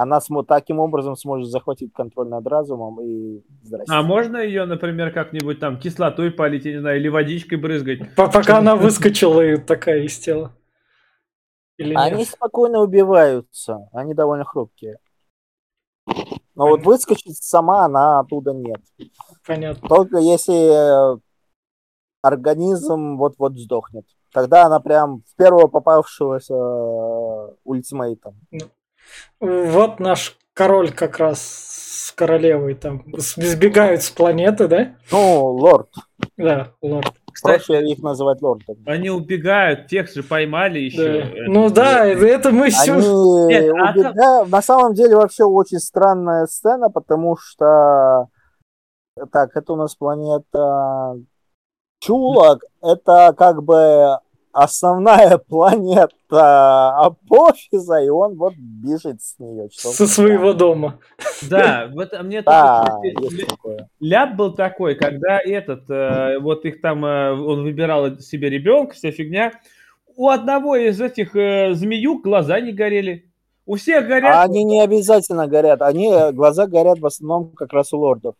Она 0.00 0.18
смо- 0.20 0.44
таким 0.46 0.78
образом 0.78 1.16
сможет 1.16 1.50
захватить 1.50 1.92
контроль 1.92 2.28
над 2.28 2.46
разумом 2.46 3.00
и 3.00 3.42
здрасте. 3.64 3.92
А 3.92 4.02
можно 4.02 4.36
ее, 4.36 4.64
например, 4.64 5.12
как-нибудь 5.12 5.58
там 5.58 5.76
кислотой 5.76 6.30
полить, 6.30 6.64
я 6.66 6.74
не 6.74 6.78
знаю, 6.78 7.00
или 7.00 7.08
водичкой 7.08 7.58
брызгать? 7.58 8.14
По- 8.14 8.30
Пока 8.30 8.58
она 8.58 8.76
выскочила 8.76 9.40
и 9.44 9.56
такая 9.56 10.02
из 10.04 10.16
тела. 10.20 10.52
Или 11.78 11.94
Они 11.96 12.18
нет? 12.18 12.28
спокойно 12.28 12.78
убиваются, 12.80 13.88
они 13.92 14.14
довольно 14.14 14.44
хрупкие. 14.44 14.98
Но 16.54 16.68
вот 16.68 16.82
выскочить 16.84 17.36
сама 17.42 17.84
она 17.84 18.20
оттуда 18.20 18.52
нет. 18.52 18.80
Понятно. 19.44 19.88
Только 19.88 20.18
если 20.18 21.14
э, 21.16 21.18
организм 22.22 23.16
вот-вот 23.16 23.58
сдохнет. 23.58 24.04
Тогда 24.32 24.66
она 24.66 24.78
прям 24.78 25.22
в 25.26 25.34
первого 25.36 25.66
попавшегося 25.66 26.54
э, 26.54 27.54
ультимейтом. 27.64 28.36
Вот 29.40 30.00
наш 30.00 30.36
король 30.54 30.92
как 30.92 31.18
раз 31.18 31.40
с 32.08 32.12
королевой 32.12 32.74
там 32.74 33.04
сбегают 33.16 34.02
с 34.02 34.10
планеты, 34.10 34.66
да? 34.66 34.94
Ну, 35.12 35.46
лорд. 35.52 35.88
Да, 36.36 36.72
лорд. 36.82 37.12
Кстати, 37.32 37.66
Проще 37.66 37.86
их 37.86 38.02
называть 38.02 38.42
лордом. 38.42 38.76
они 38.86 39.10
убегают, 39.10 39.86
тех 39.86 40.12
же 40.12 40.24
поймали 40.24 40.80
еще. 40.80 41.22
Да. 41.22 41.28
Ну 41.46 41.70
да, 41.70 42.04
это 42.06 42.50
мы 42.50 42.64
Они 42.64 42.70
все... 42.72 43.46
Нет, 43.46 43.72
а 43.76 43.90
убегают. 43.92 44.48
На 44.50 44.62
самом 44.62 44.94
деле 44.94 45.14
вообще 45.14 45.44
очень 45.44 45.78
странная 45.78 46.46
сцена, 46.46 46.90
потому 46.90 47.36
что 47.36 48.26
так, 49.32 49.56
это 49.56 49.72
у 49.72 49.76
нас 49.76 49.94
планета 49.94 51.16
Чулок. 52.00 52.64
Это 52.82 53.34
как 53.36 53.62
бы 53.62 54.18
основная 54.52 55.38
планета 55.48 56.96
Апофиза, 56.98 58.00
и 58.02 58.08
он 58.08 58.36
вот 58.36 58.54
бежит 58.56 59.22
с 59.22 59.38
нее. 59.38 59.68
Со 59.72 60.06
своего 60.06 60.52
дома. 60.52 60.98
Да, 61.48 61.88
вот 61.92 62.12
а 62.12 62.22
мне 62.22 62.42
Да, 62.46 62.86
ляп 64.00 64.36
был 64.36 64.54
такой, 64.54 64.94
когда 64.94 65.40
этот, 65.40 65.88
э, 65.90 66.38
вот 66.40 66.64
их 66.64 66.80
там, 66.80 67.04
э, 67.04 67.32
он 67.32 67.62
выбирал 67.62 68.18
себе 68.18 68.50
ребенка, 68.50 68.94
вся 68.94 69.10
фигня. 69.10 69.52
У 70.16 70.28
одного 70.28 70.76
из 70.76 71.00
этих 71.00 71.36
э, 71.36 71.74
змеюк 71.74 72.24
глаза 72.24 72.60
не 72.60 72.72
горели. 72.72 73.30
У 73.66 73.76
всех 73.76 74.04
А 74.04 74.08
горят. 74.08 74.44
они 74.48 74.64
не 74.64 74.80
обязательно 74.80 75.46
горят. 75.46 75.82
Они, 75.82 76.10
глаза 76.32 76.66
горят 76.66 76.98
в 77.00 77.06
основном 77.06 77.52
как 77.52 77.72
раз 77.72 77.92
у 77.92 77.98
лордов. 77.98 78.34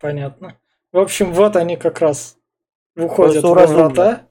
Понятно. 0.00 0.56
В 0.92 0.98
общем, 0.98 1.32
вот 1.32 1.56
они 1.56 1.76
как 1.76 2.00
раз 2.00 2.36
выходят 2.94 3.42
разумно. 3.44 3.88
врата. 3.88 4.22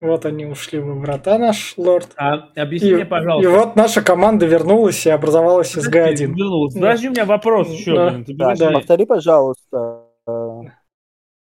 Вот 0.00 0.24
они 0.26 0.46
ушли 0.46 0.78
во 0.78 0.94
врата, 0.94 1.38
наш 1.38 1.74
лорд. 1.76 2.08
А, 2.16 2.50
объясни 2.54 2.90
И, 2.90 2.94
мне, 2.94 3.02
и 3.02 3.06
пожалуйста. 3.06 3.50
вот 3.50 3.76
наша 3.76 4.00
команда 4.00 4.46
вернулась 4.46 5.04
и 5.06 5.10
образовалась 5.10 5.76
из 5.76 5.84
Подожди, 5.86 6.24
Г1. 6.24 6.28
вернулась. 6.28 6.74
Да. 6.74 6.80
Подожди, 6.80 7.08
у 7.08 7.10
меня 7.10 7.24
вопрос 7.24 7.68
еще. 7.68 7.94
Да. 7.96 8.10
блин, 8.10 8.24
Так, 8.24 8.36
подожди. 8.36 8.74
повтори, 8.74 9.06
пожалуйста. 9.06 10.04
Э, 10.28 10.60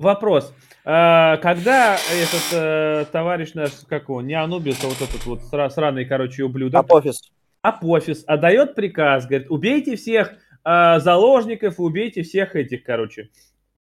Вопрос. 0.01 0.53
А, 0.85 1.37
когда 1.37 1.95
этот 1.95 2.53
э, 2.53 3.05
товарищ 3.13 3.53
наш, 3.55 3.71
как 3.89 4.05
его, 4.09 4.21
не 4.23 4.35
Анубис, 4.35 4.83
а 4.83 4.89
вот 4.89 5.01
этот 5.01 5.25
вот 5.27 5.41
сра- 5.53 5.69
сраный, 5.71 6.05
короче, 6.07 6.43
ублюдок, 6.43 6.81
Апофис. 6.87 7.21
Апофис 7.63 8.25
отдает 8.27 8.75
приказ, 8.75 9.27
говорит, 9.27 9.49
убейте 9.51 9.95
всех 9.95 10.33
а, 10.65 10.99
заложников, 10.99 11.79
убейте 11.79 12.23
всех 12.23 12.57
этих, 12.57 12.83
короче. 12.83 13.29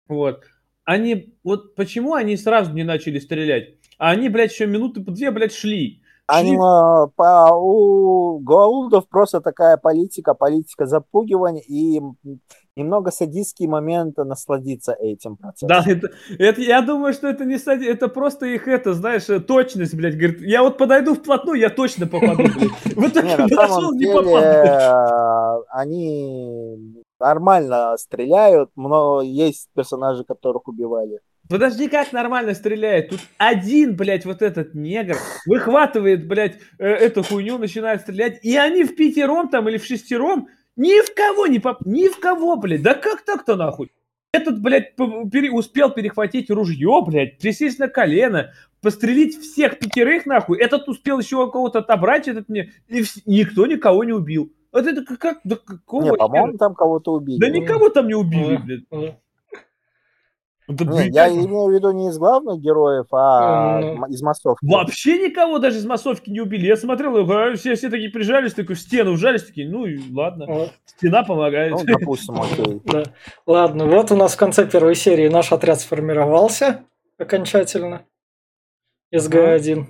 Вот. 0.09 0.45
Они, 0.85 1.35
вот 1.43 1.75
почему 1.75 2.15
они 2.15 2.37
сразу 2.37 2.73
не 2.73 2.85
начали 2.85 3.19
стрелять? 3.19 3.81
А 3.99 4.11
они, 4.11 4.29
блядь, 4.29 4.53
еще 4.53 4.67
минуты 4.67 5.03
по 5.03 5.11
две, 5.11 5.31
блядь, 5.31 5.53
шли. 5.53 6.01
Они, 6.27 6.55
э, 6.55 6.59
по, 6.59 7.51
у 7.53 8.39
Гоаулдов 8.39 9.07
просто 9.09 9.43
такая 9.43 9.77
политика, 9.77 10.33
политика 10.33 10.87
запугивания 10.87 11.63
и 11.69 12.01
немного 12.77 13.11
садистский 13.11 13.67
момент 13.67 14.17
насладиться 14.17 14.95
этим 14.95 15.37
процессом. 15.37 15.69
Да, 15.69 15.85
это, 15.87 16.11
это- 16.39 16.63
я 16.63 16.81
думаю, 16.81 17.13
что 17.13 17.29
это 17.29 17.45
не 17.45 17.59
сади, 17.59 17.85
это 17.85 18.09
просто 18.09 18.47
их 18.47 18.67
это, 18.69 18.95
знаешь, 18.95 19.27
точность, 19.47 19.95
блядь, 19.95 20.17
говорит, 20.17 20.41
я 20.41 20.63
вот 20.63 20.79
подойду 20.79 21.15
вплотную, 21.15 21.61
я 21.61 21.69
точно 21.69 22.07
попаду, 22.07 22.45
блядь. 22.45 22.97
Вот 22.97 23.13
так 23.13 23.25
подошел, 23.51 23.93
не 23.93 24.07
э, 24.07 25.63
они 25.69 27.03
нормально 27.21 27.97
стреляют, 27.99 28.71
но 28.77 29.21
есть 29.21 29.69
персонажи, 29.75 30.25
которых 30.25 30.69
убивали. 30.69 31.21
Подожди, 31.49 31.89
как 31.89 32.13
нормально 32.13 32.55
стреляет? 32.55 33.11
Тут 33.11 33.21
один, 33.37 33.97
блядь, 33.97 34.25
вот 34.25 34.41
этот 34.41 34.75
негр 34.75 35.17
выхватывает, 35.47 36.27
блядь, 36.27 36.59
э, 36.79 36.87
эту 36.87 37.23
хуйню, 37.23 37.59
начинает 37.59 38.01
стрелять, 38.01 38.39
и 38.43 38.57
они 38.57 38.85
в 38.85 38.97
пятером 38.97 39.49
там 39.49 39.69
или 39.69 39.77
в 39.77 39.85
шестером 39.85 40.49
ни 40.77 41.01
в 41.05 41.15
кого 41.15 41.47
не 41.47 41.59
поп... 41.59 41.79
Ни 41.85 42.09
в 42.09 42.19
кого, 42.19 42.57
блядь. 42.57 42.83
Да 42.83 42.95
как 42.95 43.23
так-то 43.25 43.57
нахуй? 43.57 43.93
Этот, 44.33 44.61
блядь, 44.61 44.97
пере- 44.97 45.51
успел 45.53 45.91
перехватить 45.91 46.51
ружье, 46.51 47.03
блядь, 47.07 47.39
присесть 47.39 47.79
на 47.79 47.87
колено, 47.89 48.53
пострелить 48.81 49.39
всех 49.39 49.79
пятерых, 49.79 50.27
нахуй. 50.27 50.59
Этот 50.59 50.89
успел 50.89 51.21
еще 51.21 51.45
у 51.45 51.51
кого-то 51.51 51.81
отобрать, 51.81 52.27
этот 52.27 52.49
мне, 52.49 52.73
и 52.89 53.03
вс- 53.03 53.23
никто 53.27 53.67
никого 53.67 54.03
не 54.03 54.13
убил. 54.13 54.53
Вот 54.73 54.87
это 54.89 55.05
как, 55.17 55.39
да 55.45 55.55
какого 55.55 56.03
Не, 56.03 56.13
по-моему, 56.15 56.59
там 56.59 56.75
кого-то 56.75 57.13
убили. 57.13 57.39
Да 57.39 57.49
никого 57.49 57.91
там 57.91 58.09
не 58.09 58.15
убили, 58.15 58.57
Ой. 58.57 58.59
блядь. 58.59 59.15
Ой. 60.67 60.75
Да, 60.77 60.85
Не, 60.85 60.91
блядь, 60.91 61.15
я 61.15 61.29
имею 61.29 61.65
в 61.67 61.73
виду 61.73 61.91
не 61.93 62.09
из 62.09 62.17
главных 62.19 62.59
героев, 62.61 63.07
а 63.13 63.81
Ну. 63.81 63.87
м- 63.97 64.07
из 64.07 64.23
массовки. 64.23 64.65
Вообще 64.65 65.19
никого 65.29 65.59
даже 65.59 65.79
из 65.79 65.85
массовки 65.87 66.31
не 66.31 66.41
убили. 66.41 66.67
Я 66.67 66.77
смотрел, 66.77 67.17
а, 67.31 67.55
все, 67.55 67.75
все 67.75 67.91
такие 67.91 68.11
прижались, 68.11 68.55
такой 68.55 68.75
в 68.77 68.81
стену 68.81 69.13
вжались, 69.13 69.45
такие, 69.45 69.69
ну 69.69 69.85
и 69.85 70.01
ладно, 70.13 70.47
Вот. 70.47 70.73
стена 70.87 71.23
помогает. 71.23 71.73
Ну, 71.73 71.81
допустим, 71.85 72.41
окей. 72.41 72.81
Да. 72.87 73.03
Ладно, 73.47 73.87
вот 73.87 74.11
у 74.11 74.17
нас 74.17 74.35
в 74.35 74.39
конце 74.39 74.67
первой 74.67 74.95
серии 74.95 75.29
наш 75.29 75.53
отряд 75.53 75.81
сформировался 75.81 76.85
окончательно 77.19 78.03
из 79.11 79.29
Г1. 79.29 79.85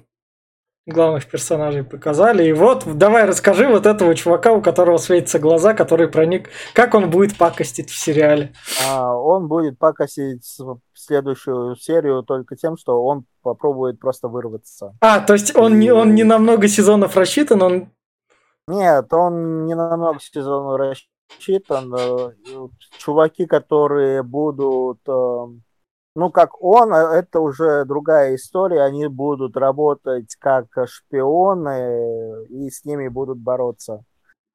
Главных 0.86 1.26
персонажей 1.26 1.82
показали. 1.82 2.44
И 2.44 2.52
вот, 2.52 2.84
давай 2.86 3.24
расскажи 3.24 3.66
вот 3.66 3.86
этого 3.86 4.14
чувака, 4.14 4.52
у 4.52 4.60
которого 4.60 4.98
светятся 4.98 5.38
глаза, 5.38 5.74
который 5.74 6.08
проник, 6.08 6.50
как 6.74 6.94
он 6.94 7.10
будет 7.10 7.38
пакостить 7.38 7.90
в 7.90 7.98
сериале. 7.98 8.52
А, 8.86 9.16
он 9.16 9.48
будет 9.48 9.78
пакостить 9.78 10.58
следующую 10.92 11.76
серию 11.76 12.22
только 12.22 12.56
тем, 12.56 12.76
что 12.76 13.02
он 13.02 13.24
попробует 13.42 13.98
просто 13.98 14.28
вырваться. 14.28 14.94
А, 15.00 15.20
то 15.20 15.32
есть 15.32 15.56
он 15.56 15.78
не, 15.78 15.90
он 15.90 16.14
не 16.14 16.24
на 16.24 16.38
много 16.38 16.68
сезонов 16.68 17.16
рассчитан, 17.16 17.62
он... 17.62 17.88
Нет, 18.66 19.12
он 19.12 19.66
не 19.66 19.74
на 19.74 19.96
много 19.96 20.20
сезонов 20.20 20.78
рассчитан. 20.78 21.94
Э, 21.94 22.30
чуваки, 22.98 23.44
которые 23.46 24.22
будут 24.22 25.00
эм, 25.06 25.62
ну, 26.14 26.30
как 26.30 26.62
он, 26.62 26.94
э, 26.94 27.18
это 27.18 27.40
уже 27.40 27.84
другая 27.84 28.36
история. 28.36 28.82
Они 28.82 29.08
будут 29.08 29.56
работать 29.56 30.36
как 30.38 30.66
шпионы 30.86 32.46
и 32.48 32.70
с 32.70 32.84
ними 32.84 33.08
будут 33.08 33.38
бороться. 33.38 34.04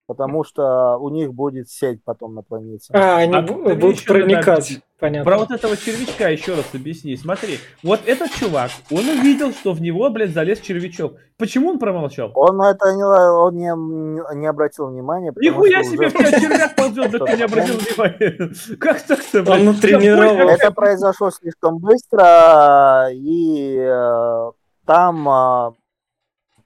Потому 0.10 0.43
что 0.43 0.97
у 0.97 1.12
них 1.12 1.36
будет 1.36 1.70
сеть 1.70 2.03
потом 2.03 2.34
на 2.34 2.41
планете. 2.41 2.91
А, 2.95 3.18
они 3.18 3.36
а 3.36 3.43
будут 3.43 4.03
проникать. 4.05 4.80
Понятно. 4.99 5.24
Про 5.24 5.38
вот 5.38 5.51
этого 5.51 5.78
червячка 5.78 6.30
еще 6.30 6.55
раз 6.55 6.66
объясни. 6.74 7.16
Смотри, 7.16 7.60
вот 7.84 7.99
этот 8.07 8.32
чувак, 8.32 8.72
он 8.89 9.07
увидел, 9.07 9.51
что 9.51 9.72
в 9.74 9.82
него, 9.84 10.10
блядь, 10.10 10.32
залез 10.32 10.62
червячок. 10.62 11.14
Почему 11.38 11.70
он 11.70 11.78
промолчал? 11.78 12.32
Он 12.34 12.60
это 12.60 12.91
не, 12.95 13.03
он 13.03 13.55
не, 13.55 14.39
не 14.39 14.47
обратил 14.47 14.88
внимания. 14.88 15.32
Нихуя 15.39 15.84
себе, 15.84 16.07
уже... 16.07 16.18
в 16.18 16.18
тебя 16.18 16.39
червяк 16.39 16.76
ползет, 16.76 17.12
да 17.12 17.20
ты 17.20 17.38
не 17.38 17.43
обратил 17.43 17.76
внимания. 17.78 18.78
Как 18.80 19.03
так-то, 19.03 19.43
блядь? 19.43 19.60
Он 19.60 19.66
натренировал. 19.66 20.49
Это 20.49 20.72
произошло 20.72 21.30
слишком 21.30 21.78
быстро, 21.78 23.10
и 23.12 23.78
э, 23.78 24.51
там 24.88 25.30
э, 25.30 25.72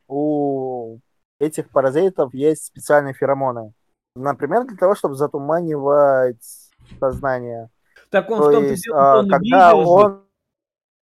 у 0.07 0.99
этих 1.45 1.69
паразитов 1.69 2.33
есть 2.33 2.65
специальные 2.65 3.13
феромоны. 3.13 3.73
Например, 4.15 4.65
для 4.65 4.77
того, 4.77 4.95
чтобы 4.95 5.15
затуманивать 5.15 6.71
сознание. 6.99 7.69
Так 8.09 8.29
он 8.29 8.37
То 8.39 8.49
в 8.49 8.51
том 8.51 8.63
есть, 8.65 8.83
деле, 8.83 8.95
а, 8.95 9.19
он 9.19 9.29
когда 9.29 9.71
видел, 9.73 9.89
он 9.89 10.23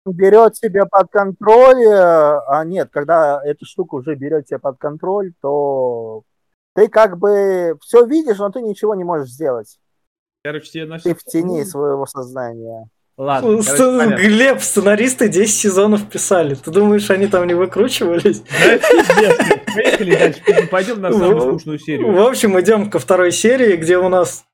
берет 0.07 0.57
себя 0.57 0.87
под 0.87 1.11
контроль, 1.11 1.87
а 1.87 2.65
нет, 2.65 2.91
когда 2.93 3.43
эту 3.45 3.65
штуку 3.67 3.99
уже 3.99 4.15
берет 4.15 4.47
себя 4.47 4.59
под 4.59 4.79
контроль, 4.79 5.33
то 5.41 6.23
ты 6.75 6.89
как 6.89 7.19
бы 7.19 7.77
все 7.83 8.07
видишь, 8.07 8.39
но 8.39 8.51
ты 8.51 8.63
ничего 8.63 8.95
не 8.95 9.05
можешь 9.05 9.31
сделать. 9.31 9.79
Короче, 10.43 10.71
тебе 10.71 10.99
Ты 10.99 11.15
в 11.15 11.25
тени 11.25 11.65
своего 11.65 12.07
сознания. 12.07 12.89
Ладно, 13.21 13.63
короче, 13.63 14.17
Глеб, 14.17 14.63
сценаристы 14.63 15.29
10 15.29 15.55
сезонов 15.55 16.09
писали. 16.09 16.55
Ты 16.55 16.71
думаешь, 16.71 17.11
они 17.11 17.27
там 17.27 17.47
не 17.47 17.53
выкручивались? 17.53 18.43
Поехали 19.75 20.17
дальше, 20.17 20.41
пойдем 20.71 21.03
на 21.03 21.13
самую 21.13 21.41
скучную 21.51 21.79
серию. 21.79 22.13
В 22.13 22.27
общем, 22.27 22.59
идем 22.59 22.89
ко 22.89 22.99
второй 22.99 23.31
серии, 23.31 23.77
где 23.77 23.99
у 23.99 24.09
нас 24.09 24.47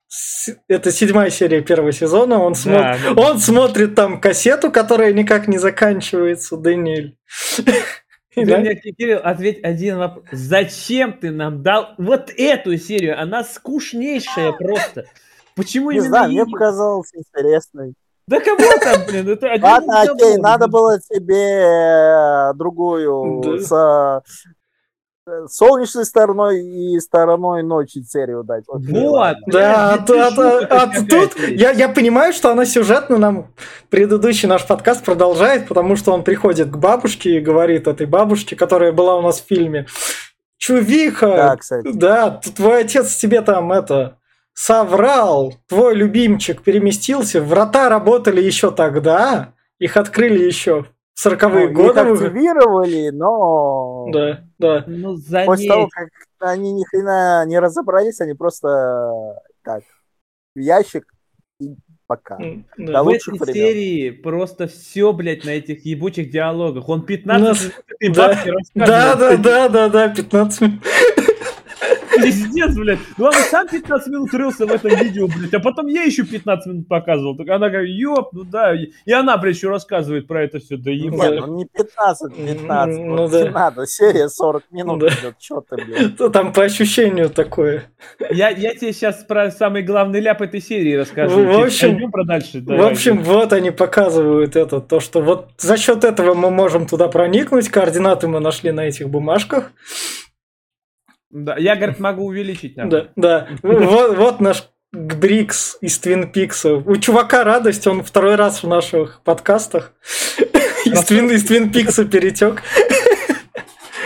это 0.67 0.91
седьмая 0.91 1.31
серия 1.31 1.61
первого 1.61 1.93
сезона. 1.93 2.43
Он, 2.43 2.55
да, 2.55 2.59
смотр... 2.59 3.15
да. 3.15 3.23
он 3.23 3.39
смотрит 3.39 3.95
там 3.95 4.21
кассету, 4.21 4.73
которая 4.73 5.13
никак 5.13 5.47
не 5.47 5.59
заканчивается. 5.59 6.57
Даниэль. 6.57 7.17
Ты 8.35 8.45
мне, 8.45 8.75
Кирилл, 8.75 9.21
ответь 9.23 9.63
один 9.63 9.99
вопрос. 9.99 10.25
Зачем 10.33 11.13
ты 11.13 11.31
нам 11.31 11.63
дал 11.63 11.95
вот 11.99 12.33
эту 12.37 12.77
серию? 12.79 13.23
Она 13.23 13.45
скучнейшая 13.45 14.51
просто. 14.51 15.05
Почему 15.55 15.93
не 15.93 15.99
именно 15.99 16.09
знаю, 16.09 16.31
мне 16.33 16.45
показалось 16.45 17.13
интересной. 17.15 17.95
Да 18.29 18.41
кого 18.41 18.79
там, 18.83 19.07
блин? 19.07 19.29
Это 19.29 19.53
один 19.53 19.65
Ладно, 19.65 20.03
окей, 20.03 20.37
надо 20.39 20.67
было 20.67 20.99
тебе 20.99 22.51
э, 22.51 22.55
другую 22.55 23.41
да. 23.41 23.59
с 23.61 24.23
э, 25.29 25.47
солнечной 25.49 26.05
стороной 26.05 26.61
и 26.61 26.99
стороной 26.99 27.63
ночи 27.63 28.03
серию 28.03 28.43
дать. 28.43 28.65
Вот, 28.67 28.83
вот 28.85 29.37
да, 29.47 29.95
а, 29.95 30.05
а, 30.09 30.67
а 30.71 31.05
тут 31.09 31.39
я, 31.39 31.71
я 31.71 31.89
понимаю, 31.89 32.33
что 32.33 32.51
она 32.51 32.65
сюжетно 32.65 33.17
нам 33.19 33.55
предыдущий 33.91 34.49
наш 34.49 34.67
подкаст 34.67 35.05
продолжает, 35.05 35.69
потому 35.69 35.95
что 35.95 36.13
он 36.13 36.25
приходит 36.25 36.69
к 36.69 36.77
бабушке 36.77 37.37
и 37.37 37.41
говорит 37.41 37.87
этой 37.87 38.07
бабушке, 38.07 38.57
которая 38.57 38.91
была 38.91 39.17
у 39.17 39.23
нас 39.23 39.41
в 39.41 39.47
фильме, 39.47 39.87
Чувиха, 40.59 41.29
да, 41.29 41.57
кстати. 41.57 41.93
да 41.93 42.41
твой 42.57 42.81
отец 42.81 43.15
тебе 43.15 43.41
там 43.43 43.71
это 43.73 44.19
соврал, 44.57 45.55
твой 45.69 45.95
любимчик 45.95 46.63
переместился, 46.63 47.43
врата 47.43 47.89
работали 47.89 48.41
еще 48.41 48.73
тогда, 48.73 49.53
их 49.79 49.97
открыли 49.97 50.43
еще 50.43 50.87
в 51.15 51.27
40-е 51.27 51.69
ну, 51.69 51.75
годы. 51.75 52.01
Их 52.01 52.23
активировали, 52.23 53.11
но... 53.11 54.09
Да, 54.13 54.45
да. 54.59 54.85
Ну, 54.87 55.17
После 55.45 55.69
того, 55.69 55.89
как 55.89 56.09
они 56.41 56.73
ни 56.73 56.85
хрена 56.85 57.45
не 57.47 57.59
разобрались, 57.59 58.21
они 58.21 58.33
просто 58.33 59.35
так, 59.63 59.83
в 60.55 60.59
ящик 60.59 61.05
и 61.61 61.75
пока. 62.07 62.39
Да. 62.79 62.93
До 62.93 63.05
в 63.05 63.09
этой 63.09 63.39
времен. 63.39 63.55
серии 63.55 64.11
просто 64.11 64.69
все, 64.69 65.13
блядь, 65.13 65.45
на 65.45 65.51
этих 65.51 65.85
ебучих 65.85 66.31
диалогах. 66.31 66.89
Он 66.89 67.05
15 67.05 67.43
Нас... 67.43 67.63
минут 68.01 68.17
да. 68.17 68.45
да, 68.75 69.17
да, 69.17 69.37
да, 69.37 69.69
да, 69.69 69.89
да, 69.89 70.09
15 70.09 70.61
минут. 70.63 70.83
Пиздец, 72.23 72.75
блядь. 72.77 72.99
Главное, 73.17 73.43
сам 73.43 73.69
15 73.69 74.09
минут 74.09 74.35
рылся 74.35 74.67
в 74.67 74.71
этом 74.71 74.91
видео, 74.97 75.27
блядь, 75.27 75.55
а 75.55 75.61
потом 75.61 75.87
я 75.87 76.03
еще 76.03 76.25
15 76.25 76.67
минут 76.67 76.89
показывал. 76.89 77.37
Так 77.37 77.49
она 77.49 77.69
говорит, 77.69 77.95
ёп, 77.95 78.33
ну 78.33 78.45
да. 78.45 78.75
И 78.75 79.13
она, 79.13 79.37
блядь, 79.37 79.57
еще 79.57 79.69
рассказывает 79.69 80.27
про 80.27 80.45
это 80.45 80.59
все. 80.59 80.77
Да 80.77 80.91
ебать. 80.91 81.33
Нет, 81.33 81.47
ну 81.47 81.57
не 81.57 81.65
15, 81.67 82.35
15. 82.35 82.99
Ну, 82.99 83.17
вот 83.17 83.31
да. 83.31 83.51
надо, 83.51 83.87
серия 83.87 84.29
40 84.29 84.65
минут 84.71 85.01
да. 85.01 85.09
идет. 85.09 85.39
Че 85.39 85.63
ты, 85.69 85.77
блядь? 85.77 86.33
Там 86.33 86.53
по 86.53 86.63
ощущению 86.65 87.31
такое. 87.31 87.85
Я, 88.31 88.51
я 88.51 88.75
тебе 88.75 88.93
сейчас 88.93 89.25
про 89.25 89.51
самый 89.51 89.83
главный 89.83 90.21
ляп 90.21 90.43
этой 90.43 90.61
серии 90.61 90.95
расскажу. 90.95 91.45
В 91.45 91.65
общем, 91.65 92.11
про 92.11 92.25
дальше. 92.25 92.61
Давай, 92.61 92.89
в 92.89 92.93
общем, 92.93 93.23
вот 93.23 93.53
они 93.53 93.71
показывают 93.71 94.57
это, 94.57 94.81
то, 94.81 95.01
что 95.01 95.21
вот 95.21 95.51
за 95.59 95.77
счет 95.77 96.05
этого 96.05 96.35
мы 96.35 96.51
можем 96.51 96.87
туда 96.87 97.09
проникнуть, 97.09 97.69
координаты 97.69 98.29
мы 98.29 98.41
нашли 98.41 98.73
на 98.73 98.87
этих 98.87 99.09
бумажках. 99.09 99.73
Да, 101.31 101.57
я, 101.57 101.77
говорит, 101.77 101.99
могу 101.99 102.27
увеличить. 102.27 102.75
Да, 102.77 103.09
да. 103.17 103.49
Вот, 103.63 104.17
вот 104.17 104.41
наш 104.41 104.69
Брикс 104.93 105.77
из 105.81 105.99
Твин 105.99 106.31
Пикса. 106.31 106.75
У 106.75 106.97
чувака 106.97 107.45
радость, 107.45 107.87
он 107.87 108.03
второй 108.03 108.37
раз 108.37 108.63
в 108.63 108.69
наших 108.69 109.21
подкастах 109.25 109.93
из 110.85 111.05
Твин, 111.05 111.31
из 111.31 111.45
Твин 111.45 111.71
Пикса 111.71 112.05
перетек. 112.05 112.63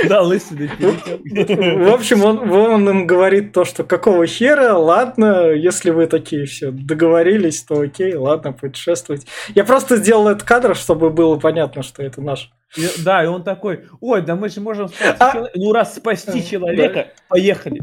Да, 0.08 0.22
лысый 0.22 0.68
В 0.68 1.92
общем, 1.92 2.24
он, 2.24 2.50
он 2.50 2.88
им 2.88 3.06
говорит 3.06 3.52
то, 3.52 3.64
что 3.64 3.84
какого 3.84 4.26
хера, 4.26 4.76
ладно, 4.76 5.50
если 5.50 5.90
вы 5.90 6.06
такие 6.06 6.46
все 6.46 6.70
договорились, 6.70 7.62
то 7.62 7.80
окей, 7.80 8.14
ладно, 8.14 8.52
путешествовать. 8.52 9.26
Я 9.54 9.64
просто 9.64 9.96
сделал 9.96 10.28
этот 10.28 10.44
кадр, 10.44 10.74
чтобы 10.74 11.10
было 11.10 11.38
понятно, 11.38 11.82
что 11.82 12.02
это 12.02 12.20
наш. 12.20 12.50
И, 12.76 12.86
да, 13.04 13.24
и 13.24 13.26
он 13.26 13.42
такой, 13.42 13.86
ой, 14.00 14.22
да 14.22 14.36
мы 14.36 14.48
же 14.48 14.60
можем 14.60 14.88
спасти 14.88 15.16
а... 15.18 15.32
человека. 15.32 15.58
Ну, 15.58 15.72
раз 15.72 15.96
спасти 15.96 16.46
человека, 16.46 16.94
да. 16.94 17.22
поехали. 17.28 17.80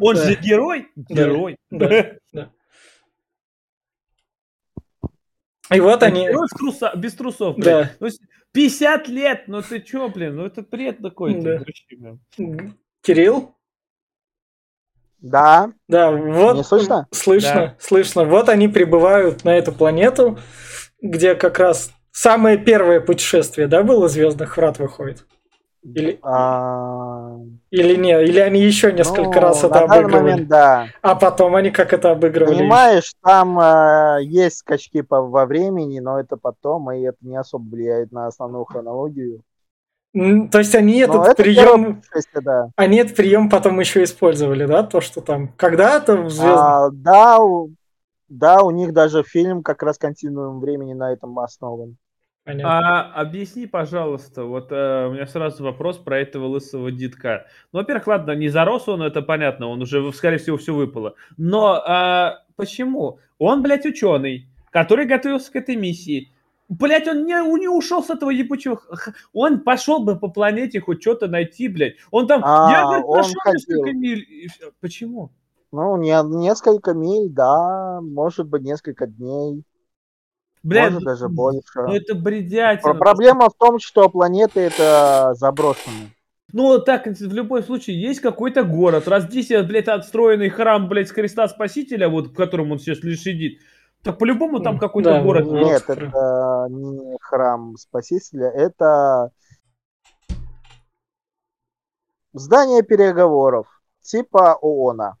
Он 0.00 0.14
да. 0.14 0.24
же 0.24 0.34
герой. 0.36 0.88
Герой. 0.96 1.56
Да. 1.70 2.06
Да. 2.32 2.50
И 5.70 5.80
вот 5.80 6.02
они... 6.02 6.28
Без 6.96 7.14
трусов. 7.14 7.56
Да. 7.58 7.90
50 8.52 9.08
лет, 9.08 9.44
ну 9.46 9.62
ты 9.62 9.80
чё, 9.80 10.08
блин, 10.08 10.36
ну 10.36 10.46
это 10.46 10.62
бред 10.62 10.98
такой. 11.00 11.34
Да. 11.40 11.62
Кирилл? 13.02 13.54
Да. 15.20 15.72
Да, 15.88 16.10
вот. 16.10 16.56
Не 16.56 16.64
слышно? 16.64 17.06
Слышно, 17.12 17.54
да. 17.54 17.76
слышно. 17.78 18.24
Вот 18.24 18.48
они 18.48 18.68
прибывают 18.68 19.44
на 19.44 19.56
эту 19.56 19.72
планету, 19.72 20.38
где 21.00 21.34
как 21.34 21.58
раз 21.58 21.92
самое 22.10 22.58
первое 22.58 23.00
путешествие, 23.00 23.68
да, 23.68 23.82
было 23.82 24.08
Звездных 24.08 24.56
врат 24.56 24.78
выходит? 24.78 25.24
Или, 25.82 26.20
а... 26.22 27.38
или 27.70 27.96
нет? 27.96 28.22
Или 28.28 28.38
они 28.38 28.60
еще 28.60 28.92
несколько 28.92 29.40
ну, 29.40 29.46
раз 29.46 29.64
это 29.64 29.80
обыгрывали? 29.80 30.30
Момент, 30.30 30.48
да. 30.48 30.86
А 31.02 31.16
потом 31.16 31.56
они 31.56 31.70
как 31.70 31.92
это 31.92 32.12
обыгрывали? 32.12 32.58
Понимаешь, 32.58 33.12
там 33.20 33.58
э, 33.58 34.18
есть 34.22 34.58
скачки 34.58 35.02
по, 35.02 35.22
во 35.22 35.44
времени, 35.44 35.98
но 35.98 36.20
это 36.20 36.36
потом, 36.36 36.92
и 36.92 37.02
это 37.02 37.18
не 37.22 37.36
особо 37.36 37.68
влияет 37.68 38.12
на 38.12 38.28
основную 38.28 38.64
хронологию. 38.64 39.42
То 40.12 40.58
есть 40.58 40.74
они 40.74 40.98
этот 40.98 41.26
это 41.26 41.42
прием, 41.42 42.02
да. 42.42 42.68
они 42.76 42.98
этот 42.98 43.16
прием 43.16 43.48
потом 43.48 43.80
еще 43.80 44.04
использовали, 44.04 44.66
да, 44.66 44.82
то 44.82 45.00
что 45.00 45.22
там 45.22 45.48
когда-то 45.56 46.16
в 46.18 46.30
звезд... 46.30 46.54
а, 46.54 46.90
да, 46.92 47.38
да, 48.28 48.62
у 48.62 48.70
них 48.70 48.92
даже 48.92 49.22
фильм 49.22 49.62
как 49.62 49.82
раз 49.82 49.96
континуум 49.96 50.60
времени 50.60 50.92
на 50.92 51.12
этом 51.12 51.38
основан. 51.38 51.96
Понятно. 52.44 52.78
А 52.78 53.20
объясни, 53.20 53.66
пожалуйста, 53.66 54.44
вот 54.44 54.72
э, 54.72 55.06
у 55.06 55.12
меня 55.12 55.26
сразу 55.26 55.62
вопрос 55.62 55.98
про 55.98 56.18
этого 56.18 56.46
лысого 56.46 56.90
дитка. 56.90 57.46
Ну, 57.72 57.78
во-первых, 57.78 58.08
ладно, 58.08 58.32
не 58.32 58.48
зарос 58.48 58.88
он, 58.88 59.02
это 59.02 59.22
понятно, 59.22 59.68
он 59.68 59.80
уже, 59.80 60.12
скорее 60.12 60.38
всего, 60.38 60.56
все 60.56 60.74
выпало. 60.74 61.14
Но 61.36 61.80
а, 61.86 62.42
почему? 62.56 63.20
Он, 63.38 63.62
блядь, 63.62 63.86
ученый, 63.86 64.48
который 64.70 65.06
готовился 65.06 65.52
к 65.52 65.56
этой 65.56 65.76
миссии. 65.76 66.32
Блять, 66.68 67.06
он 67.06 67.26
не, 67.26 67.60
не 67.60 67.68
ушел 67.68 68.02
с 68.02 68.10
этого 68.10 68.30
ебучего. 68.30 68.80
Он 69.32 69.60
пошел 69.60 70.02
бы 70.02 70.18
по 70.18 70.28
планете 70.28 70.80
хоть 70.80 71.00
что-то 71.00 71.28
найти, 71.28 71.68
блядь. 71.68 71.94
Он 72.10 72.26
там, 72.26 72.42
А, 72.44 72.72
я, 72.72 72.82
говорит, 72.82 73.04
он 73.06 73.12
прошел 73.14 73.34
хотел. 73.40 73.84
несколько 73.84 73.92
миль. 73.92 74.26
Почему? 74.80 75.30
Ну, 75.70 75.96
не, 75.96 76.20
несколько 76.38 76.92
миль, 76.92 77.28
да, 77.30 78.00
может 78.02 78.48
быть, 78.48 78.62
несколько 78.62 79.06
дней, 79.06 79.62
Блядь, 80.62 80.92
может 80.92 81.04
даже 81.04 81.28
ну, 81.28 81.34
больше. 81.34 81.62
Ну 81.74 81.92
это 81.92 82.14
бредятина. 82.14 82.94
Про- 82.94 82.98
Проблема 82.98 83.50
в 83.50 83.54
том, 83.54 83.78
что 83.80 84.08
планеты 84.08 84.60
это 84.60 85.34
заброшены. 85.34 86.12
Ну, 86.52 86.78
так, 86.78 87.06
в 87.06 87.32
любом 87.32 87.62
случае, 87.62 88.00
есть 88.00 88.20
какой-то 88.20 88.62
город. 88.62 89.08
Раз 89.08 89.24
здесь, 89.24 89.50
э, 89.50 89.62
блядь, 89.62 89.88
отстроенный 89.88 90.50
храм, 90.50 90.86
блядь, 90.86 91.08
с 91.08 91.12
Христа 91.12 91.48
Спасителя, 91.48 92.08
вот 92.08 92.28
в 92.28 92.34
котором 92.34 92.72
он 92.72 92.78
сейчас 92.78 93.02
лишь 93.02 93.20
сидит, 93.20 93.60
так 94.02 94.18
по-любому 94.18 94.60
там 94.60 94.78
какой-то 94.78 95.14
да, 95.14 95.22
город. 95.22 95.46
Нет, 95.46 95.82
храм. 95.82 96.08
это 96.08 96.66
не 96.68 97.16
храм 97.20 97.76
Спасителя, 97.78 98.48
это 98.50 99.30
здание 102.34 102.82
переговоров, 102.82 103.66
типа 104.02 104.58
ООНа. 104.60 105.16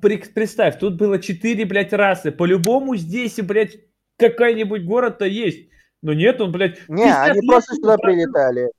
Представь, 0.00 0.78
тут 0.78 0.96
было 0.96 1.18
четыре, 1.18 1.66
блядь, 1.66 1.92
расы. 1.92 2.30
По-любому 2.30 2.94
здесь, 2.96 3.36
блядь, 3.40 3.76
какой-нибудь 4.18 4.84
город-то 4.84 5.24
есть. 5.24 5.68
Но 6.02 6.12
нет, 6.12 6.40
он, 6.40 6.52
блядь... 6.52 6.78
Не, 6.88 7.04
50 7.04 7.30
они 7.30 7.46
просто 7.46 7.74
сюда 7.74 7.96
прилетали. 7.96 8.70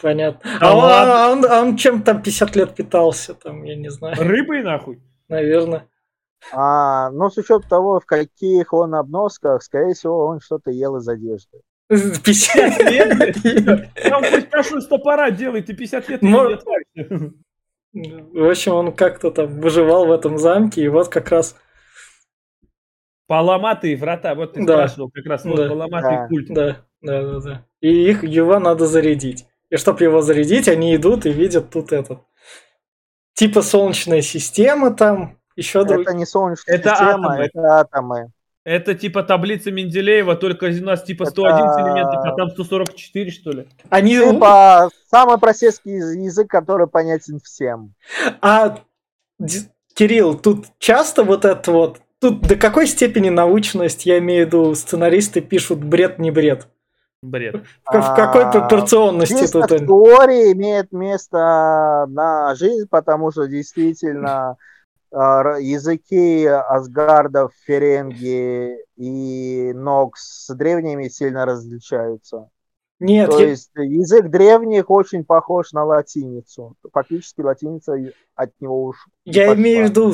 Понятно. 0.00 0.50
Да 0.60 0.70
А 0.70 0.76
он, 0.76 0.84
а 0.84 1.30
он, 1.30 1.44
а 1.44 1.60
он 1.60 1.76
чем 1.76 2.02
там 2.02 2.22
50 2.22 2.56
лет 2.56 2.74
питался, 2.74 3.34
там, 3.34 3.64
я 3.64 3.76
не 3.76 3.90
знаю, 3.90 4.16
Рыбой, 4.18 4.62
нахуй. 4.62 5.02
наверное. 5.28 5.86
А, 6.52 7.10
но 7.10 7.30
с 7.30 7.36
учетом 7.36 7.68
того, 7.68 8.00
в 8.00 8.06
каких 8.06 8.72
он 8.72 8.94
обносках, 8.94 9.62
скорее 9.62 9.94
всего, 9.94 10.26
он 10.26 10.40
что-то 10.40 10.70
ел 10.70 10.96
из 10.96 11.08
одежды. 11.08 11.60
50 11.88 12.90
лет. 12.90 13.88
Там 14.08 14.24
хоть 14.24 14.48
кашу 14.50 14.78
из 14.78 14.86
топора 14.86 15.30
делай, 15.30 15.62
ты 15.62 15.74
50 15.74 16.08
лет 16.08 16.22
не. 16.22 16.30
В 17.92 18.50
общем, 18.50 18.72
он 18.72 18.92
как-то 18.92 19.30
там 19.30 19.60
выживал 19.60 20.06
в 20.06 20.12
этом 20.12 20.38
замке, 20.38 20.82
и 20.82 20.88
вот 20.88 21.08
как 21.08 21.30
раз, 21.30 21.56
Поломатые 23.26 23.96
врата, 23.96 24.34
вот 24.34 24.52
ты 24.54 24.64
Да. 24.66 24.74
спрашивал 24.86 25.10
как 25.10 25.24
раз, 25.26 25.44
вот 25.44 25.56
Да. 25.56 25.68
поломатый 25.68 26.10
Да. 26.16 26.28
культ. 26.28 26.48
да, 26.50 26.76
да, 27.00 27.22
да, 27.22 27.40
да. 27.40 27.64
И 27.80 28.08
их, 28.10 28.22
его 28.24 28.58
надо 28.58 28.86
зарядить. 28.86 29.46
И 29.70 29.76
чтобы 29.76 30.04
его 30.04 30.20
зарядить, 30.20 30.68
они 30.68 30.94
идут 30.94 31.24
и 31.26 31.32
видят 31.32 31.70
тут 31.70 31.92
этот. 31.92 32.20
Типа 33.34 33.62
солнечная 33.62 34.20
система 34.20 34.94
там, 34.94 35.38
еще 35.56 35.84
друг... 35.84 36.02
Это 36.02 36.14
не 36.14 36.26
солнечная 36.26 36.76
Это 36.76 36.90
система, 36.90 37.30
атомы. 37.32 37.44
это 37.44 37.80
атомы. 37.80 38.32
Это 38.64 38.94
типа 38.94 39.22
таблица 39.22 39.70
Менделеева, 39.70 40.36
только 40.36 40.64
у 40.66 40.84
нас 40.84 41.02
типа 41.02 41.24
Это- 41.24 41.32
111 41.32 41.80
элементов, 41.86 42.24
а 42.24 42.32
там 42.36 42.50
144, 42.50 43.30
что 43.30 43.50
ли? 43.50 43.68
Они... 43.90 44.18
Типа 44.18 44.88
самый 45.10 45.38
простецкий 45.38 45.96
яз- 45.96 46.14
язык, 46.16 46.48
который 46.48 46.86
понятен 46.86 47.40
всем. 47.40 47.94
А, 48.40 48.78
Кирилл, 49.94 50.38
тут 50.38 50.66
часто 50.78 51.24
вот 51.24 51.44
это 51.44 51.72
вот... 51.72 52.00
Тут 52.24 52.40
до 52.40 52.56
какой 52.56 52.86
степени 52.86 53.28
научность, 53.28 54.06
я 54.06 54.16
имею 54.18 54.44
в 54.44 54.46
виду, 54.46 54.74
сценаристы 54.74 55.42
пишут 55.42 55.84
бред, 55.84 56.18
не 56.18 56.30
бред? 56.30 56.68
Бред. 57.22 57.56
В, 57.84 57.92
в 57.92 58.14
какой 58.16 58.44
А, 58.44 58.50
пропорционности 58.50 59.40
Чисто 59.40 59.60
тут 59.66 59.80
теории 59.80 60.52
имеет 60.54 60.90
место 60.90 62.06
на 62.08 62.54
жизнь, 62.54 62.86
потому 62.88 63.30
что 63.30 63.46
действительно 63.46 64.56
э, 65.12 65.16
языки 65.60 66.46
асгардов, 66.46 67.52
ференги 67.66 68.78
и 68.96 69.72
нокс 69.74 70.46
с 70.46 70.54
древними 70.54 71.08
сильно 71.08 71.44
различаются. 71.44 72.48
Нет, 73.00 73.28
То 73.28 73.38
я- 73.40 73.48
есть 73.50 73.70
язык 73.74 74.28
древних 74.30 74.88
очень 74.88 75.26
похож 75.26 75.72
на 75.72 75.84
латиницу. 75.84 76.74
Фактически 76.90 77.42
латиница 77.42 77.96
от 78.34 78.50
него 78.60 78.84
уж 78.84 78.96
Я 79.26 79.48
пошла. 79.48 79.60
имею 79.62 79.86
в 79.86 79.90
виду, 79.90 80.12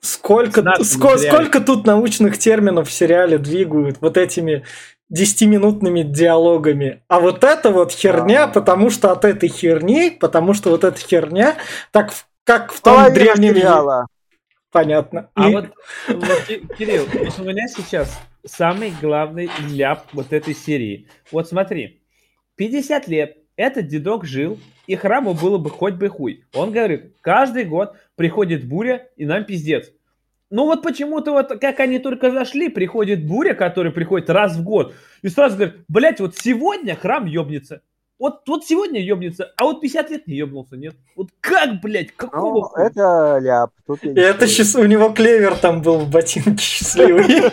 сколько, 0.00 0.62
нашим 0.62 0.84
ско- 0.84 1.18
сколько 1.18 1.60
тут 1.60 1.86
научных 1.86 2.38
терминов 2.38 2.88
в 2.88 2.92
сериале 2.92 3.38
двигают 3.38 3.98
вот 4.00 4.16
этими 4.16 4.64
десятиминутными 5.08 6.02
диалогами. 6.02 7.02
А 7.08 7.20
вот 7.20 7.42
это 7.44 7.70
вот 7.70 7.92
херня, 7.92 8.44
А. 8.44 8.48
потому 8.48 8.90
что 8.90 9.10
от 9.10 9.24
этой 9.24 9.48
херни, 9.48 10.10
потому 10.10 10.54
что 10.54 10.70
вот 10.70 10.84
эта 10.84 10.98
херня, 11.00 11.56
так 11.92 12.12
как 12.44 12.72
в 12.72 12.80
том 12.80 12.96
Половина 12.96 13.14
древнем... 13.14 13.54
сериала. 13.54 14.06
Понятно. 14.70 15.30
А 15.34 15.48
И- 15.48 15.52
вот, 15.54 15.64
вот, 16.08 16.40
Ки- 16.46 16.62
Кирилл, 16.78 17.06
вот 17.12 17.38
у 17.38 17.44
меня 17.44 17.66
сейчас 17.68 18.20
самый 18.44 18.92
главный 19.00 19.50
ляп 19.70 20.04
вот 20.12 20.32
этой 20.32 20.54
серии. 20.54 21.08
Вот 21.32 21.48
смотри, 21.48 22.02
50 22.56 23.08
лет 23.08 23.38
этот 23.56 23.86
дедок 23.88 24.24
жил, 24.26 24.58
и 24.88 24.96
храму 24.96 25.34
было 25.34 25.58
бы 25.58 25.70
хоть 25.70 25.94
бы 25.94 26.08
хуй. 26.08 26.44
Он 26.54 26.72
говорит, 26.72 27.12
каждый 27.20 27.64
год 27.64 27.94
приходит 28.16 28.64
буря, 28.66 29.06
и 29.16 29.26
нам 29.26 29.44
пиздец. 29.44 29.90
Ну 30.50 30.64
вот 30.64 30.82
почему-то 30.82 31.32
вот 31.32 31.60
как 31.60 31.78
они 31.80 31.98
только 31.98 32.30
зашли, 32.30 32.70
приходит 32.70 33.26
буря, 33.26 33.52
которая 33.54 33.92
приходит 33.92 34.30
раз 34.30 34.56
в 34.56 34.64
год, 34.64 34.94
и 35.22 35.28
сразу 35.28 35.56
говорят, 35.56 35.76
блять, 35.88 36.20
вот 36.20 36.36
сегодня 36.36 36.96
храм 36.96 37.26
ёбнется. 37.26 37.82
Вот, 38.18 38.40
вот 38.48 38.64
сегодня 38.64 39.00
ёбнется, 39.00 39.52
а 39.56 39.64
вот 39.64 39.80
50 39.82 40.10
лет 40.10 40.26
не 40.26 40.34
ёбнулся, 40.36 40.76
нет? 40.76 40.96
Вот 41.14 41.28
как, 41.40 41.80
блядь, 41.82 42.10
какого 42.16 42.54
Ну, 42.54 42.62
хуя? 42.62 42.86
это 42.86 43.38
ляп. 43.40 43.70
Тут 43.86 44.02
это 44.02 44.46
счаст- 44.46 44.80
у 44.80 44.86
него 44.86 45.10
клевер 45.10 45.54
там 45.54 45.82
был 45.82 45.98
в 46.00 46.10
ботинке 46.10 46.56
счастливый. 46.64 47.24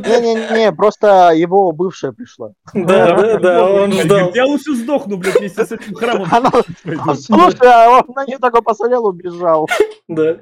Не-не-не, 0.00 0.72
просто 0.72 1.30
его 1.34 1.72
бывшая 1.72 2.12
пришла. 2.12 2.52
Да, 2.74 3.16
да, 3.16 3.38
да, 3.38 3.70
он 3.70 3.92
ждал. 3.92 4.32
Я 4.34 4.46
лучше 4.46 4.74
сдохну, 4.74 5.16
блядь, 5.16 5.38
вместе 5.38 5.64
с 5.64 5.72
этим 5.72 5.94
храмом. 5.94 6.26
Слушай, 7.16 7.58
а 7.64 7.90
он 8.00 8.14
на 8.14 8.24
нее 8.26 8.38
такой 8.38 8.62
посмотрел, 8.62 9.06
убежал. 9.06 9.68
Да. 10.08 10.38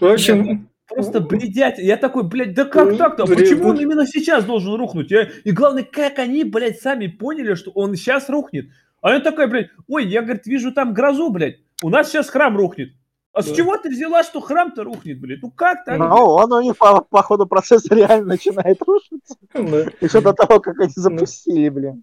В 0.00 0.06
общем, 0.06 0.68
Просто 0.88 1.20
бредять. 1.20 1.78
Я 1.78 1.96
такой, 1.96 2.22
блядь, 2.22 2.54
да 2.54 2.64
как 2.64 2.96
так-то? 2.96 3.24
Бред, 3.26 3.38
Почему 3.40 3.68
он 3.70 3.80
именно 3.80 4.06
сейчас 4.06 4.44
должен 4.44 4.74
рухнуть? 4.76 5.10
Я- 5.10 5.28
И 5.44 5.50
главное, 5.50 5.82
как 5.82 6.20
они, 6.20 6.44
блядь, 6.44 6.80
сами 6.80 7.08
поняли, 7.08 7.54
что 7.54 7.72
он 7.72 7.96
сейчас 7.96 8.28
рухнет. 8.28 8.66
А 9.02 9.10
я 9.12 9.20
такой, 9.20 9.48
блядь, 9.48 9.68
ой, 9.88 10.06
я, 10.06 10.22
говорит, 10.22 10.46
вижу 10.46 10.72
там 10.72 10.94
грозу, 10.94 11.30
блядь. 11.30 11.56
У 11.82 11.90
нас 11.90 12.08
сейчас 12.08 12.30
храм 12.30 12.56
рухнет. 12.56 12.90
А 13.36 13.42
с 13.42 13.46
Да. 13.48 13.54
чего 13.54 13.76
ты 13.76 13.90
взяла, 13.90 14.24
что 14.24 14.40
храм-то 14.40 14.82
рухнет, 14.82 15.20
блядь? 15.20 15.42
Ну 15.42 15.50
как 15.50 15.84
так? 15.84 15.98
Но 15.98 16.36
он 16.36 16.50
у 16.54 16.62
них 16.62 16.74
по, 16.78 17.02
по 17.02 17.22
ходу 17.22 17.46
процесса 17.46 17.94
реально 17.94 18.28
начинает 18.28 18.78
рушиться. 18.82 19.36
Еще 20.00 20.22
до 20.22 20.32
того, 20.32 20.58
как 20.58 20.80
они 20.80 20.92
запустили, 20.96 21.68
блин. 21.68 22.02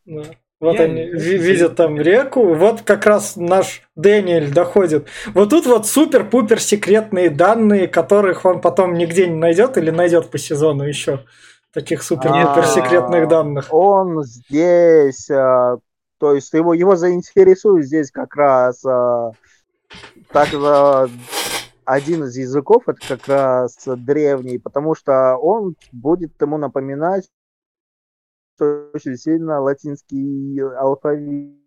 Вот 0.60 0.76
Я 0.76 0.84
они 0.84 1.06
видят 1.08 1.76
там 1.76 2.00
реку, 2.00 2.54
вот 2.54 2.84
как 2.84 3.08
раз 3.08 3.36
наш 3.36 3.82
Дэниэль 3.96 4.54
доходит. 4.54 5.08
Вот 5.34 5.50
тут 5.50 5.66
вот 5.66 5.88
супер-пупер 5.88 6.62
секретные 6.62 7.32
данные, 7.32 7.88
которых 7.88 8.46
он 8.46 8.62
потом 8.62 8.94
нигде 8.94 9.26
не 9.26 9.36
найдет 9.36 9.76
или 9.80 9.90
найдет 9.90 10.30
по 10.30 10.38
сезону 10.38 10.84
еще. 10.84 11.26
Таких 11.74 12.04
супер-пупер 12.04 12.68
секретных 12.68 13.24
А, 13.24 13.26
данных. 13.26 13.68
Он 13.72 14.24
здесь, 14.24 15.32
а, 15.32 15.78
то 16.20 16.36
есть 16.36 16.54
его, 16.54 16.76
его 16.76 16.96
заинтересует 16.96 17.88
здесь 17.88 18.12
как 18.12 18.36
раз 18.36 18.86
а, 18.86 19.32
так, 20.30 20.54
а, 20.54 21.08
один 21.86 22.24
из 22.24 22.36
языков, 22.38 22.88
это 22.88 23.00
как 23.08 23.28
раз 23.28 23.78
древний, 23.86 24.58
потому 24.58 24.96
что 24.96 25.38
он 25.38 25.76
будет 25.92 26.40
ему 26.42 26.58
напоминать 26.58 27.30
очень 28.60 29.18
сильно 29.18 29.60
латинский 29.60 30.60
алфавит. 30.62 31.58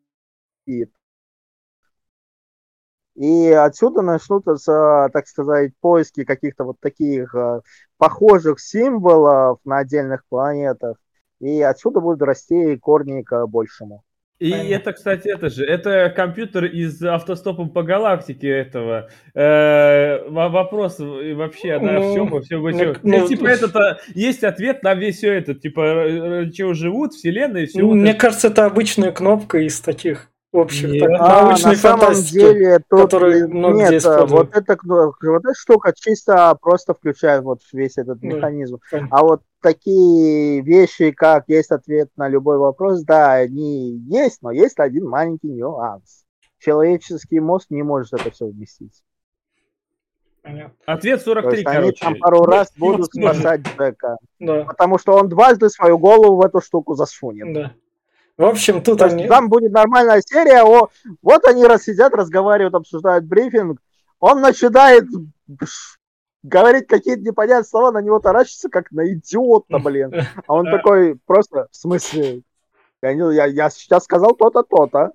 И 3.14 3.50
отсюда 3.50 4.02
начнутся, 4.02 5.08
так 5.12 5.26
сказать, 5.26 5.72
поиски 5.80 6.24
каких-то 6.24 6.64
вот 6.64 6.78
таких 6.80 7.34
а, 7.34 7.62
похожих 7.96 8.60
символов 8.60 9.58
на 9.64 9.78
отдельных 9.78 10.26
планетах. 10.26 10.98
И 11.40 11.62
отсюда 11.62 12.00
будут 12.00 12.22
расти 12.22 12.76
корни 12.76 13.22
к 13.22 13.46
большему. 13.46 14.04
И 14.38 14.50
Понятно. 14.50 14.74
это, 14.74 14.92
кстати, 14.92 15.28
это 15.28 15.48
же, 15.48 15.64
это 15.64 16.12
компьютер 16.14 16.66
из 16.66 17.02
автостопом 17.02 17.70
по 17.70 17.82
галактике 17.82 18.48
этого. 18.48 19.08
Э, 19.34 20.28
во- 20.28 20.50
вопрос 20.50 21.00
и 21.00 21.32
вообще, 21.32 21.78
да, 21.78 21.92
Ну, 21.92 22.10
все, 22.10 22.24
во 22.26 22.40
все, 22.42 22.56
во 22.58 22.70
ну, 22.70 22.76
все. 22.76 22.96
ну, 23.02 23.26
типа, 23.26 23.46
это 23.46 23.68
то 23.68 23.98
есть 24.14 24.44
ответ 24.44 24.82
на 24.82 24.94
весь 24.94 25.16
все 25.16 25.32
это, 25.32 25.54
типа, 25.54 25.80
э, 25.80 26.42
э, 26.48 26.50
чего 26.50 26.74
живут, 26.74 27.14
вселенная, 27.14 27.66
все 27.66 27.80
Ну, 27.80 27.94
Мне 27.94 28.12
кажется, 28.12 28.48
это 28.48 28.66
обычная 28.66 29.10
кнопка 29.10 29.58
из 29.58 29.80
таких 29.80 30.30
общих 30.52 30.88
Нет. 30.90 31.02
так, 31.10 31.20
А, 31.20 31.42
научной 31.44 31.70
на 31.72 31.76
самом 31.76 32.00
фантастики. 32.00 32.32
деле, 32.34 32.78
тут 32.88 33.00
которые 33.02 33.46
много 33.48 33.74
где 33.74 33.82
нет, 33.84 33.94
используют. 33.94 34.30
вот 34.30 34.56
эта, 34.56 34.78
вот 34.84 35.14
эта 35.20 35.54
штука 35.54 35.92
чисто 35.94 36.56
просто 36.60 36.94
включает 36.94 37.42
вот 37.42 37.60
весь 37.72 37.98
этот 37.98 38.20
Да, 38.20 38.26
механизм. 38.26 38.78
А 39.10 39.22
вот 39.22 39.42
такие 39.60 40.62
вещи, 40.62 41.10
как 41.10 41.44
есть 41.48 41.70
ответ 41.72 42.08
на 42.16 42.28
любой 42.28 42.58
вопрос, 42.58 43.02
да, 43.02 43.32
они 43.34 43.98
есть, 44.08 44.40
но 44.42 44.50
есть 44.50 44.78
один 44.78 45.08
маленький 45.08 45.48
нюанс. 45.48 46.24
Человеческий 46.58 47.40
мозг 47.40 47.66
не 47.70 47.82
может 47.82 48.14
это 48.14 48.30
все 48.30 48.46
вместить. 48.46 49.02
Понятно. 50.42 50.74
Ответ 50.86 51.18
То 51.18 51.24
43, 51.24 51.56
есть 51.56 51.66
они 51.66 51.76
короче. 51.76 52.04
там 52.04 52.14
пару 52.20 52.44
раз 52.44 52.72
Ну, 52.76 52.86
будут 52.92 53.06
спасать 53.12 53.62
Джека. 53.76 54.16
Да, 54.38 54.64
Потому 54.64 54.98
что 54.98 55.14
он 55.14 55.28
дважды 55.28 55.68
свою 55.68 55.98
голову 55.98 56.36
в 56.36 56.44
эту 56.46 56.60
штуку 56.60 56.94
засунет. 56.94 57.52
да. 57.52 57.72
В 58.36 58.44
общем, 58.44 58.82
тут 58.82 58.98
То 58.98 59.06
они... 59.06 59.26
там 59.26 59.48
будет 59.48 59.72
нормальная 59.72 60.20
серия, 60.20 60.62
о, 60.62 60.90
вот 61.22 61.44
они 61.46 61.64
раз 61.64 61.84
сидят, 61.84 62.12
разговаривают, 62.12 62.74
обсуждают 62.74 63.24
брифинг, 63.24 63.80
он 64.20 64.40
начинает 64.40 65.06
говорить 66.42 66.86
какие-то 66.86 67.22
непонятные 67.22 67.64
слова, 67.64 67.92
на 67.92 68.02
него 68.02 68.18
таращится, 68.18 68.68
как 68.68 68.90
на 68.90 69.12
идиота, 69.12 69.78
блин. 69.78 70.12
А 70.46 70.54
он 70.54 70.66
такой 70.70 71.18
просто, 71.26 71.68
в 71.70 71.76
смысле, 71.76 72.42
я, 73.02 73.10
я, 73.10 73.46
я 73.46 73.70
сейчас 73.70 74.04
сказал 74.04 74.34
то-то, 74.34 74.62
то-то. 74.62 75.12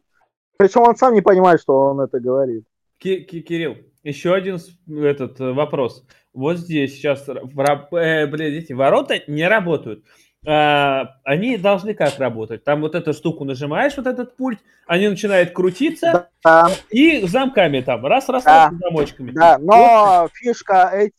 Причем 0.57 0.81
он 0.81 0.95
сам 0.95 1.13
не 1.13 1.21
понимает, 1.21 1.61
что 1.61 1.75
он 1.77 1.99
это 2.01 2.19
говорит. 2.19 2.65
Ки- 2.97 3.21
Ки- 3.21 3.41
Кирилл, 3.41 3.77
еще 4.03 4.33
один 4.33 4.59
этот 4.87 5.39
э, 5.39 5.51
вопрос. 5.53 6.05
Вот 6.33 6.57
здесь 6.57 6.93
сейчас, 6.93 7.27
э, 7.27 7.33
блин, 7.33 8.53
эти 8.53 8.73
ворота 8.73 9.21
не 9.27 9.47
работают. 9.47 10.05
А, 10.45 11.17
они 11.23 11.57
должны 11.57 11.93
как 11.93 12.17
работать? 12.17 12.63
Там 12.63 12.81
вот 12.81 12.95
эту 12.95 13.13
штуку 13.13 13.45
нажимаешь, 13.45 13.95
вот 13.95 14.07
этот 14.07 14.35
пульт, 14.35 14.59
они 14.87 15.07
начинают 15.07 15.51
крутиться, 15.51 16.29
Да, 16.43 16.67
и 16.89 17.21
замками 17.27 17.81
там, 17.81 18.01
Да. 18.01 18.09
раз, 18.09 18.25
замочками. 18.25 19.31
да, 19.31 19.59
но 19.59 20.27
фишка, 20.33 20.89
эти, 20.93 21.13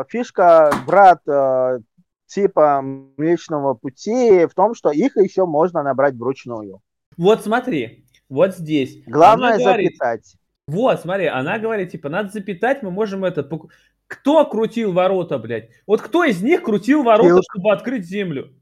э, 0.00 0.04
фишка, 0.08 0.70
брат, 0.86 1.20
э, 1.26 1.80
типа 2.26 2.80
Млечного 3.16 3.74
Пути 3.74 4.46
в 4.46 4.54
том, 4.54 4.74
что 4.76 4.90
их 4.92 5.16
еще 5.16 5.44
можно 5.44 5.82
набрать 5.82 6.14
вручную. 6.14 6.80
Вот 7.16 7.42
смотри, 7.42 8.04
вот 8.28 8.54
здесь. 8.54 9.02
Главное 9.08 9.54
Она 9.54 9.58
говорит, 9.64 9.88
запитать. 9.96 10.34
Вот, 10.68 11.00
смотри, 11.00 11.26
она 11.26 11.58
говорит, 11.58 11.90
типа, 11.90 12.08
надо 12.10 12.28
запитать, 12.28 12.84
мы 12.84 12.92
можем 12.92 13.24
это... 13.24 13.40
пок- 13.40 13.70
Кто 14.06 14.44
крутил 14.46 14.92
ворота, 14.92 15.38
блядь? 15.38 15.70
Вот 15.86 16.00
кто 16.00 16.22
из 16.22 16.40
них 16.42 16.62
крутил 16.62 17.02
ворота, 17.02 17.28
Тилк. 17.28 17.44
чтобы 17.50 17.72
открыть 17.72 18.06
землю? 18.06 18.52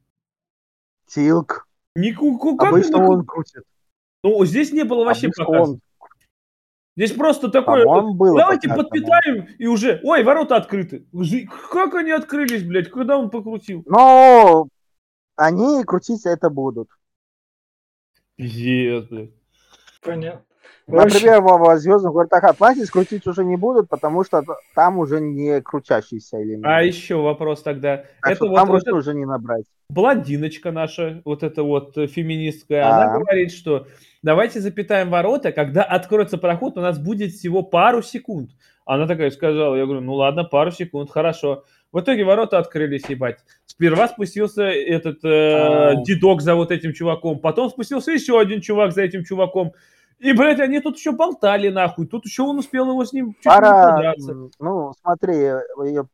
Тилк. 1.06 1.66
Нику, 1.94 2.56
как 2.56 2.70
Обычно 2.72 3.06
он 3.08 3.24
крутит. 3.24 3.62
Ну, 4.22 4.44
здесь 4.44 4.72
не 4.72 4.84
было 4.84 5.04
вообще 5.04 5.26
Обычно 5.28 5.44
показа. 5.44 5.70
он, 5.72 5.80
Здесь 6.96 7.12
просто 7.12 7.50
такое... 7.50 7.84
по-моему, 7.84 8.14
было. 8.14 8.38
Давайте 8.38 8.68
показано. 8.68 8.88
подпитаем, 8.88 9.44
и 9.58 9.66
уже... 9.66 10.00
Ой, 10.02 10.24
ворота 10.24 10.56
открыты. 10.56 11.06
Как 11.70 11.94
они 11.94 12.10
открылись, 12.10 12.62
блядь? 12.64 12.90
Когда 12.90 13.18
он 13.18 13.28
покрутил? 13.28 13.82
Но 13.86 14.68
они 15.36 15.84
крутить 15.84 16.24
это 16.24 16.48
будут. 16.48 16.88
Пиздец, 18.36 19.04
блядь. 19.08 19.30
Понятно. 20.00 20.45
В 20.86 20.92
Например, 20.92 21.40
во 21.40 21.76
Звездных 21.78 22.12
вратах 22.12 22.44
Атлантис 22.44 22.90
крутить 22.90 23.26
уже 23.26 23.44
не 23.44 23.56
будут, 23.56 23.88
потому 23.88 24.22
что 24.24 24.44
там 24.74 24.98
уже 24.98 25.20
не 25.20 25.60
крутящийся 25.60 26.40
элемент. 26.40 26.64
А 26.64 26.80
еще 26.82 27.16
вопрос 27.16 27.62
тогда. 27.62 28.04
Так 28.22 28.32
это 28.32 28.34
что 28.36 28.48
вот, 28.48 28.54
там 28.56 28.68
вот 28.68 28.88
уже 28.88 29.12
не 29.14 29.24
набрать. 29.24 29.64
блондиночка 29.88 30.70
наша, 30.70 31.22
вот 31.24 31.42
эта 31.42 31.64
вот 31.64 31.98
э, 31.98 32.06
феминистская, 32.06 32.84
Да. 32.84 33.02
она 33.04 33.18
говорит, 33.18 33.50
что 33.52 33.88
давайте 34.22 34.60
запитаем 34.60 35.10
ворота, 35.10 35.50
когда 35.50 35.82
откроется 35.82 36.38
проход, 36.38 36.78
у 36.78 36.80
нас 36.80 36.98
будет 37.00 37.32
всего 37.32 37.62
пару 37.62 38.00
секунд. 38.02 38.50
Она 38.84 39.08
такая 39.08 39.30
сказала, 39.32 39.74
я 39.74 39.84
говорю, 39.86 40.02
ну 40.02 40.14
ладно, 40.14 40.44
пару 40.44 40.70
секунд, 40.70 41.10
хорошо. 41.10 41.64
В 41.90 41.98
итоге 42.00 42.22
ворота 42.24 42.58
открылись, 42.58 43.08
ебать. 43.08 43.38
Сперва 43.64 44.06
спустился 44.06 44.62
этот 44.64 45.24
э, 45.24 45.28
А. 45.28 45.94
дедок 46.04 46.42
за 46.42 46.54
вот 46.54 46.70
этим 46.70 46.92
чуваком, 46.92 47.40
потом 47.40 47.70
спустился 47.70 48.12
еще 48.12 48.38
один 48.38 48.60
чувак 48.60 48.92
за 48.92 49.02
этим 49.02 49.24
чуваком. 49.24 49.72
И, 50.18 50.32
блядь, 50.32 50.60
они 50.60 50.80
тут 50.80 50.96
еще 50.96 51.12
болтали, 51.12 51.68
нахуй. 51.68 52.06
Тут 52.06 52.24
еще 52.24 52.42
он 52.42 52.58
успел 52.58 52.88
его 52.88 53.04
с 53.04 53.12
ним 53.12 53.34
чуть 53.34 53.44
не 53.44 53.50
Пара, 53.50 54.14
м, 54.18 54.50
ну, 54.58 54.92
смотри, 55.02 55.34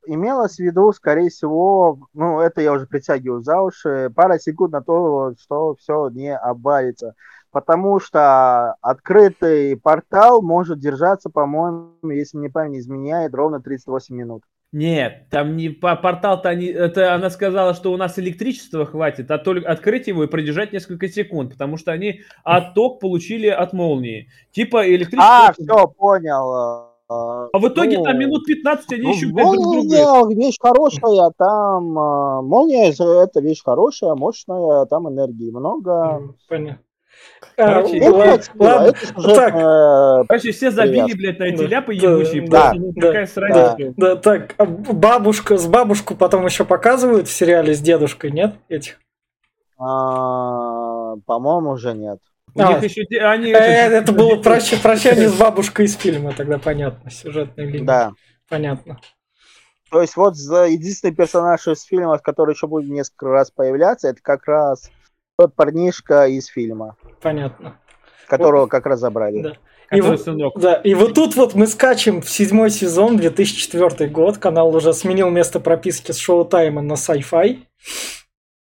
имелось 0.07 0.57
в 0.57 0.59
виду, 0.59 0.93
скорее 0.93 1.31
всего, 1.31 1.99
ну, 2.13 2.41
это 2.41 2.61
я 2.61 2.73
уже 2.73 2.87
притягиваю 2.87 3.43
за 3.43 3.61
уши, 3.61 4.11
пара 4.15 4.39
секунд 4.39 4.73
на 4.73 4.83
то, 4.83 5.35
что 5.41 5.77
все 5.77 6.09
не 6.09 6.37
обвалится. 6.37 7.15
Потому 7.53 8.01
что 8.01 8.77
открытый 8.81 9.77
портал 9.77 10.43
может 10.43 10.79
держаться, 10.79 11.31
по-моему, 11.31 11.93
если 12.03 12.39
мне 12.39 12.49
память 12.49 12.73
не 12.73 12.79
изменяет, 12.81 13.35
ровно 13.35 13.61
38 13.61 14.17
минут. 14.17 14.43
Нет, 14.73 15.27
там 15.29 15.55
не 15.57 15.69
по 15.69 15.95
портал-то 15.97 16.49
они, 16.49 16.65
это 16.65 17.15
она 17.15 17.29
сказала, 17.29 17.75
что 17.75 17.93
у 17.93 17.99
нас 17.99 18.19
электричества 18.19 18.87
хватит, 18.87 19.31
а 19.31 19.37
только 19.37 19.69
открыть 19.69 20.07
его 20.07 20.25
и 20.25 20.29
продержать 20.29 20.73
несколько 20.73 21.09
секунд, 21.09 21.53
потому 21.53 21.77
что 21.77 21.93
они 21.93 22.23
отток 22.43 22.99
получили 22.99 23.49
от 23.49 23.75
молнии. 23.75 24.29
Типа 24.51 24.89
электричество. 24.89 25.49
А, 25.49 25.53
все, 25.53 25.87
понял. 25.89 26.89
э, 27.11 27.49
А 27.53 27.59
в 27.59 27.69
итоге 27.69 27.99
ну, 27.99 28.05
там 28.05 28.19
минут 28.19 28.47
15 28.47 28.93
они 28.93 29.03
Ну, 29.03 29.11
еще 29.11 29.27
блядь, 29.27 29.47
друг 29.47 29.57
друга. 29.63 29.79
молния 29.79 30.35
вещь 30.47 30.57
хорошая, 30.59 31.31
там 31.37 31.99
э, 31.99 32.43
молния 32.43 32.93
это 33.25 33.41
вещь 33.41 33.63
хорошая, 33.63 34.15
мощная, 34.15 34.87
там 34.87 35.07
энергии 35.07 35.51
много. 35.51 36.35
понятно. 36.49 36.83
Короче, 37.57 37.99
Ну, 38.01 38.13
хватит, 38.15 38.51
ладно, 38.55 38.87
это 38.89 39.07
сюжетная- 39.07 40.25
Короче, 40.29 40.53
все 40.53 40.71
забили, 40.71 41.03
Привет. 41.13 41.17
блядь, 41.19 41.39
на 41.39 41.45
эти 41.45 41.57
Да, 41.59 41.67
ляпы 41.67 41.95
ебучие. 41.95 42.49
да, 42.49 42.73
ну, 42.75 42.93
да, 42.95 43.07
какая 43.09 43.29
да. 43.37 43.77
Да, 43.97 44.17
так, 44.17 44.55
а 44.59 44.65
бабушка, 44.65 45.59
с 45.59 45.67
бабушку 45.67 46.15
потом 46.15 46.47
еще 46.47 46.65
показывают 46.65 47.29
в 47.29 47.33
сериале 47.33 47.75
с 47.75 47.81
дедушкой, 47.81 48.31
нет? 48.31 48.55
Этих? 48.69 48.99
А, 49.79 51.17
По-моему, 51.27 51.71
уже 51.73 51.93
нет. 51.95 52.19
У 52.55 52.61
А. 52.61 52.75
них 52.75 52.83
еще, 52.85 53.03
они... 53.25 53.51
Э, 53.51 53.55
Это 53.57 54.13
было 54.13 54.37
прощ- 54.37 54.81
прощание 54.83 55.29
с 55.29 55.35
бабушкой 55.35 55.87
из 55.87 55.97
фильма, 55.97 56.33
тогда 56.35 56.59
понятно, 56.59 57.11
сюжетная 57.11 57.67
линия. 57.67 57.85
Да. 57.87 58.13
Понятно. 58.49 59.01
То 59.91 60.01
есть 60.01 60.17
вот 60.17 60.37
за- 60.37 60.67
единственный 60.67 61.15
персонаж 61.15 61.67
из 61.69 61.83
фильма, 61.83 62.19
который 62.19 62.55
еще 62.55 62.67
будет 62.67 62.91
несколько 62.91 63.27
раз 63.29 63.51
появляться, 63.51 64.09
это 64.09 64.21
как 64.23 64.47
раз 64.47 64.91
тот 65.39 65.55
парнишка 65.55 66.27
из 66.27 66.47
фильма, 66.47 66.97
Понятно. 67.21 67.79
которого 68.29 68.67
как 68.67 68.87
раз 68.87 69.01
забрали. 69.01 69.43
Да. 69.43 69.53
И 69.91 70.01
вот- 70.01 70.23
сынок. 70.23 70.59
Да, 70.59 70.75
и 70.75 70.95
вот 70.95 71.15
тут 71.15 71.37
вот 71.37 71.55
мы 71.55 71.67
скачем 71.67 72.23
в 72.23 72.31
седьмой 72.31 72.71
сезон, 72.71 73.19
2004 73.19 74.09
год. 74.09 74.39
Канал 74.39 74.75
уже 74.75 74.95
сменил 74.95 75.29
место 75.29 75.61
прописки 75.61 76.13
с 76.13 76.17
шоу-тайма 76.17 76.81
на 76.81 76.95
sci-fi. 76.95 77.59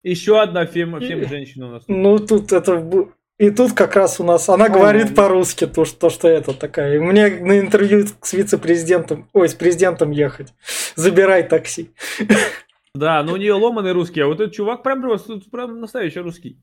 Еще 0.03 0.41
одна 0.41 0.65
фем, 0.65 0.97
И- 0.97 1.07
фем-женщина 1.07 1.67
у 1.67 1.71
нас. 1.71 1.83
Ну, 1.87 2.19
тут 2.19 2.51
это... 2.51 3.07
И 3.39 3.49
тут 3.49 3.71
как 3.73 3.95
раз 3.95 4.19
у 4.19 4.23
нас... 4.23 4.47
Она 4.49 4.69
говорит 4.69 5.15
по-русски, 5.15 5.65
то, 5.65 5.85
что, 5.85 5.97
то, 5.97 6.09
что 6.09 6.27
это 6.27 6.53
такая. 6.53 6.95
И 6.95 6.99
мне 6.99 7.29
на 7.29 7.59
интервью 7.59 8.05
с 8.21 8.33
вице-президентом... 8.33 9.27
Ой, 9.33 9.47
с 9.49 9.53
президентом 9.53 10.11
ехать. 10.11 10.53
Забирай 10.95 11.43
такси. 11.43 11.91
Да, 12.95 13.23
но 13.23 13.33
у 13.33 13.37
нее 13.37 13.53
ломаный 13.53 13.91
русский, 13.91 14.21
а 14.21 14.27
вот 14.27 14.39
этот 14.39 14.53
чувак 14.53 14.83
прям, 14.83 15.01
просто- 15.01 15.39
прям 15.51 15.81
настоящий 15.81 16.19
русский. 16.19 16.59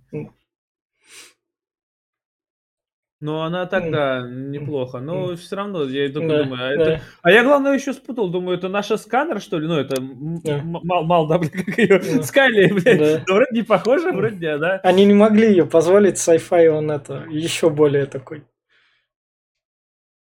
Ну, 3.23 3.41
она 3.41 3.67
тогда 3.67 4.27
неплохо. 4.27 5.01
Но 5.01 5.37
все 5.37 5.57
равно, 5.57 5.85
я 5.85 6.11
только 6.11 6.29
Да, 6.29 6.43
думаю, 6.45 6.65
а, 6.73 6.77
да. 6.77 6.93
это... 6.95 7.03
а 7.21 7.31
я, 7.31 7.45
главное, 7.45 7.75
еще 7.75 7.93
спутал. 7.93 8.31
Думаю, 8.31 8.57
это 8.57 8.71
наша 8.71 8.97
сканер, 8.97 9.43
что 9.43 9.59
ли? 9.59 9.67
Ну, 9.67 9.75
это 9.75 9.97
Да. 10.01 10.63
Мал, 10.65 11.05
Мал, 11.05 11.27
да, 11.27 11.39
блин, 11.39 11.51
как 11.51 11.77
ее? 11.77 11.99
Да. 11.99 12.23
Скайли, 12.23 12.73
блядь. 12.73 12.99
Да. 12.99 13.25
Да 13.27 13.35
Вроде 13.35 13.51
не 13.53 13.63
похоже, 13.63 14.13
вроде 14.13 14.37
не, 14.37 14.57
да? 14.57 14.81
Они 14.85 15.05
не 15.05 15.13
могли 15.13 15.49
ее 15.49 15.67
позволить, 15.67 16.17
sci-fi 16.17 16.69
он 16.69 16.91
это 16.91 17.27
еще 17.29 17.69
более 17.69 18.07
такой 18.07 18.45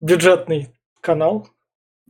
бюджетный 0.01 0.71
канал. 1.01 1.47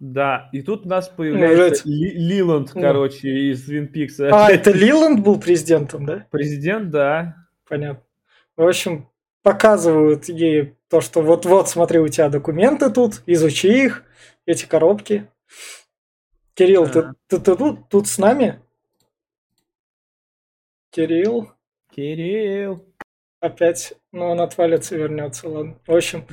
Да, 0.01 0.49
и 0.53 0.63
тут 0.63 0.87
у 0.87 0.89
нас 0.89 1.09
появляется. 1.09 1.87
Ли- 1.87 2.13
Лиланд, 2.15 2.75
Ну. 2.75 2.81
короче, 2.81 3.29
из 3.53 3.65
Твин 3.65 3.87
Пикса. 3.87 4.31
А, 4.33 4.51
это 4.51 4.71
Лиланд 4.73 5.21
был 5.21 5.39
президентом, 5.39 6.07
да? 6.07 6.27
Президент, 6.31 6.91
да. 6.91 7.37
Понятно. 7.69 8.03
В 8.57 8.67
общем, 8.67 9.09
показывают 9.43 10.29
ей 10.31 10.75
то, 10.89 11.01
что 11.03 11.21
вот-вот, 11.23 11.69
смотри, 11.69 11.99
у 11.99 12.09
тебя 12.09 12.31
документы 12.31 12.91
тут, 12.91 13.23
изучи 13.27 13.69
их, 13.85 14.05
эти 14.47 14.65
коробки. 14.67 15.29
Кирилл, 16.55 16.87
ты, 16.89 16.99
Ага. 17.01 17.15
ты- 17.29 17.39
ты 17.39 17.57
тут, 17.57 17.89
тут 17.91 18.09
с 18.09 18.17
нами? 18.19 18.61
Кирилл 20.91 21.53
Кирилл. 21.95 22.85
опять, 23.41 23.95
ну 24.13 24.27
он 24.31 24.41
отвалится, 24.41 24.97
вернется, 24.97 25.49
ладно. 25.49 25.79
В 25.87 25.95
общем, 25.95 26.27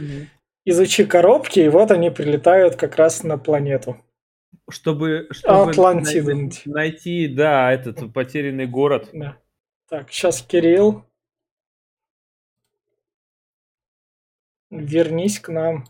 изучи 0.69 1.05
коробки, 1.05 1.59
и 1.59 1.69
вот 1.69 1.91
они 1.91 2.09
прилетают 2.09 2.75
как 2.75 2.95
раз 2.97 3.23
на 3.23 3.37
планету. 3.37 3.97
Чтобы, 4.69 5.27
чтобы 5.31 5.73
найти, 5.73 6.69
найти, 6.69 7.27
да, 7.27 7.71
этот 7.71 8.11
потерянный 8.13 8.67
город. 8.67 9.09
Да. 9.13 9.37
Так, 9.89 10.11
сейчас 10.11 10.41
Кирилл. 10.41 11.05
Вернись 14.69 15.39
к 15.39 15.49
нам. 15.49 15.85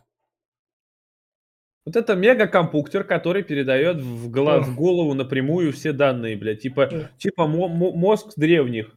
Вот 1.85 1.95
это 1.95 2.15
мегакомпьютер, 2.15 3.03
который 3.03 3.43
передает 3.43 3.97
в, 3.97 4.29
М. 4.37 4.63
в 4.63 4.75
голову 4.75 5.13
напрямую 5.13 5.71
все 5.73 5.93
данные, 5.93 6.35
блядь. 6.37 6.61
Типа, 6.61 6.87
Да. 6.87 7.09
типа 7.17 7.47
мо- 7.47 7.69
мо- 7.69 7.93
мозг 7.93 8.33
древних. 8.35 8.95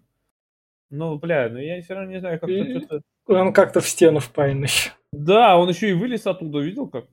Ну, 0.91 1.17
бля, 1.19 1.49
ну 1.49 1.59
я 1.59 1.81
все 1.81 1.95
равно 1.95 2.11
не 2.11 2.19
знаю, 2.21 2.39
как 2.41 2.51
И- 2.51 2.79
это. 2.83 3.01
Он 3.27 3.53
как-то 3.53 3.81
в 3.81 3.89
стену 3.89 4.19
впаян 4.19 4.63
еще. 4.63 4.91
Да, 5.13 5.59
он 5.59 5.69
еще 5.69 5.91
и 5.91 5.93
вылез 5.95 6.27
оттуда, 6.27 6.61
видел 6.61 6.89
как? 6.89 7.07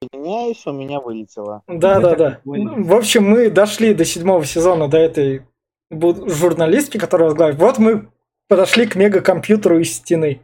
извиняюсь, 0.00 0.66
у 0.66 0.72
меня 0.72 1.00
вылетело. 1.00 1.62
Да, 1.66 2.00
да, 2.00 2.14
да. 2.14 2.40
Ну, 2.44 2.84
В 2.84 2.94
общем, 2.94 3.24
мы 3.24 3.50
дошли 3.50 3.94
до 3.94 4.04
седьмого 4.04 4.44
сезона, 4.44 4.88
до 4.88 4.98
этой 4.98 5.42
журналистки, 5.90 6.98
которая 6.98 7.28
возглавит. 7.28 7.58
Вот 7.58 7.78
мы 7.78 8.10
подошли 8.48 8.86
к 8.86 8.94
мегакомпьютеру 8.96 9.78
из 9.78 9.96
стены, 9.96 10.42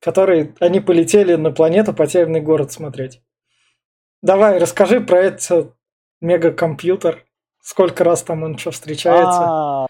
который 0.00 0.54
они 0.60 0.80
полетели 0.80 1.34
на 1.34 1.50
планету 1.50 1.94
Потерянный 1.94 2.40
город 2.40 2.72
смотреть. 2.72 3.22
Давай, 4.22 4.58
расскажи 4.58 5.00
про 5.00 5.18
этот 5.18 5.74
мегакомпьютер. 6.20 7.24
Сколько 7.60 8.04
раз 8.04 8.22
там 8.22 8.42
он 8.42 8.58
что 8.58 8.70
встречается? 8.70 9.86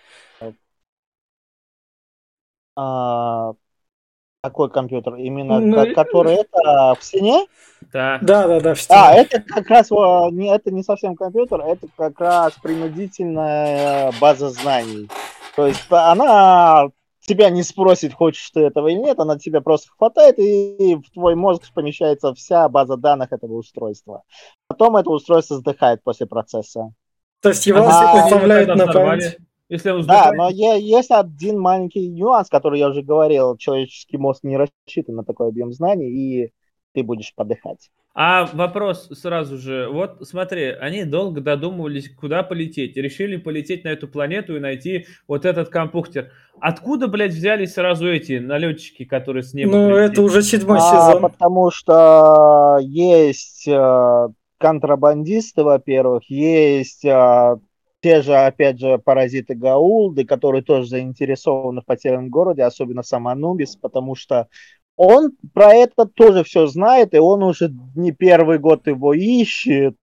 А, 4.44 4.46
а, 4.46 4.50
Какой 4.50 4.70
компьютер? 4.70 5.14
Именно 5.16 5.58
Ну, 5.60 5.94
который 5.94 6.34
это 6.34 6.94
в 6.98 7.02
стене? 7.02 7.46
Да. 7.92 8.18
Да, 8.20 8.46
да, 8.46 8.60
да, 8.60 8.74
в 8.74 8.80
стене. 8.80 9.00
А, 9.00 9.12
это 9.14 9.40
как 9.40 9.68
раз 9.68 9.90
а, 9.90 10.30
не, 10.30 10.54
это 10.54 10.70
не 10.70 10.82
совсем 10.82 11.16
компьютер, 11.16 11.60
это 11.60 11.86
как 11.96 12.20
раз 12.20 12.52
принудительная 12.62 14.12
база 14.20 14.50
знаний. 14.50 15.08
То 15.56 15.66
есть 15.66 15.84
а, 15.90 16.12
она 16.12 16.90
тебя 17.20 17.48
не 17.48 17.62
спросит, 17.62 18.12
хочешь 18.12 18.50
ты 18.50 18.60
этого 18.60 18.88
или 18.88 18.98
нет, 18.98 19.18
она 19.18 19.38
тебя 19.38 19.62
просто 19.62 19.88
хватает, 19.96 20.38
и 20.38 20.96
в 20.96 21.10
твой 21.12 21.34
мозг 21.34 21.62
помещается 21.74 22.34
вся 22.34 22.68
база 22.68 22.96
данных 22.96 23.32
этого 23.32 23.54
устройства. 23.54 24.22
Потом 24.68 24.96
это 24.96 25.10
устройство 25.10 25.56
сдыхает 25.56 26.02
после 26.02 26.26
процесса. 26.26 26.92
То 27.40 27.50
есть 27.50 27.66
его 27.66 27.78
А 27.78 28.24
оставляют 28.24 28.74
на 28.74 28.86
память. 28.86 29.38
Если 29.69 29.91
он 29.91 30.03
Да, 30.07 30.32
но 30.32 30.51
е- 30.51 30.81
есть 30.81 31.11
один 31.11 31.59
маленький 31.59 32.09
нюанс, 32.09 32.49
который 32.49 32.78
я 32.78 32.89
уже 32.89 33.03
говорил. 33.03 33.57
Человеческий 33.57 34.19
мозг 34.19 34.45
не 34.45 34.57
рассчитан 34.59 35.16
на 35.16 35.24
такой 35.24 35.49
объем 35.49 35.73
знаний, 35.73 36.11
и 36.11 36.53
ты 36.93 37.03
будешь 37.03 37.35
подыхать. 37.35 37.91
А 38.16 38.47
вопрос 38.53 39.09
сразу 39.15 39.57
же. 39.59 39.89
Вот 39.91 40.19
смотри, 40.28 40.66
они 40.66 41.05
долго 41.05 41.41
додумывались, 41.41 42.09
куда 42.15 42.45
полететь. 42.45 42.97
Решили 42.97 43.36
полететь 43.39 43.82
на 43.82 43.89
эту 43.89 44.07
планету 44.07 44.55
и 44.57 44.61
найти 44.61 45.07
вот 45.27 45.45
этот 45.45 45.70
компьютер. 45.70 46.31
Откуда, 46.61 47.09
блядь, 47.09 47.32
взялись 47.32 47.73
сразу 47.74 48.07
эти 48.07 48.39
налетчики, 48.39 49.05
которые 49.05 49.43
с 49.43 49.53
неба 49.55 49.73
Ну, 49.73 49.86
прилетели? 49.89 50.12
это 50.12 50.23
уже 50.23 50.43
седьмой 50.43 50.78
А, 50.81 51.09
сезон. 51.11 51.23
потому 51.23 51.73
что 51.73 52.78
есть 52.82 53.66
э, 53.66 54.28
контрабандисты, 54.59 55.65
во-первых, 55.65 56.31
есть 56.31 57.05
э, 57.05 57.57
те 58.05 58.20
же, 58.20 58.36
опять 58.36 58.78
же, 58.78 58.98
паразиты 58.98 59.55
Гаулды, 59.55 60.26
которые 60.26 60.62
тоже 60.62 60.86
заинтересованы 60.89 61.81
в 61.81 61.86
потерянном 61.86 62.28
городе, 62.28 62.62
особенно 62.62 63.02
сам 63.02 63.28
Анубис, 63.28 63.76
потому 63.76 64.14
что 64.14 64.48
он 64.94 65.32
про 65.55 65.72
это 65.72 66.05
тоже 66.05 66.44
все 66.44 66.66
знает, 66.66 67.14
и 67.14 67.18
он 67.18 67.43
уже 67.43 67.72
не 67.97 68.12
первый 68.12 68.59
год 68.59 68.86
его 68.89 69.14
ищет. 69.14 69.97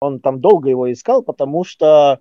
Он 0.00 0.18
там 0.18 0.40
долго 0.40 0.70
его 0.70 0.90
искал, 0.90 1.22
потому 1.22 1.62
что 1.62 2.18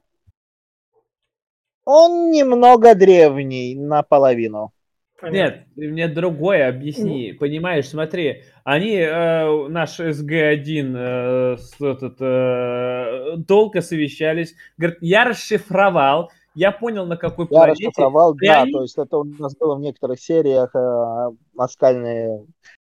он 1.86 2.30
немного 2.30 2.94
древний 2.94 3.74
наполовину. 3.74 4.74
Понятно. 5.22 5.66
Нет, 5.76 5.92
мне 5.92 6.08
другое 6.08 6.68
объясни. 6.70 7.34
Понимаешь, 7.34 7.88
смотри, 7.90 8.44
они, 8.64 8.96
э, 8.96 9.68
наш 9.68 10.00
СГ-1, 10.00 10.96
э, 10.96 11.58
с 11.58 11.82
этот, 11.82 12.16
э, 12.22 13.36
долго 13.38 13.82
совещались. 13.82 14.56
Говорит, 14.78 14.98
я 15.02 15.26
расшифровал, 15.26 16.32
я 16.56 16.72
понял, 16.72 17.06
на 17.06 17.18
какой 17.18 17.46
Я 17.46 17.50
планете. 17.50 17.88
расшифровал, 17.88 18.34
И 18.36 18.46
да, 18.48 18.62
они- 18.64 18.72
то 18.72 18.82
есть 18.82 18.98
это 18.98 19.18
у 19.18 19.24
нас 19.26 19.56
было 19.58 19.76
в 19.76 19.82
некоторых 19.82 20.20
сериях 20.20 20.72
э, 20.74 21.30
наскальные 21.54 22.46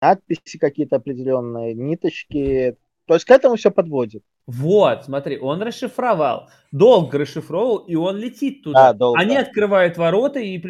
надписи 0.01 0.59
какие-то 0.59 0.97
определенные, 0.97 1.75
ниточки. 1.75 2.77
То 3.07 3.15
есть 3.15 3.27
к 3.27 3.31
этому 3.31 3.57
все 3.57 3.71
подводит. 3.71 4.23
Вот, 4.47 5.05
смотри, 5.05 5.39
он 5.39 5.63
расшифровал, 5.63 6.49
долго 6.71 7.17
расшифровал, 7.19 7.79
и 7.79 7.95
он 7.95 8.19
летит 8.19 8.63
туда. 8.63 8.93
Да, 8.93 8.99
долго. 8.99 9.19
Они 9.19 9.37
открывают 9.37 9.97
ворота 9.97 10.39
и... 10.41 10.63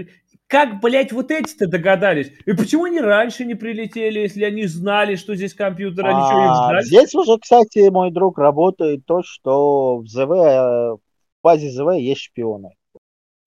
Как, 0.54 0.78
блядь, 0.80 1.10
вот 1.10 1.32
эти-то 1.32 1.66
догадались? 1.66 2.30
И 2.46 2.52
почему 2.52 2.84
они 2.84 3.00
раньше 3.00 3.44
не 3.44 3.56
прилетели, 3.56 4.20
если 4.20 4.44
они 4.44 4.66
знали, 4.66 5.16
что 5.16 5.34
здесь 5.34 5.52
компьютер, 5.52 6.06
они 6.06 6.20
что, 6.20 6.44
их 6.44 6.50
А, 6.50 6.66
ждали? 6.68 6.84
здесь 6.84 7.12
уже, 7.16 7.40
кстати, 7.40 7.88
мой 7.88 8.12
друг 8.12 8.38
работает 8.38 9.04
то, 9.04 9.22
что 9.24 9.96
в 9.96 10.06
ЗВ, 10.06 10.30
э, 10.30 10.92
в 10.92 10.98
базе 11.42 11.70
ЗВ 11.70 11.94
есть 11.94 12.20
шпионы. 12.20 12.68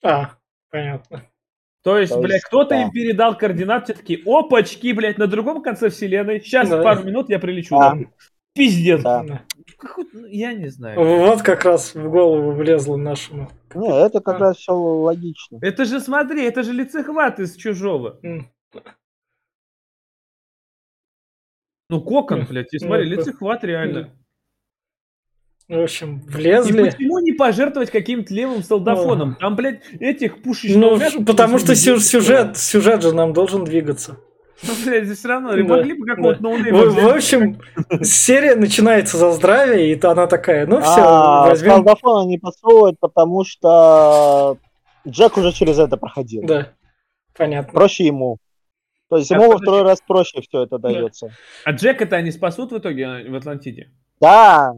А, 0.04 0.32
понятно. 0.70 1.22
То 1.82 1.96
есть, 1.96 2.12
То 2.12 2.20
блядь, 2.20 2.42
кто-то 2.42 2.70
да. 2.74 2.82
им 2.82 2.90
передал 2.90 3.38
координаты, 3.38 3.94
все 3.94 4.02
такие, 4.02 4.20
опачки, 4.26 4.92
блядь, 4.92 5.16
на 5.16 5.28
другом 5.28 5.62
конце 5.62 5.88
вселенной, 5.88 6.42
сейчас 6.42 6.68
Да. 6.68 6.82
пару 6.82 7.04
минут 7.04 7.30
я 7.30 7.38
прилечу. 7.38 7.78
Да. 7.78 7.96
Нахуй». 8.58 8.66
Пиздец. 8.66 9.02
Да. 9.02 9.22
Ну, 9.22 9.38
Я 10.28 10.54
не 10.54 10.68
знаю. 10.68 10.98
Вот 11.00 11.42
как 11.42 11.64
раз 11.64 11.94
в 11.94 12.10
голову 12.10 12.52
влезло 12.52 12.96
нашему. 12.96 13.48
Не, 13.74 14.06
это 14.06 14.20
как 14.20 14.36
А. 14.36 14.38
раз 14.38 14.56
все 14.56 14.72
логично. 14.72 15.58
Это 15.62 15.84
же, 15.84 16.00
смотри, 16.00 16.44
это 16.44 16.62
же 16.62 16.72
лицехват 16.72 17.38
из 17.38 17.54
чужого. 17.56 18.18
Ну, 21.90 22.02
кокон, 22.02 22.44
блядь, 22.48 22.72
и 22.74 22.78
смотри, 22.78 23.06
лицехват 23.06 23.64
реально. 23.64 24.10
В 25.68 25.80
общем, 25.82 26.20
И 26.20 26.30
влезли. 26.30 26.90
почему 26.90 27.18
не 27.18 27.32
пожертвовать 27.32 27.90
каким-то 27.90 28.32
левым 28.32 28.62
солдафоном? 28.62 29.36
Там, 29.36 29.54
блядь, 29.54 29.82
этих 30.00 30.42
пушечных... 30.42 30.76
Ну, 31.14 31.24
потому 31.26 31.58
что 31.58 31.74
сюжет, 31.76 32.56
сюжет 32.56 33.02
же 33.02 33.12
нам 33.14 33.32
должен 33.34 33.64
двигаться. 33.64 34.18
Ну, 34.62 34.72
блядь, 34.84 35.08
все 35.08 35.28
равно, 35.28 35.56
могли 35.56 35.94
бы 35.94 36.06
какого-то 36.06 36.42
ноунейма 36.42 36.78
В, 36.78 37.14
общем, 37.14 37.60
серия 38.02 38.54
начинается 38.54 39.16
за 39.16 39.32
здравие, 39.32 39.92
и 39.94 40.06
она 40.06 40.26
такая, 40.26 40.66
ну 40.66 40.80
все, 40.80 41.00
А, 41.00 41.46
возьмем. 41.48 41.72
Солдафона 41.76 42.28
не 42.28 42.38
подсовывают, 42.38 42.98
потому 42.98 43.44
что 43.44 44.58
Джек 45.06 45.36
уже 45.36 45.52
через 45.52 45.78
это 45.78 45.96
проходил. 45.96 46.42
Да, 46.44 46.72
понятно. 47.36 47.72
Проще 47.72 48.06
ему. 48.06 48.38
То 49.08 49.16
есть 49.16 49.32
А 49.32 49.36
ему 49.36 49.50
во 49.52 49.58
второй 49.58 49.82
раз 49.82 50.00
проще 50.06 50.40
все 50.42 50.64
это 50.64 50.78
дается. 50.78 51.30
А 51.64 51.72
Джека-то 51.72 52.16
они 52.16 52.30
спасут 52.30 52.72
в 52.72 52.78
итоге 52.78 53.06
а, 53.06 53.30
в 53.30 53.34
Атлантиде? 53.34 53.90
Да, 54.20 54.74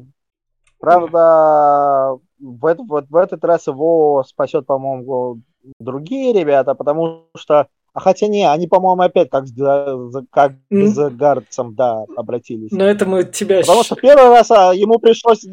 правда, 0.79 2.19
в, 2.39 2.67
эт- 2.67 2.85
вот 2.87 3.07
в 3.09 3.17
этот 3.17 3.45
раз 3.45 3.67
его 3.67 4.23
спасет, 4.25 4.67
по-моему, 4.67 5.41
другие 5.81 6.33
ребята, 6.33 6.75
потому 6.75 7.29
что, 7.37 7.69
а 7.93 8.01
хотя 8.01 8.29
не, 8.29 8.49
они, 8.49 8.67
по-моему, 8.67 9.03
опять 9.03 9.31
как, 9.31 9.47
за- 9.47 10.25
как 10.31 10.53
М. 10.71 10.87
за 10.89 11.11
гардцем, 11.11 11.75
да, 11.75 12.05
обратились. 12.17 12.71
Но 12.73 12.85
это 12.85 13.07
мы 13.07 13.25
тебя... 13.25 13.61
Потому 13.61 13.83
что 13.83 13.97
первый 13.97 14.29
раз 14.31 14.51
а, 14.51 14.73
ему 14.75 14.99
пришлось 14.99 15.45
э, 15.45 15.49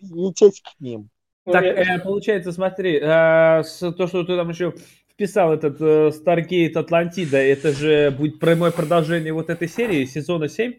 лететь 0.00 0.62
к 0.62 0.80
ним. 0.80 1.08
Так, 1.44 1.64
Э, 1.64 1.98
получается, 2.00 2.52
смотри, 2.52 2.98
э, 3.00 3.62
с- 3.62 3.92
то, 3.92 4.06
что 4.06 4.22
ты 4.24 4.36
там 4.36 4.50
еще 4.50 4.74
вписал 5.10 5.52
этот 5.52 5.80
э, 5.80 6.10
Stargate 6.10 6.76
Атлантида, 6.76 7.38
это 7.38 7.72
же 7.72 8.10
будет 8.10 8.38
прямое 8.38 8.70
продолжение 8.70 9.32
вот 9.32 9.50
этой 9.50 9.68
серии, 9.68 10.04
сезона 10.04 10.48
7? 10.48 10.74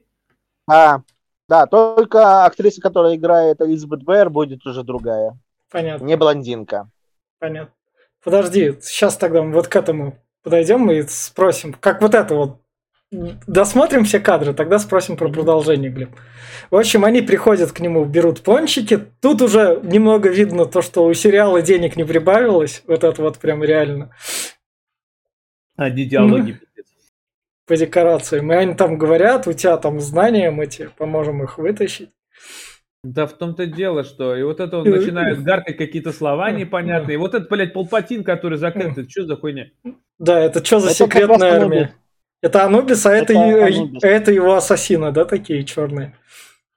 Да, 0.67 1.03
да, 1.49 1.65
только 1.65 2.45
актриса, 2.45 2.79
которая 2.81 3.15
играет 3.15 3.59
Элизабет 3.61 4.03
Бэр, 4.03 4.29
будет 4.29 4.65
уже 4.65 4.83
другая, 4.83 5.37
Понятно, 5.71 6.05
не 6.05 6.15
блондинка. 6.15 6.89
понятно. 7.39 7.73
Подожди, 8.23 8.75
сейчас 8.81 9.17
тогда 9.17 9.41
мы 9.41 9.53
вот 9.53 9.67
к 9.69 9.75
этому 9.75 10.17
подойдем 10.43 10.89
и 10.91 11.03
спросим, 11.03 11.73
как 11.73 12.01
вот 12.01 12.15
это 12.15 12.35
вот 12.35 12.61
досмотрим 13.11 14.05
все 14.05 14.19
кадры, 14.19 14.53
тогда 14.53 14.77
спросим 14.79 15.17
про 15.17 15.29
продолжение, 15.29 15.89
Глеб. 15.89 16.11
В 16.69 16.75
общем, 16.75 17.05
они 17.05 17.21
приходят 17.21 17.71
к 17.71 17.79
нему, 17.79 18.05
берут 18.05 18.41
пончики. 18.41 18.99
Тут 19.21 19.41
уже 19.41 19.79
немного 19.83 20.29
видно 20.29 20.65
то, 20.65 20.81
что 20.81 21.05
у 21.05 21.13
сериала 21.13 21.61
денег 21.61 21.95
не 21.95 22.03
прибавилось. 22.03 22.83
Вот 22.85 23.03
это 23.03 23.21
вот 23.21 23.39
прям 23.39 23.63
реально. 23.63 24.11
Не 25.77 26.05
диалоги. 26.05 26.51
пиздец. 26.51 26.87
по 27.65 27.75
декорациям. 27.77 28.51
И 28.51 28.55
они 28.55 28.75
там 28.75 28.97
говорят, 28.97 29.47
у 29.47 29.53
тебя 29.53 29.77
там 29.77 29.99
знания, 29.99 30.51
мы 30.51 30.67
тебе 30.67 30.89
поможем 30.89 31.41
их 31.43 31.57
вытащить. 31.57 32.11
Да 33.03 33.27
в 33.27 33.33
том-то 33.33 33.65
дело, 33.65 34.03
что 34.03 34.35
и 34.35 34.43
вот 34.43 34.59
это 34.59 34.79
он 34.79 34.89
начинает 34.89 35.41
гаркать 35.41 35.77
какие-то 35.77 36.11
слова 36.11 36.51
непонятные. 36.51 37.15
И 37.15 37.17
вот 37.17 37.33
этот, 37.33 37.49
блядь, 37.49 37.71
полпатин, 37.71 38.25
который 38.25 38.57
закрыт, 38.57 38.97
это 38.97 39.09
что 39.09 39.25
за 39.25 39.37
хуйня? 39.37 39.67
Да, 40.17 40.37
это 40.37 40.63
что 40.63 40.79
за 40.79 40.87
Это 40.89 40.95
секретная 40.95 41.53
армия? 41.53 41.77
Анубис. 41.77 41.95
Это 42.41 42.63
Анубис, 42.65 43.05
а 43.05 43.13
это, 43.13 43.33
Это 43.33 43.41
Анубис. 43.41 44.03
а 44.03 44.07
это 44.07 44.31
его 44.33 44.53
ассасины, 44.55 45.11
да, 45.11 45.23
такие 45.23 45.63
черные? 45.63 46.15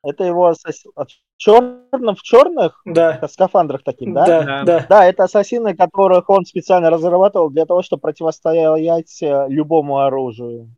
Это 0.05 0.23
его 0.25 0.47
ассасин... 0.47 0.93
черным 1.37 2.15
в 2.15 2.23
черных 2.23 2.81
Да, 2.85 3.21
скафандрах 3.29 3.83
таких, 3.83 4.13
да? 4.15 4.27
да, 4.27 4.43
Да. 4.43 4.65
да. 4.65 4.87
Да, 4.89 5.07
это 5.07 5.25
ассасины, 5.25 5.77
которых 5.77 6.31
он 6.31 6.45
специально 6.45 6.89
разрабатывал 6.91 7.51
для 7.51 7.67
того, 7.67 7.83
чтобы 7.83 8.01
противостоять 8.03 9.23
э, 9.23 9.47
любому 9.49 9.99
оружию. 9.99 10.71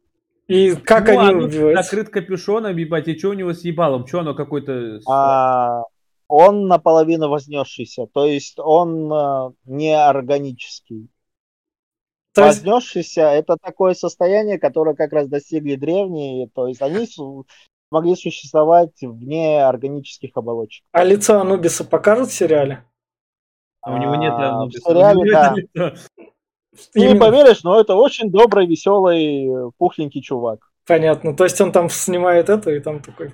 И 0.46 0.74
как 0.74 1.06
Ну, 1.06 1.18
они 1.18 1.30
Анубис 1.30 1.54
убиваются? 1.54 1.82
закрыт 1.82 2.08
капюшоном, 2.10 2.76
ебать, 2.76 3.08
и 3.08 3.18
что 3.18 3.30
у 3.30 3.32
него 3.32 3.52
с 3.52 3.64
ебалом? 3.64 4.06
Что 4.06 4.20
оно 4.20 4.34
какой-то... 4.34 5.00
А, 5.08 5.82
он 6.28 6.66
наполовину 6.68 7.28
вознесшийся, 7.28 8.06
то 8.12 8.26
есть 8.26 8.58
он 8.58 9.12
э, 9.12 9.52
не 9.64 9.96
органический. 9.96 11.08
То 12.34 12.46
есть, 12.46 12.64
Вознесшийся 12.64 13.22
это 13.22 13.56
такое 13.60 13.94
состояние, 13.94 14.58
которое 14.58 14.96
как 14.96 15.12
раз 15.12 15.28
достигли 15.28 15.76
древние, 15.76 16.48
то 16.52 16.66
есть 16.66 16.82
они 16.82 17.06
смогли 17.88 18.16
существовать 18.16 19.00
вне 19.00 19.64
органических 19.64 20.30
оболочек. 20.34 20.84
А 20.92 21.04
лицо 21.04 21.40
Анубиса 21.40 21.84
покажут 21.84 22.30
в 22.30 22.34
сериале? 22.34 22.84
А 23.80 23.94
у 23.94 23.98
него 23.98 24.16
нет 24.16 24.32
А, 24.34 24.58
ну, 24.58 24.66
в 24.66 24.72
сериале, 24.72 25.64
да. 25.74 25.94
Ты 26.92 27.00
не 27.00 27.14
поверишь, 27.14 27.62
но 27.62 27.80
это 27.80 27.94
очень 27.94 28.30
добрый, 28.30 28.66
веселый, 28.66 29.70
пухленький 29.78 30.22
чувак. 30.22 30.70
Понятно. 30.86 31.34
То 31.36 31.44
есть 31.44 31.60
он 31.60 31.72
там 31.72 31.88
снимает 31.88 32.48
это, 32.48 32.70
и 32.70 32.80
там 32.80 33.00
такой 33.00 33.32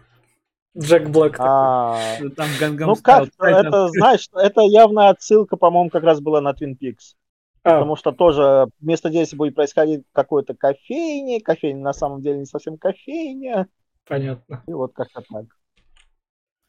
Джек 0.78 1.08
Блэк. 1.08 1.32
такой. 1.32 1.46
А, 1.48 1.98
Там 2.36 2.48
ну 2.60 2.94
как, 2.96 3.28
это, 3.40 3.88
знаешь, 3.88 4.28
это 4.32 4.60
явная 4.62 5.08
отсылка, 5.10 5.56
по-моему, 5.56 5.90
как 5.90 6.04
раз 6.04 6.20
была 6.20 6.40
на 6.40 6.50
Twin 6.50 6.76
Peaks. 6.80 7.14
А, 7.62 7.74
Потому 7.74 7.96
что 7.96 8.12
тоже 8.12 8.68
место 8.80 9.10
действия 9.10 9.36
будет 9.36 9.54
происходить 9.54 10.04
в 10.08 10.12
какой-то 10.12 10.54
кофейне. 10.54 11.40
Кофейня 11.40 11.80
на 11.82 11.92
самом 11.92 12.22
деле 12.22 12.38
не 12.38 12.46
совсем 12.46 12.78
кофейня. 12.78 13.66
понятно. 14.06 14.62
И 14.66 14.72
вот 14.72 14.92
как-то 14.94 15.22
так. 15.28 15.46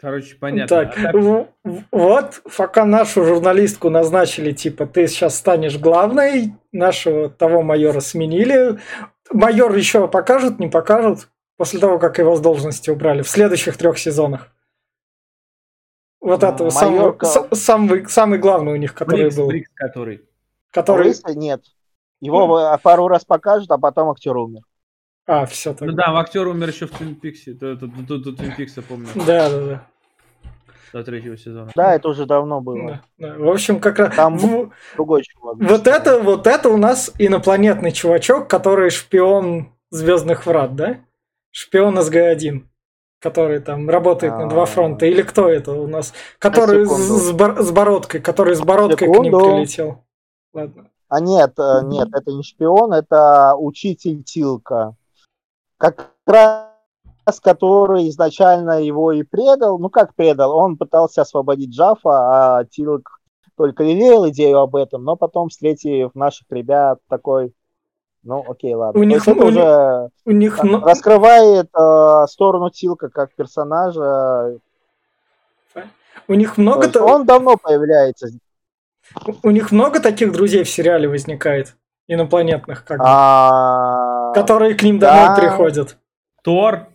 Короче, 0.02 0.36
понятно. 0.36 0.68
Так, 0.86 0.98
А 0.98 1.02
так, 1.12 1.48
вот, 1.92 2.42
пока 2.58 2.86
нашу 2.86 3.24
журналистку 3.24 3.90
назначили, 3.92 4.52
типа, 4.52 4.88
ты 4.88 5.08
сейчас 5.08 5.38
станешь 5.38 5.78
главной, 5.78 6.56
нашего 6.72 7.30
того 7.30 7.62
майора 7.62 8.00
сменили. 8.00 8.80
Майор 9.32 9.74
еще 9.76 10.08
покажут, 10.08 10.60
не 10.60 10.70
покажут, 10.70 11.30
после 11.56 11.80
того, 11.80 12.00
как 12.00 12.18
его 12.18 12.36
с 12.36 12.40
должности 12.42 12.90
убрали, 12.90 13.22
в 13.22 13.30
следующих 13.30 13.78
трех 13.78 14.00
сезонах. 14.00 14.50
Вот 16.20 16.44
А, 16.44 16.70
самого, 16.72 17.12
майорка- 17.12 17.26
с- 17.26 17.60
самый, 17.60 18.08
самый 18.10 18.40
главный 18.40 18.74
у 18.74 18.76
них, 18.78 18.94
который 18.94 19.24
Брикс, 19.26 19.38
был. 19.38 19.48
Брикс, 19.48 19.70
который. 19.76 20.22
Который... 20.72 21.08
Лысый 21.10 21.36
нет. 21.36 21.62
Его 22.22 22.60
э, 22.60 22.78
пару 22.82 23.08
раз 23.08 23.26
покажут, 23.26 23.70
а 23.72 23.78
потом 23.78 24.10
актер 24.12 24.36
умер. 24.38 24.62
А, 25.28 25.46
все 25.46 25.72
Ну 25.72 25.76
тогда. 25.78 26.08
да, 26.08 26.20
актер 26.20 26.48
умер 26.48 26.70
еще 26.70 26.86
в 26.88 26.92
Твин 26.92 27.16
Пиксе. 27.16 27.54
До 27.54 27.76
Твин 27.78 28.56
Пикса, 28.56 28.82
помню, 28.82 29.08
Да, 29.16 29.50
да, 29.50 29.66
да. 29.66 29.88
До 30.94 31.04
третьего 31.04 31.38
сезона. 31.38 31.72
Да, 31.76 31.96
это 31.96 32.10
уже 32.10 32.26
давно 32.26 32.62
было. 32.62 33.02
Да, 33.18 33.30
да. 33.30 33.36
В 33.38 33.50
общем, 33.50 33.80
как 33.80 34.00
раз... 34.00 34.16
Там 34.16 34.38
в- 34.38 34.72
Другой 34.96 35.24
чувак. 35.24 35.58
Вот 35.60 35.88
это, 35.88 36.20
вот 36.20 36.48
это 36.48 36.70
у 36.70 36.78
нас 36.78 37.12
инопланетный 37.18 37.92
чувачок, 37.92 38.48
который 38.50 38.90
шпион 38.90 39.72
Звездных 39.90 40.46
Врат, 40.46 40.76
да? 40.76 40.98
Шпион 41.52 41.98
СГ-1, 42.00 42.62
который 43.20 43.60
там 43.60 43.90
работает 43.90 44.34
на 44.38 44.48
два 44.50 44.64
А. 44.64 44.66
фронта. 44.66 45.06
Или 45.06 45.22
кто 45.22 45.50
это 45.50 45.74
у 45.74 45.88
нас? 45.88 46.14
Который 46.40 46.86
с, 46.86 46.90
секунду. 46.90 47.64
с 47.64 47.72
бородкой, 47.72 48.22
который 48.22 48.56
с 48.56 48.62
бородкой 48.62 49.08
к 49.08 49.12
ним 49.12 49.26
Секунду. 49.26 49.40
прилетел. 49.40 50.04
Ладно. 50.54 50.88
А 51.10 51.20
нет, 51.20 51.54
э, 51.60 51.82
нет, 51.84 52.08
это 52.14 52.32
не 52.32 52.42
шпион, 52.42 52.94
это 52.94 53.54
учитель 53.58 54.24
Тилка. 54.24 54.96
Как 55.78 56.12
раз 56.26 56.71
который 57.40 58.10
изначально 58.10 58.82
его 58.84 59.12
и 59.12 59.24
предал. 59.24 59.78
Ну 59.80 59.90
как 59.90 60.16
предал? 60.16 60.56
Он 60.58 60.78
пытался 60.78 61.22
освободить 61.22 61.70
Джафа, 61.72 62.10
а 62.60 62.66
Тилк 62.66 63.20
только 63.58 63.84
лелеял 63.84 64.28
идею 64.30 64.60
об 64.60 64.76
этом, 64.76 65.04
но 65.04 65.16
потом, 65.16 65.50
встретив 65.50 66.16
наших 66.16 66.48
ребят, 66.50 66.98
такой, 67.08 67.54
ну 68.24 68.44
окей, 68.48 68.74
ладно. 68.74 69.00
У 69.00 69.04
То 69.04 69.08
них- 69.08 69.28
у 69.28 69.32
уже 69.32 70.10
У 70.26 70.32
них, 70.32 70.60
раскрывает 70.60 71.70
э, 71.78 72.26
сторону 72.28 72.70
Тилка 72.72 73.10
как 73.10 73.34
персонажа. 73.36 74.58
у 76.28 76.34
них 76.34 76.56
То 76.56 76.62
много, 76.62 76.82
есть 76.84 76.94
та- 76.94 77.04
он 77.06 77.26
давно 77.26 77.56
появляется. 77.58 78.30
у 79.44 79.52
них 79.52 79.72
много 79.72 80.00
таких 80.00 80.32
друзей 80.32 80.64
в 80.64 80.70
сериале 80.70 81.08
возникает 81.08 81.76
инопланетных, 82.08 82.84
как 82.86 82.98
бы, 83.00 83.04
А, 83.08 84.32
которые 84.34 84.74
к 84.76 84.82
ним 84.84 84.98
да. 85.00 85.36
домой 85.36 85.40
приходят. 85.40 85.98
Тор. 86.44 86.88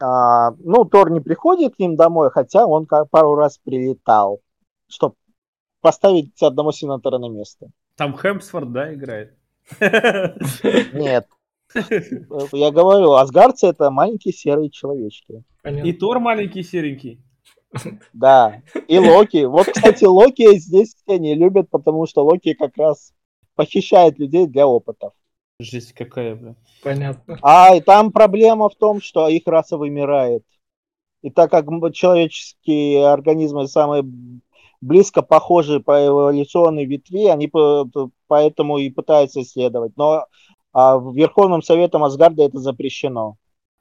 А, 0.00 0.52
ну, 0.58 0.84
Тор 0.84 1.10
не 1.10 1.20
приходит 1.20 1.76
к 1.76 1.78
ним 1.78 1.96
домой, 1.96 2.30
хотя 2.30 2.66
он 2.66 2.86
как 2.86 3.10
пару 3.10 3.34
раз 3.34 3.58
прилетал, 3.58 4.40
чтобы 4.88 5.14
поставить 5.80 6.42
одного 6.42 6.72
сенатора 6.72 7.18
на 7.18 7.28
место. 7.28 7.70
Там 7.96 8.16
Хемсфорд, 8.16 8.72
да, 8.72 8.94
играет? 8.94 9.36
Нет. 9.80 11.28
Я 12.52 12.70
говорю, 12.70 13.12
асгардцы 13.12 13.68
это 13.68 13.90
маленькие 13.90 14.32
серые 14.32 14.70
человечки. 14.70 15.44
Понятно. 15.62 15.88
И 15.88 15.92
Тор 15.92 16.18
маленький 16.18 16.62
серенький. 16.62 17.22
Да. 18.12 18.62
И 18.88 18.98
Локи. 18.98 19.44
Вот, 19.44 19.66
кстати, 19.66 20.04
Локи 20.04 20.58
здесь 20.58 20.94
все 20.94 21.18
не 21.18 21.34
любят, 21.34 21.70
потому 21.70 22.06
что 22.06 22.24
Локи 22.24 22.54
как 22.54 22.76
раз 22.76 23.12
похищает 23.54 24.18
людей 24.18 24.46
для 24.46 24.66
опытов. 24.66 25.12
Жесть 25.60 25.92
какая, 25.92 26.34
бля. 26.34 26.54
Понятно. 26.82 27.38
А 27.42 27.74
и 27.76 27.80
там 27.80 28.12
проблема 28.12 28.70
в 28.70 28.74
том, 28.74 29.02
что 29.02 29.28
их 29.28 29.42
раса 29.46 29.76
вымирает. 29.76 30.42
И 31.22 31.30
так 31.30 31.50
как 31.50 31.66
человеческие 31.92 33.06
организмы 33.06 33.68
самые 33.68 34.04
близко 34.80 35.20
похожи 35.20 35.80
по 35.80 36.06
эволюционной 36.06 36.86
ветви, 36.86 37.26
они 37.26 37.52
поэтому 38.26 38.78
и 38.78 38.88
пытаются 38.88 39.42
исследовать. 39.42 39.92
Но 39.96 40.24
а, 40.72 40.98
Верховным 40.98 41.60
Советом 41.60 42.04
Асгарда 42.04 42.44
это 42.44 42.58
запрещено. 42.58 43.36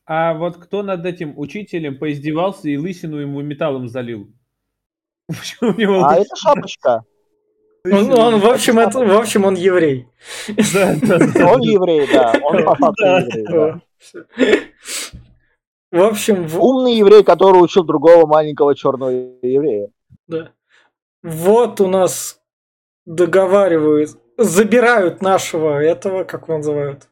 А 0.06 0.34
вот 0.34 0.58
кто 0.58 0.84
над 0.84 1.06
этим 1.06 1.38
учителем 1.38 1.98
поиздевался 1.98 2.68
и 2.68 2.78
лысину 2.78 3.18
ему 3.18 3.42
металлом 3.42 3.88
залил? 3.88 4.28
Почему 5.28 5.72
у 5.72 5.76
него 5.76 6.04
А 6.04 6.18
это 6.18 6.36
шапочка. 6.36 7.06
Он, 7.86 8.12
он, 8.20 8.40
в, 8.40 8.46
общем, 8.48 8.78
это, 8.80 9.00
в 9.00 9.18
общем, 9.18 9.46
он 9.46 9.56
еврей. 9.56 10.08
Да, 10.74 10.96
да, 11.02 11.18
да. 11.34 11.52
Он 11.52 11.62
еврей, 11.62 12.08
да. 12.12 12.34
Он 12.44 12.64
по 12.66 12.76
факту 12.76 13.04
Да. 13.04 13.20
еврей, 13.20 13.46
да. 13.50 13.82
В 15.92 16.02
общем, 16.04 16.46
в- 16.48 16.62
Умный 16.64 16.96
еврей, 16.98 17.24
который 17.24 17.58
учил 17.64 17.84
другого 17.84 18.28
маленького 18.28 18.76
черного 18.76 19.10
еврея. 19.42 19.90
Да. 20.28 20.50
Вот 21.24 21.82
у 21.82 21.88
нас 21.88 22.40
договаривают, 23.06 24.12
забирают 24.38 25.22
нашего 25.22 25.80
этого, 25.82 26.24
как 26.26 26.44
его 26.48 26.58
называют, 26.58 27.08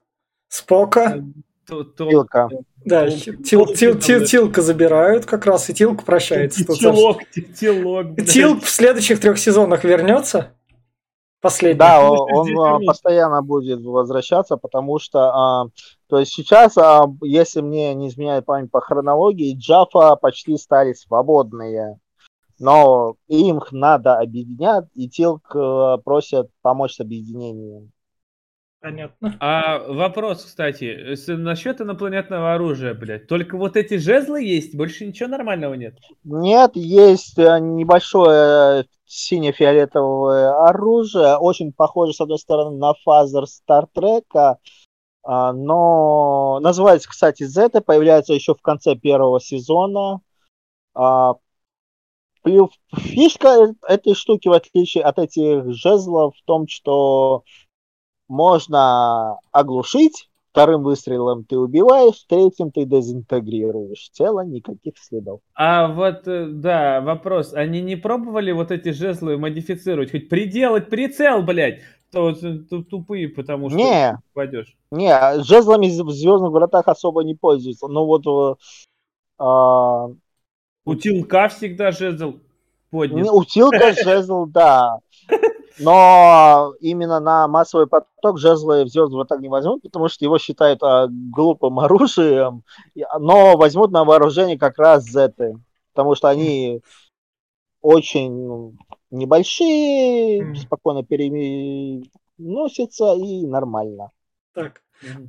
Спока. 0.49 1.23
То- 1.65 1.84
Тилка. 1.84 2.49
Да, 2.85 3.03
Он- 3.03 3.10
Тил, 3.11 3.34
Тил, 3.44 3.65
Тил- 3.65 3.99
Тил- 3.99 4.26
Тилка 4.26 4.61
забирают 4.61 5.26
как 5.26 5.45
раз, 5.45 5.69
и 5.69 5.73
Тилк 5.73 6.03
прощается. 6.06 6.64
Телок, 6.64 7.19
блядь. 8.14 8.30
Тилк 8.30 8.64
в 8.64 8.69
следующих 8.69 9.19
трех 9.19 9.38
сезонах 9.38 9.84
вернется. 9.84 10.53
Последний. 11.41 11.80
Да, 11.80 12.09
он 12.11 12.45
здесь 12.45 12.57
а, 12.59 12.80
постоянно 12.85 13.41
будет 13.41 13.81
возвращаться, 13.81 14.57
потому 14.57 14.99
что, 14.99 15.31
а, 15.34 15.65
то 16.07 16.19
есть 16.19 16.34
сейчас, 16.34 16.77
а, 16.77 17.05
если 17.22 17.61
мне 17.61 17.93
не 17.93 18.09
изменяет 18.09 18.45
память 18.45 18.72
по 18.72 18.81
хронологии, 18.81 19.57
Джафа 19.57 20.15
почти 20.15 20.57
стали 20.57 20.93
свободные, 20.93 21.99
но 22.59 23.15
им 23.27 23.61
надо 23.72 24.18
объединять, 24.18 24.85
и 24.95 25.07
Тилк 25.07 25.55
э, 25.55 25.97
просят 26.03 26.49
помочь 26.64 26.95
с 26.95 26.99
объединением. 26.99 27.91
Понятно. 28.79 29.35
А 29.39 29.79
вопрос, 29.79 30.45
кстати, 30.45 31.15
с- 31.15 31.35
насчет 31.35 31.81
инопланетного 31.81 32.53
оружия, 32.53 32.93
блядь. 32.93 33.27
Только 33.27 33.57
вот 33.57 33.75
эти 33.75 33.97
жезлы 33.97 34.43
есть, 34.43 34.75
больше 34.75 35.05
ничего 35.05 35.29
нормального 35.29 35.73
нет. 35.73 35.97
Нет, 36.23 36.71
есть 36.75 37.39
э, 37.39 37.59
небольшое 37.59 38.81
э, 38.81 38.83
сине-фиолетовое 39.05 40.67
оружие, 40.67 41.37
очень 41.37 41.73
похоже, 41.73 42.13
с 42.13 42.21
одной 42.21 42.37
стороны, 42.37 42.77
на 42.77 42.93
фазер 43.03 43.47
Стартрека, 43.47 44.59
а, 45.23 45.53
но 45.53 46.59
называется, 46.61 47.09
кстати, 47.09 47.43
Z, 47.43 47.81
появляется 47.81 48.33
еще 48.33 48.53
в 48.55 48.61
конце 48.61 48.95
первого 48.95 49.41
сезона. 49.41 50.21
А, 50.93 51.35
плю- 52.43 52.71
Фишка 52.95 53.73
этой 53.87 54.13
штуки, 54.13 54.47
в 54.47 54.53
отличие 54.53 55.03
от 55.03 55.19
этих 55.19 55.73
жезлов, 55.73 56.35
в 56.37 56.45
том, 56.45 56.67
что 56.67 57.43
можно 58.27 59.37
оглушить, 59.51 60.29
вторым 60.51 60.83
выстрелом 60.83 61.43
ты 61.43 61.57
убиваешь, 61.57 62.23
третьим 62.27 62.71
ты 62.71 62.85
дезинтегрируешь 62.85 64.09
тело, 64.11 64.43
никаких 64.45 64.97
следов. 64.97 65.39
А 65.53 65.87
вот, 65.87 66.27
э, 66.27 66.47
да, 66.47 67.01
вопрос. 67.01 67.53
Они 67.53 67.81
не 67.81 67.95
пробовали 67.95 68.51
вот 68.51 68.71
эти 68.71 68.89
жезлы 68.91 69.37
модифицировать? 69.37 70.11
Хоть 70.11 70.29
приделать 70.29 70.89
прицел, 70.89 71.43
блядь? 71.43 71.81
То 72.11 72.23
вот, 72.23 72.43
э, 72.43 72.59
ту- 72.69 72.83
тупые, 72.83 73.27
потому 73.29 73.69
что 73.69 73.77
Не. 73.77 74.17
пойдешь. 74.33 74.75
Не, 74.91 75.43
жезлами 75.43 75.87
в 75.87 76.09
Звездных 76.11 76.51
вратах 76.51 76.87
особо 76.87 77.23
не 77.23 77.35
пользуются. 77.35 77.87
Ну 77.87 78.05
вот 78.05 78.25
э, 78.25 78.55
а, 79.37 80.07
У 80.85 80.95
Тилка 80.95 81.49
всегда 81.49 81.91
жезл 81.91 82.35
поднят. 82.89 83.25
не, 83.25 83.29
у 83.29 83.43
Тилка 83.43 83.93
жезл, 83.93 84.45
да. 84.45 84.99
Но 85.79 86.73
именно 86.79 87.19
на 87.19 87.47
массовый 87.47 87.87
поток 87.87 88.39
жезлы 88.39 88.83
в 88.83 88.89
Звездных 88.89 89.17
вратах 89.17 89.41
не 89.41 89.49
возьмут, 89.49 89.83
потому 89.83 90.09
что 90.09 90.25
его 90.25 90.37
считают 90.37 90.81
а, 90.83 91.07
глупым 91.09 91.79
оружием. 91.79 92.63
И- 92.95 93.05
Но 93.19 93.57
возьмут 93.57 93.91
на 93.91 94.03
вооружение 94.03 94.57
как 94.57 94.77
раз 94.79 95.05
зеты. 95.05 95.57
Потому 95.93 96.15
что 96.15 96.29
они 96.29 96.81
очень 97.81 98.31
ну, 98.31 98.73
небольшие, 99.11 100.55
спокойно 100.55 101.03
переносятся 101.03 103.13
и 103.15 103.45
нормально. 103.45 104.11
Так. 104.53 104.81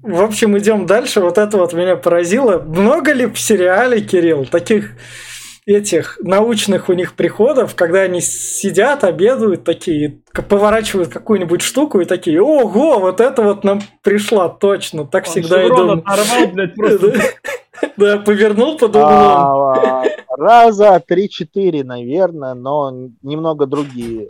В 0.02 0.22
общем, 0.22 0.56
идем 0.58 0.86
дальше. 0.86 1.20
Вот 1.20 1.36
это 1.36 1.58
вот 1.58 1.74
меня 1.74 1.96
поразило. 1.96 2.58
Много 2.58 3.12
ли 3.12 3.26
в 3.26 3.38
сериале, 3.38 4.00
Кирилл, 4.00 4.46
таких 4.46 4.94
этих 5.68 6.18
научных 6.22 6.88
у 6.88 6.94
них 6.94 7.14
приходов, 7.14 7.74
когда 7.74 8.00
они 8.00 8.20
сидят, 8.20 9.04
обедают 9.04 9.64
такие, 9.64 10.20
поворачивают 10.48 11.10
какую-нибудь 11.10 11.62
штуку 11.62 12.00
и 12.00 12.04
такие, 12.04 12.42
ого, 12.42 12.98
вот 12.98 13.20
это 13.20 13.42
вот 13.42 13.64
нам 13.64 13.80
пришла 14.02 14.48
точно, 14.48 15.06
так 15.06 15.26
Он 15.26 15.30
всегда 15.30 15.62
и 15.62 15.68
думаю. 15.68 16.02
Да, 17.96 18.18
повернул 18.18 18.76
под 18.76 18.90
углом. 18.90 19.06
А, 19.06 20.04
раза 20.36 21.02
три-четыре, 21.06 21.84
наверное, 21.84 22.54
но 22.54 22.92
немного 23.22 23.66
другие. 23.66 24.28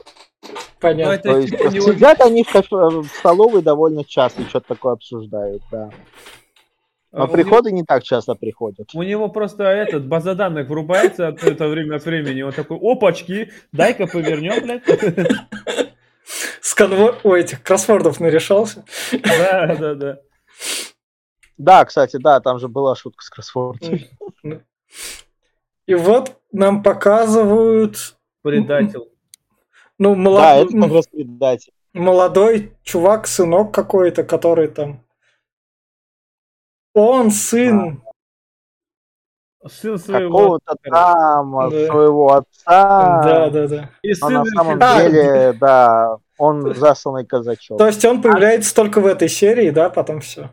Понятно. 0.81 1.33
Ну, 1.33 1.33
То 1.33 1.39
есть, 1.41 1.83
сидят 1.83 2.21
они 2.21 2.45
в 2.45 3.05
столовой 3.19 3.63
довольно 3.63 4.05
часто, 4.05 4.43
что-то 4.43 4.69
такое 4.69 4.93
обсуждают, 4.93 5.63
да. 5.71 5.91
Но 7.11 7.25
а 7.25 7.27
приходы 7.27 7.71
него... 7.71 7.79
не 7.79 7.85
так 7.85 8.03
часто 8.03 8.35
приходят. 8.35 8.91
У 8.95 9.03
него 9.03 9.29
просто 9.29 9.65
этот 9.65 10.07
база 10.07 10.35
данных 10.35 10.69
врубается 10.69 11.29
от 11.29 11.43
этого 11.43 11.71
время 11.71 11.97
от 11.97 12.05
времени. 12.05 12.43
Он 12.43 12.53
такой, 12.53 12.79
опачки, 12.81 13.51
дай-ка 13.73 14.07
повернем, 14.07 14.63
блядь. 14.63 14.83
С 16.61 16.75
конво... 16.75 17.17
Ой, 17.25 17.41
этих 17.41 17.63
кроссвордов 17.63 18.21
нарешался. 18.21 18.85
Да, 19.13 19.75
да, 19.75 19.95
да. 19.95 20.19
Да, 21.57 21.85
кстати, 21.87 22.19
да, 22.19 22.41
там 22.41 22.59
же 22.59 22.69
была 22.69 22.95
шутка 22.95 23.25
с 23.25 23.31
кроссвордом. 23.31 24.01
И 25.87 25.95
вот 25.95 26.37
нам 26.53 26.83
показывают... 26.83 28.17
Предатель. 28.43 29.01
Ну, 29.99 30.15
молодой... 30.15 30.69
Да, 30.71 30.87
это 30.87 31.09
предатель. 31.11 31.73
Молодой 31.95 32.73
чувак, 32.83 33.27
сынок 33.27 33.75
какой-то, 33.75 34.23
который 34.23 34.69
там 34.69 35.03
он 36.99 37.31
сын. 37.31 38.03
Сын 39.67 39.99
своего 39.99 40.31
какого-то 40.31 40.77
там, 40.85 41.71
да. 41.71 41.87
своего 41.87 42.33
отца. 42.33 43.23
Да, 43.23 43.51
да, 43.51 43.69
да. 43.69 43.91
И 44.03 44.15
сын 44.15 44.33
на 44.33 44.45
самом 44.45 44.79
а, 44.81 45.03
деле, 45.03 45.53
да, 45.53 46.17
он 46.39 46.75
засланный 46.75 47.27
казачок. 47.27 47.77
То 47.77 47.87
есть 47.87 48.05
он 48.05 48.23
появляется 48.23 48.75
только 48.75 49.01
в 49.01 49.07
этой 49.07 49.29
серии, 49.29 49.71
да, 49.71 49.91
потом 49.91 50.21
все. 50.21 50.51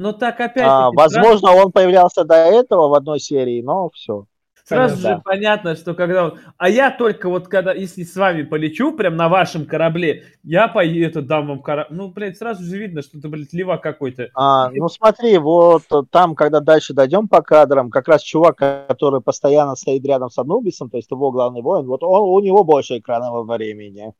Ну 0.00 0.12
так 0.12 0.40
опять. 0.40 0.64
А, 0.66 0.90
возможно, 0.90 1.52
он 1.52 1.72
появлялся 1.72 2.24
до 2.24 2.34
этого 2.34 2.88
в 2.88 2.94
одной 2.94 3.20
серии, 3.20 3.62
но 3.62 3.90
все. 3.90 4.26
Сразу 4.70 4.94
Понятно. 4.94 5.16
же 5.16 5.22
понятно, 5.24 5.74
что 5.74 5.94
когда 5.94 6.26
он... 6.26 6.38
А 6.56 6.68
я 6.68 6.92
только 6.92 7.28
вот 7.28 7.48
когда, 7.48 7.72
если 7.72 8.04
с 8.04 8.14
вами 8.14 8.44
полечу, 8.44 8.92
прям 8.92 9.16
на 9.16 9.28
вашем 9.28 9.66
корабле, 9.66 10.26
я 10.44 10.68
поеду, 10.68 11.22
дам 11.22 11.48
вам 11.48 11.60
корабль. 11.60 11.92
Ну, 11.92 12.06
блядь, 12.06 12.38
сразу 12.38 12.62
же 12.62 12.78
видно, 12.78 13.02
что 13.02 13.18
это, 13.18 13.28
блядь, 13.28 13.52
левак 13.52 13.82
какой-то. 13.82 14.28
А, 14.32 14.70
ну 14.70 14.88
смотри, 14.88 15.38
вот 15.38 15.82
там, 16.12 16.36
когда 16.36 16.60
дальше 16.60 16.94
дойдем 16.94 17.26
по 17.26 17.42
кадрам, 17.42 17.90
как 17.90 18.06
раз 18.06 18.22
чувак, 18.22 18.58
который 18.86 19.20
постоянно 19.20 19.74
стоит 19.74 20.06
рядом 20.06 20.30
с 20.30 20.38
Анубисом, 20.38 20.88
то 20.88 20.98
есть 20.98 21.10
его 21.10 21.32
главный 21.32 21.62
воин, 21.62 21.86
вот 21.86 22.04
он, 22.04 22.20
у 22.20 22.38
него 22.38 22.62
больше 22.62 22.98
экранного 22.98 23.42
времени 23.42 24.14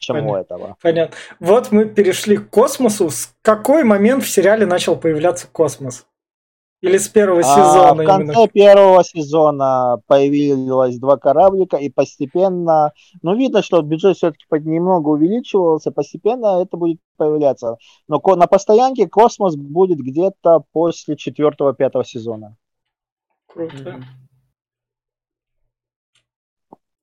чем 0.00 0.16
Понятно. 0.16 0.32
у 0.32 0.40
этого. 0.40 0.76
Понятно. 0.82 1.16
Вот 1.38 1.70
мы 1.70 1.84
перешли 1.84 2.36
к 2.36 2.50
космосу. 2.50 3.08
С 3.08 3.32
какой 3.40 3.84
момент 3.84 4.24
в 4.24 4.28
сериале 4.28 4.66
начал 4.66 4.96
появляться 4.96 5.46
космос? 5.46 6.06
Или 6.82 6.98
с 6.98 7.08
первого 7.08 7.40
а, 7.40 7.42
сезона? 7.44 7.90
А, 7.90 7.94
в 7.94 8.06
конце 8.06 8.32
именно? 8.32 8.48
первого 8.48 9.04
сезона 9.04 10.02
появилось 10.08 10.98
два 10.98 11.16
кораблика, 11.16 11.76
и 11.76 11.88
постепенно, 11.88 12.92
ну, 13.22 13.36
видно, 13.36 13.62
что 13.62 13.80
бюджет 13.82 14.16
все-таки 14.16 14.44
немного 14.68 15.10
увеличивался, 15.10 15.92
постепенно 15.92 16.60
это 16.60 16.76
будет 16.76 16.98
появляться. 17.16 17.76
Но 18.08 18.20
на 18.34 18.48
постоянке 18.48 19.08
космос 19.08 19.54
будет 19.54 19.98
где-то 19.98 20.64
после 20.72 21.16
четвертого-пятого 21.16 22.04
сезона. 22.04 22.56
Круто. 23.46 23.74
Mm-hmm. 23.74 24.02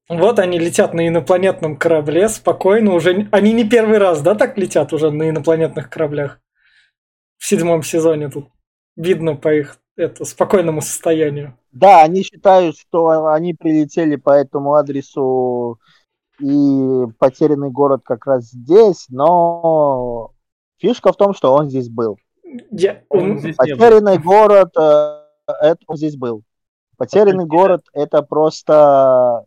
Вот 0.10 0.40
они 0.40 0.60
летят 0.60 0.94
на 0.94 1.08
инопланетном 1.08 1.78
корабле 1.78 2.28
спокойно 2.28 2.96
уже. 2.96 3.30
Они 3.32 3.54
не 3.54 3.64
первый 3.64 4.00
раз, 4.00 4.22
да, 4.22 4.36
так 4.36 4.58
летят 4.58 4.92
уже 4.92 5.10
на 5.12 5.30
инопланетных 5.30 5.90
кораблях? 5.90 6.42
В 7.38 7.46
седьмом 7.46 7.84
сезоне 7.84 8.30
тут 8.30 8.48
видно 9.00 9.36
по 9.36 9.54
их 9.54 9.80
это, 9.96 10.26
спокойному 10.26 10.82
состоянию. 10.82 11.58
Да, 11.72 12.04
они 12.04 12.24
считают, 12.24 12.78
что 12.78 13.28
они 13.28 13.54
прилетели 13.54 14.16
по 14.16 14.32
этому 14.32 14.76
адресу 14.76 15.80
и 16.40 17.06
потерянный 17.18 17.70
город 17.70 18.02
как 18.04 18.26
раз 18.26 18.46
здесь, 18.46 19.06
но 19.10 20.32
фишка 20.78 21.12
в 21.12 21.18
том, 21.18 21.34
что 21.34 21.54
он 21.54 21.70
здесь 21.70 21.90
был. 21.90 22.18
Я... 22.72 23.04
Он 23.10 23.40
здесь 23.40 23.56
потерянный 23.56 24.18
город, 24.18 24.72
э, 24.78 25.24
это 25.48 25.80
он 25.88 25.98
здесь 25.98 26.16
был. 26.16 26.44
Потерянный 26.98 27.46
город 27.46 27.86
это 27.94 28.22
просто 28.22 29.46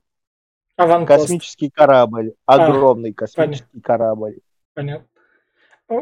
Аванпост. 0.76 1.20
космический 1.20 1.70
корабль, 1.70 2.34
огромный 2.46 3.10
а, 3.10 3.14
космический 3.14 3.66
понятно. 3.66 3.80
корабль. 3.82 4.38
Понятно. 4.74 5.06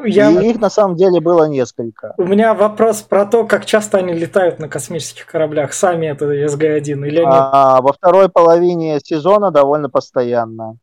Я... 0.04 0.30
И 0.30 0.50
их 0.50 0.60
на 0.60 0.70
самом 0.70 0.96
деле 0.96 1.20
было 1.20 1.44
несколько. 1.48 2.14
У 2.16 2.24
меня 2.24 2.54
вопрос 2.54 3.02
про 3.02 3.26
то, 3.26 3.44
как 3.44 3.66
часто 3.66 3.98
они 3.98 4.12
летают 4.12 4.58
на 4.58 4.68
космических 4.68 5.26
кораблях. 5.26 5.72
Сами 5.72 6.06
это 6.06 6.26
СГ-1 6.26 7.06
или 7.06 7.20
нет? 7.20 7.26
А, 7.26 7.80
во 7.80 7.92
второй 7.92 8.28
половине 8.28 9.00
сезона 9.00 9.50
довольно 9.50 9.88
постоянно. 9.88 10.76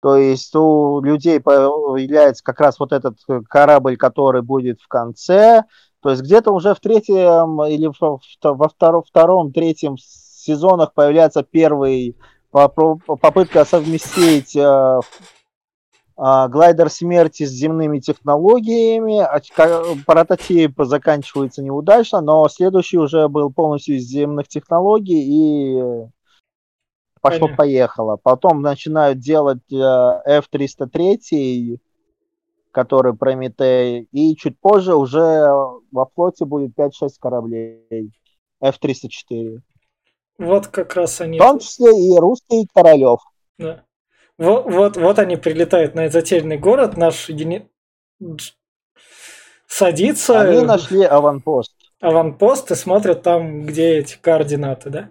То 0.00 0.16
есть 0.16 0.54
у 0.54 1.00
людей 1.00 1.40
появляется 1.40 2.44
как 2.44 2.60
раз 2.60 2.78
вот 2.78 2.92
этот 2.92 3.16
корабль, 3.48 3.96
который 3.96 4.42
будет 4.42 4.80
в 4.80 4.88
конце. 4.88 5.64
То 6.00 6.10
есть 6.10 6.22
где-то 6.22 6.52
уже 6.52 6.74
в 6.74 6.80
третьем 6.80 7.62
или 7.64 7.90
во 8.42 8.68
втором, 8.68 9.02
втором, 9.02 9.52
третьем 9.52 9.96
сезонах 9.98 10.94
появляется 10.94 11.42
первый 11.42 12.16
попытка 12.50 13.64
совместить 13.64 14.56
э, 14.56 15.00
глайдер 16.18 16.90
смерти 16.90 17.44
с 17.44 17.50
земными 17.50 18.00
технологиями. 18.00 19.20
А 19.20 19.40
прототип 20.04 20.74
заканчивается 20.78 21.62
неудачно, 21.62 22.20
но 22.20 22.48
следующий 22.48 22.98
уже 22.98 23.28
был 23.28 23.52
полностью 23.52 23.96
из 23.96 24.04
земных 24.04 24.48
технологий 24.48 25.22
и 25.22 26.08
пошло-поехало. 27.20 28.18
Потом 28.22 28.62
начинают 28.62 29.18
делать 29.18 29.72
э, 29.72 29.76
F-303, 29.76 31.78
который 32.72 33.14
Прометей, 33.14 34.08
и 34.12 34.36
чуть 34.36 34.58
позже 34.60 34.94
уже 34.94 35.48
во 35.90 36.06
флоте 36.14 36.44
будет 36.44 36.76
5-6 36.76 36.90
кораблей 37.20 38.12
F-304. 38.60 39.58
Вот 40.38 40.68
как 40.68 40.94
раз 40.94 41.20
они... 41.20 41.38
В 41.38 41.42
том 41.42 41.58
числе 41.58 41.90
и 41.90 42.18
русский 42.18 42.68
Королев. 42.72 43.20
Да. 43.58 43.84
Вот, 44.38 44.66
вот, 44.66 44.96
вот 44.96 45.18
они 45.18 45.36
прилетают 45.36 45.94
на 45.94 46.08
затерянный 46.08 46.58
город, 46.58 46.96
наш 46.96 47.28
еди... 47.28 47.68
садится. 49.66 50.40
Они 50.40 50.62
нашли 50.62 51.02
аванпост. 51.02 51.74
Аванпост 52.00 52.70
и 52.70 52.76
смотрят 52.76 53.22
там, 53.22 53.66
где 53.66 53.98
эти 53.98 54.16
координаты, 54.16 54.90
да? 54.90 55.10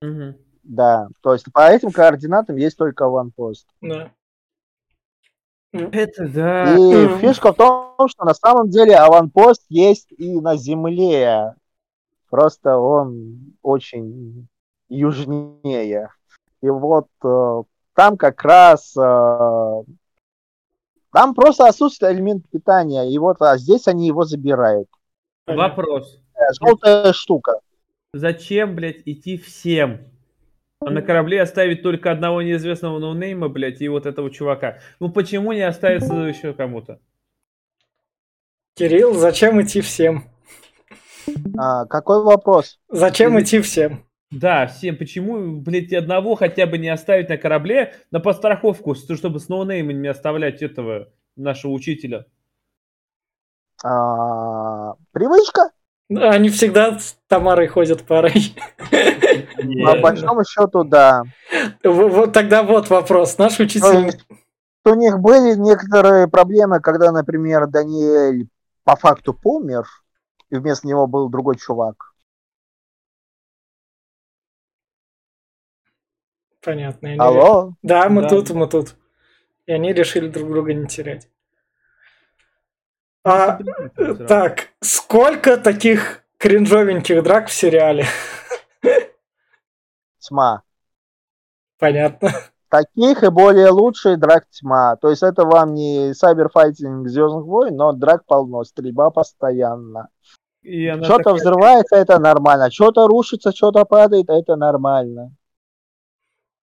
Угу. 0.00 0.38
Да, 0.62 1.08
то 1.22 1.32
есть 1.32 1.52
по 1.52 1.68
этим 1.68 1.90
координатам 1.90 2.56
есть 2.56 2.76
только 2.76 3.06
аванпост. 3.06 3.66
Да. 3.80 4.12
Это 5.72 6.28
да. 6.28 6.76
И 6.76 7.18
фишка 7.18 7.52
в 7.52 7.56
том, 7.56 8.08
что 8.08 8.24
на 8.24 8.34
самом 8.34 8.70
деле 8.70 8.96
аванпост 8.96 9.64
есть 9.68 10.12
и 10.12 10.40
на 10.40 10.56
Земле. 10.56 11.54
Просто 12.30 12.76
он 12.76 13.56
очень 13.62 14.48
южнее. 14.88 16.10
И 16.62 16.68
вот 16.68 17.08
э, 17.24 17.62
там 17.94 18.16
как 18.16 18.42
раз 18.42 18.96
э, 18.96 19.82
там 21.12 21.34
просто 21.34 21.66
отсутствует 21.66 22.14
элемент 22.14 22.48
питания. 22.50 23.10
И 23.10 23.18
вот 23.18 23.40
а 23.40 23.56
здесь 23.58 23.88
они 23.88 24.06
его 24.06 24.24
забирают. 24.24 24.88
Вопрос. 25.46 26.20
Желтая 26.60 27.12
штука. 27.12 27.60
Зачем, 28.12 28.74
блядь, 28.74 29.02
идти 29.04 29.36
всем? 29.36 30.00
А 30.80 30.90
на 30.90 31.02
корабле 31.02 31.42
оставить 31.42 31.82
только 31.82 32.12
одного 32.12 32.40
неизвестного 32.40 32.98
ноунейма, 32.98 33.48
блядь, 33.48 33.80
и 33.80 33.88
вот 33.88 34.06
этого 34.06 34.30
чувака. 34.30 34.78
Ну 35.00 35.10
почему 35.10 35.52
не 35.52 35.62
оставиться 35.62 36.14
еще 36.14 36.54
кому-то? 36.54 37.00
Кирилл, 38.74 39.14
зачем 39.14 39.60
идти 39.60 39.80
всем? 39.80 40.30
А, 41.58 41.84
какой 41.86 42.22
вопрос? 42.22 42.78
Зачем 42.88 43.40
идти 43.40 43.60
всем? 43.60 44.07
Да, 44.30 44.66
всем. 44.66 44.96
Почему, 44.96 45.60
блядь, 45.60 45.92
одного 45.92 46.34
хотя 46.34 46.66
бы 46.66 46.78
не 46.78 46.88
оставить 46.88 47.28
на 47.28 47.38
корабле 47.38 47.94
на 48.10 48.20
подстраховку, 48.20 48.94
чтобы 48.94 49.40
с 49.40 49.48
ноунеймами 49.48 50.02
не 50.02 50.08
оставлять 50.08 50.62
этого 50.62 51.08
нашего 51.36 51.72
учителя? 51.72 52.26
А, 53.82 54.94
привычка? 55.12 55.70
Они 56.10 56.48
всегда 56.50 56.98
с 56.98 57.18
Тамарой 57.26 57.68
ходят 57.68 58.02
парой. 58.02 58.54
По 59.84 59.96
большому 60.00 60.44
счету, 60.44 60.84
да. 60.84 61.22
Вот 61.84 62.32
тогда 62.32 62.62
вот 62.62 62.90
вопрос. 62.90 63.38
Наш 63.38 63.60
учитель... 63.60 64.18
У 64.84 64.94
них 64.94 65.18
были 65.18 65.54
некоторые 65.54 66.28
проблемы, 66.28 66.80
когда, 66.80 67.12
например, 67.12 67.66
Даниэль 67.66 68.48
по 68.84 68.96
факту 68.96 69.34
помер, 69.34 69.84
и 70.48 70.56
вместо 70.56 70.86
него 70.86 71.06
был 71.06 71.28
другой 71.28 71.56
чувак. 71.56 72.14
Понятно. 76.64 77.10
они- 77.10 77.18
Алло? 77.18 77.74
Да, 77.82 78.08
мы 78.08 78.22
Да. 78.22 78.28
тут, 78.28 78.50
мы 78.50 78.66
тут. 78.68 78.96
И 79.66 79.72
они 79.72 79.92
решили 79.92 80.28
друг 80.28 80.50
друга 80.50 80.72
не 80.74 80.86
терять. 80.86 81.28
А, 83.24 83.58
так, 84.26 84.68
сколько 84.80 85.56
таких 85.58 86.24
кринжовеньких 86.38 87.22
драк 87.22 87.48
в 87.48 87.52
сериале? 87.52 88.06
Тьма. 90.20 90.62
Понятно. 91.78 92.30
Таких 92.70 93.22
и 93.22 93.30
более 93.30 93.70
лучшие 93.70 94.16
драк 94.16 94.44
тьма. 94.50 94.96
То 94.96 95.08
есть 95.10 95.22
это 95.22 95.44
вам 95.44 95.74
не 95.74 96.12
сайберфайтинг 96.12 97.08
Звездных 97.08 97.44
войн, 97.44 97.76
но 97.76 97.92
драк 97.92 98.24
полно, 98.26 98.64
стрельба 98.64 99.10
постоянно. 99.10 100.08
Что-то 100.62 101.16
такая- 101.18 101.34
взрывается, 101.34 101.96
это 101.96 102.18
нормально. 102.18 102.70
Что-то 102.70 103.06
рушится, 103.06 103.52
что-то 103.52 103.84
падает, 103.84 104.28
это 104.28 104.56
нормально. 104.56 105.34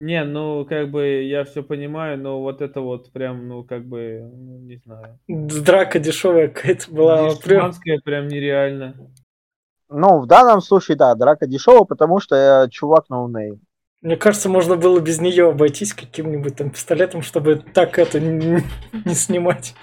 Не, 0.06 0.23
ну, 0.23 0.65
как 0.65 0.91
бы, 0.91 1.23
я 1.23 1.44
все 1.45 1.64
понимаю, 1.64 2.19
но 2.19 2.40
вот 2.40 2.61
это 2.61 2.80
вот 2.82 3.11
прям, 3.11 3.48
ну, 3.48 3.64
как 3.64 3.88
бы, 3.88 4.22
ну, 4.22 4.60
не 4.60 4.77
знаю. 4.77 5.18
Драка 5.27 5.98
дешевая 5.98 6.48
какая-то 6.48 6.91
была. 6.91 7.34
Дешманская 7.34 7.99
прям 8.06 8.27
нереально. 8.27 8.94
Ну, 9.90 10.19
в 10.19 10.27
данном 10.27 10.61
случае, 10.61 10.95
да, 10.95 11.15
драка 11.15 11.48
дешевая, 11.48 11.86
потому 11.86 12.19
что 12.19 12.36
э, 12.36 12.69
чувак 12.69 13.10
no 13.10 13.24
name. 13.24 13.62
Мне 14.03 14.15
кажется, 14.15 14.48
можно 14.48 14.76
было 14.76 14.99
без 14.99 15.19
нее 15.19 15.49
обойтись 15.49 15.91
каким-нибудь 15.95 16.56
там 16.56 16.69
пистолетом, 16.69 17.23
чтобы 17.23 17.56
так 17.56 17.98
это 17.98 18.19
не, 18.19 18.61
не 19.06 19.15
снимать. 19.15 19.73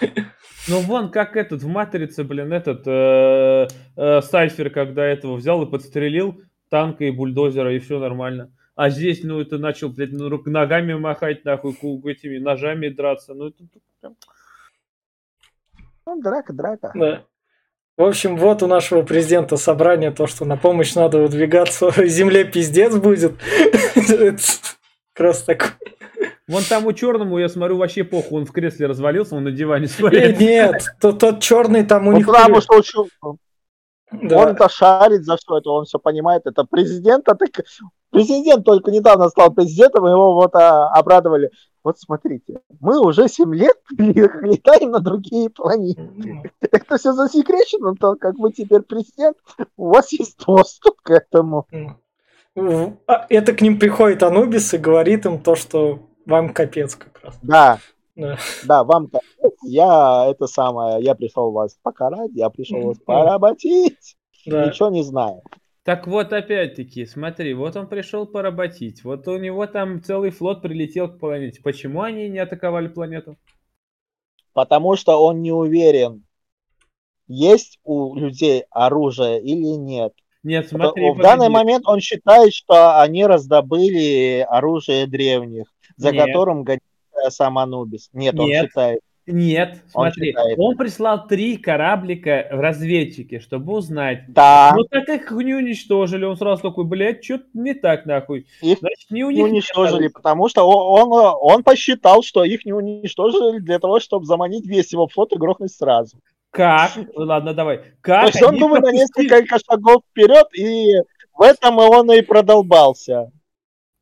Ну, 0.68 0.78
вон, 0.82 1.10
как 1.10 1.36
этот, 1.36 1.64
в 1.64 1.66
«Матрице», 1.66 2.22
блин, 2.22 2.52
этот, 2.52 2.86
э, 2.86 3.66
э, 3.96 4.20
Сайфер, 4.22 4.70
когда 4.70 5.04
этого 5.04 5.34
взял 5.34 5.60
и 5.64 5.68
подстрелил 5.68 6.40
Танка 6.70 7.02
и 7.06 7.10
Дозера, 7.10 7.74
и 7.74 7.80
все 7.80 7.98
нормально. 7.98 8.52
А 8.74 8.88
здесь, 8.88 9.22
ну, 9.22 9.40
это 9.40 9.58
начал, 9.58 9.90
блядь, 9.90 10.12
ну, 10.12 10.28
ногами 10.46 10.94
махать, 10.94 11.44
нахуй, 11.44 11.72
этими 12.10 12.38
ножами 12.38 12.88
драться. 12.88 13.34
Ну, 13.34 13.48
это 13.48 13.64
прям... 14.00 14.16
Ну, 16.06 16.20
драка, 16.22 16.52
драка. 16.52 16.92
Да. 16.94 17.24
В 17.98 18.02
общем, 18.04 18.36
вот 18.38 18.62
у 18.62 18.66
нашего 18.66 19.02
президента 19.02 19.56
собрание, 19.58 20.10
то, 20.10 20.26
что 20.26 20.46
на 20.46 20.56
помощь 20.56 20.94
надо 20.94 21.18
выдвигаться, 21.18 21.90
земле 22.06 22.44
пиздец 22.44 22.96
будет. 22.96 23.34
Как 23.94 25.20
раз 25.26 25.42
так. 25.42 25.76
Вон 26.48 26.62
тому 26.68 26.92
черному, 26.94 27.38
я 27.38 27.48
смотрю, 27.48 27.76
вообще 27.76 28.02
похуй, 28.04 28.40
он 28.40 28.46
в 28.46 28.52
кресле 28.52 28.86
развалился, 28.86 29.36
он 29.36 29.44
на 29.44 29.52
диване 29.52 29.84
Э, 29.84 29.88
спает. 29.88 30.40
Нет, 30.40 30.84
то- 31.00 31.12
тот 31.12 31.40
черный 31.40 31.84
там 31.84 32.08
у 32.08 32.12
Ну, 32.12 32.16
них... 32.18 32.26
потому 32.26 32.60
что 32.60 33.06
он 33.20 33.36
Да. 34.10 34.38
он-то 34.38 34.68
шарит 34.68 35.24
за 35.24 35.36
все 35.36 35.58
это, 35.58 35.70
он 35.70 35.84
все 35.84 35.98
понимает. 35.98 36.42
Это 36.46 36.64
президент, 36.64 37.28
а 37.28 37.34
так... 37.34 37.50
Президент 38.12 38.66
только 38.66 38.90
недавно 38.90 39.30
стал 39.30 39.50
президентом, 39.52 40.06
его 40.06 40.34
вот 40.34 40.54
а, 40.54 40.88
обрадовали. 40.90 41.50
Вот 41.82 41.98
смотрите, 41.98 42.60
мы 42.78 43.00
уже 43.00 43.26
7 43.26 43.54
лет 43.54 43.76
летаем 43.90 44.90
на 44.90 45.00
другие 45.00 45.48
планеты. 45.48 46.52
Это 46.60 46.98
все 46.98 47.14
засекречено, 47.14 47.94
то 47.98 48.14
как 48.16 48.38
вы 48.38 48.52
теперь 48.52 48.82
президент, 48.82 49.38
у 49.78 49.88
вас 49.88 50.12
есть 50.12 50.38
доступ 50.46 51.00
к 51.02 51.10
этому. 51.10 51.66
А 52.54 53.26
Это 53.30 53.54
к 53.54 53.62
ним 53.62 53.78
приходит 53.78 54.22
Анубис 54.22 54.74
и 54.74 54.78
говорит 54.78 55.24
им 55.24 55.42
то, 55.42 55.54
что 55.54 56.00
вам 56.26 56.52
капец 56.52 56.96
как 56.96 57.18
раз. 57.24 57.38
Да, 57.42 57.78
Да. 58.14 58.36
да, 58.66 58.84
вам 58.84 59.06
капец. 59.06 59.54
я 59.62 60.26
это 60.30 60.46
самое, 60.46 61.02
я 61.02 61.14
пришел 61.14 61.50
вас 61.50 61.78
покарать, 61.82 62.30
я 62.34 62.50
пришел 62.50 62.82
вас 62.82 62.98
поработить. 62.98 64.16
Да. 64.44 64.66
Ничего 64.66 64.90
не 64.90 65.02
знаю. 65.02 65.42
Так 65.84 66.06
вот, 66.06 66.32
опять-таки, 66.32 67.06
смотри, 67.06 67.54
вот 67.54 67.74
он 67.74 67.88
пришел 67.88 68.24
поработить, 68.26 69.02
вот 69.02 69.26
у 69.26 69.36
него 69.36 69.66
там 69.66 70.00
целый 70.02 70.30
флот 70.30 70.62
прилетел 70.62 71.08
к 71.08 71.18
планете. 71.18 71.60
Почему 71.60 72.02
они 72.02 72.28
не 72.28 72.38
атаковали 72.38 72.86
планету? 72.86 73.36
Потому 74.52 74.94
что 74.96 75.16
он 75.16 75.42
не 75.42 75.50
уверен, 75.50 76.24
есть 77.26 77.80
у 77.82 78.14
людей 78.14 78.64
оружие 78.70 79.42
или 79.42 79.76
нет. 79.76 80.12
Нет, 80.44 80.68
смотри, 80.68 81.10
в 81.10 81.18
данный 81.18 81.46
погоди. 81.46 81.52
момент 81.52 81.86
он 81.86 82.00
считает, 82.00 82.52
что 82.52 83.00
они 83.00 83.24
раздобыли 83.26 84.46
оружие 84.48 85.06
древних, 85.06 85.66
за 85.96 86.12
Нет. 86.12 86.26
которым 86.26 86.64
годится 86.64 87.30
сам 87.30 87.58
Анубис. 87.58 88.10
Нет, 88.12 88.38
он 88.38 88.48
Нет. 88.48 88.66
считает. 88.66 89.00
Нет, 89.26 89.82
Он 89.94 90.06
смотри, 90.10 90.30
считает. 90.30 90.58
он 90.58 90.76
прислал 90.76 91.26
три 91.28 91.56
кораблика 91.56 92.48
в 92.50 92.58
разведчики, 92.60 93.38
чтобы 93.38 93.74
узнать. 93.74 94.24
Да, 94.28 94.72
Ну 94.76 94.82
так 94.84 95.08
их 95.08 95.30
не 95.30 95.54
уничтожили, 95.54 96.24
он 96.24 96.36
сразу 96.36 96.62
такой, 96.62 96.84
блядь, 96.84 97.24
что-то 97.24 97.44
не 97.54 97.74
так 97.74 98.04
нахуй. 98.04 98.46
их 98.60 98.78
Значит, 98.80 99.10
не 99.10 99.22
не 99.22 99.42
уничтожили, 99.44 100.04
нет 100.04 100.12
потому 100.12 100.48
что 100.48 100.64
он, 100.64 101.12
он, 101.12 101.36
он 101.40 101.62
посчитал, 101.62 102.22
что 102.22 102.42
их 102.42 102.64
не 102.64 102.72
уничтожили 102.72 103.60
для 103.60 103.78
того, 103.78 104.00
чтобы 104.00 104.24
заманить 104.26 104.66
весь 104.66 104.92
его 104.92 105.06
флот 105.06 105.32
и 105.32 105.38
грохнуть 105.38 105.72
сразу. 105.72 106.16
Как? 106.50 106.90
Ладно, 107.14 107.54
давай. 107.54 107.78
То 107.78 107.84
Как 108.02 108.26
есть 108.26 108.42
он 108.42 108.58
думает 108.58 108.82
на 108.82 108.90
пропустили- 108.90 109.22
несколько 109.28 109.58
шагов 109.70 110.02
вперед, 110.10 110.46
и 110.58 110.94
в 111.34 111.42
этом 111.42 111.78
он 111.78 112.10
и 112.12 112.20
продолбался. 112.22 113.30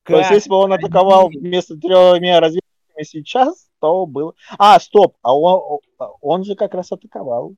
То 0.05 0.17
есть, 0.17 0.29
Как 0.29 0.35
если 0.37 0.49
бы 0.51 0.57
он 0.57 0.73
атаковал 0.73 1.29
вместо 1.29 1.77
тремя 1.77 2.41
разведчиками 2.41 3.03
сейчас, 3.05 3.69
то 3.81 4.07
был... 4.07 4.35
А, 4.59 4.79
стоп, 4.79 5.17
а 5.23 5.37
он, 5.37 5.81
он 6.21 6.45
же 6.45 6.55
как 6.55 6.75
раз 6.75 6.93
атаковал. 6.93 7.55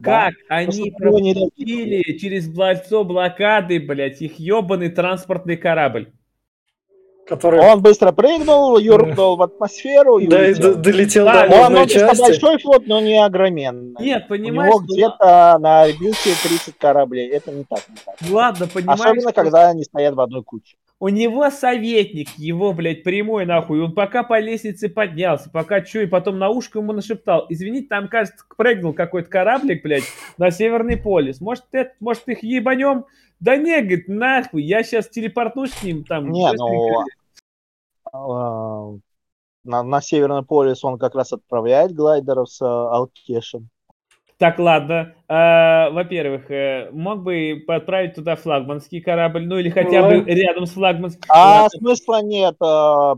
Да. 0.00 0.26
Как 0.26 0.34
они 0.48 0.88
его 0.88 1.18
не 1.20 1.34
пропустили 1.34 2.18
через 2.18 2.52
кольцо 2.52 3.04
блокады, 3.04 3.78
блядь, 3.78 4.20
их 4.20 4.38
ебаный 4.38 4.90
транспортный 4.90 5.56
корабль? 5.56 6.12
Который 7.26 7.60
Он 7.60 7.80
быстро 7.80 8.10
прыгнул, 8.10 8.78
юркнул 8.78 9.36
в 9.36 9.42
атмосферу 9.42 10.18
и 10.18 10.26
да, 10.26 10.44
и 10.44 10.54
улетел. 10.54 10.74
долетел 10.74 11.24
Да, 11.24 11.46
до 11.46 11.54
Он 11.54 11.60
нужной 11.60 11.76
Анубис 11.78 11.92
части. 11.92 12.20
большой 12.20 12.58
флот, 12.58 12.86
но 12.86 13.00
не 13.00 13.24
огроменный. 13.24 13.94
Нет, 14.00 14.24
У 14.24 14.28
понимаешь, 14.30 14.72
него 14.72 14.80
ну, 14.80 14.86
где-то 14.92 15.56
на 15.60 15.82
орбите 15.82 16.34
30 16.42 16.76
кораблей. 16.76 17.28
Это 17.28 17.52
не 17.52 17.62
так, 17.62 17.88
не 17.88 17.96
так. 18.04 18.16
ладно, 18.28 18.66
понимаешь, 18.66 19.00
Особенно, 19.00 19.20
что 19.20 19.32
когда 19.32 19.68
они 19.68 19.84
стоят 19.84 20.14
в 20.14 20.20
одной 20.20 20.42
куче. 20.42 20.76
У 21.02 21.08
него 21.08 21.50
советник, 21.50 22.28
его, 22.38 22.72
блядь, 22.72 23.02
прямой 23.02 23.44
нахуй, 23.44 23.80
он 23.80 23.92
пока 23.92 24.22
по 24.22 24.38
лестнице 24.38 24.88
поднялся, 24.88 25.50
пока 25.50 25.84
что, 25.84 25.98
и 25.98 26.06
потом 26.06 26.38
на 26.38 26.48
ушко 26.48 26.78
ему 26.78 26.92
нашептал, 26.92 27.44
извините, 27.48 27.88
там, 27.88 28.06
кажется, 28.06 28.44
прыгнул 28.56 28.92
какой-то 28.92 29.28
кораблик, 29.28 29.82
блядь, 29.82 30.04
на 30.38 30.52
Северный 30.52 30.96
полюс, 30.96 31.40
может, 31.40 31.64
это, 31.72 31.92
может, 31.98 32.28
их 32.28 32.44
ебанем? 32.44 33.06
Да 33.40 33.56
не, 33.56 33.80
говорит, 33.80 34.06
нахуй, 34.06 34.62
я 34.62 34.84
сейчас 34.84 35.08
телепортнусь 35.08 35.72
с 35.72 35.82
ним 35.82 36.04
там. 36.04 36.30
Не, 36.30 36.48
быстренько». 36.52 37.04
ну, 38.12 38.32
а, 38.32 38.92
на, 39.64 39.82
на 39.82 40.00
Северный 40.00 40.44
полюс 40.44 40.84
он 40.84 41.00
как 41.00 41.16
раз 41.16 41.32
отправляет 41.32 41.92
глайдеров 41.92 42.48
с 42.48 42.62
а, 42.62 42.94
Алкешем. 42.94 43.70
Так, 44.42 44.58
ладно. 44.58 45.14
А, 45.28 45.90
во-первых, 45.90 46.50
э, 46.50 46.90
мог 46.90 47.22
бы 47.22 47.62
отправить 47.68 48.16
туда 48.16 48.34
флагманский 48.34 49.00
корабль, 49.00 49.46
ну 49.46 49.56
или 49.56 49.70
хотя 49.70 50.02
бы 50.02 50.24
рядом 50.26 50.66
с 50.66 50.72
флагманским. 50.72 51.22
А 51.28 51.68
смысла 51.68 52.24
нет. 52.24 52.56
а, 52.60 53.14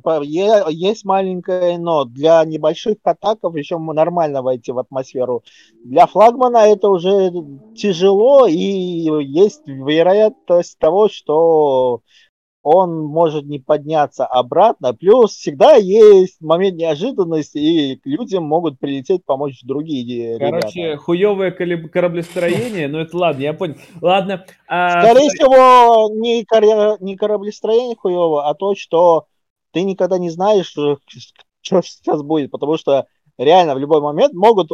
Есть 0.68 1.06
маленькое 1.06 1.78
но. 1.78 2.04
Для 2.04 2.44
небольших 2.44 2.96
атаков 3.04 3.56
еще 3.56 3.78
нормально 3.78 4.42
войти 4.42 4.70
в 4.70 4.78
атмосферу. 4.78 5.42
Для 5.82 6.06
флагмана 6.06 6.58
это 6.58 6.90
уже 6.90 7.32
тяжело, 7.74 8.46
и 8.46 8.54
есть 8.54 9.66
вероятность 9.66 10.78
того, 10.78 11.08
что 11.08 12.02
он 12.64 13.04
может 13.04 13.44
не 13.44 13.58
подняться 13.58 14.24
обратно. 14.24 14.94
Плюс 14.94 15.32
всегда 15.32 15.74
есть 15.74 16.40
момент 16.40 16.78
неожиданности, 16.78 17.58
и 17.58 17.96
к 17.96 18.06
людям 18.06 18.44
могут 18.44 18.80
прилететь 18.80 19.22
помочь 19.24 19.60
другие 19.62 20.38
Короче, 20.38 20.80
ребята. 20.80 21.02
хуевое 21.02 21.50
кораблестроение, 21.52 22.88
но 22.88 23.00
это 23.00 23.16
ладно, 23.18 23.42
я 23.42 23.52
понял. 23.52 23.76
Ладно. 24.00 24.46
а, 24.66 25.02
Скорее 25.02 25.28
всего, 25.28 26.08
не, 26.18 26.42
коре- 26.44 26.96
не 27.00 27.16
кораблестроение 27.16 27.96
хуево, 27.96 28.48
а 28.48 28.54
то, 28.54 28.74
что 28.74 29.26
ты 29.72 29.82
никогда 29.82 30.16
не 30.16 30.30
знаешь, 30.30 30.66
что 30.66 30.98
сейчас 31.60 32.22
будет, 32.22 32.50
потому 32.50 32.78
что 32.78 33.06
реально 33.36 33.74
в 33.74 33.78
любой 33.78 34.00
момент 34.00 34.32
могут... 34.32 34.70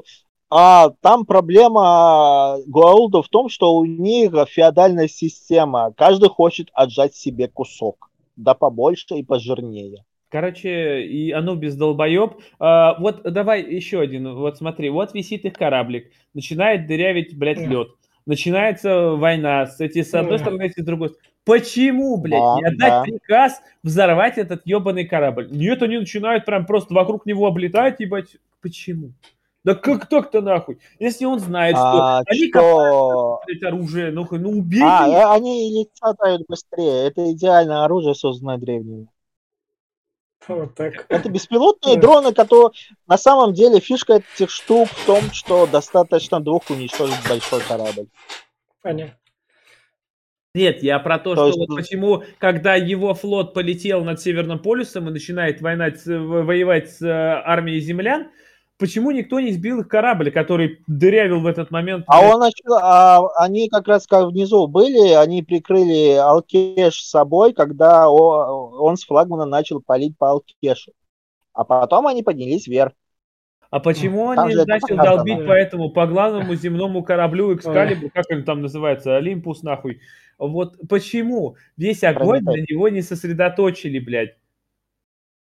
А 0.50 0.90
там 1.00 1.24
проблема 1.26 2.58
Гуаулда 2.66 3.22
в 3.22 3.28
том, 3.28 3.48
что 3.48 3.76
у 3.76 3.84
них 3.84 4.32
феодальная 4.48 5.06
система. 5.06 5.92
Каждый 5.96 6.28
хочет 6.28 6.70
отжать 6.72 7.14
себе 7.14 7.46
кусок. 7.46 8.10
Да 8.36 8.54
побольше 8.54 9.14
и 9.14 9.22
пожирнее. 9.22 10.04
Короче, 10.28 11.02
и 11.02 11.32
Анубис 11.32 11.74
долбоеб. 11.76 12.34
А, 12.58 12.96
вот 13.00 13.22
давай 13.22 13.62
еще 13.62 14.00
один. 14.00 14.34
Вот 14.34 14.58
смотри, 14.58 14.88
вот 14.88 15.12
висит 15.12 15.44
их 15.44 15.54
кораблик. 15.54 16.10
Начинает 16.34 16.86
дырявить, 16.86 17.36
блядь, 17.36 17.58
лед. 17.58 17.88
Начинается 18.26 19.10
война. 19.12 19.66
С, 19.66 19.80
эти, 19.80 20.02
с 20.02 20.14
одной 20.14 20.38
стороны, 20.38 20.62
эти 20.62 20.80
с 20.80 20.84
другой. 20.84 21.10
Почему, 21.44 22.16
блядь, 22.16 22.40
Да, 22.40 22.56
не 22.56 22.64
отдать 22.64 22.90
да. 22.90 23.02
приказ 23.02 23.60
взорвать 23.82 24.38
этот 24.38 24.62
ебаный 24.64 25.04
корабль? 25.04 25.48
Нет, 25.50 25.82
они 25.82 25.98
начинают 25.98 26.44
прям 26.44 26.64
просто 26.66 26.94
вокруг 26.94 27.26
него 27.26 27.46
облетать, 27.46 27.98
ебать. 27.98 28.36
Почему? 28.60 29.12
Да 29.62 29.74
как 29.74 30.08
так-то 30.08 30.40
нахуй? 30.40 30.78
Если 30.98 31.26
он 31.26 31.38
знает, 31.38 31.76
что 31.76 31.84
А, 31.84 32.22
они 32.26 32.48
что... 32.48 33.40
копают 33.42 33.62
оружие, 33.62 34.10
ну, 34.10 34.26
ну 34.30 34.50
убейте 34.50 34.86
А, 34.86 35.06
их. 35.06 35.14
э, 35.14 35.24
они 35.34 35.84
летают 36.02 36.42
быстрее. 36.48 37.08
Это 37.08 37.30
идеальное 37.32 37.84
оружие, 37.84 38.14
созданное 38.14 38.56
древними. 38.56 39.08
Вот 40.48 40.74
так. 40.74 41.04
Это 41.08 41.28
беспилотные 41.28 41.98
дроны, 41.98 42.32
которые 42.32 42.70
на 43.06 43.18
самом 43.18 43.52
деле 43.52 43.78
фишка 43.80 44.22
этих 44.34 44.50
штук 44.50 44.88
в 44.88 45.06
том, 45.06 45.30
что 45.32 45.66
достаточно 45.66 46.40
двух 46.40 46.70
уничтожить 46.70 47.28
большой 47.28 47.60
корабль. 47.60 48.06
Понятно. 48.82 49.16
Нет, 50.54 50.82
я 50.82 50.98
про 50.98 51.18
то, 51.18 51.34
То 51.34 51.36
что 51.36 51.46
есть, 51.46 51.58
вот 51.58 51.76
почему, 51.76 52.24
когда 52.38 52.74
его 52.74 53.14
флот 53.14 53.54
полетел 53.54 54.02
над 54.02 54.20
Северным 54.20 54.58
полюсом 54.58 55.08
и 55.08 55.12
начинает 55.12 55.60
война, 55.60 55.90
воевать 56.06 56.90
с 56.90 57.02
э, 57.02 57.08
армией 57.08 57.78
землян, 57.80 58.30
почему 58.80 59.10
никто 59.12 59.38
не 59.38 59.52
сбил 59.52 59.80
их 59.80 59.88
корабль, 59.88 60.32
который 60.32 60.80
дырявил 60.88 61.40
в 61.40 61.46
этот 61.46 61.70
момент? 61.70 62.04
А 62.08 62.22
он 62.22 62.40
начал, 62.40 62.74
а 62.74 63.28
они 63.36 63.68
как 63.68 63.86
раз 63.86 64.06
как 64.06 64.28
внизу 64.28 64.66
были, 64.66 65.12
они 65.12 65.42
прикрыли 65.42 66.14
Алкеш 66.14 66.94
с 66.94 67.10
собой, 67.10 67.52
когда 67.52 68.08
он 68.08 68.96
с 68.96 69.04
флагмана 69.04 69.44
начал 69.44 69.80
палить 69.80 70.16
по 70.18 70.30
Алкешу. 70.30 70.92
А 71.52 71.64
потом 71.64 72.06
они 72.06 72.22
поднялись 72.22 72.66
вверх. 72.66 72.92
А 73.70 73.78
почему 73.78 74.34
Там 74.34 74.48
не 74.48 74.54
же 74.54 74.62
это 74.62 74.68
начал 74.68 74.96
показано. 74.96 75.16
долбить 75.16 75.46
по 75.46 75.52
этому, 75.52 75.90
по 75.90 76.06
главному 76.06 76.54
земному 76.56 77.04
кораблю 77.04 77.54
Экскалибур, 77.54 78.10
как 78.10 78.24
он 78.30 78.42
там 78.42 78.62
называется, 78.62 79.16
Олимпус, 79.16 79.62
нахуй? 79.62 80.00
Вот 80.38 80.76
почему 80.88 81.56
весь 81.76 82.02
огонь 82.02 82.42
на 82.42 82.56
него 82.56 82.88
не 82.88 83.02
сосредоточили, 83.02 83.98
блядь? 84.00 84.36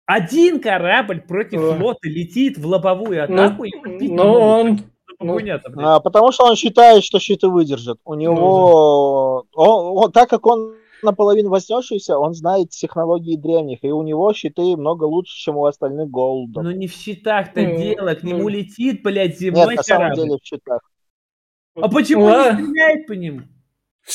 Один 0.06 0.60
корабль 0.62 1.22
против 1.22 1.60
Ой. 1.62 1.76
флота 1.78 2.08
летит 2.08 2.58
в 2.58 2.66
лобовую 2.68 3.26
Ну, 3.30 3.42
атаку 3.44 3.64
и 3.64 3.76
убить 3.76 4.12
ну, 4.12 4.24
не 4.24 4.40
могут. 4.70 4.82
он... 5.20 5.36
Блядь? 5.38 5.62
А, 5.78 6.00
потому 6.02 6.32
что 6.32 6.44
он 6.46 6.56
считает, 6.56 7.04
что 7.04 7.20
щиты 7.20 7.48
выдержат. 7.48 8.00
У 8.04 8.14
него, 8.16 9.46
он- 9.54 9.98
он- 10.04 10.12
так 10.12 10.30
как 10.30 10.46
он 10.46 10.76
наполовину 11.02 11.50
вознесшийся, 11.50 12.18
он 12.18 12.34
знает 12.34 12.72
технологии 12.72 13.38
древних, 13.38 13.84
и 13.84 13.92
у 13.92 14.04
него 14.04 14.34
щиты 14.34 14.76
много 14.76 15.06
лучше, 15.06 15.34
чем 15.38 15.56
у 15.58 15.66
остальных 15.66 16.10
голдов. 16.10 16.64
Ну 16.64 16.72
не 16.72 16.88
в 16.88 16.92
щитах-то 16.94 17.62
Ну, 17.62 17.78
дело, 17.78 18.14
к 18.16 18.24
нему 18.24 18.44
ну. 18.44 18.48
летит, 18.50 19.02
блядь, 19.04 19.30
Нет, 19.32 19.40
земной 19.40 19.76
на 19.76 19.84
самом 19.84 20.10
корабль. 20.10 20.22
деле 20.24 20.38
в 20.42 20.46
щитах. 20.46 20.82
А 21.76 21.88
почему 21.90 22.26
Ладно. 22.26 22.60
не 22.60 22.64
стреляет 22.68 23.08
по 23.08 23.12
нему? 23.14 23.42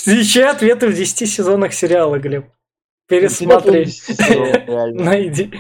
Ищи 0.07 0.41
ответы 0.43 0.89
в 0.89 0.95
10 0.95 1.27
сезонах 1.27 1.73
сериала, 1.73 2.19
Глеб. 2.19 2.47
Пересмотри. 3.11 3.87
Найди. 4.95 5.53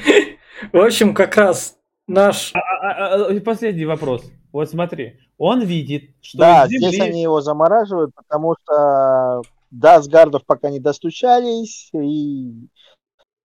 В 0.73 0.79
общем, 0.79 1.15
как 1.15 1.37
раз 1.37 1.77
наш... 2.07 2.53
А, 2.55 2.59
а, 2.59 3.27
а, 3.27 3.41
последний 3.41 3.85
вопрос. 3.85 4.25
Вот 4.53 4.69
смотри, 4.71 5.19
он 5.39 5.63
видит, 5.63 6.11
что 6.21 6.39
Да, 6.39 6.67
земли- 6.67 6.89
здесь 6.89 7.01
они 7.01 7.23
его 7.23 7.41
замораживают, 7.41 8.15
потому 8.15 8.57
что 8.63 9.43
до 9.71 9.95
Асгардов 9.97 10.45
пока 10.45 10.71
не 10.71 10.81
достучались, 10.81 11.91
и 11.95 12.53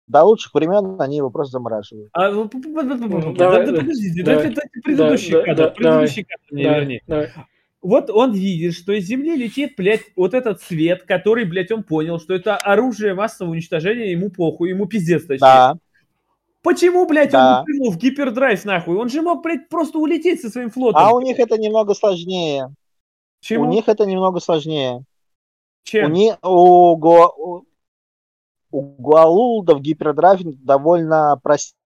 до 0.08 0.24
лучших 0.24 0.54
времен 0.54 1.00
они 1.00 1.18
его 1.18 1.30
просто 1.30 1.54
замораживают. 1.54 2.10
А, 2.14 2.32
ну, 2.32 2.50
да- 2.52 2.84
давай, 2.84 3.66
да 3.66 3.72
да, 3.72 3.78
подождите, 3.80 4.24
давай. 4.24 4.44
дайте, 4.44 4.56
дайте 4.62 4.82
предыдущий 4.84 5.32
Да, 5.32 5.40
да, 5.40 5.46
кадр, 5.46 5.64
да, 5.64 5.70
предыдущий 5.72 6.24
кадр 6.24 6.44
мне 6.52 6.64
Да, 6.64 6.80
верни. 6.80 7.02
да. 7.08 7.30
Вот 7.86 8.10
он 8.10 8.34
видит, 8.34 8.74
что 8.74 8.94
из 8.94 9.06
Земли 9.06 9.36
летит, 9.36 9.74
блядь, 9.78 10.02
вот 10.16 10.34
этот 10.34 10.62
свет, 10.62 11.04
который, 11.04 11.46
блядь, 11.46 11.72
он 11.72 11.84
понял, 11.84 12.20
что 12.20 12.34
это 12.34 12.58
оружие 12.58 13.14
массового 13.14 13.52
уничтожения, 13.54 14.12
ему 14.12 14.30
похуй, 14.32 14.70
ему 14.70 14.88
пиздец, 14.88 15.22
точнее. 15.22 15.40
Да, 15.40 15.76
Почему, 16.64 17.06
блядь, 17.06 17.30
Да. 17.32 17.60
он 17.60 17.66
прыгнул 17.66 17.92
в 17.92 17.98
гипердрайв, 17.98 18.66
нахуй? 18.66 18.98
Он 18.98 19.08
же 19.08 19.22
мог, 19.22 19.44
блядь, 19.44 19.70
просто 19.70 20.00
улететь 20.00 20.42
со 20.42 20.50
своим 20.50 20.72
флотом. 20.72 21.00
а 21.00 21.14
у 21.14 21.22
них 21.22 21.38
это 21.38 21.60
немного 21.60 21.94
сложнее. 21.94 22.74
Чему? 23.40 23.66
У 23.66 23.72
них 23.72 23.88
это 23.88 24.06
немного 24.08 24.40
сложнее. 24.40 24.96
У, 24.96 25.04
Чем? 25.84 26.12
не, 26.12 26.36
у, 26.42 26.98
Гуа- 26.98 27.32
у, 27.38 27.66
у 28.72 28.82
Гуалулдов 28.82 29.80
гипердрайв 29.82 30.40
довольно 30.64 31.40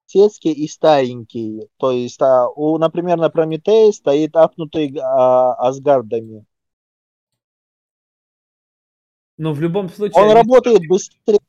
простецкий 0.10 0.52
и 0.52 0.68
старенький. 0.68 1.70
То 1.78 1.92
есть, 1.92 2.22
а, 2.22 2.48
у, 2.50 2.78
например, 2.78 3.18
на 3.18 3.30
Прометее 3.30 3.94
стоит 3.94 4.36
апнутый 4.36 4.98
а, 5.02 5.54
Асгардами. 5.54 6.46
Ну, 9.38 9.54
в 9.54 9.62
любом 9.62 9.90
случае... 9.90 10.24
Он 10.24 10.32
работает 10.32 10.82
быстрее. 10.88 11.40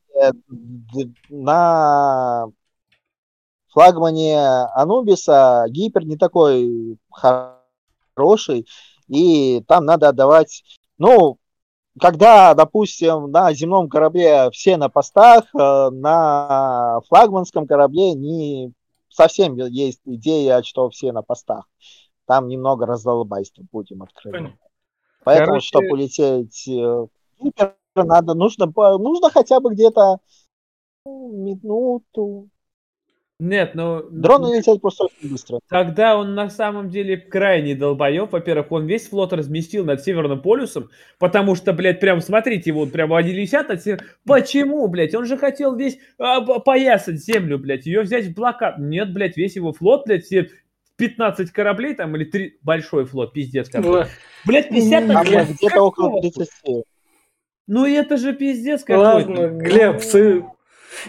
На 1.29 2.47
флагмане 3.69 4.39
Анубиса 4.75 5.65
гипер 5.69 6.05
не 6.05 6.17
такой 6.17 6.99
хороший, 7.11 8.67
и 9.09 9.63
там 9.67 9.87
надо 9.87 10.09
отдавать, 10.09 10.63
ну, 10.99 11.39
когда, 11.99 12.55
допустим, 12.55 13.31
на 13.31 13.53
земном 13.53 13.89
корабле 13.89 14.51
все 14.53 14.77
на 14.77 14.89
постах, 14.89 15.45
э, 15.55 15.91
на 15.91 17.01
флагманском 17.09 17.67
корабле 17.67 18.15
не 18.15 18.73
совсем 19.09 19.57
есть 19.57 20.01
идея, 20.05 20.63
что 20.63 20.89
все 20.91 21.13
на 21.13 21.23
постах. 21.23 21.69
Там 22.27 22.49
немного 22.49 22.87
раздолбайства, 22.87 23.65
будем 23.73 24.03
открыты. 24.03 24.39
Понятно. 24.39 24.59
Поэтому, 25.25 25.47
Короче- 25.49 25.67
чтобы 25.67 25.89
улететь 25.91 26.69
э, 26.69 27.07
надо, 27.95 28.35
нужно, 28.35 28.73
нужно 28.77 29.31
хотя 29.31 29.61
бы 29.61 29.73
где-то 29.73 30.21
ну, 31.05 31.33
минуту. 31.33 32.49
Нет, 33.41 33.75
ну... 33.75 34.03
Дроны 34.11 34.57
летят 34.57 34.81
просто 34.81 35.05
очень 35.05 35.31
быстро. 35.33 35.61
Тогда 35.69 36.17
он 36.17 36.35
на 36.35 36.51
самом 36.51 36.91
деле 36.91 37.17
крайне 37.17 37.75
долбоеб. 37.75 38.31
Во-первых, 38.33 38.71
он 38.71 38.87
весь 38.87 39.09
флот 39.09 39.33
разместил 39.33 39.85
над 39.85 40.03
Северным 40.05 40.43
полюсом, 40.43 40.91
потому 41.19 41.55
что, 41.55 41.73
блядь, 41.73 42.01
прям 42.01 42.21
смотрите, 42.21 42.73
вот 42.73 42.93
прям 42.93 43.13
они 43.15 43.33
летят 43.33 43.69
над 43.69 43.83
Север- 43.83 44.05
Почему, 44.27 44.87
блядь? 44.89 45.15
Он 45.15 45.25
же 45.25 45.37
хотел 45.39 45.75
весь 45.75 45.99
а, 46.19 46.41
поясать 46.61 47.17
землю, 47.25 47.59
блядь, 47.59 47.87
ее 47.87 48.03
взять 48.03 48.27
в 48.27 48.35
блокад. 48.35 48.79
Нет, 48.79 49.13
блядь, 49.13 49.37
весь 49.37 49.57
его 49.57 49.73
флот, 49.73 50.07
блядь, 50.07 50.25
все 50.25 50.51
15 50.97 51.51
кораблей 51.51 51.95
там, 51.95 52.15
или 52.15 52.25
три... 52.25 52.59
Большой 52.63 53.07
флот, 53.07 53.33
пиздец 53.33 53.71
какой. 53.71 53.91
Ла- 53.91 54.09
Блядь, 54.45 54.69
50 54.69 55.07
Там 55.07 55.25
Глеб, 55.25 55.49
где-то 55.49 55.83
около 55.83 56.09
какого? 56.09 56.21
30. 56.21 56.85
Ну 57.67 57.87
это 57.87 58.17
же 58.19 58.35
пиздец 58.35 58.85
какой-то. 58.85 59.31
Ладно, 59.31 59.49
Глеб, 59.59 60.01
ты... 60.03 60.45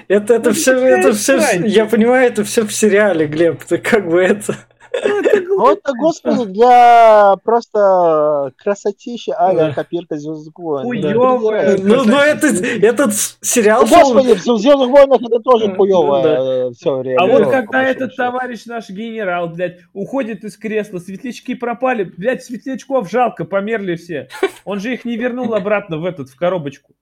Это, 0.07 0.35
это 0.35 0.49
Ну, 0.49 0.55
все, 0.55 0.73
это 0.73 1.13
все, 1.13 1.37
я 1.65 1.85
понимаю, 1.85 2.27
это 2.27 2.43
все 2.43 2.63
в 2.65 2.73
сериале, 2.73 3.27
Глеб, 3.27 3.63
ты 3.63 3.77
как 3.77 4.07
бы 4.09 4.21
это... 4.21 4.55
Ну, 5.03 5.71
это, 5.71 5.93
господи, 5.99 6.45
для 6.51 7.35
просто 7.43 8.51
красотища, 8.57 9.33
а 9.37 9.53
Да. 9.53 9.73
копирка 9.73 10.17
Звездных 10.17 10.57
войн. 10.57 10.85
Хуёвая. 10.85 11.77
Ну, 11.77 12.03
ну 12.03 12.17
это, 12.17 12.47
этот 12.47 13.13
сериал 13.41 13.83
Ну, 13.83 13.87
господи, 13.87 14.33
в 14.33 14.41
Звездных 14.41 14.89
войнах 14.89 15.21
это 15.21 15.39
тоже 15.39 15.67
Да. 15.67 15.75
хуевое 15.75 16.71
все 16.73 16.97
время. 16.97 17.19
А 17.21 17.27
вот 17.27 17.49
когда 17.49 17.83
этот 17.83 18.15
товарищ 18.15 18.65
наш 18.65 18.89
генерал, 18.89 19.47
блядь, 19.49 19.79
уходит 19.93 20.43
из 20.43 20.57
кресла, 20.57 20.99
светлячки 20.99 21.55
пропали, 21.55 22.03
блядь, 22.03 22.43
светлячков 22.43 23.09
жалко, 23.09 23.45
померли 23.45 23.95
все. 23.95 24.27
Он 24.65 24.79
же 24.79 24.93
их 24.93 25.05
не 25.05 25.15
вернул 25.15 25.53
обратно 25.53 25.97
в 25.97 26.05
этот, 26.05 26.29
в 26.29 26.35
коробочку. 26.35 26.93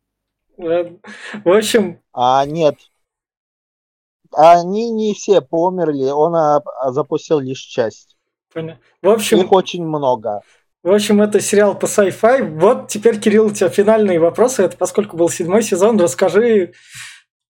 В 0.59 1.49
общем, 1.49 2.01
А, 2.13 2.45
нет. 2.45 2.75
Они 4.35 4.91
не 4.91 5.13
все 5.13 5.41
померли, 5.41 6.09
он 6.09 6.35
а, 6.35 6.61
запустил 6.91 7.39
лишь 7.39 7.61
часть. 7.61 8.17
понятно. 8.53 8.81
В 9.01 9.09
общем, 9.09 9.39
Их 9.39 9.51
очень 9.51 9.85
много. 9.85 10.41
В 10.83 10.91
общем, 10.91 11.21
это 11.21 11.39
сериал 11.39 11.77
по 11.77 11.85
sci-fi. 11.85 12.57
Вот 12.59 12.89
теперь, 12.89 13.19
Кирилл, 13.19 13.47
у 13.47 13.51
тебя 13.51 13.69
финальные 13.69 14.19
вопросы. 14.19 14.63
Это 14.63 14.77
поскольку 14.77 15.17
был 15.17 15.29
седьмой 15.29 15.63
сезон, 15.63 15.99
расскажи 15.99 16.73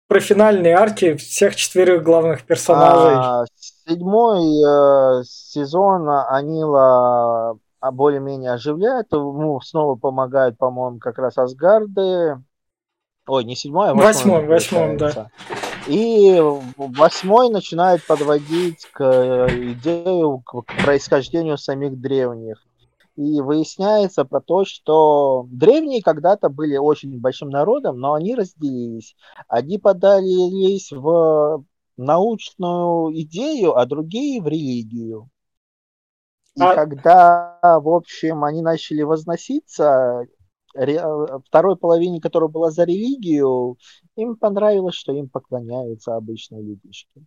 про 0.09 0.21
финальные 0.21 0.75
арки 0.75 1.15
всех 1.15 1.57
четверых 1.57 2.03
главных 2.03 2.45
персонажей. 2.45 3.15
А, 3.17 3.45
седьмой 3.55 4.41
э, 4.41 5.25
сезон 5.25 6.09
Анила 6.09 7.59
более-менее 7.81 8.53
оживляет. 8.53 9.13
Ему 9.13 9.61
снова 9.61 9.97
помогают, 9.97 10.57
по-моему, 10.57 10.99
как 10.99 11.19
раз 11.19 11.37
Асгарды. 11.39 12.39
Ой, 13.27 13.45
не 13.45 13.55
седьмой, 13.55 13.91
а 13.91 13.95
восьмой. 13.95 14.47
Восьмой, 14.47 14.47
восьмой, 14.47 14.97
да. 14.97 15.31
И 15.87 16.41
восьмой 16.77 17.51
начинает 17.51 18.05
подводить 18.07 18.87
к 18.93 19.01
э, 19.01 19.73
идею, 19.73 20.43
к 20.45 20.65
происхождению 20.85 21.57
самих 21.57 22.01
древних. 22.01 22.65
И 23.17 23.41
выясняется 23.41 24.25
про 24.25 24.41
то, 24.41 24.65
что 24.65 25.47
древние 25.51 26.03
когда-то 26.03 26.49
были 26.49 26.77
очень 26.77 27.21
большим 27.21 27.51
народом, 27.51 27.99
но 28.01 28.15
они 28.15 28.35
разделились. 28.35 29.15
Одни 29.49 29.79
подались 29.79 30.91
в 30.91 31.65
научную 31.97 33.21
идею, 33.23 33.77
а 33.77 33.85
другие 33.87 34.41
в 34.41 34.49
религию. 34.49 35.29
И 36.55 36.63
А- 36.63 36.75
когда, 36.75 37.59
в 37.63 37.89
общем, 37.89 38.45
они 38.45 38.63
начали 38.63 39.03
возноситься, 39.03 40.27
второй 40.75 41.77
половине, 41.77 42.21
которая 42.21 42.49
была 42.49 42.71
за 42.71 42.85
религию, 42.85 43.77
им 44.17 44.37
понравилось, 44.37 44.95
что 44.95 45.13
им 45.13 45.29
поклоняются 45.29 46.17
обычные 46.17 46.63
людишки. 46.63 47.25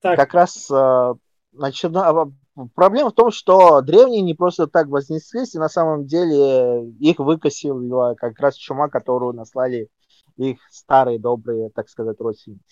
Так, 0.00 0.16
Как 0.16 0.32
раз 0.34 0.70
э, 0.70 1.14
начина- 1.52 2.32
проблема 2.74 3.10
в 3.10 3.14
том, 3.14 3.30
что 3.30 3.80
древние 3.82 4.22
не 4.22 4.34
просто 4.34 4.66
так 4.66 4.88
вознеслись, 4.88 5.54
и 5.54 5.58
на 5.58 5.68
самом 5.68 6.06
деле 6.06 6.88
их 6.98 7.18
выкосила 7.18 8.14
как 8.14 8.38
раз 8.40 8.54
чума, 8.54 8.88
которую 8.88 9.34
наслали 9.34 9.88
их 10.36 10.58
старые, 10.70 11.18
добрые, 11.18 11.68
так 11.70 11.88
сказать, 11.88 12.18
родственники. 12.18 12.64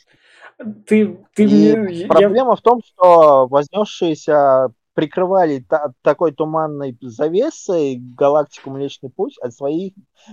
Ты, 0.86 1.22
ты 1.34 1.44
И 1.44 1.76
мне... 1.76 2.06
проблема 2.06 2.56
в 2.56 2.62
том, 2.62 2.80
что 2.82 3.46
вознесшиеся 3.46 4.72
прикрывали 4.98 5.60
та- 5.60 5.92
такой 6.02 6.32
туманной 6.32 6.98
завесой 7.00 7.98
галактику 8.16 8.70
Млечный 8.70 9.10
Путь 9.10 9.38
от 9.40 9.54
своих 9.54 9.92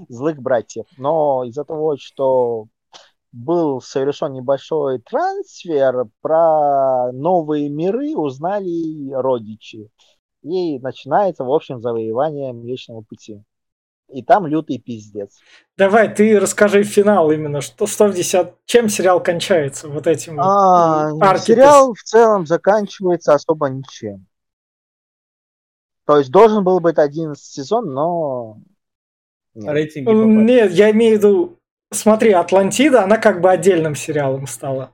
злых 0.10 0.40
братьев. 0.40 0.86
Но 0.98 1.44
из-за 1.44 1.64
того, 1.66 1.98
что 2.00 2.66
был 3.32 3.80
совершен 3.80 4.34
небольшой 4.34 5.04
трансфер, 5.08 6.06
про 6.20 7.12
новые 7.12 7.70
миры 7.70 8.18
узнали 8.18 9.12
родичи. 9.14 9.88
И 10.42 10.80
начинается, 10.80 11.44
в 11.44 11.54
общем, 11.54 11.80
завоевание 11.80 12.52
Млечного 12.52 13.04
Пути. 13.08 13.44
И 14.12 14.24
там 14.24 14.48
лютый 14.48 14.80
пиздец. 14.80 15.38
Давай, 15.78 16.12
ты 16.12 16.40
расскажи 16.40 16.82
финал 16.82 17.30
именно, 17.30 17.62
что 17.62 17.86
110, 17.86 18.48
чем 18.66 18.90
сериал 18.90 19.22
кончается, 19.22 19.90
вот 19.90 20.08
этим 20.08 20.40
А, 20.42 21.12
сериал 21.38 21.94
в 21.94 22.02
целом 22.02 22.48
заканчивается 22.48 23.36
особо 23.36 23.70
ничем. 23.70 24.26
То 26.06 26.18
есть 26.20 26.32
должен 26.32 26.64
был 26.64 26.80
быть 26.80 26.98
один 26.98 27.36
сезон, 27.36 27.94
но... 27.94 28.58
нет. 29.56 29.72
Рейтинги 29.74 30.06
попали. 30.06 30.24
Нет, 30.26 30.72
я 30.72 30.92
имею 30.92 31.16
в 31.16 31.18
виду, 31.20 31.60
смотри, 31.92 32.32
Атлантида, 32.32 33.04
она 33.04 33.18
как 33.18 33.42
бы 33.42 33.50
отдельным 33.52 33.96
сериалом 33.96 34.46
стала. 34.48 34.92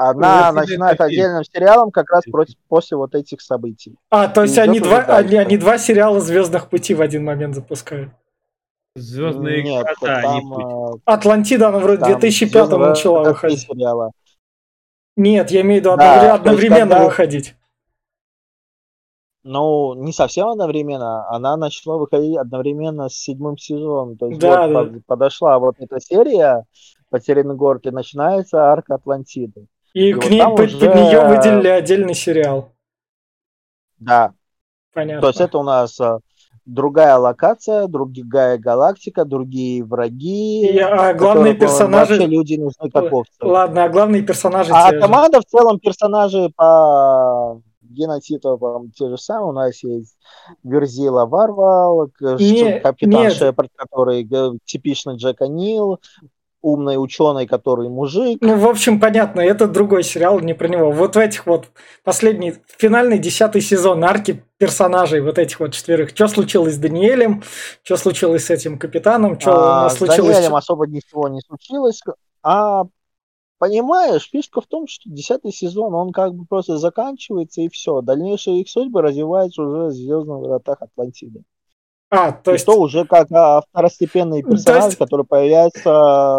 Она 0.00 0.50
Resident 0.50 0.52
начинает 0.54 1.00
Evil. 1.00 1.04
отдельным 1.04 1.44
сериалом 1.44 1.90
как 1.90 2.08
раз 2.10 2.22
против- 2.30 2.56
после 2.68 2.96
вот 2.96 3.14
этих 3.14 3.40
событий. 3.40 3.96
А, 4.10 4.28
то 4.28 4.42
есть 4.42 4.56
они 4.56 4.78
два, 4.80 5.00
они, 5.00 5.36
они 5.36 5.56
два 5.58 5.76
сериала 5.76 6.20
Звездных 6.20 6.68
путей 6.70 6.94
в 6.94 7.02
один 7.02 7.24
момент 7.24 7.54
запускают. 7.56 8.10
Звездные 8.94 9.62
Нет, 9.62 9.86
а 10.02 10.20
не 10.20 10.40
там, 10.40 10.48
путь. 10.50 10.98
э, 10.98 11.02
Атлантида, 11.04 11.68
она 11.68 11.78
вроде 11.78 11.98
в 11.98 12.00
там 12.00 12.20
2005 12.20 12.66
«Звездные 12.66 12.88
начала 12.88 13.14
врата» 13.18 13.30
выходить. 13.30 13.60
сериала. 13.60 14.12
Нет, 15.16 15.50
я 15.50 15.60
имею 15.62 15.82
в 15.82 15.84
виду 15.84 15.96
Да, 15.96 16.04
одновре- 16.04 16.18
то 16.20 16.24
есть 16.26 16.40
одновременно 16.40 16.90
когда- 16.94 17.04
выходить. 17.04 17.54
Ну, 19.44 19.94
не 19.94 20.12
совсем 20.12 20.48
одновременно. 20.48 21.28
Она 21.30 21.56
начала 21.56 21.96
выходить 21.96 22.36
одновременно 22.36 23.08
с 23.08 23.14
седьмым 23.14 23.56
сезоном. 23.56 24.16
То 24.16 24.26
есть 24.26 24.40
Да, 24.40 24.66
вот 24.66 24.72
да. 24.72 24.78
под- 24.94 25.06
подошла 25.06 25.58
вот 25.58 25.76
эта 25.78 26.00
серия 26.00 26.64
«Потерянный 27.10 27.54
город» 27.54 27.86
и 27.86 27.90
начинается 27.90 28.64
арка 28.70 28.96
Атлантиды. 28.96 29.66
И, 29.94 30.10
И 30.10 30.12
к 30.12 30.16
вот 30.24 30.30
ней 30.30 30.42
под, 30.42 30.60
уже- 30.60 30.78
под 30.78 30.94
нее 30.96 31.28
выделили 31.28 31.68
отдельный 31.68 32.14
сериал. 32.14 32.70
Да, 33.98 34.32
Понятно. 34.92 35.22
то 35.22 35.28
есть 35.28 35.40
это 35.40 35.58
у 35.58 35.62
нас 35.62 35.98
а, 36.00 36.18
другая 36.66 37.16
локация, 37.16 37.86
другая 37.88 38.58
галактика, 38.58 39.24
другие 39.24 39.82
враги. 39.84 40.68
И, 40.68 40.78
а 40.78 41.14
главные 41.14 41.54
персонажи... 41.54 42.12
Вообще 42.14 42.26
люди 42.28 42.54
нужны 42.56 42.90
как 42.90 43.12
овцы. 43.12 43.32
Ладно, 43.40 43.84
а 43.84 43.88
главные 43.88 44.22
персонажи 44.22 44.70
А 44.74 44.90
те 44.90 44.96
же. 44.96 45.00
команда 45.00 45.40
в 45.40 45.46
целом 45.46 45.78
персонажи 45.80 46.50
по 46.54 47.60
генотипам 47.88 48.90
те 48.92 49.08
же 49.08 49.18
самые. 49.18 49.48
У 49.48 49.52
нас 49.52 49.82
есть 49.82 50.16
Верзила 50.62 51.26
Варвал, 51.26 52.10
Не- 52.20 52.80
капитан 52.80 53.22
нет. 53.22 53.32
Шепард, 53.32 53.70
который 53.76 54.28
типичный 54.64 55.16
Джек 55.16 55.40
О'Нил, 55.40 55.98
умный 56.60 56.96
ученый, 57.02 57.46
который 57.46 57.88
мужик. 57.88 58.38
Ну, 58.40 58.56
в 58.58 58.66
общем, 58.66 58.98
понятно, 59.00 59.40
это 59.40 59.68
другой 59.68 60.02
сериал, 60.02 60.40
не 60.40 60.54
про 60.54 60.66
него. 60.68 60.90
Вот 60.90 61.14
в 61.14 61.18
этих 61.18 61.46
вот 61.46 61.66
последний, 62.04 62.54
финальный 62.66 63.18
десятый 63.18 63.60
сезон 63.60 64.02
арки 64.04 64.42
персонажей, 64.58 65.20
вот 65.20 65.38
этих 65.38 65.60
вот 65.60 65.72
четверых. 65.72 66.10
Что 66.10 66.26
случилось 66.26 66.74
с 66.74 66.78
Даниэлем, 66.78 67.42
что 67.84 67.96
случилось 67.96 68.46
с 68.46 68.50
этим 68.50 68.76
капитаном, 68.76 69.38
что 69.38 69.50
у 69.50 69.54
А, 69.54 69.82
нас 69.84 69.94
с 69.94 69.98
случилось... 69.98 70.34
Даниэлем 70.34 70.56
особо 70.56 70.86
ничего 70.88 71.28
не 71.28 71.40
случилось. 71.40 72.00
А 72.42 72.84
понимаешь, 73.58 74.28
фишка 74.30 74.60
в 74.60 74.66
том, 74.66 74.86
что 74.86 75.08
десятый 75.10 75.52
сезон, 75.52 75.94
он 75.94 76.12
как 76.12 76.34
бы 76.34 76.44
просто 76.46 76.78
заканчивается 76.78 77.60
и 77.60 77.68
все. 77.68 78.00
Дальнейшие 78.00 78.60
их 78.60 78.68
судьбы 78.68 79.02
развиваются 79.02 79.62
уже 79.62 79.84
в 79.86 79.92
Звездных 79.92 80.38
вратах 80.38 80.82
Атлантиды. 80.82 81.42
А, 82.10 82.32
то 82.32 82.52
и 82.52 82.54
есть 82.54 82.64
то 82.64 82.80
уже 82.80 83.04
как 83.04 83.30
а, 83.32 83.60
второстепенные 83.70 84.42
То 84.42 84.50
есть- 84.52 84.64
персонажи, 84.64 84.96
которые 84.96 85.26
появляются 85.26 85.90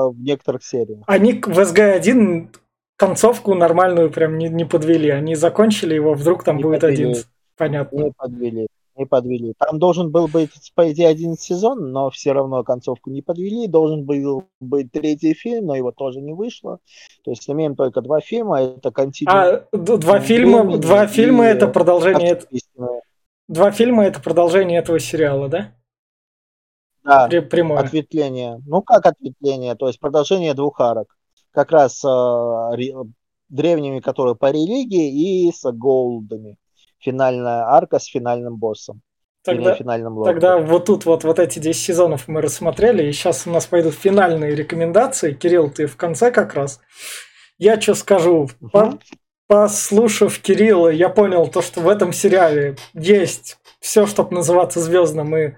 в 0.10 0.16
некоторых 0.18 0.64
сериях. 0.64 1.04
они 1.06 1.34
в 1.34 1.60
СГ-1 1.60 2.48
концовку 2.96 3.54
нормальную 3.54 4.10
прям 4.12 4.38
не, 4.38 4.50
не 4.50 4.66
подвели. 4.66 5.10
Они 5.10 5.36
закончили 5.36 5.94
его, 5.94 6.16
вдруг 6.16 6.44
там 6.44 6.58
Не 6.58 6.64
будет 6.64 6.82
подвели. 6.82 7.12
один. 7.12 7.24
Понятно. 7.56 7.98
Не 7.98 8.12
подвели. 8.18 8.68
Не 9.00 9.06
подвели. 9.06 9.54
Там 9.58 9.80
должен 9.80 10.12
был 10.12 10.28
быть, 10.28 10.52
по 10.76 10.92
идее, 10.92 11.08
один 11.08 11.38
сезон, 11.38 11.94
но 11.94 12.10
все 12.10 12.34
равно 12.34 12.66
концовку 12.66 13.10
не 13.10 13.22
подвели. 13.22 13.66
Должен 13.66 14.04
был 14.04 14.50
быть 14.60 14.92
третий 14.92 15.34
фильм, 15.34 15.68
но 15.68 15.76
его 15.76 15.94
тоже 15.94 16.20
не 16.20 16.34
вышло. 16.34 16.80
То 17.24 17.32
есть 17.32 17.50
имеем 17.50 17.78
только 17.78 18.02
два 18.02 18.20
фильма. 18.20 18.62
Это 18.62 18.92
континуум. 18.92 19.38
А 19.38 19.66
два 19.72 20.20
фильма, 20.20 20.78
два 20.78 21.08
фильма 21.08 21.46
это 21.46 21.70
продолжение, 21.70 22.34
эт- 22.34 22.48
истинное. 22.52 23.02
два 23.48 23.72
фильма 23.72 24.04
это 24.04 24.22
продолжение 24.22 24.80
этого 24.80 25.00
сериала, 25.00 25.48
да? 25.48 25.74
Да, 27.06 27.30
Прямое. 27.30 27.80
ответвление. 27.80 28.62
Ну, 28.68 28.82
как 28.82 29.06
ответвление? 29.06 29.76
То 29.76 29.88
есть 29.88 30.02
продолжение 30.02 30.54
двух 30.54 30.82
арок. 30.82 31.16
Как 31.52 31.72
раз 31.72 32.04
э, 32.04 32.76
ре- 32.76 32.96
древними, 33.48 34.02
которые 34.02 34.36
по 34.36 34.52
религии, 34.52 35.48
и 35.48 35.52
с 35.54 35.64
голдами. 35.72 36.58
Финальная 37.00 37.64
арка 37.64 38.00
с 38.00 38.06
финальным 38.06 38.58
боссом. 38.58 39.02
Тогда, 39.44 39.74
финальным. 39.76 40.24
Тогда 40.24 40.58
вот 40.58 40.86
тут 40.86 41.06
вот, 41.06 41.24
вот 41.24 41.40
эти 41.40 41.60
10 41.60 41.82
сезонов 41.82 42.28
мы 42.28 42.42
рассмотрели, 42.42 43.08
и 43.08 43.12
сейчас 43.14 43.48
у 43.48 43.52
нас 43.52 43.66
пойдут 43.66 43.94
финальные 43.94 44.54
рекомендации. 44.54 45.34
Кирилл, 45.34 45.70
ты 45.70 45.88
в 45.88 45.96
конце 45.96 46.30
как 46.32 46.54
раз. 46.56 46.82
Я 47.58 47.80
что 47.80 47.96
скажу? 47.96 48.50
По- 48.72 48.86
Мгм. 48.88 49.00
послушав 49.48 50.40
Кирилла, 50.40 50.90
я 50.90 51.10
понял 51.10 51.48
то, 51.48 51.62
что 51.62 51.82
в 51.82 51.88
этом 51.88 52.14
сериале 52.14 52.76
есть 52.94 53.58
все, 53.80 54.06
чтобы 54.06 54.36
называться 54.36 54.80
звездным, 54.80 55.36
и 55.36 55.54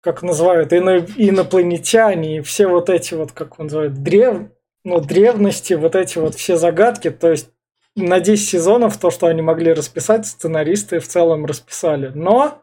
как 0.00 0.22
называют, 0.22 0.72
ино- 0.72 1.06
инопланетяне, 1.16 2.38
и 2.38 2.40
все 2.40 2.66
вот 2.66 2.90
эти 2.90 3.14
вот, 3.14 3.32
как 3.32 3.60
он 3.60 3.66
называет, 3.66 4.02
древ... 4.02 4.48
ну, 4.82 5.00
древности, 5.00 5.74
вот 5.74 5.94
эти 5.94 6.18
вот 6.18 6.34
все 6.34 6.56
загадки, 6.56 7.10
то 7.10 7.30
есть 7.30 7.50
на 7.96 8.20
10 8.20 8.48
сезонов 8.48 8.96
то, 8.96 9.10
что 9.10 9.26
они 9.26 9.42
могли 9.42 9.72
расписать, 9.72 10.26
сценаристы 10.26 10.98
в 10.98 11.06
целом 11.06 11.46
расписали. 11.46 12.10
Но 12.14 12.62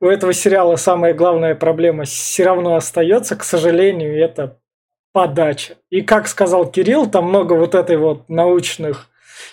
у 0.00 0.06
этого 0.06 0.32
сериала 0.32 0.76
самая 0.76 1.14
главная 1.14 1.54
проблема 1.54 2.04
все 2.04 2.44
равно 2.44 2.76
остается, 2.76 3.36
к 3.36 3.44
сожалению, 3.44 4.18
это 4.18 4.58
подача. 5.12 5.76
И 5.88 6.02
как 6.02 6.28
сказал 6.28 6.66
Кирилл, 6.66 7.06
там 7.06 7.28
много 7.28 7.54
вот 7.54 7.74
этой 7.74 7.96
вот 7.96 8.28
научных 8.28 9.08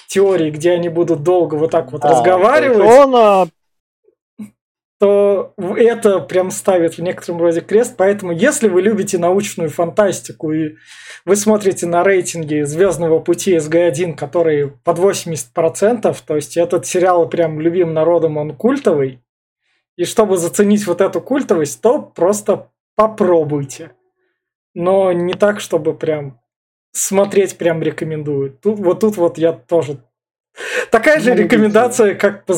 теорий, 0.08 0.52
где 0.52 0.72
они 0.72 0.90
будут 0.90 1.24
долго 1.24 1.56
вот 1.56 1.72
так 1.72 1.92
вот 1.92 2.02
Да, 2.02 2.10
разговаривать, 2.10 2.80
Он 2.80 3.16
а, 3.16 3.48
то 5.04 5.54
это 5.76 6.20
прям 6.22 6.50
ставит 6.50 6.98
в 6.98 7.02
некотором 7.02 7.42
роде 7.42 7.60
крест. 7.60 7.96
Поэтому, 7.98 8.32
если 8.32 8.70
вы 8.70 8.82
любите 8.82 9.18
научную 9.18 9.70
фантастику 9.70 10.54
и 10.54 10.76
вы 11.26 11.36
смотрите 11.36 11.88
на 11.88 12.06
рейтинги 12.06 12.62
Звездного 12.62 13.20
пути 13.20 13.58
SG1, 13.58 14.16
которые 14.16 14.70
под 14.70 15.00
80%, 15.00 16.16
то 16.26 16.36
есть 16.38 16.56
этот 16.56 16.86
сериал 16.86 17.28
прям 17.28 17.60
любим 17.60 17.94
народом, 17.94 18.38
он 18.38 18.56
культовый. 18.56 19.22
И 19.98 20.06
чтобы 20.06 20.38
заценить 20.38 20.88
вот 20.88 21.02
эту 21.02 21.20
культовость, 21.20 21.82
то 21.82 22.00
просто 22.02 22.70
попробуйте. 22.96 23.92
Но 24.74 25.12
не 25.12 25.34
так, 25.34 25.60
чтобы 25.60 25.98
прям 25.98 26.40
смотреть 26.94 27.58
прям 27.58 27.84
рекомендую. 27.84 28.52
Тут, 28.52 28.80
вот 28.80 29.02
тут 29.02 29.18
вот 29.18 29.38
я 29.38 29.52
тоже... 29.52 29.98
Такая 30.92 31.20
же 31.20 31.32
любителя. 31.32 31.44
рекомендация, 31.44 32.16
как 32.16 32.46
по, 32.46 32.54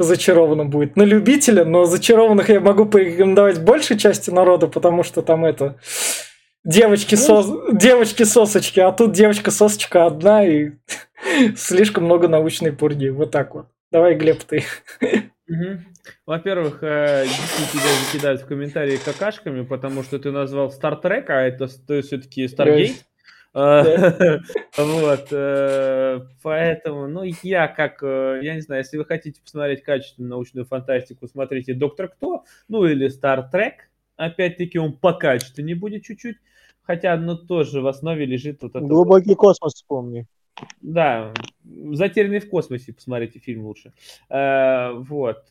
по 0.00 0.04
зачарованным 0.04 0.70
будет. 0.70 0.96
На 0.96 1.02
любителя, 1.02 1.62
но 1.66 1.84
зачарованных 1.84 2.48
я 2.48 2.58
могу 2.60 2.86
порекомендовать 2.86 3.62
большей 3.62 3.98
части 3.98 4.30
народа, 4.30 4.66
потому 4.66 5.02
что 5.02 5.20
там 5.20 5.44
это... 5.44 5.76
Девочки, 6.64 7.16
сос... 7.16 7.46
девочки 7.72 8.22
сосочки, 8.22 8.80
а 8.80 8.92
тут 8.92 9.12
девочка 9.12 9.50
сосочка 9.50 10.06
одна 10.06 10.46
и 10.46 10.70
слишком 11.56 12.04
много 12.04 12.28
научной 12.28 12.72
пурги. 12.72 13.10
Вот 13.10 13.30
так 13.30 13.54
вот. 13.54 13.66
Давай, 13.92 14.14
Глеб, 14.14 14.42
ты. 14.44 14.64
Во-первых, 16.24 16.78
э, 16.82 17.24
дети 17.26 17.72
тебя 17.72 17.82
закидают 18.06 18.40
в 18.40 18.46
комментарии 18.46 18.98
какашками, 19.04 19.64
потому 19.66 20.02
что 20.02 20.18
ты 20.18 20.30
назвал 20.30 20.68
Trek, 20.68 21.24
а 21.28 21.42
это 21.42 21.66
все-таки 21.66 22.46
Stargate. 22.46 22.94
Э, 23.54 24.38
Вот, 24.76 25.28
э, 25.32 26.20
поэтому, 26.42 27.08
ну, 27.08 27.22
я 27.42 27.68
как, 27.68 28.02
э, 28.02 28.40
я 28.42 28.54
не 28.54 28.60
знаю, 28.60 28.82
если 28.82 28.96
вы 28.96 29.04
хотите 29.04 29.40
посмотреть 29.42 29.82
качественную 29.82 30.30
научную 30.30 30.64
фантастику, 30.64 31.26
смотрите 31.26 31.74
Доктор 31.74 32.08
Кто, 32.08 32.44
ну, 32.68 32.84
или 32.86 33.08
Star 33.08 33.44
Trek, 33.52 33.72
опять-таки 34.16 34.78
он 34.78 34.96
покачественнее 34.96 35.76
будет 35.76 36.04
чуть-чуть, 36.04 36.36
хотя, 36.82 37.16
ну, 37.16 37.36
тоже 37.36 37.80
в 37.80 37.86
основе 37.86 38.24
лежит 38.24 38.62
вот 38.62 38.76
это 38.76 38.80
глубокий 38.80 39.34
космос 39.34 39.74
вспомни. 39.74 40.26
Да, 40.80 41.32
«Затерянный 41.64 42.40
в 42.40 42.48
космосе», 42.48 42.92
посмотрите 42.92 43.38
фильм 43.38 43.64
лучше. 43.64 43.92
Вот. 44.28 45.46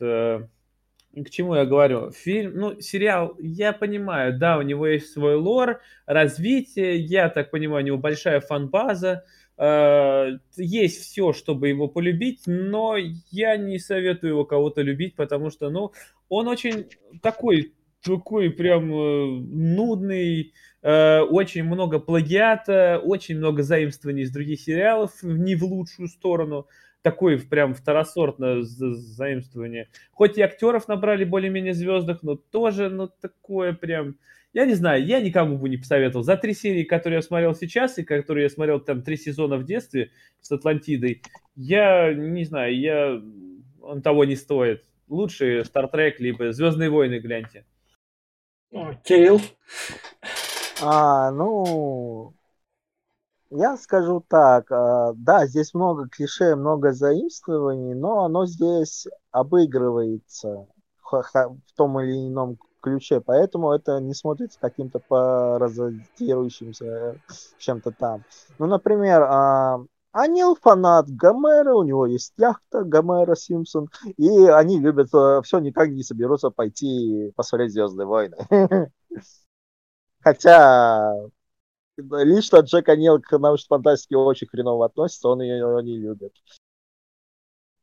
К 1.14 1.28
чему 1.28 1.56
я 1.56 1.64
говорю? 1.64 2.12
Фильм, 2.12 2.52
ну, 2.54 2.80
сериал, 2.80 3.34
я 3.40 3.72
понимаю, 3.72 4.38
да, 4.38 4.58
у 4.58 4.62
него 4.62 4.86
есть 4.86 5.12
свой 5.12 5.34
лор, 5.34 5.80
развитие, 6.06 6.98
я 6.98 7.28
так 7.28 7.50
понимаю, 7.50 7.82
у 7.82 7.86
него 7.86 7.98
большая 7.98 8.40
фан-база, 8.40 9.24
э, 9.58 10.38
есть 10.56 11.02
все, 11.02 11.32
чтобы 11.32 11.68
его 11.68 11.88
полюбить, 11.88 12.42
но 12.46 12.94
я 12.96 13.56
не 13.56 13.80
советую 13.80 14.34
его 14.34 14.44
кого-то 14.44 14.82
любить, 14.82 15.16
потому 15.16 15.50
что, 15.50 15.68
ну, 15.70 15.90
он 16.28 16.46
очень 16.46 16.86
такой, 17.22 17.74
такой 18.04 18.50
прям 18.50 18.94
э, 18.94 19.26
нудный, 19.40 20.54
э, 20.82 21.20
очень 21.22 21.64
много 21.64 21.98
плагиата, 21.98 23.00
очень 23.02 23.36
много 23.36 23.64
заимствований 23.64 24.22
из 24.22 24.30
других 24.30 24.60
сериалов, 24.60 25.10
не 25.24 25.56
в 25.56 25.64
лучшую 25.64 26.06
сторону 26.06 26.68
такое 27.02 27.38
прям 27.38 27.74
второсортное 27.74 28.62
заимствование. 28.62 29.88
Хоть 30.12 30.38
и 30.38 30.42
актеров 30.42 30.88
набрали 30.88 31.24
более-менее 31.24 31.74
звездных, 31.74 32.22
но 32.22 32.36
тоже, 32.36 32.88
ну, 32.88 33.08
такое 33.08 33.72
прям... 33.72 34.16
Я 34.52 34.66
не 34.66 34.74
знаю, 34.74 35.04
я 35.04 35.20
никому 35.20 35.58
бы 35.58 35.68
не 35.68 35.76
посоветовал. 35.76 36.24
За 36.24 36.36
три 36.36 36.54
серии, 36.54 36.82
которые 36.82 37.18
я 37.18 37.22
смотрел 37.22 37.54
сейчас, 37.54 37.98
и 37.98 38.02
которые 38.02 38.44
я 38.44 38.50
смотрел 38.50 38.80
там 38.80 39.02
три 39.02 39.16
сезона 39.16 39.56
в 39.56 39.64
детстве 39.64 40.10
с 40.40 40.50
Атлантидой, 40.50 41.22
я 41.54 42.12
не 42.12 42.44
знаю, 42.44 42.78
я... 42.78 43.22
он 43.80 44.02
того 44.02 44.24
не 44.24 44.36
стоит. 44.36 44.84
Лучше 45.08 45.60
Star 45.60 45.90
Trek, 45.92 46.14
либо 46.18 46.52
Звездные 46.52 46.90
войны 46.90 47.18
гляньте. 47.18 47.64
Кирилл? 49.04 49.40
А, 50.82 51.30
ну, 51.30 52.32
я 53.50 53.76
скажу 53.76 54.24
так, 54.28 54.70
а, 54.70 55.12
да, 55.14 55.46
здесь 55.46 55.74
много 55.74 56.08
клише, 56.08 56.56
много 56.56 56.92
заимствований, 56.92 57.94
но 57.94 58.24
оно 58.24 58.46
здесь 58.46 59.06
обыгрывается 59.32 60.66
в 61.02 61.76
том 61.76 62.00
или 62.00 62.28
ином 62.28 62.58
ключе, 62.80 63.20
поэтому 63.20 63.72
это 63.72 64.00
не 64.00 64.14
смотрится 64.14 64.58
каким-то 64.60 65.00
паразитирующимся 65.00 67.16
чем-то 67.58 67.90
там. 67.92 68.24
Ну, 68.58 68.66
например, 68.66 69.22
а, 69.22 69.80
Анил 70.12 70.56
фанат 70.56 71.10
Гомера, 71.10 71.74
у 71.74 71.82
него 71.82 72.06
есть 72.06 72.32
яхта 72.36 72.84
Гомера 72.84 73.34
Симпсон, 73.34 73.88
и 74.16 74.46
они 74.46 74.80
любят 74.80 75.08
а, 75.12 75.42
все, 75.42 75.58
никак 75.58 75.90
не 75.90 76.02
соберутся 76.02 76.50
пойти 76.50 77.32
посмотреть 77.36 77.72
Звездные 77.72 78.06
войны. 78.06 78.36
Хотя 80.22 81.14
лично 82.00 82.58
Джек 82.60 82.88
Анил 82.88 83.20
к 83.20 83.38
научной 83.38 83.68
фантастике 83.68 84.16
очень 84.16 84.46
хреново 84.46 84.86
относится, 84.86 85.28
он 85.28 85.40
ее 85.42 85.82
не 85.82 85.98
любит. 85.98 86.32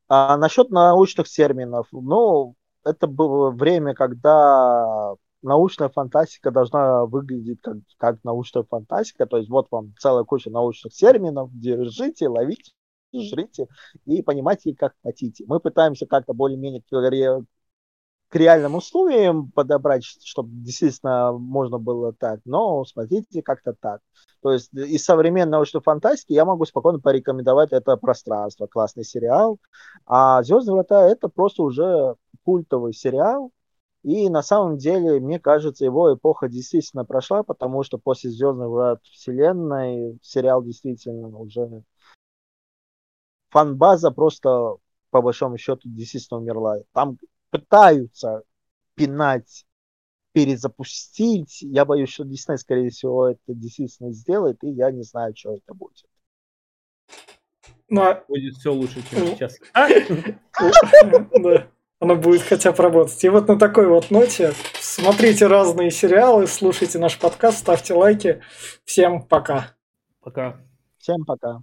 А 0.10 0.38
насчет 0.38 0.70
научных 0.70 1.28
терминов, 1.28 1.88
ну, 1.92 2.56
это 2.84 3.08
было 3.08 3.52
время, 3.52 3.94
когда 3.94 5.14
научная 5.42 5.90
фантастика 5.90 6.52
должна 6.52 7.06
выглядеть 7.06 7.62
как, 7.62 7.78
как 7.98 8.24
научная 8.24 8.64
фантастика, 8.64 9.26
то 9.26 9.38
есть 9.38 9.50
вот 9.50 9.68
вам 9.72 9.94
целая 10.00 10.24
куча 10.24 10.50
научных 10.50 10.94
терминов, 10.94 11.50
держите, 11.54 12.28
ловите, 12.28 12.72
жрите 13.14 13.68
и 14.06 14.22
понимайте, 14.22 14.74
как 14.76 14.94
хотите. 15.04 15.46
Мы 15.48 15.60
пытаемся 15.60 16.06
как-то 16.06 16.34
более-менее 16.34 16.82
к 18.30 18.36
реальным 18.36 18.76
условиям 18.76 19.52
подобрать, 19.52 20.04
чтобы 20.04 20.50
действительно 20.52 21.32
можно 21.34 21.78
было 21.78 22.14
так, 22.14 22.42
но 22.46 22.84
смотрите 22.84 23.42
как-то 23.42 23.74
так. 23.74 24.02
То 24.42 24.52
есть 24.52 24.74
из 24.74 25.04
современной 25.04 25.52
научной 25.52 25.82
фантастики 25.82 26.34
я 26.34 26.46
могу 26.46 26.66
спокойно 26.66 27.00
порекомендовать 27.00 27.72
это 27.72 27.96
пространство, 27.96 28.68
классный 28.68 29.06
сериал, 29.06 29.60
а 30.06 30.44
Звездные 30.44 30.76
врата 30.76 31.08
это 31.08 31.30
просто 31.30 31.64
уже 31.64 32.16
культовый 32.44 32.94
сериал, 32.94 33.52
и 34.04 34.30
на 34.30 34.44
самом 34.44 34.78
деле, 34.78 35.20
мне 35.20 35.40
кажется, 35.40 35.86
его 35.86 36.14
эпоха 36.14 36.48
действительно 36.50 37.06
прошла, 37.06 37.44
потому 37.44 37.84
что 37.84 37.98
после 37.98 38.30
Звездных 38.30 38.68
врат 38.68 39.00
Вселенной 39.04 40.20
сериал 40.22 40.64
действительно 40.64 41.30
уже 41.38 41.84
фанбаза 43.50 44.12
просто 44.12 44.76
по 45.10 45.22
большому 45.22 45.58
счету 45.58 45.82
действительно 45.86 46.40
умерла. 46.40 46.78
Там 46.92 47.18
пытаются 47.50 48.44
пинать, 48.96 49.66
перезапустить. 50.34 51.62
Я 51.62 51.86
боюсь, 51.86 52.10
что 52.10 52.24
Дисней, 52.24 52.58
скорее 52.58 52.90
всего, 52.90 53.30
это 53.30 53.42
действительно 53.48 54.12
сделает, 54.12 54.64
и 54.64 54.70
я 54.70 54.92
не 54.92 55.04
знаю, 55.04 55.34
что 55.36 55.56
это 55.56 55.74
будет. 55.74 56.06
Ну, 57.90 58.02
а... 58.02 58.24
Будет 58.28 58.56
все 58.56 58.74
лучше, 58.74 59.02
чем 59.10 59.20
ну. 59.20 59.36
сейчас. 59.36 59.58
Да, 61.40 61.68
оно 62.00 62.16
будет 62.16 62.42
хотя 62.42 62.72
бы 62.72 62.84
работать. 62.84 63.24
И 63.24 63.30
вот 63.30 63.48
на 63.48 63.58
такой 63.58 63.88
вот 63.88 64.12
ноте 64.12 64.54
смотрите 64.80 65.48
разные 65.48 65.92
сериалы, 65.92 66.48
слушайте 66.48 67.00
наш 67.00 67.18
подкаст, 67.18 67.60
ставьте 67.60 67.94
лайки. 67.94 68.42
Всем 68.86 69.24
пока. 69.24 69.76
Пока. 70.22 70.60
Всем 70.98 71.26
пока. 71.26 71.62